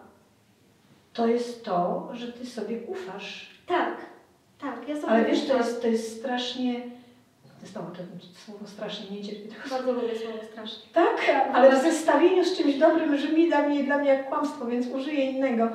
to 1.14 1.28
jest 1.28 1.66
to, 1.66 2.10
że 2.14 2.34
ty 2.34 2.46
sobie 2.46 2.80
ufasz. 2.88 3.50
Tak, 3.68 3.96
tak, 4.62 4.88
ja 4.90 4.96
sobie 4.96 5.08
Ale 5.08 5.26
wiesz, 5.26 5.48
to 5.48 5.58
jest, 5.58 5.82
to 5.82 5.88
jest 5.88 6.20
strasznie. 6.20 6.82
Znowu 7.64 7.92
to 7.92 8.02
słowo 8.46 8.68
strasznie 8.68 9.18
nie 9.18 9.24
cierpię 9.24 9.50
tego 9.50 9.70
Bardzo 9.70 9.92
lubię 9.92 10.20
słowo 10.20 10.38
strasznie. 10.52 10.84
Tak, 10.94 11.32
ale 11.54 11.80
w 11.80 11.84
zestawieniu 11.84 12.46
z 12.46 12.58
czymś 12.58 12.76
dobrym 12.76 13.12
brzmi 13.12 13.48
dla 13.48 13.62
mnie, 13.68 13.84
dla 13.84 13.98
mnie 13.98 14.10
jak 14.10 14.30
kłamstwo, 14.30 14.66
więc 14.66 14.88
użyję 14.88 15.32
innego. 15.32 15.70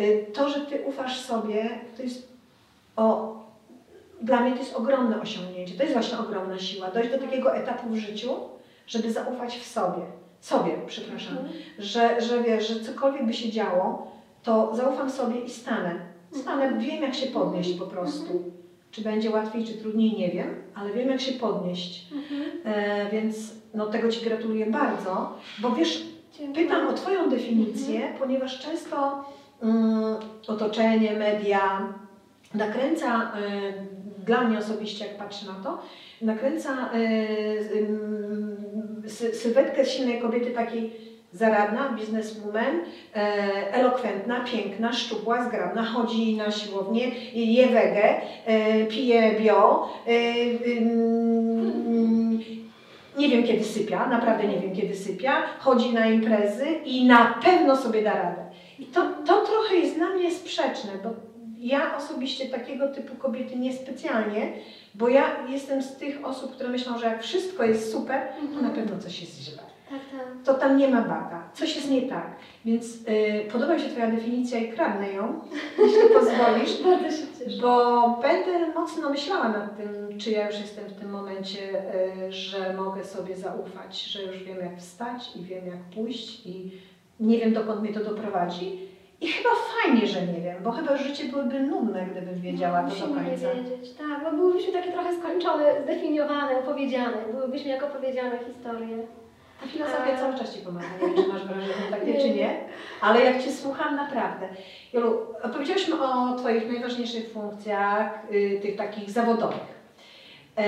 Y, 0.00 0.26
To, 0.34 0.48
że 0.48 0.60
ty 0.60 0.82
ufasz 0.86 1.20
sobie, 1.20 1.70
to 1.96 2.02
jest 2.02 2.28
o, 2.96 3.36
dla 4.22 4.40
mnie 4.40 4.52
to 4.52 4.58
jest 4.58 4.76
ogromne 4.76 5.20
osiągnięcie. 5.20 5.74
To 5.74 5.82
jest 5.82 5.94
właśnie 5.94 6.18
ogromna 6.18 6.58
siła. 6.58 6.90
Dojść 6.90 7.10
do 7.10 7.18
takiego 7.18 7.54
etapu 7.54 7.88
w 7.88 7.96
życiu, 7.96 8.30
żeby 8.86 9.12
zaufać 9.12 9.58
w 9.58 9.66
sobie. 9.66 10.02
Sobie, 10.40 10.72
przepraszam. 10.86 11.38
Mhm. 11.38 11.54
Że, 11.78 12.20
że 12.20 12.42
wiesz, 12.42 12.68
że 12.68 12.80
cokolwiek 12.80 13.26
by 13.26 13.34
się 13.34 13.50
działo, 13.50 14.12
to 14.42 14.76
zaufam 14.76 15.10
sobie 15.10 15.40
i 15.40 15.50
stanę. 15.50 15.94
Stanę, 16.32 16.78
wiem 16.78 17.02
jak 17.02 17.14
się 17.14 17.26
podnieść 17.26 17.74
po 17.74 17.86
prostu. 17.86 18.42
Czy 18.90 19.02
będzie 19.02 19.30
łatwiej, 19.30 19.64
czy 19.64 19.72
trudniej, 19.74 20.16
nie 20.16 20.30
wiem, 20.30 20.54
ale 20.74 20.92
wiem 20.92 21.08
jak 21.08 21.20
się 21.20 21.32
podnieść. 21.32 22.06
Mhm. 22.12 22.42
E, 22.64 23.10
więc 23.10 23.36
no, 23.74 23.86
tego 23.86 24.08
Ci 24.08 24.24
gratuluję 24.24 24.66
bardzo, 24.66 25.38
bo 25.58 25.70
wiesz, 25.70 26.02
Dziękuję. 26.38 26.66
pytam 26.66 26.88
o 26.88 26.92
Twoją 26.92 27.30
definicję, 27.30 28.12
ponieważ 28.18 28.60
często 28.60 29.24
mm, 29.62 30.16
otoczenie, 30.48 31.12
media 31.12 31.92
nakręca, 32.54 33.32
y, 33.38 33.97
dla 34.28 34.40
mnie 34.44 34.58
osobiście, 34.58 35.06
jak 35.06 35.18
patrzę 35.18 35.46
na 35.46 35.64
to, 35.64 35.78
nakręca 36.22 36.90
sy, 39.06 39.34
sylwetkę 39.34 39.84
silnej 39.84 40.20
kobiety 40.20 40.50
takiej 40.50 41.08
zaradna, 41.32 41.88
bizneswoman, 41.88 42.80
e, 43.16 43.72
elokwentna, 43.72 44.40
piękna, 44.40 44.92
szczupła, 44.92 45.44
zgrabna, 45.44 45.84
chodzi 45.84 46.36
na 46.36 46.50
siłownię, 46.50 47.10
je 47.34 47.66
wege, 47.66 48.20
e, 48.46 48.86
pije 48.86 49.40
bio, 49.40 49.88
e, 50.06 50.12
nie 53.18 53.28
wiem 53.28 53.44
kiedy 53.44 53.64
sypia, 53.64 54.06
naprawdę 54.06 54.48
nie 54.48 54.60
wiem 54.60 54.76
kiedy 54.76 54.94
sypia, 54.96 55.42
chodzi 55.58 55.94
na 55.94 56.06
imprezy 56.06 56.66
i 56.84 57.04
na 57.04 57.34
pewno 57.44 57.76
sobie 57.76 58.02
da 58.02 58.12
radę. 58.12 58.44
I 58.78 58.84
to, 58.84 59.00
to 59.26 59.44
trochę 59.46 59.74
jest 59.76 59.96
dla 59.96 60.08
mnie 60.08 60.30
sprzeczne, 60.30 60.90
bo 61.04 61.10
ja 61.58 61.96
osobiście 61.96 62.48
takiego 62.48 62.88
typu 62.88 63.16
kobiety 63.16 63.56
niespecjalnie, 63.56 64.52
bo 64.94 65.08
ja 65.08 65.48
jestem 65.48 65.82
z 65.82 65.96
tych 65.96 66.24
osób, 66.24 66.52
które 66.52 66.68
myślą, 66.68 66.98
że 66.98 67.06
jak 67.06 67.22
wszystko 67.22 67.64
jest 67.64 67.92
super, 67.92 68.22
to 68.54 68.62
na 68.62 68.70
pewno 68.70 68.98
coś 68.98 69.20
jest 69.20 69.42
źle. 69.42 69.62
Tak, 69.90 70.00
tak. 70.10 70.28
To 70.44 70.54
tam 70.54 70.76
nie 70.76 70.88
ma 70.88 71.02
bata, 71.02 71.42
coś 71.54 71.76
jest 71.76 71.90
nie 71.90 72.02
tak. 72.02 72.36
Więc 72.64 72.94
y, 72.94 73.48
podoba 73.52 73.74
mi 73.74 73.80
się 73.80 73.88
Twoja 73.88 74.10
definicja 74.10 74.58
i 74.58 74.72
kradnę 74.72 75.12
ją, 75.12 75.40
jeśli 75.78 76.00
pozwolisz. 76.20 76.82
Bardzo 76.82 77.16
się 77.16 77.26
cieszę. 77.38 77.60
Bo 77.62 78.08
będę 78.22 78.74
mocno 78.74 79.10
myślała 79.10 79.48
nad 79.48 79.76
tym, 79.76 80.18
czy 80.18 80.30
ja 80.30 80.46
już 80.50 80.60
jestem 80.60 80.84
w 80.84 81.00
tym 81.00 81.10
momencie, 81.10 81.82
y, 82.28 82.32
że 82.32 82.74
mogę 82.74 83.04
sobie 83.04 83.36
zaufać, 83.36 84.02
że 84.02 84.22
już 84.22 84.42
wiem 84.42 84.58
jak 84.58 84.78
wstać 84.78 85.36
i 85.36 85.42
wiem 85.42 85.66
jak 85.66 85.80
pójść 85.94 86.46
i 86.46 86.70
nie 87.20 87.38
wiem 87.38 87.52
dokąd 87.52 87.80
mnie 87.82 87.92
to 87.92 88.04
doprowadzi. 88.04 88.87
I 89.20 89.28
chyba 89.28 89.48
fajnie, 89.82 90.06
że 90.06 90.26
nie 90.26 90.40
wiem, 90.40 90.56
bo 90.62 90.72
chyba 90.72 90.96
życie 90.96 91.24
byłoby 91.24 91.60
nudne, 91.60 92.06
gdybym 92.06 92.40
wiedziała 92.40 92.82
to 92.82 93.06
do 93.06 93.14
końca. 93.14 93.30
wiedzieć. 93.30 93.94
Tak, 93.98 94.24
bo 94.24 94.36
byłybyśmy 94.36 94.72
takie 94.72 94.92
trochę 94.92 95.16
skończone, 95.16 95.82
zdefiniowane, 95.82 96.58
opowiedziane. 96.58 97.16
Byłybyśmy 97.32 97.70
jak 97.70 97.82
opowiedziane 97.82 98.38
historie. 98.38 98.98
Ta 99.60 99.66
filozofia 99.66 100.16
cały 100.16 100.34
czas 100.38 100.54
Ci 100.54 100.60
pomaga, 100.60 100.86
nie 101.02 101.06
wiem, 101.06 101.24
czy 101.24 101.32
masz 101.32 101.44
wrażenie 101.44 101.74
takie, 101.90 102.20
czy 102.20 102.30
nie, 102.30 102.60
ale 103.00 103.24
jak 103.24 103.42
Cię 103.42 103.52
słucham, 103.52 103.96
naprawdę. 103.96 104.48
Jolu, 104.92 105.18
opowiedziałyśmy 105.42 106.02
o 106.02 106.36
Twoich 106.36 106.68
najważniejszych 106.68 107.30
funkcjach, 107.32 108.18
y, 108.32 108.58
tych 108.62 108.76
takich 108.76 109.10
zawodowych. 109.10 109.78
E, 110.58 110.62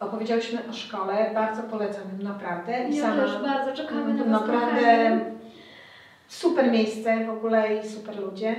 opowiedziałyśmy 0.00 0.58
o 0.70 0.72
szkole, 0.72 1.30
bardzo 1.34 1.62
polecam 1.62 2.02
ją 2.18 2.24
naprawdę. 2.28 2.88
I 2.88 2.96
Ja 2.96 3.02
sama, 3.02 3.22
też 3.22 3.42
bardzo 3.42 3.82
czekamy 3.82 4.14
na 4.14 4.24
Was 4.24 4.40
Naprawdę 4.40 4.80
kochani. 4.80 5.35
Super 6.28 6.70
miejsce 6.70 7.24
w 7.26 7.30
ogóle 7.30 7.76
i 7.76 7.88
super 7.88 8.18
ludzie. 8.20 8.56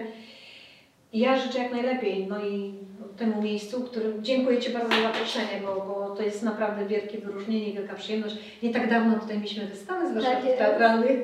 I 1.14 1.20
ja 1.20 1.40
życzę 1.40 1.60
jak 1.60 1.72
najlepiej, 1.72 2.28
no 2.28 2.46
i 2.46 2.74
temu 3.18 3.42
miejscu, 3.42 3.84
którym 3.84 4.24
dziękuję 4.24 4.60
Ci 4.62 4.70
bardzo 4.70 4.90
za 4.90 5.02
zaproszenie, 5.02 5.62
bo, 5.66 5.76
bo 5.76 6.16
to 6.16 6.24
jest 6.24 6.44
naprawdę 6.44 6.86
wielkie 6.86 7.18
wyróżnienie, 7.18 7.74
wielka 7.74 7.96
przyjemność. 7.96 8.36
Nie 8.64 8.74
tak 8.74 8.90
dawno 8.90 9.20
tutaj 9.20 9.38
mieliśmy 9.38 9.66
wystawę 9.66 10.06
z 10.06 10.14
Tak 10.14 10.14
warsztatów 10.14 10.46
jest. 10.46 10.58
teatralnych, 10.58 11.20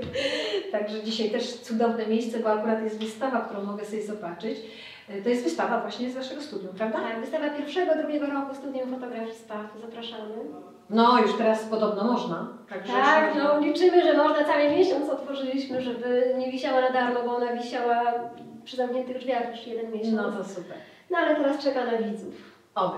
także 0.72 1.04
dzisiaj 1.04 1.30
też 1.30 1.54
cudowne 1.54 2.08
miejsce, 2.08 2.40
bo 2.40 2.50
akurat 2.52 2.84
jest 2.84 3.00
wystawa, 3.00 3.42
którą 3.42 3.64
mogę 3.64 3.86
sobie 3.86 4.04
zobaczyć. 4.04 4.58
E, 5.10 5.22
To 5.22 5.30
jest 5.30 5.44
wystawa 5.44 5.82
właśnie 5.82 6.12
z 6.12 6.16
Waszego 6.16 6.42
studium, 6.42 6.76
prawda? 6.76 7.00
Tak, 7.00 7.20
wystawa 7.22 7.50
pierwszego, 7.50 7.96
drugiego 7.96 8.26
roku 8.28 8.56
studium 8.56 8.90
fotografii 9.00 9.34
SPAF. 9.36 9.68
Zapraszamy. 9.82 10.34
No, 10.90 11.20
już 11.22 11.38
teraz 11.38 11.64
podobno 11.64 12.04
można. 12.04 12.48
Także 12.70 12.94
Tak, 12.94 13.36
no 13.38 13.60
liczymy, 13.60 14.04
że 14.04 14.18
można 14.18 14.44
cały 14.46 14.70
miesiąc 14.70 15.10
otworzyliśmy, 15.10 15.82
żeby 15.82 16.36
nie 16.38 16.52
wisiała 16.52 16.82
na 16.82 16.92
darmo, 16.92 17.20
bo 17.26 17.36
ona 17.36 17.54
wisiała 17.54 18.14
przy 18.64 18.78
zamkniętych 18.78 19.18
drzwiach 19.20 19.52
już 19.58 19.68
jeden 19.68 19.92
miesiąc. 19.92 20.14
No 20.16 20.32
to 20.32 20.44
super. 20.44 20.78
No 21.10 21.18
ale 21.18 21.36
teraz 21.36 21.64
czeka 21.64 21.86
na 21.86 21.98
widzów. 21.98 22.34
Oby. 22.76 22.98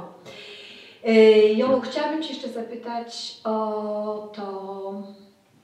Yy, 1.03 1.53
Jolu, 1.53 1.81
chciałabym 1.81 2.23
Cię 2.23 2.33
jeszcze 2.33 2.47
zapytać 2.49 3.37
o 3.43 4.31
to, 4.35 4.93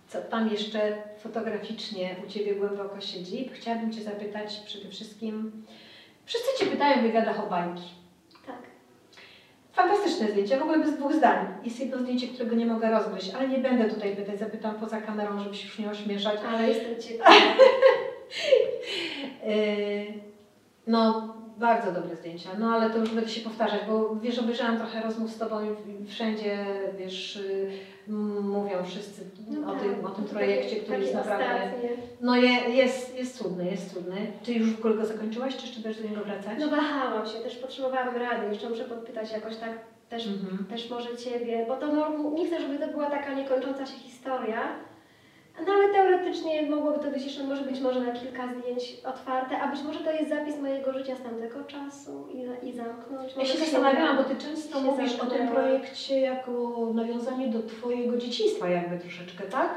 co 0.08 0.22
tam 0.22 0.50
jeszcze 0.52 0.80
fotograficznie 1.20 2.16
u 2.28 2.30
Ciebie 2.30 2.56
głęboko 2.56 3.02
siedzi. 3.02 3.50
Chciałabym 3.54 3.92
Cię 3.94 4.02
zapytać 4.02 4.60
przede 4.66 4.90
wszystkim, 4.90 5.66
wszyscy 6.26 6.60
Cię 6.60 6.72
pytają 6.72 7.00
w 7.00 7.02
wywiadach 7.02 7.44
o 7.44 7.50
bajki. 7.50 7.84
Tak. 8.48 8.62
Fantastyczne 9.74 10.32
zdjęcie, 10.32 10.58
w 10.58 10.62
ogóle 10.62 10.80
bez 10.80 10.98
dwóch 10.98 11.14
zdań. 11.14 11.48
Jest 11.64 11.80
jedno 11.80 11.98
zdjęcie, 11.98 12.28
którego 12.28 12.56
nie 12.56 12.66
mogę 12.66 12.92
rozgryźć, 12.92 13.34
ale 13.36 13.48
nie 13.48 13.58
będę 13.58 13.90
tutaj 13.90 14.16
pytać, 14.16 14.40
zapytam 14.40 14.76
poza 14.76 15.02
kamerą, 15.02 15.40
żeby 15.40 15.56
się 15.56 15.68
już 15.68 15.80
nie 15.80 15.90
ośmieszać. 15.90 16.40
Ale 16.48 16.68
jestem 16.68 17.02
ciekawa. 17.02 17.36
Yy, 19.46 20.14
No, 20.88 21.34
bardzo 21.62 21.92
dobre 21.92 22.16
zdjęcia, 22.16 22.50
no 22.60 22.70
ale 22.76 22.90
to 22.90 22.98
już 22.98 23.10
będę 23.10 23.30
się 23.30 23.42
powtarzać, 23.42 23.80
bo 23.88 24.16
wiesz, 24.16 24.40
obejrzałam 24.40 24.78
trochę 24.78 25.02
rozmów 25.02 25.32
z 25.32 25.38
Tobą 25.38 25.56
i 25.64 26.08
wszędzie, 26.08 26.66
wiesz, 26.98 27.40
m- 28.08 28.50
mówią 28.50 28.84
wszyscy 28.86 29.22
No 29.50 29.68
o, 29.68 29.72
tak. 29.76 29.82
tym, 29.82 30.06
o 30.06 30.10
tym 30.10 30.26
projekcie, 30.26 30.76
który 30.76 31.00
jest 31.00 31.14
naprawdę, 31.14 31.46
ostatnie. 31.46 31.90
no 32.22 32.36
je, 32.36 32.50
jest, 32.70 33.18
jest 33.18 33.38
cudny, 33.38 33.66
jest 33.72 33.94
cudny. 33.94 34.18
Czy 34.44 34.54
już 34.54 34.70
w 34.76 34.80
ogóle 34.80 34.94
go 34.94 35.06
zakończyłaś, 35.06 35.56
czy 35.56 35.66
jeszcze 35.66 35.82
będziesz 35.82 36.02
do 36.04 36.10
niego 36.10 36.24
wracać? 36.24 36.54
No 36.60 36.68
wahałam 36.70 37.26
się, 37.26 37.40
też 37.40 37.56
potrzebowałam 37.56 38.16
rady, 38.18 38.48
jeszcze 38.50 38.70
muszę 38.70 38.84
podpytać 38.84 39.32
jakoś 39.32 39.56
tak 39.58 39.72
też, 40.10 40.28
Mhm. 40.28 40.66
też 40.70 40.90
może 40.90 41.18
Ciebie, 41.18 41.66
bo 41.68 41.76
to 41.76 41.88
no, 41.88 42.30
nie 42.30 42.48
chcę, 42.48 42.62
żeby 42.62 42.80
to 42.80 42.88
była 42.88 43.10
taka 43.10 43.34
niekończąca 43.34 43.86
się 43.86 43.94
historia, 44.00 44.60
no 45.68 45.74
ale 45.74 45.94
teoretycznie 45.94 46.70
mogłoby 46.70 47.00
to 47.00 47.12
być 47.12 47.24
jeszcze, 47.24 47.44
może 47.44 47.62
być 47.64 47.80
może 47.80 48.02
na 48.02 48.12
kilka 48.12 48.44
zdjęć 48.60 48.98
otwarte, 49.06 49.60
a 49.60 49.68
być 49.68 49.84
może 49.84 50.00
to 50.00 50.12
jest 50.12 50.30
zapis 50.30 50.60
mojego 50.60 50.94
życia 50.94 51.16
z 51.16 51.22
tamtego 51.22 51.64
czasu 51.64 52.28
i, 52.34 52.68
i 52.70 52.74
zamknąć. 52.74 53.34
Ja 53.38 53.46
się 53.46 53.58
zastanawiałam, 53.58 54.18
bo 54.18 54.24
Ty 54.24 54.36
często 54.36 54.80
mówisz 54.82 55.16
o 55.16 55.18
tym 55.20 55.30
zamknęła. 55.30 55.52
projekcie 55.52 56.20
jako 56.20 56.52
nawiązanie 56.94 57.48
do 57.48 57.60
Twojego 57.64 58.18
dzieciństwa 58.18 58.70
jakby 58.70 58.98
troszeczkę, 59.00 59.44
tak? 59.44 59.70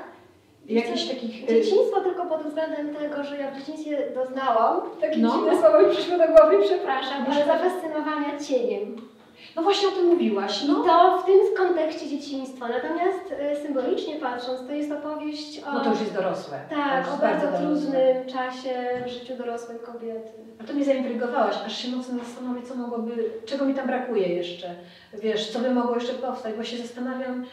Jakichś 0.66 1.04
takich... 1.08 1.40
yy, 1.50 1.62
Dzieciństwo 1.62 2.00
tylko 2.00 2.26
pod 2.26 2.42
względem 2.42 2.94
tego, 2.94 3.24
że 3.24 3.38
ja 3.38 3.50
w 3.50 3.58
dzieciństwie 3.58 3.98
doznałam, 4.14 4.80
takie 5.00 5.18
No. 5.18 5.32
dziwne 5.32 5.58
słowo 5.60 5.80
mi 5.82 5.94
przyszło 5.94 6.18
do 6.18 6.26
głowy, 6.28 6.56
przepraszam, 6.64 7.24
ale 7.32 7.44
zafascynowania 7.46 8.38
cieniem. 8.48 8.96
No 9.56 9.62
właśnie 9.62 9.88
o 9.88 9.90
tym 9.90 10.06
mówiłaś. 10.06 10.64
No, 10.68 10.74
to 10.84 11.18
w 11.22 11.26
tym 11.26 11.40
kontekście 11.56 12.08
dzieciństwa. 12.08 12.68
Natomiast 12.68 13.32
e, 13.38 13.56
symbolicznie 13.56 14.16
patrząc, 14.16 14.66
to 14.66 14.72
jest 14.72 14.92
opowieść 14.92 15.62
o, 15.66 15.72
no 15.72 15.80
to 15.84 15.90
już 15.90 16.00
jest 16.00 16.14
dorosłe. 16.14 16.60
Tak, 16.70 17.04
o 17.14 17.16
bardzo 17.16 17.46
dorosłe. 17.46 17.66
trudnym 17.66 18.26
czasie 18.26 19.02
w 19.06 19.08
życiu 19.08 19.36
dorosłej 19.36 19.78
kobiety. 19.78 20.30
A 20.60 20.64
to 20.64 20.72
mnie 20.72 20.84
zaintrygowałaś, 20.84 21.56
aż 21.66 21.78
się 21.78 21.96
mocno 21.96 22.18
zastanowię, 22.18 22.62
co 22.62 22.74
mogłoby, 22.74 23.30
czego 23.46 23.64
mi 23.64 23.74
tam 23.74 23.86
brakuje 23.86 24.28
jeszcze. 24.28 24.74
Wiesz, 25.14 25.50
co 25.50 25.58
by 25.58 25.70
mogło 25.70 25.94
jeszcze 25.94 26.12
powstać, 26.12 26.54
bo 26.54 26.64
się 26.64 26.76
zastanawiam, 26.76 27.44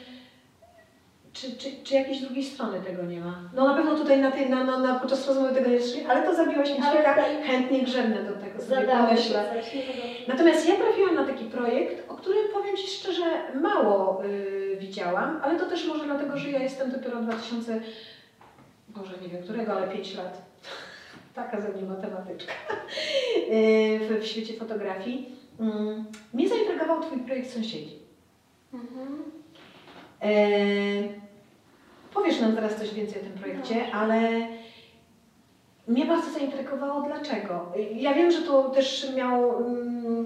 czy, 1.34 1.58
czy, 1.58 1.70
czy 1.84 1.94
jakiejś 1.94 2.22
drugiej 2.22 2.44
strony 2.44 2.82
tego 2.82 3.04
nie 3.04 3.20
ma. 3.20 3.40
No 3.56 3.68
na 3.68 3.74
pewno 3.74 3.96
tutaj 3.96 4.20
na 4.22 4.32
tej, 4.32 4.50
na, 4.50 4.64
na, 4.64 4.80
na, 4.80 5.00
podczas 5.00 5.28
rozmowy 5.28 5.54
tego 5.56 5.70
nie 5.70 5.82
szli, 5.82 6.06
ale 6.06 6.22
to 6.24 6.36
zabiłaś 6.36 6.70
mi 6.70 6.76
świeka, 6.84 7.16
chętnie 7.44 7.82
grzebnę 7.82 8.24
do 8.24 8.34
tego 8.34 8.62
sobie 8.62 8.88
pomyślę. 8.88 9.54
Natomiast 10.28 10.70
ja 10.70 10.76
trafiłam 10.76 11.16
na 11.16 11.26
taki 11.26 11.46
projekt, 11.46 12.12
o 12.12 12.16
którym 12.16 12.44
powiem 12.54 12.78
Ci 12.78 12.88
szczerze, 12.88 13.24
mało 13.62 14.26
y, 14.26 14.78
widziałam, 14.80 15.40
ale 15.44 15.60
to 15.60 15.66
też 15.66 15.88
może 15.88 16.06
dlatego, 16.06 16.38
że 16.38 16.52
ja 16.52 16.60
jestem 16.60 16.92
dopiero 16.92 17.22
2000, 17.22 17.82
może 18.96 19.14
nie 19.22 19.28
wiem 19.28 19.44
którego, 19.44 19.74
ale 19.74 19.88
5 19.88 20.16
lat. 20.16 20.42
Taka 21.36 21.62
ze 21.62 21.70
mnie 21.70 21.82
matematyczka 21.84 22.54
y, 23.54 24.00
w, 24.00 24.20
w 24.22 24.26
świecie 24.26 24.54
fotografii. 24.54 25.36
Mm, 25.60 26.06
Mnie 26.34 26.50
zaintrygował 26.50 27.02
Twój 27.02 27.20
projekt 27.20 27.54
Sąsiedzi. 27.54 28.00
Mhm. 28.74 29.41
Powiesz 32.14 32.40
nam 32.42 32.56
zaraz 32.56 32.76
coś 32.76 32.94
więcej 32.94 33.22
o 33.22 33.24
tym 33.24 33.34
projekcie, 33.34 33.92
ale 33.94 34.20
mnie 35.88 36.06
bardzo 36.06 36.32
zaintrygowało 36.32 37.02
dlaczego. 37.02 37.72
Ja 37.96 38.14
wiem, 38.14 38.32
że 38.32 38.42
to 38.42 38.70
też 38.70 39.14
miało 39.16 39.58
mm, 39.58 40.26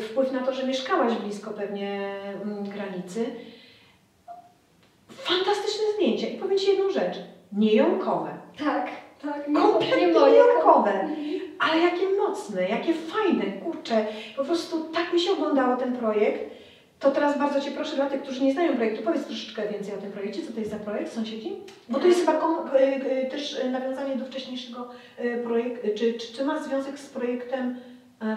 wpływ 0.00 0.32
na 0.32 0.40
to, 0.40 0.52
że 0.52 0.66
mieszkałaś 0.66 1.14
blisko 1.14 1.50
pewnie 1.50 2.14
mm, 2.42 2.64
granicy. 2.64 3.26
Fantastyczne 5.10 5.84
zdjęcia 5.94 6.26
i 6.28 6.38
powiem 6.38 6.58
Ci 6.58 6.70
jedną 6.70 6.90
rzecz. 6.90 7.16
Niejąkowe. 7.52 8.30
Tak, 8.58 8.88
tak, 9.22 9.48
nie, 9.48 9.54
Kompletnie 9.60 10.06
nie 10.06 10.12
moje. 10.12 10.32
niejąkowe. 10.32 11.08
Ale 11.58 11.80
jakie 11.82 12.08
mocne, 12.18 12.68
jakie 12.68 12.94
fajne, 12.94 13.44
kurczę. 13.52 14.06
Po 14.36 14.44
prostu 14.44 14.80
tak 14.84 15.12
mi 15.12 15.20
się 15.20 15.32
oglądało 15.32 15.76
ten 15.76 15.96
projekt. 15.96 16.61
To 17.02 17.10
teraz 17.10 17.38
bardzo 17.38 17.60
Cię 17.60 17.70
proszę 17.70 17.96
dla 17.96 18.06
tych, 18.06 18.22
którzy 18.22 18.42
nie 18.44 18.52
znają 18.52 18.76
projektu, 18.76 19.02
powiedz 19.04 19.26
troszeczkę 19.26 19.68
więcej 19.68 19.94
o 19.94 19.98
tym 19.98 20.12
projekcie. 20.12 20.42
Co 20.42 20.52
to 20.52 20.58
jest 20.60 20.70
za 20.72 20.76
projekt, 20.78 21.12
sąsiedzi? 21.12 21.52
Bo 21.88 21.98
to 21.98 22.06
jest 22.06 22.20
chyba 22.20 22.32
kom, 22.34 22.56
y, 22.76 22.80
y, 23.26 23.30
też 23.30 23.58
y, 23.58 23.70
nawiązanie 23.70 24.16
do 24.16 24.24
wcześniejszego 24.24 24.88
y, 25.24 25.42
projektu. 25.44 25.88
Czy, 25.98 26.14
czy, 26.14 26.32
czy 26.32 26.44
ma 26.44 26.62
związek 26.62 26.98
z 26.98 27.06
projektem, 27.08 27.76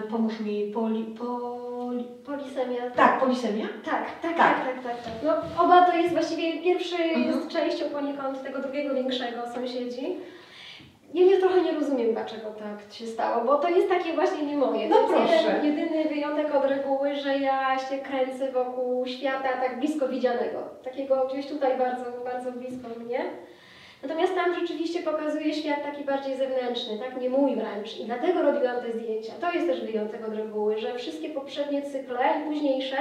y, 0.06 0.10
pomóż 0.10 0.40
mi, 0.40 0.70
poli, 0.74 1.04
poli, 1.04 2.04
Polisemia. 2.26 2.90
tak, 2.96 3.20
polisemia? 3.20 3.66
Tak, 3.84 4.06
tak, 4.22 4.36
Tak. 4.36 4.64
tak, 4.64 4.64
tak, 4.64 4.82
tak, 4.84 5.02
tak. 5.04 5.12
No, 5.24 5.64
oba 5.64 5.90
to 5.90 5.96
jest 5.96 6.12
właściwie, 6.14 6.62
pierwszy 6.62 6.96
Mhm. 7.02 7.24
jest 7.26 7.48
częścią 7.48 7.84
poniekąd 7.90 8.42
tego 8.42 8.58
drugiego 8.58 8.94
większego 8.94 9.42
sąsiedzi. 9.54 10.16
Ja 11.16 11.24
nie, 11.24 11.38
trochę 11.38 11.62
nie 11.62 11.72
rozumiem, 11.72 12.12
dlaczego 12.12 12.50
tak 12.50 12.92
się 12.92 13.06
stało, 13.06 13.44
bo 13.44 13.58
to 13.58 13.68
jest 13.68 13.88
takie 13.88 14.12
właśnie 14.12 14.42
nie 14.46 14.56
moje. 14.56 14.88
No 14.88 14.96
to 14.96 15.20
jest 15.20 15.32
proszę. 15.32 15.60
jeden, 15.62 15.64
jedyny 15.64 16.08
wyjątek 16.08 16.54
od 16.54 16.64
reguły, 16.64 17.14
że 17.14 17.38
ja 17.38 17.78
się 17.78 17.98
kręcę 17.98 18.52
wokół 18.52 19.06
świata 19.06 19.48
tak 19.48 19.78
blisko 19.78 20.08
widzianego. 20.08 20.58
Takiego 20.84 21.28
gdzieś 21.32 21.46
tutaj 21.46 21.78
bardzo, 21.78 22.04
bardzo 22.24 22.52
blisko 22.52 22.88
mnie. 23.04 23.24
Natomiast 24.02 24.34
tam 24.34 24.54
rzeczywiście 24.54 25.02
pokazuje 25.02 25.54
świat 25.54 25.82
taki 25.82 26.04
bardziej 26.04 26.36
zewnętrzny, 26.36 26.98
tak 26.98 27.20
nie 27.20 27.30
mój 27.30 27.56
wręcz. 27.56 27.98
I 27.98 28.04
dlatego 28.04 28.42
robiłam 28.42 28.76
te 28.76 28.98
zdjęcia. 28.98 29.32
To 29.40 29.52
jest 29.52 29.66
też 29.66 29.84
wyjątek 29.84 30.28
od 30.28 30.34
reguły, 30.34 30.78
że 30.78 30.94
wszystkie 30.94 31.28
poprzednie 31.28 31.82
cykle 31.82 32.24
i 32.40 32.44
późniejsze 32.48 32.96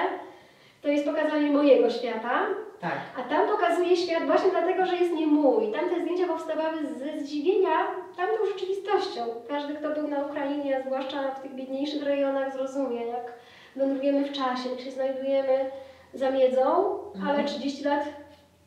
to 0.82 0.88
jest 0.90 1.06
pokazanie 1.06 1.52
mojego 1.52 1.90
świata, 1.90 2.46
Tak. 2.90 3.26
a 3.26 3.30
tam 3.30 3.48
pokazuje 3.48 3.98
świat 3.98 4.26
właśnie 4.26 4.50
dlatego, 4.52 4.86
że 4.86 4.96
jest 4.96 5.14
nie 5.14 5.28
mój. 5.28 5.72
Tamte 5.72 6.02
zdjęcia 6.02 6.28
powstawały 6.28 6.78
ze 6.88 7.20
zdziwienia 7.20 7.78
tamtą 8.18 8.46
rzeczywistością. 8.54 9.22
Każdy, 9.50 9.74
kto 9.74 9.90
był 9.90 10.08
na 10.08 10.26
Ukrainie, 10.26 10.78
a 10.80 10.84
zwłaszcza 10.88 11.32
w 11.32 11.42
tych 11.42 11.56
biedniejszych 11.56 12.04
rejonach, 12.04 12.54
zrozumie, 12.54 13.06
jak 13.06 13.34
wędrujemy 13.76 14.26
w 14.26 14.32
czasie, 14.32 14.70
jak 14.70 14.80
się 14.82 14.92
znajdujemy 14.92 15.70
za 16.14 16.32
miedzą, 16.32 17.00
Mhm. 17.16 17.28
ale 17.36 17.44
30 17.44 17.84
lat 17.84 18.04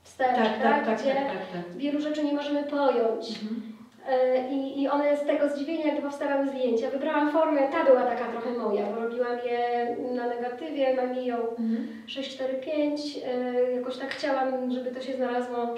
wstecz, 0.03 0.29
Tak, 0.37 0.37
tak, 0.37 0.63
tak, 0.63 0.87
tak, 0.87 1.01
gdzie 1.01 1.15
tak, 1.15 1.25
tak. 1.53 1.77
wielu 1.77 2.01
rzeczy 2.01 2.25
nie 2.25 2.33
możemy 2.33 2.63
pojąć. 2.63 3.29
Mhm. 3.43 3.78
E, 4.09 4.49
I, 4.51 4.83
I 4.83 4.89
one 4.89 5.17
z 5.17 5.27
tego 5.27 5.49
zdziwienia, 5.49 5.93
gdy 5.93 6.03
powstawały 6.03 6.49
zdjęcia, 6.49 6.91
wybrałam 6.91 7.33
formę, 7.33 7.61
ta 7.73 7.85
była 7.85 8.03
taka 8.03 8.25
trochę 8.25 8.51
moja, 8.51 8.87
bo 8.87 9.01
robiłam 9.01 9.39
je 9.45 9.97
na 10.15 10.27
negatywie, 10.29 10.97
mamiją 10.97 11.37
Mhm. 11.37 11.89
645, 12.07 13.01
e, 13.27 13.73
jakoś 13.73 13.97
tak 13.97 14.09
chciałam, 14.11 14.71
żeby 14.73 14.91
to 14.91 15.01
się 15.03 15.13
znalazło 15.17 15.75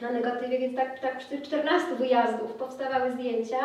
na 0.00 0.10
negatywie, 0.10 0.58
więc 0.58 0.76
tak, 0.76 1.00
tak 1.00 1.18
przy 1.18 1.28
tych 1.28 1.42
14 1.42 1.94
wyjazdów 1.94 2.52
powstawały 2.52 3.12
zdjęcia. 3.12 3.58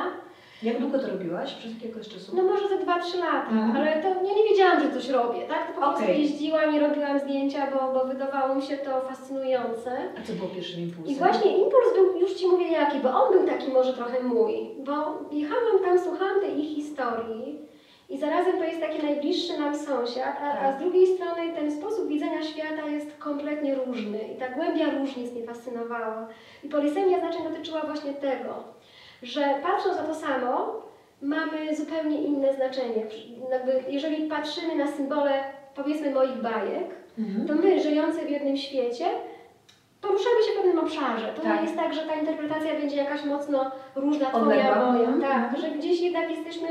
Jak 0.63 0.79
długo 0.79 0.99
to 0.99 1.07
robiłaś? 1.07 1.53
Przez 1.53 1.73
jakiego 1.73 1.99
czasu? 1.99 2.35
No 2.35 2.43
może 2.43 2.67
ze 2.69 2.75
2-3 2.77 3.19
lata, 3.19 3.49
Mhm. 3.51 3.75
ale 3.77 4.01
to 4.01 4.07
ja 4.07 4.33
nie 4.35 4.46
wiedziałam, 4.77 4.93
że 4.95 5.01
coś 5.01 5.09
robię, 5.09 5.47
tak? 5.47 5.67
To 5.67 5.73
po 5.73 5.87
prostu 5.87 6.11
jeździłam 6.11 6.75
i 6.75 6.79
robiłam 6.79 7.19
zdjęcia, 7.19 7.67
bo, 7.71 7.93
bo 7.93 8.05
wydawało 8.05 8.55
mi 8.55 8.61
się 8.61 8.77
to 8.77 9.01
fascynujące. 9.01 9.91
A 10.19 10.27
co 10.27 10.33
było 10.33 10.49
pierwszym 10.49 10.81
impulsem? 10.81 11.13
I 11.13 11.15
właśnie 11.15 11.57
impuls 11.57 11.93
był, 11.95 12.19
już 12.19 12.33
Ci 12.33 12.47
mówię 12.47 12.67
jaki, 12.67 12.99
bo 12.99 13.09
on 13.09 13.33
był 13.33 13.47
taki 13.47 13.71
może 13.71 13.93
trochę 13.93 14.23
mój, 14.23 14.69
bo 14.79 14.93
jechałam 15.31 15.79
tam, 15.85 15.99
słuchałam 15.99 16.39
tej 16.41 16.59
ich 16.59 16.75
historii 16.75 17.59
i 18.09 18.17
zarazem 18.17 18.57
to 18.57 18.63
jest 18.63 18.79
taki 18.79 19.03
najbliższy 19.05 19.59
nam 19.59 19.77
sąsiad, 19.77 20.35
a, 20.41 20.59
a 20.59 20.77
z 20.77 20.79
drugiej 20.79 21.07
strony 21.07 21.53
ten 21.55 21.71
sposób 21.71 22.07
widzenia 22.07 22.43
świata 22.43 22.85
jest 22.85 23.17
kompletnie 23.17 23.75
różny 23.75 24.19
i 24.35 24.35
ta 24.39 24.49
głębia 24.49 24.85
różnic 24.99 25.33
mnie 25.33 25.43
fascynowała. 25.43 26.27
I 26.63 26.69
polisemia 26.69 27.19
znaczeń 27.19 27.43
dotyczyła 27.43 27.81
właśnie 27.81 28.13
tego, 28.13 28.53
że 29.23 29.59
patrząc 29.63 29.97
na 29.97 30.03
to 30.03 30.15
samo, 30.15 30.81
mamy 31.21 31.75
zupełnie 31.75 32.21
inne 32.21 32.53
znaczenie. 32.53 33.05
Jeżeli 33.89 34.27
patrzymy 34.29 34.75
na 34.75 34.87
symbole, 34.87 35.31
powiedzmy, 35.75 36.11
moich 36.13 36.41
bajek, 36.41 36.85
Mhm. 37.19 37.47
to 37.47 37.55
my, 37.55 37.79
żyjący 37.81 38.19
w 38.25 38.29
jednym 38.29 38.57
świecie, 38.57 39.05
poruszamy 40.01 40.43
się 40.45 40.51
w 40.51 40.55
pewnym 40.55 40.79
obszarze. 40.79 41.33
To 41.35 41.41
Tak. 41.41 41.55
nie 41.55 41.61
jest 41.61 41.75
tak, 41.75 41.93
że 41.93 42.01
ta 42.01 42.15
interpretacja 42.15 42.73
będzie 42.75 42.95
jakaś 42.95 43.25
mocno 43.25 43.71
różna, 43.95 44.29
twoja, 44.29 44.85
moja. 44.85 45.09
Mhm. 45.09 45.21
Tak, 45.21 45.61
że 45.61 45.69
gdzieś 45.71 46.01
jednak 46.01 46.29
jesteśmy 46.31 46.67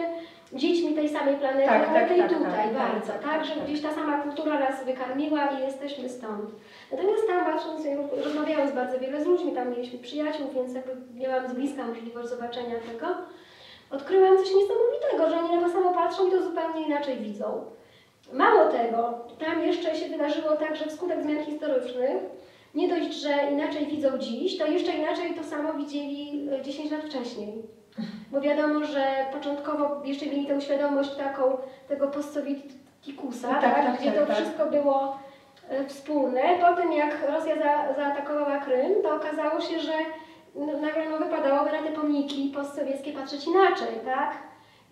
dziećmi 0.53 0.95
tej 0.95 1.09
samej 1.09 1.37
planety, 1.37 1.69
Tak, 1.69 1.89
ale 1.89 2.01
tak, 2.01 2.09
tej 2.09 2.19
tak, 2.19 2.29
tutaj 2.29 2.69
bardzo, 2.75 3.13
tak, 3.13 3.23
tak, 3.23 3.33
tak, 3.33 3.45
że 3.45 3.55
tak. 3.55 3.65
gdzieś 3.65 3.81
ta 3.83 3.93
sama 3.95 4.23
kultura 4.23 4.59
nas 4.61 4.85
wykarmiła 4.85 5.47
i 5.47 5.61
jesteśmy 5.65 6.09
stąd. 6.09 6.51
Natomiast 6.93 7.27
tam 7.27 7.45
patrząc, 7.45 7.83
z 8.71 8.75
bardzo 8.75 8.99
wiele 8.99 9.25
z 9.25 9.27
ludźmi, 9.27 9.53
tam 9.53 9.71
mieliśmy 9.71 9.99
przyjaciół, 9.99 10.47
więc 10.55 10.75
jakby 10.75 10.93
miałam 11.15 11.49
z 11.49 11.53
bliska 11.53 11.87
możliwość 11.87 12.29
zobaczenia 12.29 12.75
tego. 12.93 13.07
Odkryłam 13.91 14.39
coś 14.39 14.49
niesamowitego, 14.55 15.31
że 15.31 15.39
oni 15.39 15.57
na 15.57 15.63
to 15.67 15.73
samo 15.73 15.95
patrzą 15.95 16.29
i 16.29 16.31
to 16.31 16.43
zupełnie 16.43 16.87
inaczej 16.87 17.17
widzą. 17.17 17.65
Mało 18.33 18.69
tego, 18.73 19.19
tam 19.39 19.63
jeszcze 19.63 19.97
się 19.97 20.09
wydarzyło 20.09 20.57
tak, 20.57 20.77
że 20.77 20.87
wskutek 20.87 21.23
zmian 21.23 21.45
historycznych, 21.45 22.23
nie 22.75 22.89
dość, 22.89 23.13
że 23.13 23.51
inaczej 23.53 23.87
widzą 23.87 24.19
dziś, 24.19 24.59
to 24.59 24.67
jeszcze 24.67 24.93
inaczej 24.93 25.35
to 25.35 25.45
samo 25.45 25.73
widzieli 25.75 26.49
e, 26.53 26.63
10 26.63 26.91
lat 26.91 27.01
wcześniej. 27.01 27.63
Bo 28.33 28.41
wiadomo, 28.41 28.85
że 28.85 29.07
początkowo 29.33 30.03
jeszcze 30.05 30.27
mieli 30.27 30.47
tę 30.47 30.61
świadomość 30.61 31.15
taką 31.15 31.57
tego 31.89 32.09
postsowitikusa, 32.09 33.49
Tak, 33.49 33.61
tak, 33.63 33.75
tak, 33.75 34.01
gdzie 34.01 34.13
tak, 34.13 34.21
to 34.21 34.27
tak. 34.27 34.37
wszystko 34.37 34.67
było 34.67 35.19
e, 35.69 35.85
wspólne. 35.85 36.41
Potem 36.61 36.93
jak 36.93 37.29
Rosja 37.29 37.55
za, 37.57 37.95
zaatakowała 37.95 38.59
Krym, 38.59 39.03
to 39.03 39.15
okazało 39.15 39.61
się, 39.61 39.81
że 39.81 39.93
no, 39.93 40.05
nagle 40.57 41.09
no, 41.11 41.19
wypadałoby 41.19 41.73
na 41.73 41.83
te 41.83 41.93
pomniki 41.93 42.53
postsowieckie 42.55 43.13
patrzeć 43.13 43.47
inaczej, 43.47 43.89
tak? 44.05 44.33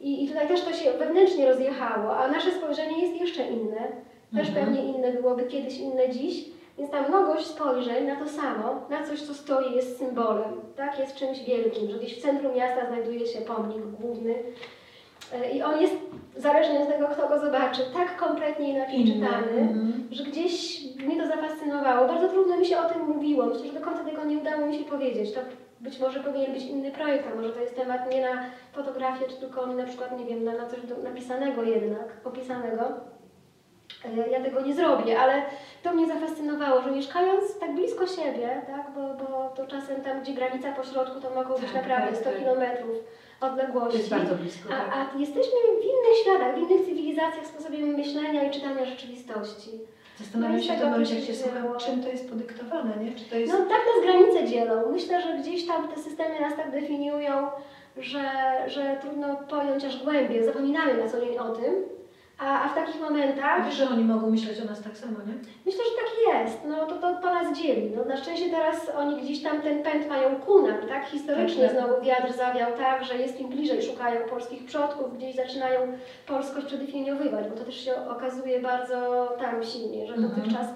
I, 0.00 0.24
I 0.24 0.28
tutaj 0.28 0.48
też 0.48 0.62
to 0.64 0.72
się 0.72 0.92
wewnętrznie 0.92 1.46
rozjechało, 1.46 2.16
a 2.16 2.28
nasze 2.28 2.50
spojrzenie 2.52 3.06
jest 3.06 3.20
jeszcze 3.20 3.46
inne. 3.48 3.88
Też 4.36 4.48
Mhm. 4.48 4.66
pewnie 4.66 4.84
inne 4.84 5.12
byłoby 5.12 5.44
kiedyś, 5.44 5.78
inne 5.78 6.10
dziś. 6.10 6.44
Więc 6.78 6.90
ta 6.90 7.08
mnogość 7.08 7.46
spojrzeń 7.46 8.06
na 8.06 8.16
to 8.16 8.28
samo, 8.28 8.80
na 8.90 9.02
coś, 9.06 9.22
co 9.22 9.34
stoi, 9.34 9.74
jest 9.74 9.98
symbolem, 9.98 10.60
tak? 10.76 10.98
Jest 10.98 11.14
czymś 11.16 11.44
wielkim, 11.44 11.90
że 11.90 11.98
gdzieś 11.98 12.18
w 12.18 12.22
centrum 12.22 12.54
miasta 12.56 12.86
znajduje 12.86 13.26
się 13.26 13.40
pomnik 13.40 13.82
główny 13.82 14.34
i 15.54 15.62
on 15.62 15.80
jest, 15.80 15.94
zależnie 16.36 16.80
od 16.80 16.88
tego, 16.88 17.08
kto 17.08 17.28
go 17.28 17.38
zobaczy, 17.40 17.80
tak 17.94 18.16
kompletnie 18.16 18.70
inaczej 18.70 19.00
Inny. 19.00 19.14
czytany, 19.26 19.60
Mhm. 19.60 20.08
że 20.10 20.24
gdzieś 20.24 20.80
mnie 20.96 21.16
to 21.22 21.26
zafascynowało. 21.26 22.08
Bardzo 22.08 22.28
trudno 22.28 22.56
mi 22.56 22.66
się 22.66 22.78
o 22.78 22.84
tym 22.88 23.02
mówiło. 23.08 23.46
Myślę, 23.46 23.66
że 23.66 23.72
do 23.72 23.80
końca 23.80 24.04
tego 24.04 24.24
nie 24.24 24.38
udało 24.38 24.66
mi 24.66 24.78
się 24.78 24.84
powiedzieć. 24.84 25.32
To 25.34 25.40
być 25.80 26.00
może 26.00 26.20
powinien 26.20 26.52
być 26.52 26.62
inny 26.64 26.90
projekt, 26.90 27.24
a 27.32 27.34
może 27.36 27.50
to 27.50 27.60
jest 27.60 27.76
temat 27.76 28.12
nie 28.12 28.20
na 28.20 28.44
fotografię, 28.72 29.24
czy 29.28 29.36
tylko 29.36 29.66
na 29.66 29.84
przykład, 29.84 30.18
nie 30.18 30.24
wiem, 30.24 30.44
na, 30.44 30.52
na 30.52 30.66
coś 30.66 30.80
do, 30.80 30.96
napisanego 30.96 31.62
jednak, 31.62 32.08
opisanego. 32.24 32.82
E, 34.04 34.30
Ja 34.30 34.40
tego 34.40 34.60
nie 34.60 34.74
zrobię, 34.74 35.18
ale 35.20 35.42
to 35.82 35.92
mnie 35.92 36.06
zafascynowało, 36.06 36.82
że 36.82 36.90
mieszkając 36.90 37.58
tak 37.58 37.74
blisko 37.74 38.06
siebie, 38.06 38.62
tak, 38.66 38.86
bo, 38.94 39.24
bo 39.24 39.48
to 39.56 39.66
czasem 39.66 40.00
tam, 40.02 40.20
gdzie 40.20 40.32
granica 40.32 40.72
pośrodku 40.72 41.20
to 41.20 41.30
mogą 41.30 41.54
być 41.54 41.64
Tak, 41.64 41.74
naprawdę 41.74 42.06
tak, 42.08 42.16
100 42.16 42.24
tak. 42.30 42.38
kilometrów 42.38 42.96
To 42.96 43.04
odległości. 43.44 43.98
jest 43.98 44.10
bardzo 44.10 44.34
blisko. 44.34 44.68
tak. 44.68 44.90
A, 44.92 45.14
a 45.14 45.18
jesteśmy 45.18 45.58
w 45.80 45.84
innych 45.84 46.16
światach, 46.22 46.54
w 46.54 46.58
innych 46.58 46.86
cywilizacjach, 46.86 47.46
sposobie 47.46 47.78
myślenia 47.78 48.44
i 48.44 48.50
czytania 48.50 48.84
rzeczywistości. 48.84 49.70
Zastanawiam 50.18 50.56
No 50.56 50.62
się 50.62 50.74
to 50.74 51.14
jak 51.14 51.24
się 51.24 51.34
słucham, 51.34 51.78
czym 51.78 52.02
to 52.02 52.08
jest 52.08 52.30
podyktowane, 52.30 52.96
nie? 53.04 53.12
Czy 53.12 53.24
to 53.24 53.36
jest... 53.36 53.52
No 53.52 53.58
tak 53.58 53.68
nas 53.68 54.04
granice 54.04 54.48
dzielą. 54.48 54.92
Myślę, 54.92 55.22
że 55.22 55.38
gdzieś 55.38 55.66
tam 55.66 55.88
te 55.88 56.00
systemy 56.00 56.40
nas 56.40 56.56
tak 56.56 56.70
definiują, 56.70 57.48
że, 57.96 58.24
że 58.66 58.96
trudno 59.00 59.36
pojąć 59.36 59.84
aż 59.84 60.04
głębiej. 60.04 60.44
Zapominamy 60.44 60.94
na 60.94 61.08
co 61.08 61.20
dzień 61.20 61.38
o 61.38 61.48
tym. 61.48 61.74
A, 62.38 62.64
a 62.64 62.68
w 62.68 62.74
takich 62.74 63.00
momentach 63.00 63.64
Wiesz, 63.66 63.74
że 63.74 63.88
oni 63.88 64.04
mogą 64.04 64.30
myśleć 64.30 64.60
o 64.60 64.64
nas 64.64 64.82
tak 64.82 64.96
samo, 64.98 65.12
nie? 65.26 65.34
myślę, 65.66 65.80
że 65.84 65.90
tak 65.96 66.40
jest. 66.44 66.58
No 66.68 66.86
to, 66.86 66.94
to, 66.98 67.14
to 67.22 67.34
nas 67.34 67.58
dzieli. 67.58 67.90
No, 67.96 68.04
na 68.04 68.16
szczęście 68.16 68.50
teraz 68.50 68.90
oni 68.96 69.22
gdzieś 69.22 69.42
tam 69.42 69.62
ten 69.62 69.82
pęd 69.82 70.08
mają 70.08 70.36
ku 70.36 70.62
nam, 70.66 70.88
tak? 70.88 71.06
Historycznie 71.06 71.68
Tak, 71.68 71.76
tak. 71.76 71.84
znowu 71.86 72.02
wiatr 72.04 72.32
zawiał 72.32 72.72
tak, 72.78 73.04
że 73.04 73.16
jest 73.18 73.40
im 73.40 73.48
bliżej, 73.48 73.82
szukają 73.82 74.28
polskich 74.28 74.64
przodków, 74.64 75.16
gdzieś 75.18 75.36
zaczynają 75.36 75.80
polskość 76.26 76.66
przedefiniowywać, 76.66 77.48
bo 77.48 77.56
to 77.56 77.64
też 77.64 77.84
się 77.84 78.08
okazuje 78.08 78.60
bardzo 78.60 79.28
tam 79.38 79.64
silnie, 79.64 80.06
że 80.06 80.14
Mhm. 80.14 80.34
dotychczas 80.34 80.66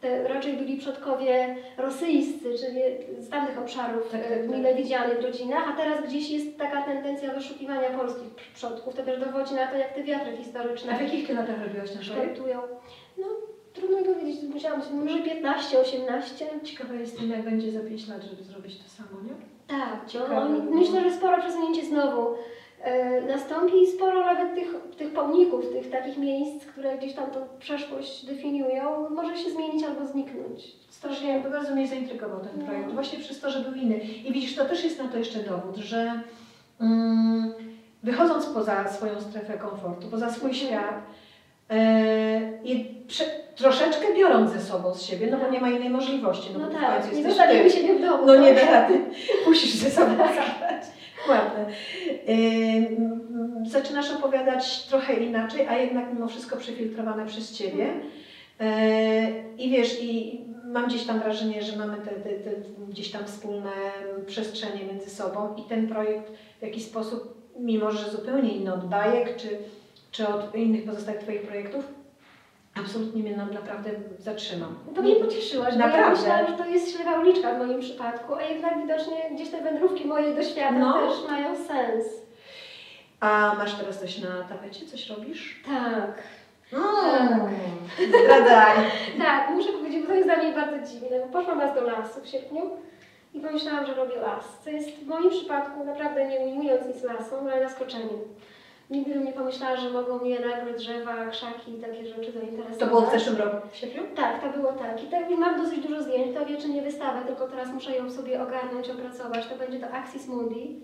te 0.00 0.28
raczej 0.28 0.52
byli 0.56 0.76
przodkowie 0.76 1.56
rosyjscy, 1.78 2.44
czyli 2.58 2.80
z 3.18 3.28
tamtych 3.28 3.58
obszarów 3.58 4.10
Tak, 4.10 4.20
tak, 4.20 4.30
tak, 4.30 4.40
tak. 4.40 4.48
mile 4.56 4.74
widzianych 4.74 5.18
w 5.20 5.24
rodzinach, 5.24 5.68
a 5.68 5.76
teraz 5.76 6.04
gdzieś 6.06 6.30
jest 6.30 6.58
taka 6.58 6.82
tendencja 6.82 7.34
wyszukiwania 7.34 7.90
polskich 7.90 8.34
przodków. 8.54 8.94
To 8.94 9.02
też 9.02 9.20
dowodzi 9.20 9.54
na 9.54 9.66
to, 9.66 9.76
jak 9.76 9.94
te 9.94 10.02
wiatry 10.02 10.36
historyczne 10.36 10.92
A 10.94 10.98
w 10.98 11.02
jakich 11.02 11.26
kilometrach 11.26 11.62
robiłaś 11.66 11.90
projekt? 11.90 12.10
kształtują. 12.32 12.60
No, 13.18 13.26
trudno 13.72 13.98
mi 13.98 14.04
powiedzieć, 14.04 14.36
musiałam 14.54 14.82
sobie, 14.82 14.96
może 14.96 15.18
15, 15.18 15.78
18. 15.78 16.46
Ciekawa 16.64 16.94
jestem, 16.94 17.30
jak 17.30 17.42
będzie 17.42 17.72
za 17.72 17.80
5 17.80 18.08
lat, 18.08 18.22
żeby 18.22 18.42
zrobić 18.42 18.78
to 18.78 18.88
samo, 18.88 19.22
nie? 19.24 19.34
Tak, 19.78 20.00
no, 20.30 20.48
myślę, 20.70 21.00
że 21.02 21.10
sporo 21.16 21.38
przesunięcie 21.38 21.84
znowu 21.86 22.34
e, 22.34 22.36
nastąpi 23.28 23.82
i 23.82 23.86
sporo 23.86 24.20
nawet 24.20 24.54
tych, 24.54 24.74
tych 24.98 25.12
pomników, 25.12 25.64
tych 25.72 25.90
takich 25.90 26.18
miejsc, 26.18 26.66
które 26.66 26.98
gdzieś 26.98 27.12
tam 27.14 27.30
tą 27.30 27.40
przeszłość 27.58 28.26
definiują, 28.26 29.10
może 29.10 29.36
się 29.38 29.50
zmienić 29.50 29.84
albo 29.84 30.06
zniknąć. 30.06 30.66
Strasznie, 30.90 31.40
bardzo 31.52 31.74
mnie 31.74 31.88
zaintrygował 31.88 32.40
ten 32.40 32.50
No. 32.60 32.64
projekt, 32.66 32.90
właśnie 32.92 33.18
przez 33.18 33.40
to, 33.40 33.50
że 33.50 33.60
był 33.60 33.74
inny. 33.74 33.96
I 33.98 34.32
widzisz, 34.32 34.54
to 34.56 34.64
też 34.64 34.84
jest 34.84 34.98
na 35.02 35.08
to 35.08 35.18
jeszcze 35.18 35.38
dowód, 35.38 35.76
że 35.76 36.20
mm, 36.80 37.52
wychodząc 38.02 38.46
poza 38.46 38.88
swoją 38.88 39.20
strefę 39.20 39.58
komfortu, 39.58 40.06
poza 40.10 40.30
swój 40.30 40.50
Mhm. 40.50 40.68
świat, 40.68 40.94
e, 41.70 42.40
i 42.64 42.94
prze, 43.08 43.24
troszeczkę 43.56 44.14
biorąc 44.16 44.50
ze 44.52 44.60
sobą 44.60 44.94
z 44.94 45.02
siebie, 45.02 45.28
no 45.30 45.36
bo 45.38 45.50
nie 45.50 45.60
ma 45.60 45.68
innej 45.70 45.90
możliwości, 45.90 46.50
no, 46.52 46.58
No 46.58 46.68
tak, 46.80 47.12
nie 47.16 47.22
zostawimy 47.24 47.64
ty. 47.64 47.70
siebie 47.70 47.94
w 47.98 48.00
domu. 48.00 48.26
No 48.26 48.36
nie 48.36 48.54
tak? 48.54 48.70
rady, 48.70 49.00
musisz 49.48 49.74
ze 49.74 49.90
sobą 49.90 50.10
zabrać. 50.12 50.82
Ładne. 51.28 51.66
Zaczynasz 53.66 54.10
opowiadać 54.10 54.82
trochę 54.82 55.14
inaczej, 55.14 55.66
a 55.68 55.76
jednak 55.76 56.14
mimo 56.14 56.28
wszystko 56.28 56.56
przefiltrowane 56.56 57.26
przez 57.26 57.52
Ciebie. 57.52 57.86
Yy, 58.60 58.66
I 59.58 59.70
wiesz, 59.70 60.02
i 60.02 60.40
mam 60.64 60.86
gdzieś 60.86 61.04
tam 61.04 61.20
wrażenie, 61.20 61.62
że 61.62 61.76
mamy 61.76 61.96
te, 61.96 62.10
te, 62.10 62.30
te 62.30 62.50
gdzieś 62.88 63.10
tam 63.10 63.24
wspólne 63.24 63.70
przestrzenie 64.26 64.84
między 64.84 65.10
sobą 65.10 65.56
i 65.56 65.62
ten 65.62 65.88
projekt 65.88 66.32
w 66.58 66.62
jakiś 66.62 66.84
sposób, 66.84 67.34
mimo 67.58 67.90
że 67.90 68.10
zupełnie 68.10 68.50
inny 68.50 68.74
od 68.74 68.84
bajek 68.84 69.36
czy, 69.36 69.48
czy 70.10 70.28
od 70.28 70.54
innych 70.54 70.84
pozostałych 70.84 71.20
Twoich 71.20 71.42
projektów, 71.42 71.99
absolutnie 72.80 73.22
mnie 73.22 73.36
nam 73.36 73.54
naprawdę 73.54 73.90
zatrzymał. 74.18 74.68
To 74.94 75.02
mnie 75.02 75.16
pocieszyłaś, 75.16 75.74
bo 75.74 75.80
ja 75.80 75.86
Naprawdę. 75.86 76.20
myślałam, 76.20 76.46
że 76.46 76.52
to 76.52 76.64
jest 76.70 76.96
ślepa 76.96 77.20
uliczka 77.20 77.54
w 77.54 77.58
moim 77.58 77.80
przypadku, 77.80 78.34
a 78.34 78.42
jednak 78.42 78.78
widocznie 78.82 79.16
gdzieś 79.34 79.50
te 79.50 79.60
wędrówki 79.60 80.06
moje 80.06 80.34
do 80.34 80.42
świata 80.42 80.72
No. 80.78 80.92
też 81.08 81.30
mają 81.30 81.56
sens. 81.56 82.06
A 83.20 83.54
masz 83.58 83.74
teraz 83.74 84.00
coś 84.00 84.18
na 84.18 84.28
tapecie? 84.48 84.86
Coś 84.86 85.08
robisz? 85.10 85.62
Tak. 85.66 86.22
Mm, 86.72 87.40
Zdradzaj. 88.08 88.76
Tak, 89.24 89.50
muszę 89.50 89.72
powiedzieć, 89.72 90.00
bo 90.02 90.06
to 90.08 90.14
jest 90.14 90.26
dla 90.28 90.36
mnie 90.36 90.52
bardzo 90.52 90.92
dziwne, 90.92 91.20
bo 91.20 91.26
poszłam 91.40 91.60
raz 91.60 91.74
do 91.74 91.80
lasu 91.80 92.20
w 92.22 92.26
sierpniu 92.26 92.70
i 93.34 93.40
pomyślałam, 93.40 93.86
że 93.86 93.94
robię 93.94 94.16
las, 94.16 94.44
co 94.64 94.70
jest 94.70 94.90
w 94.90 95.06
moim 95.06 95.30
przypadku 95.30 95.84
naprawdę 95.84 96.28
nie 96.28 96.38
ujmując 96.40 96.86
nic 96.86 97.02
lasom, 97.02 97.48
ale 97.52 97.68
zaskoczeniem. 97.68 98.08
Nigdy 98.90 99.14
bym 99.14 99.24
nie 99.24 99.32
pomyślała, 99.32 99.76
że 99.76 99.90
mogą 99.90 100.18
mnie 100.18 100.40
nagle 100.40 100.72
drzewa, 100.74 101.26
krzaki 101.26 101.74
i 101.74 101.80
takie 101.80 102.06
rzeczy 102.06 102.32
zainteresować. 102.32 102.78
To 102.78 102.86
było 102.86 103.00
w 103.00 103.10
zeszłym 103.10 103.36
roku, 103.36 103.68
w 103.70 103.76
sierpniu? 103.76 104.02
Tak, 104.16 104.42
to 104.42 104.58
było 104.58 104.72
tak. 104.72 105.04
I 105.04 105.06
tak 105.06 105.30
mam 105.38 105.62
dosyć 105.64 105.80
dużo 105.86 106.02
zdjęć, 106.02 106.36
to 106.36 106.46
wie, 106.46 106.56
czy 106.56 106.68
nie 106.68 106.82
wystawę, 106.82 107.20
tylko 107.26 107.48
teraz 107.48 107.68
muszę 107.68 107.96
ją 107.96 108.10
sobie 108.10 108.42
ogarnąć, 108.42 108.90
opracować. 108.90 109.46
To 109.46 109.56
będzie 109.56 109.80
to 109.80 109.90
Axis 109.90 110.26
Mundi, 110.26 110.80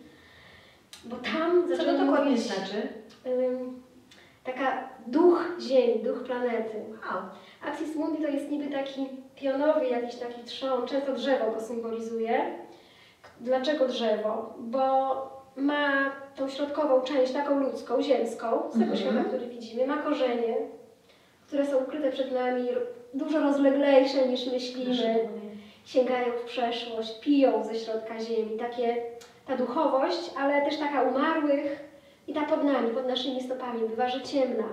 bo 1.05 1.16
tam 1.16 1.69
Co 1.77 1.85
to 1.85 1.99
dokładnie 1.99 2.31
mówić, 2.31 2.41
znaczy? 2.47 2.89
ym, 3.27 3.83
taka 4.45 4.89
duch 5.07 5.45
Ziemi, 5.61 6.03
duch 6.03 6.23
planety. 6.24 6.85
Wow. 6.91 7.23
Axis 7.65 7.97
Mundi 7.97 8.23
to 8.23 8.28
jest 8.28 8.51
niby 8.51 8.66
taki 8.73 9.07
pionowy 9.37 9.87
jakiś 9.87 10.15
taki 10.15 10.45
trzon, 10.45 10.87
często 10.87 11.12
drzewo 11.12 11.51
go 11.51 11.61
symbolizuje. 11.61 12.59
Dlaczego 13.41 13.89
drzewo? 13.89 14.55
Bo 14.59 15.16
ma 15.57 16.11
tą 16.36 16.48
środkową 16.48 17.00
część 17.00 17.32
taką 17.32 17.60
ludzką, 17.60 18.02
ziemską, 18.02 18.46
z 18.70 18.72
tego 18.72 18.84
Mhm. 18.92 18.96
świata, 18.96 19.24
który 19.28 19.46
widzimy, 19.46 19.86
ma 19.86 19.96
korzenie, 19.96 20.56
które 21.46 21.66
są 21.66 21.76
ukryte 21.76 22.12
przed 22.12 22.32
nami, 22.32 22.68
dużo 23.14 23.40
rozleglejsze 23.40 24.28
niż 24.28 24.46
myślimy, 24.52 25.28
sięgają 25.84 26.32
w 26.32 26.44
przeszłość, 26.44 27.20
piją 27.20 27.64
ze 27.64 27.74
środka 27.74 28.20
ziemi, 28.20 28.58
takie, 28.58 28.96
ta 29.46 29.56
duchowość, 29.56 30.30
ale 30.38 30.62
też 30.64 30.76
taka 30.78 31.02
umarłych 31.02 31.84
i 32.28 32.32
ta 32.32 32.42
pod 32.44 32.64
nami, 32.64 32.90
pod 32.90 33.06
naszymi 33.08 33.42
stopami, 33.42 33.88
bywa, 33.88 34.08
że 34.08 34.20
ciemna. 34.22 34.64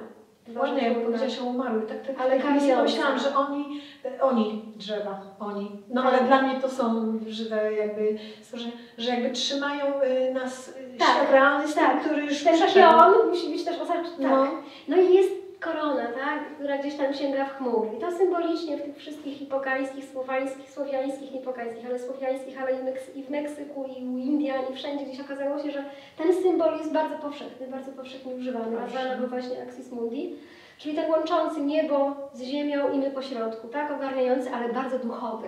Ładnie, 0.55 0.81
jak 0.89 1.03
powiedziałaś 1.03 1.39
o 1.39 1.45
umarłych, 1.45 1.85
tak, 1.85 2.07
tak 2.07 2.15
Ale 2.21 2.31
ale 2.33 2.41
kamieniąca. 2.41 2.83
myślałam, 2.83 3.19
że 3.19 3.35
oni, 3.35 3.81
e, 4.05 4.21
oni, 4.21 4.61
drzewa, 4.75 5.21
oni. 5.39 5.71
No 5.89 6.03
ale 6.03 6.17
Tak. 6.17 6.27
dla 6.27 6.41
mnie 6.41 6.61
to 6.61 6.69
są 6.69 7.13
żywe 7.27 7.73
jakby 7.73 8.17
stworzenia, 8.41 8.71
że 8.97 9.11
jakby 9.11 9.29
trzymają 9.29 9.85
y, 10.03 10.33
nas 10.33 10.73
Tak, 10.99 11.31
realny 11.31 11.67
z 11.67 11.73
tym, 11.73 11.83
tak. 11.83 12.01
który 12.01 12.21
już 12.21 12.43
Ten 12.43 12.59
pion 12.73 13.13
musi 13.29 13.49
być 13.49 13.63
też 13.65 13.79
osaczony. 13.81 14.09
Tak. 14.09 14.19
No. 14.19 14.47
No 14.87 14.97
i 14.97 15.13
jest 15.13 15.43
korona, 15.59 16.07
tak, 16.07 16.55
która 16.55 16.77
gdzieś 16.77 16.95
tam 16.95 17.13
sięga 17.13 17.45
w 17.45 17.57
chmury. 17.57 17.89
I 17.97 18.01
to 18.01 18.11
symbolicznie 18.11 18.77
w 18.77 18.81
tych 18.81 18.97
wszystkich 18.97 19.37
hipokańskich, 19.37 20.05
słowańskich, 20.11 20.71
słowiańskich, 20.71 21.31
nie 21.31 21.41
pokańskich, 21.41 21.85
ale 21.85 21.99
słowiańskich, 21.99 22.61
ale 22.61 22.71
i, 22.71 22.75
Meks- 22.75 23.15
i 23.15 23.23
w 23.23 23.29
Meksyku, 23.29 23.85
i 23.85 24.05
u 24.05 24.17
Indian, 24.17 24.61
i 24.71 24.75
wszędzie 24.75 25.05
gdzieś 25.05 25.19
okazało 25.19 25.59
się, 25.59 25.71
że 25.71 25.83
ten 26.17 26.35
symbol 26.43 26.77
jest 26.77 26.93
bardzo 26.93 27.15
powszechny, 27.15 27.67
bardzo 27.67 27.91
powszechnie 27.91 28.35
używany. 28.35 28.79
Nazwano 28.79 29.21
go 29.21 29.27
właśnie 29.27 29.61
Axis 29.63 29.91
Mundi, 29.91 30.35
czyli 30.77 30.95
ten 30.95 31.11
łączący 31.11 31.61
niebo 31.61 32.15
z 32.33 32.41
ziemią 32.41 32.91
i 32.91 32.97
my 32.97 33.11
pośrodku, 33.11 33.67
tak, 33.67 33.91
ogarniający, 33.91 34.49
ale 34.51 34.73
bardzo 34.73 34.99
duchowy. 34.99 35.47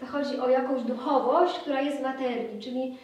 To 0.00 0.06
chodzi 0.06 0.40
o 0.40 0.48
jakąś 0.48 0.82
duchowość, 0.82 1.58
która 1.58 1.80
jest 1.80 1.98
w 1.98 2.02
materii, 2.02 2.62
czyli 2.62 2.98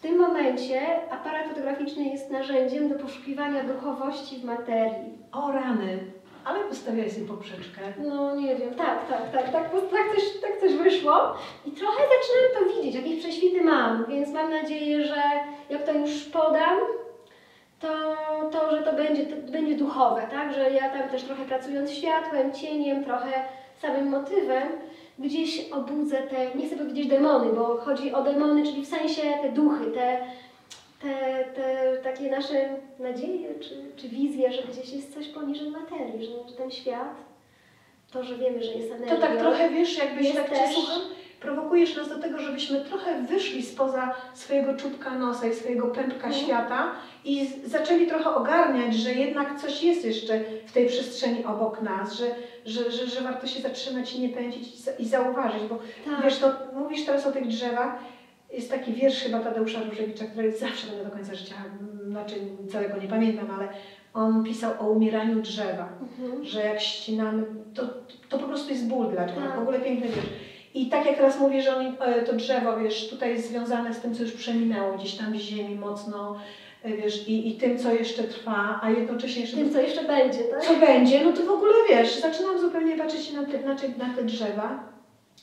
w 0.00 0.02
tym 0.02 0.18
momencie 0.18 0.80
aparat 1.10 1.48
fotograficzny 1.48 2.04
jest 2.04 2.30
narzędziem 2.30 2.88
do 2.88 2.94
poszukiwania 2.94 3.64
duchowości 3.64 4.38
w 4.38 4.44
materii. 4.44 5.18
O 5.32 5.52
rany, 5.52 5.98
ale 6.44 6.60
postawiłaś 6.60 7.12
sobie 7.12 7.26
poprzeczkę. 7.26 7.80
No 7.98 8.36
nie 8.36 8.56
wiem, 8.56 8.74
tak, 8.74 9.08
tak, 9.08 9.32
tak, 9.32 9.52
tak, 9.52 9.52
tak, 9.52 9.90
tak, 9.90 10.14
coś, 10.14 10.40
tak 10.40 10.60
coś 10.60 10.74
wyszło. 10.74 11.34
I 11.66 11.70
trochę 11.70 12.02
zaczynam 12.02 12.50
to 12.58 12.74
widzieć, 12.74 12.94
jakieś 12.94 13.18
prześwity 13.24 13.62
mam, 13.62 14.06
więc 14.06 14.32
mam 14.32 14.50
nadzieję, 14.50 15.04
że 15.04 15.22
jak 15.70 15.82
to 15.82 15.92
już 15.92 16.24
podam, 16.24 16.78
to, 17.80 18.16
to 18.52 18.76
że 18.76 18.82
to 18.82 18.92
będzie, 18.92 19.26
to 19.26 19.52
będzie 19.52 19.74
duchowe, 19.74 20.22
tak, 20.30 20.54
że 20.54 20.70
ja 20.70 20.90
tam 20.90 21.08
też 21.08 21.22
trochę 21.22 21.44
pracując 21.44 21.90
światłem, 21.90 22.52
cieniem, 22.52 23.04
trochę 23.04 23.44
samym 23.82 24.08
motywem, 24.08 24.68
gdzieś 25.20 25.70
obudzę 25.70 26.16
te, 26.22 26.58
nie 26.58 26.66
chcę 26.66 26.76
powiedzieć 26.76 27.06
demony, 27.06 27.52
bo 27.52 27.76
chodzi 27.76 28.12
o 28.12 28.22
demony, 28.22 28.62
czyli 28.62 28.82
w 28.82 28.88
sensie 28.88 29.22
te 29.42 29.52
duchy, 29.52 29.84
te, 29.90 30.18
te, 31.02 31.44
te 31.54 31.96
takie 32.02 32.30
nasze 32.30 32.68
nadzieje 32.98 33.54
czy, 33.60 33.82
czy 33.96 34.08
wizje, 34.08 34.52
że 34.52 34.62
gdzieś 34.62 34.92
jest 34.92 35.14
coś 35.14 35.28
poniżej 35.28 35.70
materii, 35.70 36.24
że, 36.24 36.48
że 36.48 36.54
ten 36.56 36.70
świat, 36.70 37.14
to, 38.12 38.24
że 38.24 38.36
wiemy, 38.36 38.62
że 38.62 38.72
jest 38.72 38.92
energia. 38.92 39.16
To 39.16 39.22
tak 39.22 39.38
trochę 39.38 39.70
wiesz, 39.70 39.98
jakbyś 39.98 40.34
tak 40.34 40.48
Cię 40.50 40.68
słucham, 40.74 41.00
prowokujesz 41.40 41.96
nas 41.96 42.08
do 42.08 42.18
tego, 42.18 42.38
żebyśmy 42.38 42.84
trochę 42.84 43.22
wyszli 43.22 43.62
spoza 43.62 44.14
swojego 44.34 44.74
czubka 44.76 45.10
nosa 45.10 45.46
i 45.46 45.54
swojego 45.54 45.86
pępka 45.86 46.26
Mhm. 46.26 46.34
świata 46.34 46.92
i 47.24 47.50
zaczęli 47.64 48.06
trochę 48.06 48.34
ogarniać, 48.34 48.94
że 48.94 49.12
jednak 49.12 49.60
coś 49.60 49.82
jest 49.82 50.04
jeszcze 50.04 50.40
w 50.66 50.72
tej 50.72 50.86
przestrzeni 50.86 51.44
obok 51.44 51.82
nas, 51.82 52.12
że, 52.12 52.26
że, 52.66 52.90
że, 52.90 53.06
że 53.06 53.20
warto 53.20 53.46
się 53.46 53.60
zatrzymać 53.60 54.14
i 54.14 54.20
nie 54.20 54.28
pędzić 54.28 54.74
i, 54.74 54.82
za, 54.82 54.92
i 54.92 55.06
zauważyć, 55.06 55.62
bo 55.68 55.78
tak. 56.04 56.24
wiesz, 56.24 56.38
to 56.38 56.52
mówisz 56.74 57.04
teraz 57.06 57.26
o 57.26 57.32
tych 57.32 57.46
drzewach, 57.46 57.98
jest 58.52 58.70
taki 58.70 58.92
wiersz 58.92 59.22
chyba 59.22 59.40
Tadeusza 59.40 59.82
Różewicza, 59.82 60.24
który 60.24 60.52
zawsze 60.52 60.86
będę 60.86 61.04
do 61.04 61.10
końca 61.10 61.34
życia, 61.34 61.54
mm, 61.80 62.10
znaczy 62.10 62.34
całego 62.72 62.96
nie 62.96 63.08
pamiętam, 63.08 63.50
ale 63.50 63.68
on 64.14 64.44
pisał 64.44 64.72
o 64.78 64.90
umieraniu 64.90 65.42
drzewa 65.42 65.88
Mhm. 66.18 66.44
że 66.44 66.64
jak 66.64 66.80
ścinamy, 66.80 67.44
to, 67.74 67.82
to 68.28 68.38
po 68.38 68.46
prostu 68.48 68.70
jest 68.70 68.88
ból 68.88 69.10
dla 69.10 69.24
drzewa. 69.26 69.46
Tak. 69.46 69.56
W 69.56 69.62
ogóle 69.62 69.80
piękny 69.80 70.08
wiersz. 70.08 70.26
I 70.74 70.88
tak 70.88 71.06
jak 71.06 71.16
teraz 71.16 71.40
mówię, 71.40 71.62
że 71.62 71.76
oni, 71.76 71.92
e, 72.00 72.22
to 72.22 72.32
drzewo, 72.32 72.76
wiesz, 72.76 73.08
tutaj 73.10 73.30
jest 73.30 73.48
związane 73.48 73.94
z 73.94 74.00
tym, 74.00 74.14
co 74.14 74.22
już 74.22 74.32
przeminęło 74.32 74.98
gdzieś 74.98 75.14
tam 75.14 75.32
w 75.32 75.36
ziemi 75.36 75.74
mocno, 75.74 76.36
wiesz, 76.84 77.28
i, 77.28 77.48
i 77.48 77.54
tym, 77.56 77.78
co 77.78 77.94
jeszcze 77.94 78.22
trwa, 78.24 78.80
a 78.82 78.90
jednocześnie 78.90 79.40
jeszcze 79.40 79.56
Tym, 79.56 79.72
co 79.72 79.80
jeszcze 79.80 80.04
będzie, 80.04 80.38
tak? 80.38 80.62
co 80.64 80.74
będzie, 80.76 81.24
no 81.24 81.32
to 81.32 81.42
w 81.46 81.50
ogóle 81.50 81.72
wiesz, 81.90 82.20
zaczynam 82.20 82.60
zupełnie 82.60 82.96
patrzeć 82.96 83.32
na 83.32 83.44
te, 83.44 83.58
na 83.58 83.74
te, 83.76 83.88
na 83.88 84.14
te 84.14 84.24
drzewa, 84.24 84.84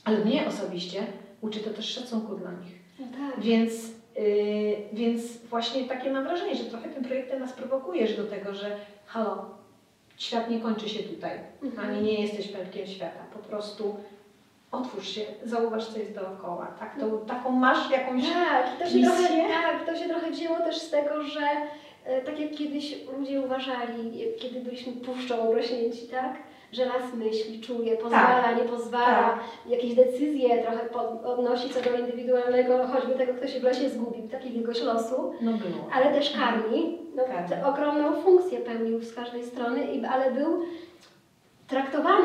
ale 0.04 0.18
mnie 0.24 0.46
osobiście 0.46 1.06
uczy 1.40 1.60
to 1.60 1.70
też 1.70 1.84
szacunku 1.94 2.34
dla 2.36 2.50
nich. 2.52 2.72
No 3.00 3.06
tak. 3.06 3.40
Więc, 3.44 3.72
yy, 4.16 4.76
więc 4.92 5.22
właśnie 5.44 5.84
takie 5.84 6.10
mam 6.10 6.24
wrażenie, 6.24 6.54
że 6.56 6.64
trochę 6.64 6.88
tym 6.88 7.04
projektem 7.04 7.40
nas 7.40 7.52
prowokujesz 7.52 8.16
do 8.16 8.24
tego, 8.24 8.54
że 8.54 8.76
halo, 9.06 9.44
świat 10.16 10.50
nie 10.50 10.60
kończy 10.60 10.88
się 10.88 11.02
tutaj, 11.02 11.38
Mhm. 11.62 11.90
ani 11.90 12.02
nie 12.02 12.22
jesteś 12.22 12.48
pępkiem 12.48 12.86
świata. 12.86 13.20
Po 13.32 13.38
prostu 13.38 13.96
otwórz 14.72 15.08
się, 15.08 15.20
zauważ, 15.44 15.86
co 15.86 15.98
jest 15.98 16.14
dookoła. 16.14 16.66
Tak? 16.80 16.96
To, 17.00 17.06
taką 17.18 17.50
masz 17.50 17.90
jakąś 17.90 18.22
Tak, 18.22 18.66
to 18.78 18.86
się, 18.86 18.96
misję? 18.96 19.12
trochę, 19.12 19.48
tak, 19.62 19.86
to 19.86 19.96
się 19.96 20.08
trochę 20.08 20.30
wzięło 20.30 20.56
też 20.56 20.78
z 20.78 20.90
tego, 20.90 21.22
że 21.22 21.40
e, 22.04 22.20
tak 22.20 22.40
jak 22.40 22.50
kiedyś 22.50 22.96
ludzie 23.18 23.40
uważali, 23.40 24.22
kiedy 24.38 24.60
byliśmy 24.60 24.92
puszczą 24.92 25.52
rośnięci, 25.52 26.08
tak? 26.08 26.34
Że 26.72 26.84
las 26.84 27.14
myśli, 27.14 27.60
czuje, 27.60 27.96
pozwala, 27.96 28.52
nie 28.52 28.62
pozwala, 28.62 29.06
Tak. 29.28 29.38
jakieś 29.68 29.94
decyzje 29.94 30.62
trochę 30.62 30.88
odnosi 31.24 31.70
co 31.70 31.80
do 31.90 31.98
indywidualnego, 31.98 32.86
choćby 32.86 33.14
tego, 33.14 33.34
kto 33.34 33.46
się 33.46 33.60
w 33.60 33.62
lesie 33.62 33.88
zgubił, 33.90 34.28
takiej 34.28 34.52
wielkość 34.52 34.82
losu, 34.82 35.32
no 35.40 35.52
było. 35.52 35.88
ale 35.94 36.06
też 36.12 36.36
karmi. 36.38 36.98
No, 37.16 37.22
tę 37.48 37.66
ogromną 37.66 38.22
funkcję 38.22 38.58
pełnił 38.60 39.02
z 39.02 39.14
każdej 39.14 39.44
strony, 39.44 39.86
ale 40.10 40.30
był 40.30 40.62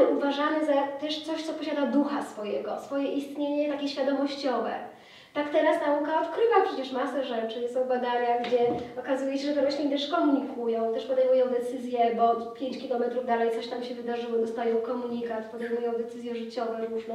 traktowany, 0.03 0.17
uważany 0.17 0.65
za 0.65 0.73
też 1.01 1.23
coś, 1.23 1.43
co 1.43 1.53
posiada 1.53 1.85
ducha 1.85 2.21
swojego, 2.23 2.79
swoje 2.79 3.07
istnienie 3.07 3.73
takie 3.73 3.87
świadomościowe. 3.87 4.71
Tak 5.33 5.49
teraz 5.49 5.77
nauka 5.87 6.21
odkrywa 6.21 6.61
przecież 6.67 6.91
masę 6.91 7.23
rzeczy. 7.23 7.69
Są 7.69 7.85
badania, 7.87 8.39
gdzie 8.39 8.57
okazuje 8.99 9.37
się, 9.37 9.47
że 9.47 9.53
te 9.53 9.61
rośliny 9.65 9.89
też 9.91 10.07
komunikują, 10.11 10.93
też 10.93 11.05
podejmują 11.05 11.45
decyzje, 11.47 12.15
bo 12.15 12.35
5 12.51 12.77
kilometrów 12.77 13.25
dalej 13.25 13.51
coś 13.51 13.67
tam 13.67 13.83
się 13.83 13.95
wydarzyło, 13.95 14.37
dostają 14.37 14.77
komunikat, 14.77 15.45
podejmują 15.45 15.91
decyzje 15.91 16.35
życiowe 16.35 16.85
różne. 16.89 17.13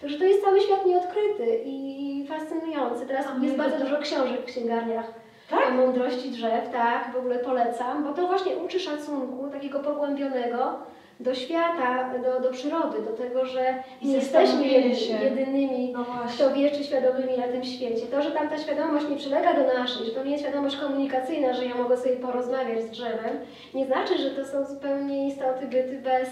Także 0.00 0.18
to 0.18 0.24
jest 0.24 0.44
cały 0.44 0.60
świat 0.60 0.86
nieodkryty 0.86 1.60
i 1.64 2.26
fascynujący. 2.28 3.06
Teraz 3.06 3.26
A 3.26 3.44
jest 3.44 3.56
bardzo 3.56 3.78
to- 3.78 3.84
dużo 3.84 3.98
książek 3.98 4.40
w 4.40 4.44
księgarniach 4.44 5.06
Tak? 5.50 5.68
o 5.68 5.70
mądrości 5.70 6.30
drzew, 6.30 6.70
tak, 6.72 7.12
w 7.12 7.16
ogóle 7.16 7.38
polecam, 7.38 8.04
bo 8.04 8.12
to 8.12 8.26
właśnie 8.26 8.56
uczy 8.56 8.80
szacunku 8.80 9.48
takiego 9.52 9.78
pogłębionego 9.80 10.72
do 11.20 11.34
świata, 11.34 12.10
do, 12.24 12.40
do 12.40 12.50
przyrody, 12.52 13.02
do 13.02 13.12
tego, 13.12 13.44
że 13.46 13.74
I 14.02 14.08
nie 14.08 14.14
jesteśmy 14.16 14.66
jedynymi, 14.66 15.92
No 15.92 16.04
kto 16.34 16.50
wie, 16.54 16.70
czy 16.70 16.84
świadomymi 16.84 17.38
na 17.38 17.48
tym 17.48 17.64
świecie. 17.64 18.06
To, 18.06 18.22
że 18.22 18.30
tam 18.30 18.48
ta 18.48 18.58
świadomość 18.58 19.08
nie 19.08 19.16
przylega 19.16 19.54
do 19.54 19.64
naszej, 19.74 20.06
że 20.06 20.12
to 20.12 20.24
nie 20.24 20.30
jest 20.30 20.44
świadomość 20.44 20.76
komunikacyjna, 20.76 21.52
że 21.52 21.64
ja 21.66 21.74
mogę 21.74 21.96
sobie 21.96 22.16
porozmawiać 22.16 22.82
z 22.82 22.90
drzewem, 22.90 23.38
nie 23.74 23.86
znaczy, 23.86 24.18
że 24.18 24.30
to 24.30 24.44
są 24.44 24.66
zupełnie 24.66 25.28
istoty 25.28 25.66
byty 25.66 25.98
bez 26.04 26.28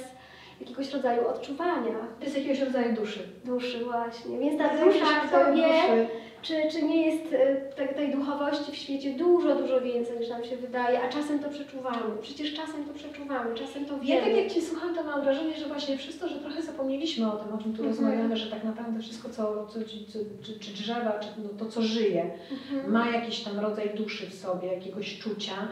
jakiegoś 0.60 0.92
rodzaju 0.92 1.28
odczuwania 1.28 1.94
To 2.18 2.24
jest 2.24 2.36
jakiegoś 2.36 2.60
rodzaju 2.60 2.92
duszy. 2.92 3.20
duszy 3.44 3.84
właśnie. 3.84 4.38
Więc 4.38 4.58
ta 4.58 4.68
dusza 4.68 4.84
jakiś 4.84 5.02
w 5.30 5.32
rodzaj 5.32 5.44
sobie 5.46 5.62
duszy. 5.62 6.06
Czy, 6.44 6.54
czy 6.72 6.82
nie 6.82 7.06
jest 7.06 7.32
e, 7.32 7.56
tej, 7.56 7.88
tej 7.88 8.12
duchowości 8.12 8.72
w 8.72 8.76
świecie 8.76 9.10
dużo, 9.12 9.54
dużo 9.54 9.80
więcej 9.80 10.18
niż 10.20 10.28
nam 10.28 10.44
się 10.44 10.56
wydaje, 10.56 11.02
a 11.02 11.08
czasem 11.08 11.38
to 11.38 11.48
przeczuwamy. 11.50 12.16
Przecież 12.22 12.54
czasem 12.54 12.84
to 12.84 12.94
przeczuwamy, 12.94 13.54
czasem 13.54 13.84
to 13.86 13.94
Ja 14.02 14.16
tak 14.16 14.24
wiemy. 14.28 14.42
jak 14.42 14.52
Cię 14.52 14.62
słucham, 14.62 14.94
to 14.94 15.04
mam 15.04 15.22
wrażenie, 15.24 15.56
że 15.56 15.66
właśnie 15.68 15.96
przez 15.96 16.18
to, 16.18 16.28
że 16.28 16.34
trochę 16.40 16.62
zapomnieliśmy 16.62 17.32
o 17.32 17.36
tym, 17.36 17.54
o 17.54 17.58
czym 17.58 17.76
tu 17.76 17.82
Mhm. 17.84 17.88
rozmawiamy, 17.88 18.36
że 18.36 18.50
tak 18.50 18.64
naprawdę 18.64 19.00
wszystko, 19.00 19.28
co, 19.28 19.66
co, 19.66 19.78
co, 20.12 20.18
czy, 20.42 20.58
czy 20.60 20.70
drzewa, 20.70 21.18
czy 21.20 21.28
no, 21.42 21.48
to, 21.58 21.66
co 21.66 21.82
żyje, 21.82 22.30
Mhm. 22.72 22.92
ma 22.92 23.10
jakiś 23.10 23.40
tam 23.40 23.58
rodzaj 23.60 23.90
duszy 23.96 24.26
w 24.30 24.34
sobie, 24.34 24.68
jakiegoś 24.74 25.18
czucia, 25.18 25.68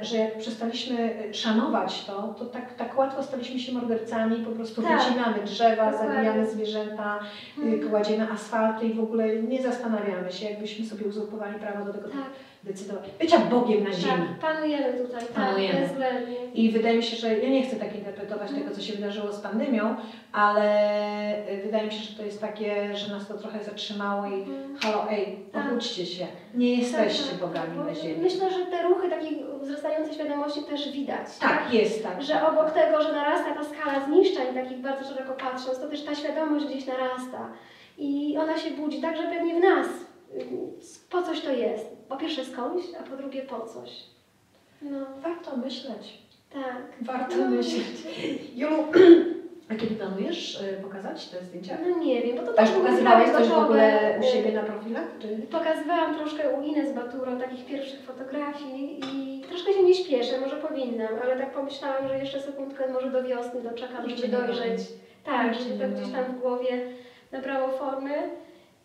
że 0.00 0.16
jak 0.16 0.38
przestaliśmy 0.38 1.14
e, 1.28 1.34
szanować 1.34 2.04
to, 2.04 2.34
to 2.38 2.44
tak, 2.44 2.74
tak 2.74 2.98
łatwo 2.98 3.22
staliśmy 3.22 3.58
się 3.60 3.72
mordercami, 3.72 4.44
po 4.44 4.50
prostu 4.50 4.82
Tak. 4.82 5.02
wycinamy 5.02 5.38
drzewa, 5.44 5.90
Dokładnie. 5.90 6.14
zabijamy 6.14 6.46
zwierzęta, 6.50 7.18
Mhm. 7.58 7.74
y, 7.86 7.90
kładziemy 7.90 8.30
asfalty 8.32 8.86
i 8.86 8.94
w 8.94 9.00
ogóle 9.00 9.42
nie 9.42 9.62
zastanawiamy 9.62 10.32
się, 10.32 10.50
jakbyśmy 10.50 10.86
sobie 10.86 11.06
uzurpowali 11.06 11.54
prawo 11.58 11.84
do 11.84 11.92
tego 11.92 12.08
Tak, 12.08 12.18
decydować. 12.68 13.04
Bycia 13.20 13.38
Bogiem 13.38 13.84
na 13.84 13.92
ziemi. 13.92 14.12
tak, 14.40 14.52
panujemy 14.52 14.92
tutaj, 15.06 15.22
Panujemy. 15.34 15.72
tak, 15.74 15.82
bezwzględnie. 15.82 16.36
I 16.54 16.70
wydaje 16.70 16.96
mi 16.96 17.02
się, 17.02 17.16
że 17.16 17.38
ja 17.38 17.48
nie 17.48 17.62
chcę 17.62 17.76
tak 17.76 17.96
interpretować 17.96 18.50
tego, 18.50 18.70
co 18.74 18.80
się 18.80 18.92
wydarzyło 18.92 19.32
z 19.32 19.40
pandemią, 19.40 19.96
ale 20.32 21.48
y, 21.52 21.62
wydaje 21.64 21.86
mi 21.86 21.92
się, 21.92 21.98
że 22.02 22.16
to 22.18 22.22
jest 22.24 22.40
takie, 22.40 22.96
że 22.96 23.12
nas 23.14 23.28
to 23.28 23.34
trochę 23.38 23.64
zatrzymało 23.64 24.26
i 24.26 24.34
Mhm. 24.34 24.76
halo, 24.80 25.06
ej, 25.10 25.38
Tak. 25.52 25.66
obudźcie 25.66 26.06
się. 26.06 26.26
Nie 26.54 26.74
jesteście 26.74 27.30
Tak, 27.30 27.40
bogami 27.40 27.76
bo 27.76 27.84
na 27.84 27.94
ziemi. 27.94 28.14
Myślę, 28.22 28.50
że 28.52 28.66
te 28.66 28.82
ruchy 28.82 29.10
takiej 29.10 29.44
wzrastającej 29.60 30.14
świadomości 30.14 30.62
też 30.62 30.92
widać. 30.92 31.38
Tak, 31.40 31.74
jest 31.74 32.02
tak. 32.02 32.22
Że 32.22 32.46
obok 32.48 32.70
tego, 32.70 33.02
że 33.02 33.12
narasta 33.12 33.54
ta 33.54 33.64
skala 33.64 34.06
zniszczeń, 34.06 34.46
takich 34.54 34.78
bardzo 34.78 35.14
szeroko 35.14 35.32
patrząc, 35.32 35.80
to 35.80 35.88
też 35.88 36.02
ta 36.04 36.14
świadomość 36.14 36.66
gdzieś 36.66 36.86
narasta. 36.86 37.50
I 37.98 38.36
ona 38.40 38.58
się 38.58 38.70
budzi 38.70 39.00
także 39.00 39.22
pewnie 39.22 39.54
w 39.54 39.62
nas. 39.64 39.86
Po 41.10 41.22
coś 41.22 41.40
to 41.40 41.52
jest. 41.52 41.86
Po 42.08 42.16
pierwsze 42.16 42.44
skądś, 42.44 42.84
a 43.00 43.02
po 43.02 43.16
drugie 43.16 43.42
po 43.42 43.60
coś. 43.60 43.90
No, 44.82 44.98
Warto 45.22 45.56
myśleć. 45.56 46.18
tak. 46.52 46.82
Warto 47.00 47.36
No. 47.36 47.50
myśleć. 47.50 47.84
Julu, 48.56 48.76
a 49.70 49.74
kiedy 49.74 49.94
planujesz 49.94 50.60
y, 50.60 50.82
pokazać 50.82 51.26
te 51.28 51.44
zdjęcia? 51.44 51.76
No 51.88 51.98
nie 52.04 52.22
wiem, 52.22 52.36
bo 52.36 52.42
to 52.42 52.50
A 52.50 52.54
tak 52.54 52.68
już 52.68 52.76
pokazywałeś 52.78 53.30
coś 53.30 53.48
w 53.48 53.58
ogóle 53.58 54.14
u 54.20 54.24
y, 54.24 54.28
siebie 54.28 54.52
na 54.52 54.62
profilach? 54.62 55.04
Czy? 55.18 55.28
Pokazywałam 55.50 56.14
troszkę 56.14 56.50
u 56.58 56.62
Ines 56.62 56.92
Baturo 56.94 57.36
takich 57.36 57.66
pierwszych 57.66 58.00
fotografii 58.00 59.00
i 59.14 59.40
troszkę 59.48 59.72
się 59.72 59.82
nie 59.82 59.94
śpieszę, 59.94 60.40
może 60.40 60.56
powinnam, 60.56 61.08
ale 61.22 61.36
tak 61.38 61.52
pomyślałam, 61.52 62.08
że 62.08 62.18
jeszcze 62.18 62.40
sekundkę 62.40 62.92
może 62.92 63.10
do 63.10 63.22
wiosny 63.22 63.62
doczekam, 63.62 64.08
żeby 64.10 64.28
dojrzeć. 64.28 64.80
Tak, 65.24 65.54
żeby 65.54 65.78
to 65.78 65.88
gdzieś 66.00 66.12
tam 66.12 66.24
w 66.24 66.40
głowie 66.40 66.80
nabrało 67.32 67.68
formy. 67.68 68.30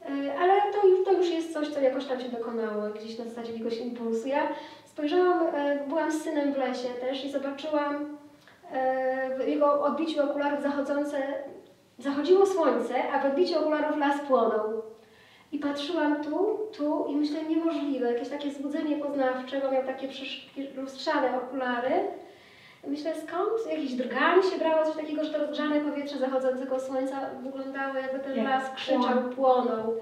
Y, 0.09 0.39
Ale 0.39 0.61
to 0.73 0.87
już, 0.87 1.05
to 1.05 1.11
już 1.11 1.29
jest 1.29 1.53
coś, 1.53 1.69
co 1.69 1.81
jakoś 1.81 2.05
tam 2.05 2.19
się 2.19 2.29
dokonało, 2.29 2.89
gdzieś 2.89 3.17
na 3.17 3.25
zasadzie 3.25 3.51
jakiegoś 3.51 3.77
impulsu. 3.77 4.27
Ja 4.27 4.47
spojrzałam, 4.85 5.47
y, 5.47 5.87
byłam 5.87 6.11
z 6.11 6.23
synem 6.23 6.53
w 6.53 6.57
lesie 6.57 6.89
też 6.89 7.25
i 7.25 7.31
zobaczyłam 7.31 7.95
y, 7.95 9.43
w 9.43 9.47
jego 9.47 9.83
odbiciu 9.83 10.23
okularów 10.23 10.61
zachodzące, 10.61 11.17
zachodziło 11.99 12.45
słońce, 12.45 13.11
a 13.11 13.19
w 13.19 13.25
odbiciu 13.25 13.59
okularów 13.59 13.97
las 13.97 14.21
płonął. 14.27 14.83
I 15.51 15.59
patrzyłam 15.59 16.23
tu, 16.23 16.59
tu 16.77 17.05
i 17.09 17.15
myślę, 17.15 17.43
niemożliwe, 17.43 18.13
jakieś 18.13 18.29
takie 18.29 18.51
zbudzenie 18.51 18.95
poznawcze, 18.95 19.61
bo 19.61 19.71
miał 19.71 19.83
takie 19.83 20.07
lustrzane 20.75 21.37
okulary. 21.37 21.91
Myślę, 22.87 23.13
skąd 23.15 23.67
jakiś 23.71 23.93
drgań 23.93 24.43
się 24.43 24.57
brało, 24.57 24.85
coś 24.85 24.95
takiego, 24.95 25.23
że 25.23 25.31
to 25.31 25.37
rozgrzane 25.37 25.81
powietrze 25.81 26.17
zachodzącego 26.17 26.79
słońca 26.79 27.29
wyglądało 27.43 27.95
jakby 27.95 28.19
ten 28.19 28.43
las 28.43 28.69
krzyczał, 28.75 29.29
płonął 29.35 29.93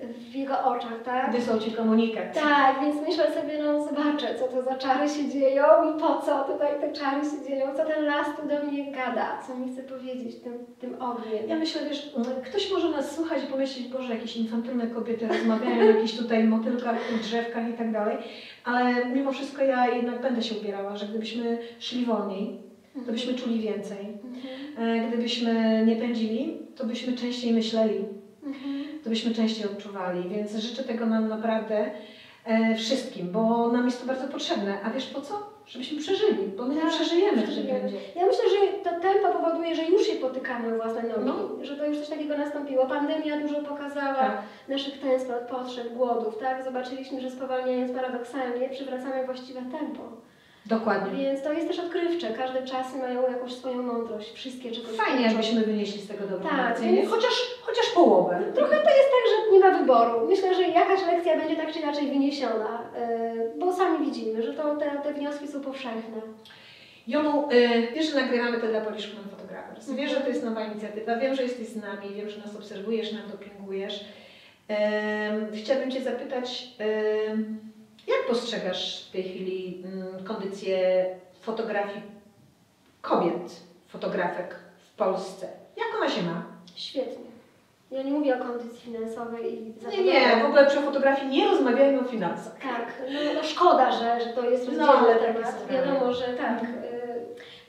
w 0.00 0.34
jego 0.34 0.64
oczach, 0.64 1.02
tak? 1.04 1.32
Wysłał 1.32 1.60
Ci 1.60 1.72
komunikat. 1.72 2.34
Tak, 2.34 2.80
więc 2.80 2.96
myślę 3.08 3.24
sobie, 3.34 3.62
no 3.64 3.84
zobaczę, 3.84 4.34
co 4.38 4.48
to 4.48 4.62
za 4.62 4.74
czary 4.74 5.08
się 5.08 5.28
dzieją 5.28 5.64
i 5.64 6.00
po 6.00 6.22
co 6.26 6.44
tutaj 6.44 6.68
te 6.80 6.92
czary 6.92 7.20
się 7.24 7.48
dzieją, 7.48 7.66
co 7.76 7.84
ten 7.84 8.04
las 8.04 8.26
tu 8.36 8.48
do 8.48 8.64
mnie 8.66 8.92
gada, 8.92 9.38
co 9.46 9.54
mi 9.56 9.72
chce 9.72 9.82
powiedzieć 9.82 10.36
tym, 10.42 10.52
tym 10.78 11.02
ogniem. 11.02 11.48
Ja 11.48 11.56
myślę, 11.56 11.80
wiesz, 11.88 12.14
ktoś 12.44 12.72
może 12.72 12.88
nas 12.88 13.16
słuchać 13.16 13.44
i 13.44 13.46
pomyśleć, 13.46 13.88
Boże, 13.88 14.14
jakieś 14.14 14.36
infantylne 14.36 14.86
kobiety 14.86 15.28
rozmawiają 15.28 15.80
o 15.80 15.84
jakichś 15.84 16.16
tutaj 16.16 16.44
motylkach, 16.44 16.96
drzewkach 17.22 17.68
i 17.68 17.72
tak 17.72 17.92
dalej, 17.92 18.16
ale 18.64 19.04
mimo 19.04 19.32
wszystko 19.32 19.64
ja 19.64 19.88
jednak 19.88 20.22
będę 20.22 20.42
się 20.42 20.54
ubierała, 20.60 20.96
że 20.96 21.06
gdybyśmy 21.06 21.58
szli 21.78 22.04
wolniej, 22.04 22.60
to 23.06 23.12
byśmy 23.12 23.34
czuli 23.34 23.60
więcej. 23.60 23.98
Mhm. 24.24 25.04
E, 25.04 25.08
Gdybyśmy 25.08 25.82
nie 25.86 25.96
pędzili, 25.96 26.58
to 26.76 26.84
byśmy 26.86 27.12
częściej 27.12 27.52
myśleli, 27.52 28.04
Mhm. 28.46 28.75
To 29.06 29.10
byśmy 29.10 29.34
częściej 29.34 29.66
odczuwali, 29.66 30.28
więc 30.28 30.54
życzę 30.56 30.84
tego 30.84 31.06
nam 31.06 31.28
naprawdę 31.28 31.90
e, 32.44 32.74
wszystkim, 32.76 33.32
bo 33.32 33.68
nam 33.72 33.84
jest 33.86 34.00
to 34.00 34.06
bardzo 34.06 34.28
potrzebne. 34.28 34.78
A 34.84 34.90
wiesz 34.90 35.06
po 35.06 35.20
co? 35.20 35.34
Żebyśmy 35.66 35.98
przeżyli, 35.98 36.48
bo 36.56 36.64
my 36.66 36.74
nie 36.74 36.80
Tak, 36.80 36.90
przeżyjemy 36.90 37.42
przeżyjemy. 37.42 37.80
będzie. 37.80 37.96
Ja 38.16 38.26
myślę, 38.26 38.44
że 38.50 38.90
to 38.90 39.00
tempo 39.00 39.28
powoduje, 39.32 39.74
że 39.76 39.84
już 39.84 40.06
się 40.06 40.12
potykamy 40.16 40.76
własne 40.76 41.02
nogi, 41.02 41.24
No. 41.24 41.64
że 41.64 41.76
to 41.76 41.86
już 41.86 41.98
coś 41.98 42.08
takiego 42.08 42.38
nastąpiło. 42.38 42.86
Pandemia 42.86 43.40
dużo 43.40 43.54
pokazała 43.62 44.14
Tak. 44.14 44.42
naszych 44.68 44.98
tęsknot, 45.00 45.38
potrzeb, 45.50 45.92
głodów, 45.94 46.38
tak? 46.38 46.64
Zobaczyliśmy, 46.64 47.20
że 47.20 47.30
spowalniając 47.30 47.92
paradoksalnie 47.92 48.68
przywracamy 48.68 49.24
właściwe 49.26 49.60
tempo. 49.60 50.02
Dokładnie. 50.68 51.24
Więc 51.24 51.42
to 51.42 51.52
jest 51.52 51.68
też 51.68 51.78
odkrywcze. 51.78 52.30
Każde 52.30 52.62
czasy 52.62 52.98
mają 52.98 53.22
jakąś 53.22 53.52
swoją 53.54 53.82
mądrość. 53.82 54.32
Wszystkie 54.32 54.70
czegoś 54.72 54.90
Fajnie, 54.96 55.14
uczą. 55.20 55.28
jakbyśmy 55.28 55.60
wynieśli 55.60 56.00
z 56.00 56.08
tego 56.08 56.26
dobrą 56.26 56.48
Tak, 56.48 56.68
lekcję, 56.68 56.92
więc- 56.92 57.10
Chociaż, 57.10 57.32
chociaż 57.62 57.86
połowę. 57.94 58.42
Trochę 58.54 58.70
to 58.76 58.90
jest 58.90 59.10
tak, 59.10 59.24
że 59.30 59.52
nie 59.52 59.60
ma 59.60 59.78
wyboru. 59.78 60.26
Myślę, 60.28 60.54
że 60.54 60.62
jakaś 60.62 61.06
lekcja 61.06 61.36
będzie 61.36 61.56
tak 61.56 61.72
czy 61.72 61.78
inaczej 61.78 62.06
wyniesiona, 62.08 62.82
yy, 63.34 63.52
bo 63.58 63.72
sami 63.72 64.06
widzimy, 64.06 64.42
że 64.42 64.52
to, 64.54 64.76
te, 64.76 64.90
te 65.04 65.14
wnioski 65.14 65.48
są 65.48 65.60
powszechne. 65.60 66.20
Jolu, 67.06 67.48
y, 67.52 67.88
wiesz, 67.94 68.10
że 68.12 68.20
nagrywamy 68.20 68.60
to 68.60 68.66
dla 68.66 68.80
Polish 68.80 69.08
Women 69.14 69.30
Photographers. 69.30 69.90
Wiesz, 69.90 70.10
że 70.10 70.20
to 70.20 70.28
jest 70.28 70.44
nowa 70.44 70.64
inicjatywa, 70.64 71.16
wiem, 71.16 71.34
że 71.34 71.42
jesteś 71.42 71.66
z 71.68 71.76
nami, 71.76 72.14
wiem, 72.14 72.30
że 72.30 72.38
nas 72.40 72.56
obserwujesz, 72.56 73.12
nam 73.12 73.22
dopingujesz. 73.32 74.04
Em, 74.68 75.46
chciałabym 75.54 75.90
Cię 75.90 76.00
zapytać, 76.00 76.68
jak 78.06 78.26
postrzegasz 78.28 79.08
w 79.08 79.12
tej 79.12 79.22
chwili 79.22 79.82
mm, 79.84 80.24
kondycję 80.24 81.06
fotografii 81.40 82.02
kobiet, 83.02 83.60
fotografek 83.88 84.54
w 84.92 84.96
Polsce? 84.96 85.48
Jak 85.76 85.86
ona 85.96 86.10
się 86.10 86.22
ma? 86.22 86.42
Świetnie. 86.74 87.26
Ja 87.90 88.02
nie 88.02 88.10
mówię 88.12 88.40
o 88.40 88.44
kondycji 88.44 88.80
finansowej 88.80 89.54
i 89.54 89.74
Nie, 89.90 90.04
nie, 90.04 90.42
w 90.42 90.46
ogóle 90.46 90.66
przy 90.66 90.80
fotografii 90.80 91.28
nie 91.28 91.48
rozmawiajmy 91.48 92.00
o 92.00 92.04
finansach. 92.04 92.52
Tak, 92.62 93.02
no, 93.12 93.20
no 93.34 93.42
szkoda, 93.42 93.92
że, 93.92 94.20
że 94.20 94.26
to 94.26 94.50
jest 94.50 94.72
No, 94.72 94.86
rozdzielny 94.86 95.20
takie 95.20 95.32
temat. 95.34 95.66
Wiadomo, 95.70 96.12
że 96.12 96.24
tak. 96.24 96.60
Mhm. 96.60 96.84
y, 96.84 97.06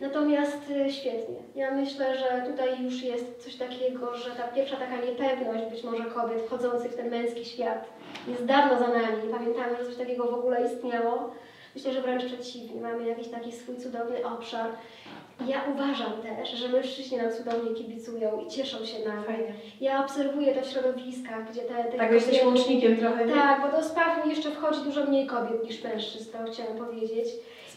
Natomiast 0.02 0.70
y, 0.70 0.92
świetnie. 0.92 1.36
Ja 1.56 1.72
myślę, 1.72 2.18
że 2.18 2.52
tutaj 2.52 2.84
już 2.84 3.04
jest 3.04 3.44
coś 3.44 3.56
takiego, 3.56 4.18
że 4.18 4.32
ta 4.32 4.44
pierwsza 4.44 4.76
taka 4.76 4.96
niepewność 4.96 5.66
być 5.72 5.84
może 5.84 6.04
kobiet 6.06 6.42
wchodzących 6.42 6.92
w 6.92 6.96
ten 6.96 7.10
męski 7.10 7.46
świat 7.46 7.86
jest 8.28 8.46
dawno 8.46 8.80
za 8.80 8.88
nami. 8.88 9.24
Nie 9.28 9.34
pamiętamy, 9.34 9.78
że 9.78 9.86
coś 9.86 9.96
takiego 9.96 10.24
w 10.32 10.34
ogóle 10.34 10.66
istniało. 10.66 11.30
Myślę, 11.76 11.94
że 11.94 12.02
wręcz 12.02 12.26
przeciwnie. 12.26 12.82
Mamy 12.82 13.08
jakiś 13.08 13.28
taki 13.28 13.52
swój 13.52 13.78
cudowny 13.78 14.26
obszar. 14.28 14.70
Ja 15.48 15.62
uważam 15.74 16.12
też, 16.22 16.52
że 16.52 16.70
mężczyźni 16.70 17.18
nam 17.18 17.32
cudownie 17.32 17.76
kibicują 17.76 18.40
i 18.40 18.48
cieszą 18.48 18.86
się 18.86 19.06
nami. 19.10 19.24
Fajnie. 19.26 19.54
Ja 19.82 20.04
obserwuję 20.04 20.56
to 20.56 20.62
w 20.62 20.70
środowiskach, 20.70 21.52
gdzie 21.52 21.62
te, 21.62 21.84
te 21.84 21.98
Tak, 21.98 22.12
jesteś 22.12 22.44
łącznikiem 22.44 22.98
trochę, 22.98 23.26
nie? 23.26 23.34
tak, 23.34 23.62
bo 23.62 23.78
do 23.78 23.84
SPAW 23.84 24.26
jeszcze 24.28 24.52
wchodzi 24.52 24.80
dużo 24.84 25.06
mniej 25.06 25.28
kobiet 25.28 25.64
niż 25.64 25.84
mężczyzn, 25.84 26.32
to 26.32 26.52
chciałam 26.52 26.78
powiedzieć. 26.78 27.28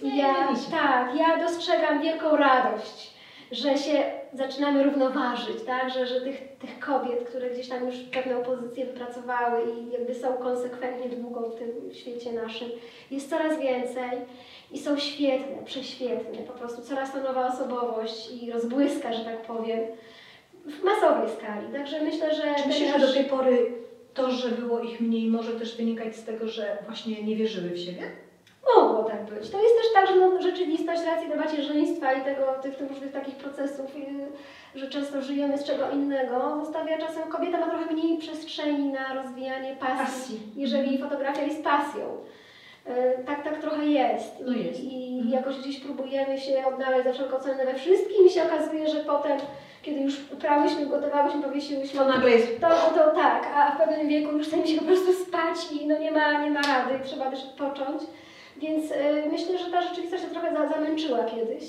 I 0.03 0.17
ja, 0.17 0.35
tak, 0.71 1.15
ja 1.17 1.39
dostrzegam 1.39 2.03
wielką 2.03 2.37
radość, 2.37 3.10
że 3.53 3.79
się 3.79 4.03
zaczynamy 4.33 4.83
równoważyć, 4.83 5.63
tak? 5.67 5.91
że, 5.91 6.07
że 6.07 6.21
tych, 6.21 6.59
tych 6.59 6.79
kobiet, 6.79 7.25
które 7.29 7.51
gdzieś 7.51 7.69
tam 7.69 7.87
już 7.87 7.97
pewną 7.97 8.43
pozycję 8.43 8.87
wypracowały 8.87 9.63
i 9.73 9.93
jakby 9.93 10.15
są 10.15 10.35
konsekwentnie 10.35 11.17
długo 11.17 11.41
w 11.41 11.59
tym 11.59 11.69
świecie 11.93 12.33
naszym, 12.33 12.69
jest 13.11 13.31
coraz 13.31 13.61
więcej 13.61 14.11
i 14.73 14.79
są 14.79 14.99
świetne, 14.99 15.65
prześwietne, 15.65 16.39
po 16.47 16.53
prostu 16.53 16.83
coraz 16.83 17.13
to 17.13 17.23
nowa 17.23 17.47
osobowość 17.47 18.31
i 18.43 18.53
rozbłyska, 18.53 19.13
że 19.13 19.25
tak 19.25 19.43
powiem, 19.43 19.81
w 20.67 20.83
masowej 20.85 21.31
skali. 21.39 21.73
Także 21.73 22.03
myślę, 22.03 22.35
że... 22.35 22.43
Czy 22.63 22.69
myślisz, 22.69 22.93
że 22.93 23.07
do 23.07 23.13
tej 23.13 23.25
pory 23.25 23.73
to, 24.15 24.31
że 24.31 24.49
było 24.49 24.81
ich 24.81 25.01
mniej, 25.01 25.29
może 25.29 25.53
też 25.53 25.77
wynikać 25.77 26.17
z 26.17 26.25
tego, 26.25 26.49
że 26.49 26.79
właśnie 26.87 27.23
nie 27.23 27.37
wierzyły 27.37 27.71
w 27.71 27.79
siebie? 27.79 28.03
Mogło 28.77 29.05
tak 29.05 29.23
być. 29.25 29.51
To 29.51 29.63
jest 29.63 29.75
też 29.77 29.93
tak, 29.95 30.07
że 30.07 30.17
no, 30.17 30.43
rzeczywistość 30.43 31.03
racji 31.07 31.29
do 31.29 31.37
macierzyństwa 31.37 32.13
i 32.13 32.25
tego, 32.25 32.43
tych, 32.63 32.77
tych 32.77 32.89
różnych 32.91 33.13
takich 33.13 33.35
procesów, 33.37 33.97
yy, 33.99 34.81
że 34.81 34.89
często 34.91 35.23
żyjemy 35.23 35.59
z 35.59 35.65
czego 35.65 35.91
innego, 35.91 36.57
zostawia 36.65 36.99
czasem 36.99 37.23
kobieta 37.29 37.59
ma 37.61 37.67
trochę 37.71 37.95
mniej 37.95 38.19
przestrzeni 38.19 38.93
na 38.93 39.15
rozwijanie 39.23 39.77
pasji, 39.77 39.97
Pasji. 40.05 40.41
jeżeli 40.57 40.99
fotografia 40.99 41.43
jest 41.43 41.65
pasją. 41.65 42.17
Yy, 42.87 43.25
tak, 43.27 43.45
tak 43.45 43.61
trochę 43.61 43.87
jest. 43.87 44.35
No 44.47 44.53
jest. 44.53 44.81
I 44.85 45.11
Mhm. 45.19 45.35
jakoś 45.35 45.59
gdzieś 45.59 45.81
próbujemy 45.81 46.39
się 46.41 46.65
odnaleźć 46.67 47.05
za 47.05 47.13
wszelką 47.13 47.39
cenę 47.39 47.65
we 47.67 47.75
wszystkim 47.75 48.27
i 48.27 48.31
się 48.31 48.43
okazuje, 48.43 48.89
że 48.89 49.01
potem, 49.05 49.39
kiedy 49.83 50.01
już 50.01 50.15
uprałyśmy, 50.33 50.87
gotowałyśmy, 50.87 51.43
powiesiłyśmy, 51.43 51.99
To 52.01 52.09
nagle 52.09 52.31
jest 52.31 52.61
to, 52.61 52.69
to 52.69 53.11
tak, 53.15 53.47
a 53.57 53.71
w 53.71 53.79
pewnym 53.79 54.09
wieku 54.09 54.37
już 54.37 54.47
chce 54.47 54.57
mi 54.57 54.69
się 54.69 54.79
po 54.79 54.85
prostu 54.85 55.13
spać 55.13 55.73
i 55.73 55.87
no 55.87 55.99
nie 55.99 56.11
ma, 56.11 56.43
nie 56.45 56.51
ma 56.51 56.61
rady, 56.63 57.01
trzeba 57.05 57.31
też 57.31 57.45
odpocząć. 57.45 58.03
Więc 58.61 58.91
y, 58.91 58.95
myślę, 59.31 59.59
że 59.59 59.71
ta 59.71 59.83
rzeczywistość 59.83 60.23
się 60.23 60.29
trochę 60.29 60.53
za, 60.57 60.69
zamęczyła 60.69 61.25
kiedyś. 61.25 61.65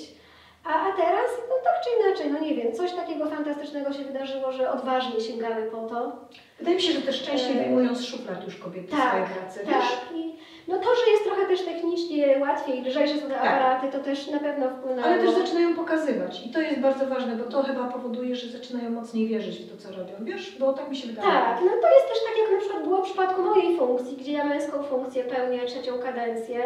A, 0.64 0.88
a 0.88 0.92
teraz, 0.92 1.26
no 1.48 1.54
tak 1.64 1.74
czy 1.84 1.90
inaczej, 2.00 2.30
no 2.32 2.48
nie 2.48 2.54
wiem, 2.54 2.72
coś 2.72 2.92
takiego 2.92 3.26
fantastycznego 3.26 3.92
się 3.92 4.04
wydarzyło, 4.04 4.52
że 4.52 4.72
odważnie 4.72 5.20
sięgamy 5.20 5.62
po 5.62 5.76
to. 5.76 6.12
Wydaje 6.58 6.76
mi 6.76 6.82
się, 6.82 6.92
że 6.92 7.02
też 7.02 7.22
częściej 7.22 7.54
wyjmują 7.54 7.94
z 7.94 8.04
szuflad 8.04 8.44
już 8.44 8.56
kobiety 8.56 8.90
tak, 8.90 9.08
swoje 9.08 9.24
prace, 9.26 9.60
wiesz? 9.64 9.90
Tak. 9.90 10.16
I 10.16 10.34
no 10.68 10.76
to, 10.76 10.84
że 10.94 11.10
jest 11.12 11.24
trochę 11.24 11.46
też 11.46 11.62
technicznie 11.64 12.38
łatwiej, 12.40 12.82
lżejsze 12.82 13.14
są 13.14 13.28
te 13.28 13.34
Tak. 13.34 13.42
aparaty, 13.46 13.98
to 13.98 14.04
też 14.04 14.30
na 14.30 14.38
pewno 14.38 14.70
wpłynęło. 14.70 15.06
Ale 15.08 15.18
też 15.18 15.30
zaczynają 15.30 15.76
pokazywać 15.76 16.46
i 16.46 16.50
to 16.50 16.60
jest 16.60 16.80
bardzo 16.80 17.06
ważne, 17.06 17.36
bo 17.36 17.44
to 17.44 17.62
chyba 17.62 17.84
powoduje, 17.84 18.36
że 18.36 18.58
zaczynają 18.58 18.90
mocniej 18.90 19.26
wierzyć 19.28 19.56
w 19.58 19.70
to, 19.70 19.76
co 19.82 19.88
robią, 19.98 20.12
wiesz? 20.20 20.56
Bo 20.58 20.72
tak 20.72 20.90
mi 20.90 20.96
się 20.96 21.06
wydaje. 21.06 21.28
Tak, 21.28 21.60
no 21.64 21.70
to 21.70 21.88
jest 21.94 22.08
też 22.08 22.18
tak 22.28 22.38
jak 22.42 22.52
na 22.52 22.58
przykład 22.60 22.82
było 22.84 22.98
w 22.98 23.04
przypadku 23.04 23.42
mojej 23.42 23.76
funkcji, 23.78 24.16
gdzie 24.16 24.32
ja 24.32 24.44
męską 24.44 24.82
funkcję 24.82 25.24
pełnię 25.24 25.66
trzecią 25.66 25.98
kadencję, 25.98 26.58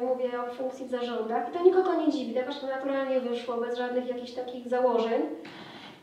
yy, 0.00 0.06
mówię 0.06 0.30
o 0.50 0.54
funkcji 0.54 0.86
w 0.86 0.90
zarządach 0.90 1.48
i 1.48 1.58
to 1.58 1.64
nikogo 1.64 1.94
nie 1.94 2.12
dziwi, 2.12 2.32
to 2.32 2.38
jakoś 2.40 2.58
to 2.58 2.66
naturalnie 2.66 3.20
wyszło, 3.20 3.56
bez 3.56 3.78
żadnych 3.78 4.08
jakichś 4.08 4.32
takich 4.32 4.68
założeń 4.68 5.22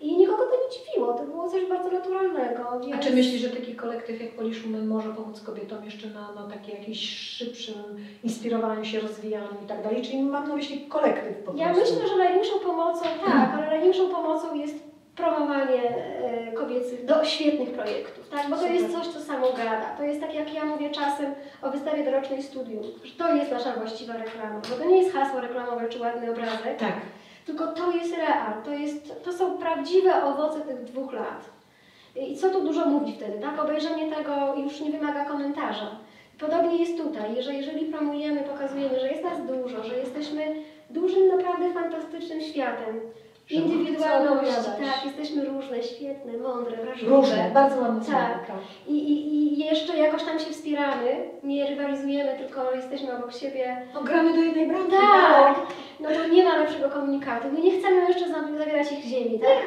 i 0.06 0.18
nikogo 0.18 0.44
to 0.44 0.52
nie 0.52 0.69
dziwiło, 0.86 1.14
to 1.14 1.23
było 1.23 1.49
coś 1.49 1.65
bardzo 1.65 1.90
naturalnego. 1.91 2.69
A 2.69 2.80
Więc... 2.80 3.06
czy 3.06 3.15
myślisz, 3.15 3.41
że 3.41 3.49
taki 3.49 3.76
kolektyw 3.76 4.22
jak 4.22 4.32
Polish 4.36 4.61
Women 4.64 4.88
może 4.88 5.10
pomóc 5.10 5.41
kobietom 5.41 5.86
jeszcze 5.86 6.07
na, 6.07 6.32
na 6.32 6.48
takie 6.48 6.72
jakieś 6.72 7.19
szybszym 7.19 7.76
inspirowaniu 8.23 8.86
się, 8.86 8.99
rozwijaniu 8.99 9.48
i 9.65 9.68
tak 9.68 9.84
dalej? 9.84 10.02
Czyli 10.02 10.22
mam 10.23 10.49
na 10.49 10.56
myśli 10.56 10.82
kolektyw 10.90 11.38
po 11.45 11.53
Ja 11.56 11.73
prostu. 11.73 11.94
myślę, 11.94 12.07
że 12.10 12.15
największą 12.18 12.60
pomocą, 12.60 13.06
tak, 13.26 13.49
ale 13.57 13.68
największą 13.68 14.10
pomocą 14.10 14.56
jest 14.56 14.76
promowanie 15.15 15.82
e, 15.84 16.52
kobiecych 16.52 17.06
do 17.06 17.26
świetnych 17.26 17.72
projektów, 17.72 18.30
tak? 18.30 18.49
Bo 18.49 18.56
to 18.56 18.61
Super. 18.61 18.76
jest 18.76 18.94
coś, 18.94 19.07
co 19.07 19.19
samo 19.19 19.48
gada. 19.52 19.86
To 19.98 20.03
jest 20.03 20.22
tak, 20.22 20.36
jak 20.36 20.53
ja 20.53 20.65
mówię 20.65 20.90
czasem 20.90 21.34
o 21.61 21.72
wystawie 21.72 22.03
dorocznej 22.06 22.44
studium, 22.44 22.84
że 23.03 23.14
to 23.18 23.36
jest 23.36 23.52
nasza 23.52 23.73
właściwa 23.73 24.14
reklama, 24.14 24.61
bo 24.69 24.76
to 24.76 24.86
nie 24.90 24.98
jest 25.02 25.14
hasło 25.14 25.41
reklamowe 25.41 25.90
czy 25.90 25.99
ładny 25.99 26.32
obrazek, 26.32 26.77
Tak. 26.80 26.94
Tylko 27.45 27.67
to 27.67 27.91
jest 27.91 28.17
real, 28.17 28.63
to, 28.63 28.72
jest, 28.72 29.23
to 29.23 29.34
są 29.34 29.57
prawdziwe 29.57 30.23
owoce 30.23 30.61
tych 30.61 30.84
dwóch 30.84 31.13
lat. 31.13 31.49
I 32.15 32.38
co 32.38 32.49
tu 32.49 32.61
dużo 32.61 32.85
mówi 32.85 33.13
wtedy, 33.13 33.39
tak? 33.39 33.59
Obejrzenie 33.59 34.15
tego 34.15 34.55
już 34.55 34.81
nie 34.81 34.91
wymaga 34.91 35.26
komentarza. 35.26 35.89
Podobnie 36.39 36.77
jest 36.77 36.97
tutaj, 36.97 37.43
że 37.43 37.53
jeżeli 37.53 37.85
promujemy, 37.85 38.43
pokazujemy, 38.43 38.99
że 38.99 39.07
jest 39.07 39.23
nas 39.23 39.45
dużo, 39.47 39.84
że 39.84 39.97
jesteśmy 39.97 40.55
dużym, 40.89 41.27
naprawdę 41.27 41.73
fantastycznym 41.73 42.41
światem, 42.41 42.99
Opowiadać. 43.53 44.65
tak, 44.65 45.05
jesteśmy 45.05 45.45
różne, 45.45 45.84
świetne, 45.84 46.38
mądre, 46.38 46.77
wrażliwe. 46.77 47.15
Różne, 47.15 47.51
bardzo 47.53 47.76
słowo, 47.76 47.93
Tak. 48.11 48.45
prawda? 48.45 48.53
I, 48.88 48.91
i, 48.97 49.53
I 49.53 49.65
jeszcze 49.65 49.97
jakoś 49.97 50.23
tam 50.23 50.39
się 50.39 50.45
wspieramy, 50.45 51.30
nie 51.43 51.65
rywalizujemy, 51.67 52.38
tylko 52.39 52.72
jesteśmy 52.76 53.17
obok 53.17 53.34
siebie 53.34 53.81
No 53.93 54.01
gramy 54.03 54.34
do 54.34 54.41
jednej 54.43 54.67
bramki. 54.67 54.91
tak, 54.91 55.55
no 55.99 56.09
to 56.09 56.27
nie 56.27 56.43
ma 56.43 56.57
lepszego 56.57 56.89
komunikatu. 56.89 57.47
My 57.51 57.61
nie 57.61 57.80
chcemy 57.80 58.01
jeszcze 58.07 58.27
za- 58.30 58.57
zabierać 58.57 58.91
ich 58.91 59.03
ziemi, 59.05 59.39
tak? 59.39 59.57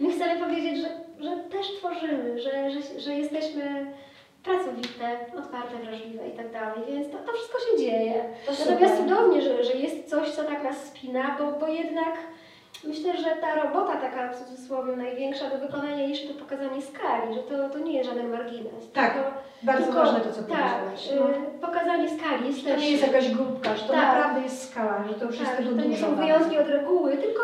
My 0.00 0.12
chcemy 0.12 0.40
powiedzieć, 0.40 0.76
że, 0.78 0.88
że 1.20 1.36
też 1.36 1.66
tworzymy, 1.78 2.38
że, 2.40 2.70
że, 2.70 3.00
że 3.00 3.14
jesteśmy 3.14 3.86
pracowite, 4.44 5.18
otwarte, 5.38 5.76
wrażliwe 5.84 6.28
i 6.28 6.32
tak 6.32 6.50
dalej, 6.52 6.80
więc 6.88 7.10
to, 7.10 7.18
to 7.18 7.32
wszystko 7.32 7.58
się 7.58 7.78
dzieje. 7.78 8.24
To 8.46 8.52
Natomiast 8.52 8.96
super. 8.96 9.08
cudownie, 9.08 9.42
że, 9.42 9.64
że 9.64 9.72
jest 9.72 10.10
coś, 10.10 10.28
co 10.30 10.44
tak 10.44 10.62
nas 10.64 10.84
spina, 10.84 11.36
bo, 11.38 11.66
bo 11.66 11.68
jednak 11.72 12.14
myślę, 12.84 13.16
że 13.16 13.30
ta 13.40 13.54
robota 13.54 13.96
taka 13.96 14.32
w 14.32 14.38
cudzysłowie 14.44 14.96
największa 14.96 15.50
do 15.50 15.58
wykonania 15.58 16.04
jeszcze 16.04 16.28
to 16.34 16.40
pokazanie 16.40 16.82
skali, 16.82 17.34
że 17.34 17.40
to, 17.42 17.68
to 17.68 17.78
nie 17.78 17.92
jest 17.92 18.08
żaden 18.10 18.30
margines. 18.30 18.92
Tak, 18.92 19.14
tylko, 19.14 19.30
Bardzo 19.62 19.84
tylko, 19.84 19.98
ważne 20.00 20.20
to, 20.20 20.32
co 20.32 20.42
tak, 20.42 20.48
powiedziałaś. 20.48 21.08
No. 21.20 21.30
y, 21.30 21.60
pokazanie 21.60 22.08
skali 22.18 22.46
jest 22.46 22.64
To 22.64 22.76
nie 22.76 22.90
jest 22.90 23.06
jakaś 23.06 23.28
grupka, 23.34 23.76
że 23.76 23.82
to 23.84 23.92
Tak. 23.92 24.02
naprawdę 24.02 24.40
jest 24.42 24.70
skala, 24.70 25.04
że 25.08 25.14
to 25.14 25.24
już 25.24 25.38
jest 25.38 25.46
tak, 25.50 25.56
tego 25.56 25.70
że 25.70 25.76
to 25.76 25.82
nie 25.82 25.88
dużo. 25.96 26.06
są 26.06 26.14
wyjątki 26.16 26.58
od 26.58 26.68
reguły, 26.68 27.16
tylko 27.16 27.40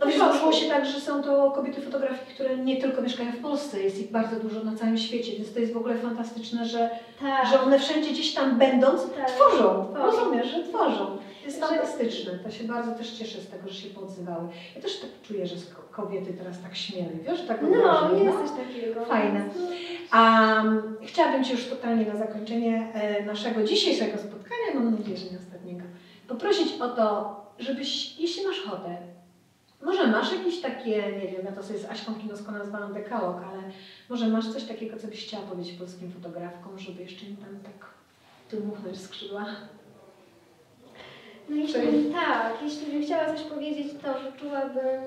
No 0.00 0.06
wiesz, 0.06 0.18
złożyło 0.18 0.52
się 0.52 0.68
tak, 0.68 0.86
że 0.86 1.00
są 1.00 1.22
to 1.22 1.50
kobiety 1.50 1.80
fotografii, 1.80 2.34
które 2.34 2.56
nie 2.56 2.76
tylko 2.76 3.02
mieszkają 3.02 3.32
w 3.32 3.38
Polsce, 3.38 3.82
jest 3.82 3.98
ich 3.98 4.10
bardzo 4.10 4.36
dużo 4.36 4.64
na 4.64 4.76
całym 4.76 4.98
świecie, 4.98 5.32
więc 5.32 5.52
to 5.54 5.60
jest 5.60 5.72
w 5.72 5.76
ogóle 5.76 5.98
fantastyczne, 5.98 6.64
że, 6.64 6.90
tak. 7.20 7.46
że 7.48 7.60
one 7.60 7.78
wszędzie 7.78 8.10
gdzieś 8.10 8.34
tam 8.34 8.58
będąc, 8.58 9.02
Tak. 9.16 9.30
tworzą. 9.30 9.86
Tworzą. 9.94 10.06
Rozumiesz, 10.06 10.46
że 10.50 10.62
tworzą. 10.62 11.16
Jest 11.44 11.60
fantastyczne. 11.60 12.38
To 12.44 12.50
się 12.50 12.64
bardzo 12.64 12.92
też 12.92 13.10
cieszę 13.12 13.40
z 13.40 13.48
tego, 13.48 13.68
że 13.68 13.74
się 13.74 13.88
poodzywały. 13.88 14.48
Ja 14.76 14.82
też 14.82 15.00
tak 15.00 15.10
czuję, 15.22 15.46
że 15.46 15.54
ko- 15.56 16.02
kobiety 16.02 16.32
teraz 16.32 16.62
tak 16.62 16.76
śmieli, 16.76 17.18
wiesz, 17.28 17.46
tak 17.46 17.62
No, 17.62 17.68
odważnie, 17.68 18.24
jest 18.24 18.38
coś 18.38 18.50
takiego. 18.66 19.04
Fajne. 19.04 19.44
No, 19.56 19.62
A 20.10 20.52
um, 20.64 20.96
chciałabym 21.02 21.44
Cię 21.44 21.52
już 21.52 21.66
totalnie 21.66 22.06
na 22.06 22.16
zakończenie 22.16 22.92
e, 22.94 23.24
naszego 23.24 23.64
dzisiejszego 23.64 24.18
spotkania, 24.18 24.74
mam 24.74 24.98
nadzieję, 24.98 25.16
że 25.16 25.30
nie 25.30 25.38
ostatniego, 25.38 25.82
poprosić 26.28 26.80
o 26.80 26.88
to, 26.88 27.36
żebyś, 27.58 28.18
jeśli 28.18 28.46
masz 28.46 28.66
ochotę, 28.66 28.96
może 29.82 30.06
masz 30.06 30.32
jakieś 30.32 30.60
takie, 30.60 31.12
nie 31.12 31.28
wiem, 31.32 31.44
ja 31.44 31.52
to 31.52 31.62
sobie 31.62 31.78
z 31.78 31.84
Aśką 31.84 32.14
Kinosko 32.14 32.52
nazwałam 32.52 32.92
dekalog, 32.92 33.36
ale 33.52 33.62
może 34.08 34.28
masz 34.28 34.52
coś 34.52 34.64
takiego, 34.64 34.96
co 34.96 35.06
byś 35.06 35.26
chciała 35.26 35.42
powiedzieć 35.46 35.78
polskim 35.78 36.12
fotografkom, 36.12 36.78
żeby 36.78 37.02
jeszcze 37.02 37.26
im 37.26 37.36
tam 37.36 37.60
tak 37.60 37.86
dmuchnąć 38.50 39.00
skrzydła? 39.00 39.46
no 41.48 41.56
jeśli, 41.56 41.74
Czyli- 41.74 42.12
tak, 42.12 42.62
jeśli 42.62 42.92
bym 42.92 43.02
chciała 43.02 43.34
coś 43.34 43.42
powiedzieć, 43.42 43.86
to 44.02 44.18
życzyłabym, 44.22 45.02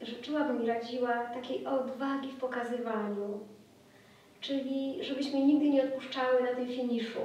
życzyłabym 0.00 0.64
i 0.64 0.66
radziła 0.66 1.24
takiej 1.24 1.66
odwagi 1.66 2.28
w 2.28 2.36
pokazywaniu. 2.40 3.38
Czyli 4.40 5.04
żebyśmy 5.04 5.40
nigdy 5.40 5.68
nie 5.70 5.84
odpuszczały 5.84 6.42
na 6.42 6.54
tym 6.54 6.68
finiszu. 6.68 7.20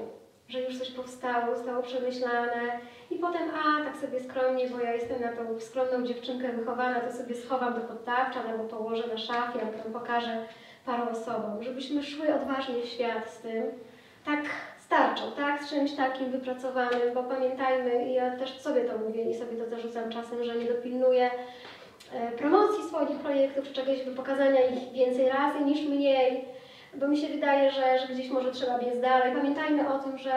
Że 0.53 0.61
już 0.61 0.79
coś 0.79 0.91
powstało, 0.91 1.55
zostało 1.55 1.83
przemyślane. 1.83 2.79
I 3.11 3.15
potem, 3.15 3.49
a 3.49 3.83
tak 3.83 3.97
sobie 3.97 4.19
skromnie, 4.19 4.69
bo 4.69 4.79
ja 4.79 4.93
jestem 4.93 5.21
na 5.21 5.31
tą 5.31 5.59
skromną 5.59 6.07
dziewczynkę 6.07 6.49
wychowana, 6.49 6.99
to 6.99 7.17
sobie 7.17 7.35
schowam 7.35 7.73
do 7.73 7.81
poddawcza 7.81 8.39
albo 8.49 8.63
położę 8.63 9.07
na 9.07 9.17
szafie, 9.17 9.59
albo 9.61 9.83
tam 9.83 9.93
pokażę 9.93 10.45
paru 10.85 11.03
osobom, 11.11 11.63
żebyśmy 11.63 12.03
szły 12.03 12.35
odważnie 12.35 12.75
w 12.81 12.85
świat 12.85 13.29
z 13.29 13.37
tym, 13.37 13.63
tak 14.25 14.39
starczą, 14.79 15.31
tak, 15.37 15.63
z 15.63 15.69
czymś 15.69 15.91
takim 15.91 16.31
wypracowanym, 16.31 17.13
bo 17.13 17.23
pamiętajmy, 17.23 18.09
i 18.09 18.13
ja 18.13 18.37
też 18.37 18.59
sobie 18.59 18.81
to 18.81 18.97
mówię 18.97 19.23
i 19.23 19.35
sobie 19.35 19.57
to 19.57 19.69
zarzucam 19.69 20.09
czasem, 20.09 20.43
że 20.43 20.55
nie 20.55 20.65
dopilnuję 20.65 21.31
e, 22.13 22.31
promocji 22.31 22.83
swoich 22.83 23.17
projektów, 23.17 23.65
czy 23.67 23.73
czegoś, 23.73 24.03
by 24.03 24.11
pokazania 24.11 24.65
ich 24.65 24.91
więcej 24.91 25.29
razy 25.29 25.59
niż 25.65 25.81
mniej, 25.81 26.45
bo 26.95 27.07
mi 27.07 27.17
się 27.17 27.27
wydaje, 27.27 27.71
że, 27.71 27.99
że 27.99 28.13
gdzieś 28.13 28.29
może 28.29 28.51
trzeba 28.51 28.79
biec 28.79 29.01
dalej. 29.01 29.35
Pamiętajmy 29.35 29.93
o 29.93 29.99
tym, 29.99 30.17
że 30.17 30.31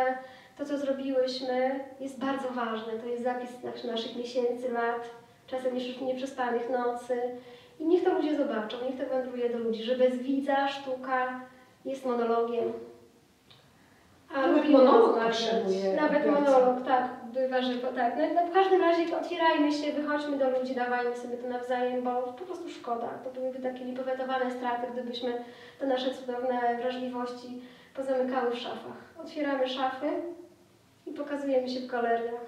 to, 0.59 0.65
co 0.65 0.78
zrobiłyśmy, 0.78 1.81
jest 2.01 2.19
bardzo 2.19 2.49
ważne. 2.49 2.93
To 2.93 3.07
jest 3.07 3.23
zapis 3.23 3.62
nas- 3.62 3.85
naszych 3.85 4.16
miesięcy, 4.16 4.73
lat, 4.73 5.11
czasem 5.47 5.74
jeszcze 5.77 6.05
nieprzespanych 6.05 6.70
nocy. 6.70 7.20
I 7.81 7.87
niech 7.87 8.05
to 8.05 8.15
ludzie 8.15 8.37
zobaczą, 8.37 8.77
niech 8.87 9.01
to 9.01 9.15
wędruje 9.15 9.51
do 9.51 9.59
ludzi, 9.59 9.83
że 9.85 9.97
bez 9.97 10.16
widza 10.16 10.69
sztuka 10.69 11.41
jest 11.85 12.05
monologiem. 12.07 12.73
A 14.35 14.47
Nawet 14.47 14.69
monolog 14.70 15.20
potrzebuje 15.23 15.95
Nawet 15.97 16.27
monolog, 16.27 16.87
tak, 16.87 17.11
bywa, 17.37 17.63
że 17.63 17.75
tak. 17.79 18.15
No, 18.17 18.23
no, 18.35 18.47
w 18.47 18.55
każdym 18.55 18.81
razie 18.81 19.19
otwierajmy 19.21 19.73
się, 19.73 19.93
wychodźmy 19.93 20.39
do 20.39 20.59
ludzi, 20.59 20.75
dawajmy 20.75 21.17
sobie 21.17 21.37
to 21.37 21.49
nawzajem, 21.49 22.03
bo 22.03 22.23
po 22.23 22.45
prostu 22.45 22.69
szkoda. 22.69 23.09
To 23.25 23.31
byłyby 23.31 23.59
takie 23.59 23.85
niepowetowane 23.85 24.51
straty, 24.51 24.87
gdybyśmy 24.93 25.45
te 25.81 25.87
nasze 25.87 26.15
cudowne 26.15 26.77
wrażliwości 26.81 27.63
pozamykały 27.95 28.51
w 28.51 28.59
szafach. 28.59 28.99
Otwieramy 29.25 29.69
szafy 29.69 30.07
i 31.07 31.11
pokazujemy 31.13 31.69
się 31.69 31.81
w 31.81 31.87
galeriach. 31.87 32.47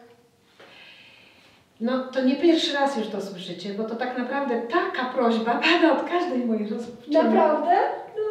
No 1.81 2.05
to 2.05 2.23
nie 2.23 2.37
pierwszy 2.37 2.75
raz 2.75 2.97
już 2.97 3.09
to 3.09 3.21
słyszycie, 3.21 3.75
bo 3.75 3.85
to 3.85 3.97
tak 3.97 4.19
naprawdę 4.19 4.63
taka 4.63 5.05
prośba 5.05 5.55
pada 5.55 5.93
od 5.93 6.09
każdej 6.09 6.39
mojej 6.39 6.69
rozmówczyni. 6.69 7.17
Naprawdę? 7.17 7.77
No, 8.17 8.23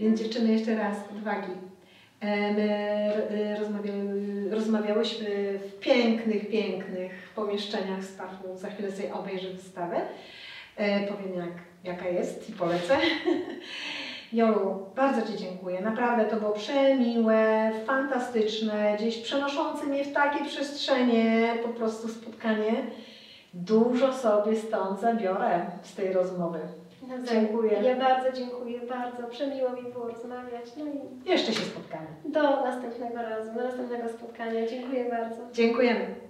Więc 0.00 0.20
dziewczyny 0.20 0.52
jeszcze 0.52 0.76
raz, 0.76 0.96
odwagi. 1.16 1.69
E, 2.20 2.52
My 2.52 3.56
rozmawiały, 3.58 4.50
rozmawiałyśmy 4.50 5.58
w 5.58 5.78
pięknych, 5.78 6.48
pięknych 6.48 7.32
pomieszczeniach. 7.34 8.02
Za 8.54 8.70
chwilę 8.70 8.92
sobie 8.92 9.14
obejrzę 9.14 9.48
wystawę. 9.50 10.00
E, 10.76 11.06
Powiem 11.06 11.34
jak, 11.34 11.52
jaka 11.84 12.08
jest 12.08 12.50
i 12.50 12.52
polecę. 12.52 12.98
Jolu, 14.32 14.86
bardzo 14.96 15.32
Ci 15.32 15.38
dziękuję. 15.38 15.80
Naprawdę 15.80 16.24
to 16.24 16.36
było 16.36 16.52
przemiłe, 16.52 17.72
fantastyczne, 17.86 18.96
gdzieś 18.98 19.18
przenoszące 19.18 19.86
mnie 19.86 20.04
w 20.04 20.12
takie 20.12 20.44
przestrzenie, 20.44 21.54
po 21.62 21.68
prostu 21.68 22.08
spotkanie. 22.08 22.72
Dużo 23.54 24.12
sobie 24.12 24.56
stąd 24.56 25.00
zabiorę 25.00 25.60
z 25.82 25.94
tej 25.94 26.12
rozmowy. 26.12 26.58
Dziękuję. 27.30 27.72
Ja 27.82 27.96
bardzo 27.96 28.32
dziękuję, 28.32 28.80
bardzo. 28.80 29.22
Przemiło 29.28 29.70
mi 29.70 29.92
było 29.92 30.08
rozmawiać. 30.08 30.64
No 30.76 30.84
i 30.84 31.28
Jeszcze 31.30 31.52
się 31.52 31.60
spotkamy. 31.62 32.06
do 32.24 32.42
następnego 32.42 33.14
razu, 33.16 33.52
do 33.54 33.62
następnego 33.64 34.08
spotkania. 34.08 34.66
Dziękuję 34.66 35.10
bardzo. 35.10 35.36
Dziękujemy. 35.52 36.29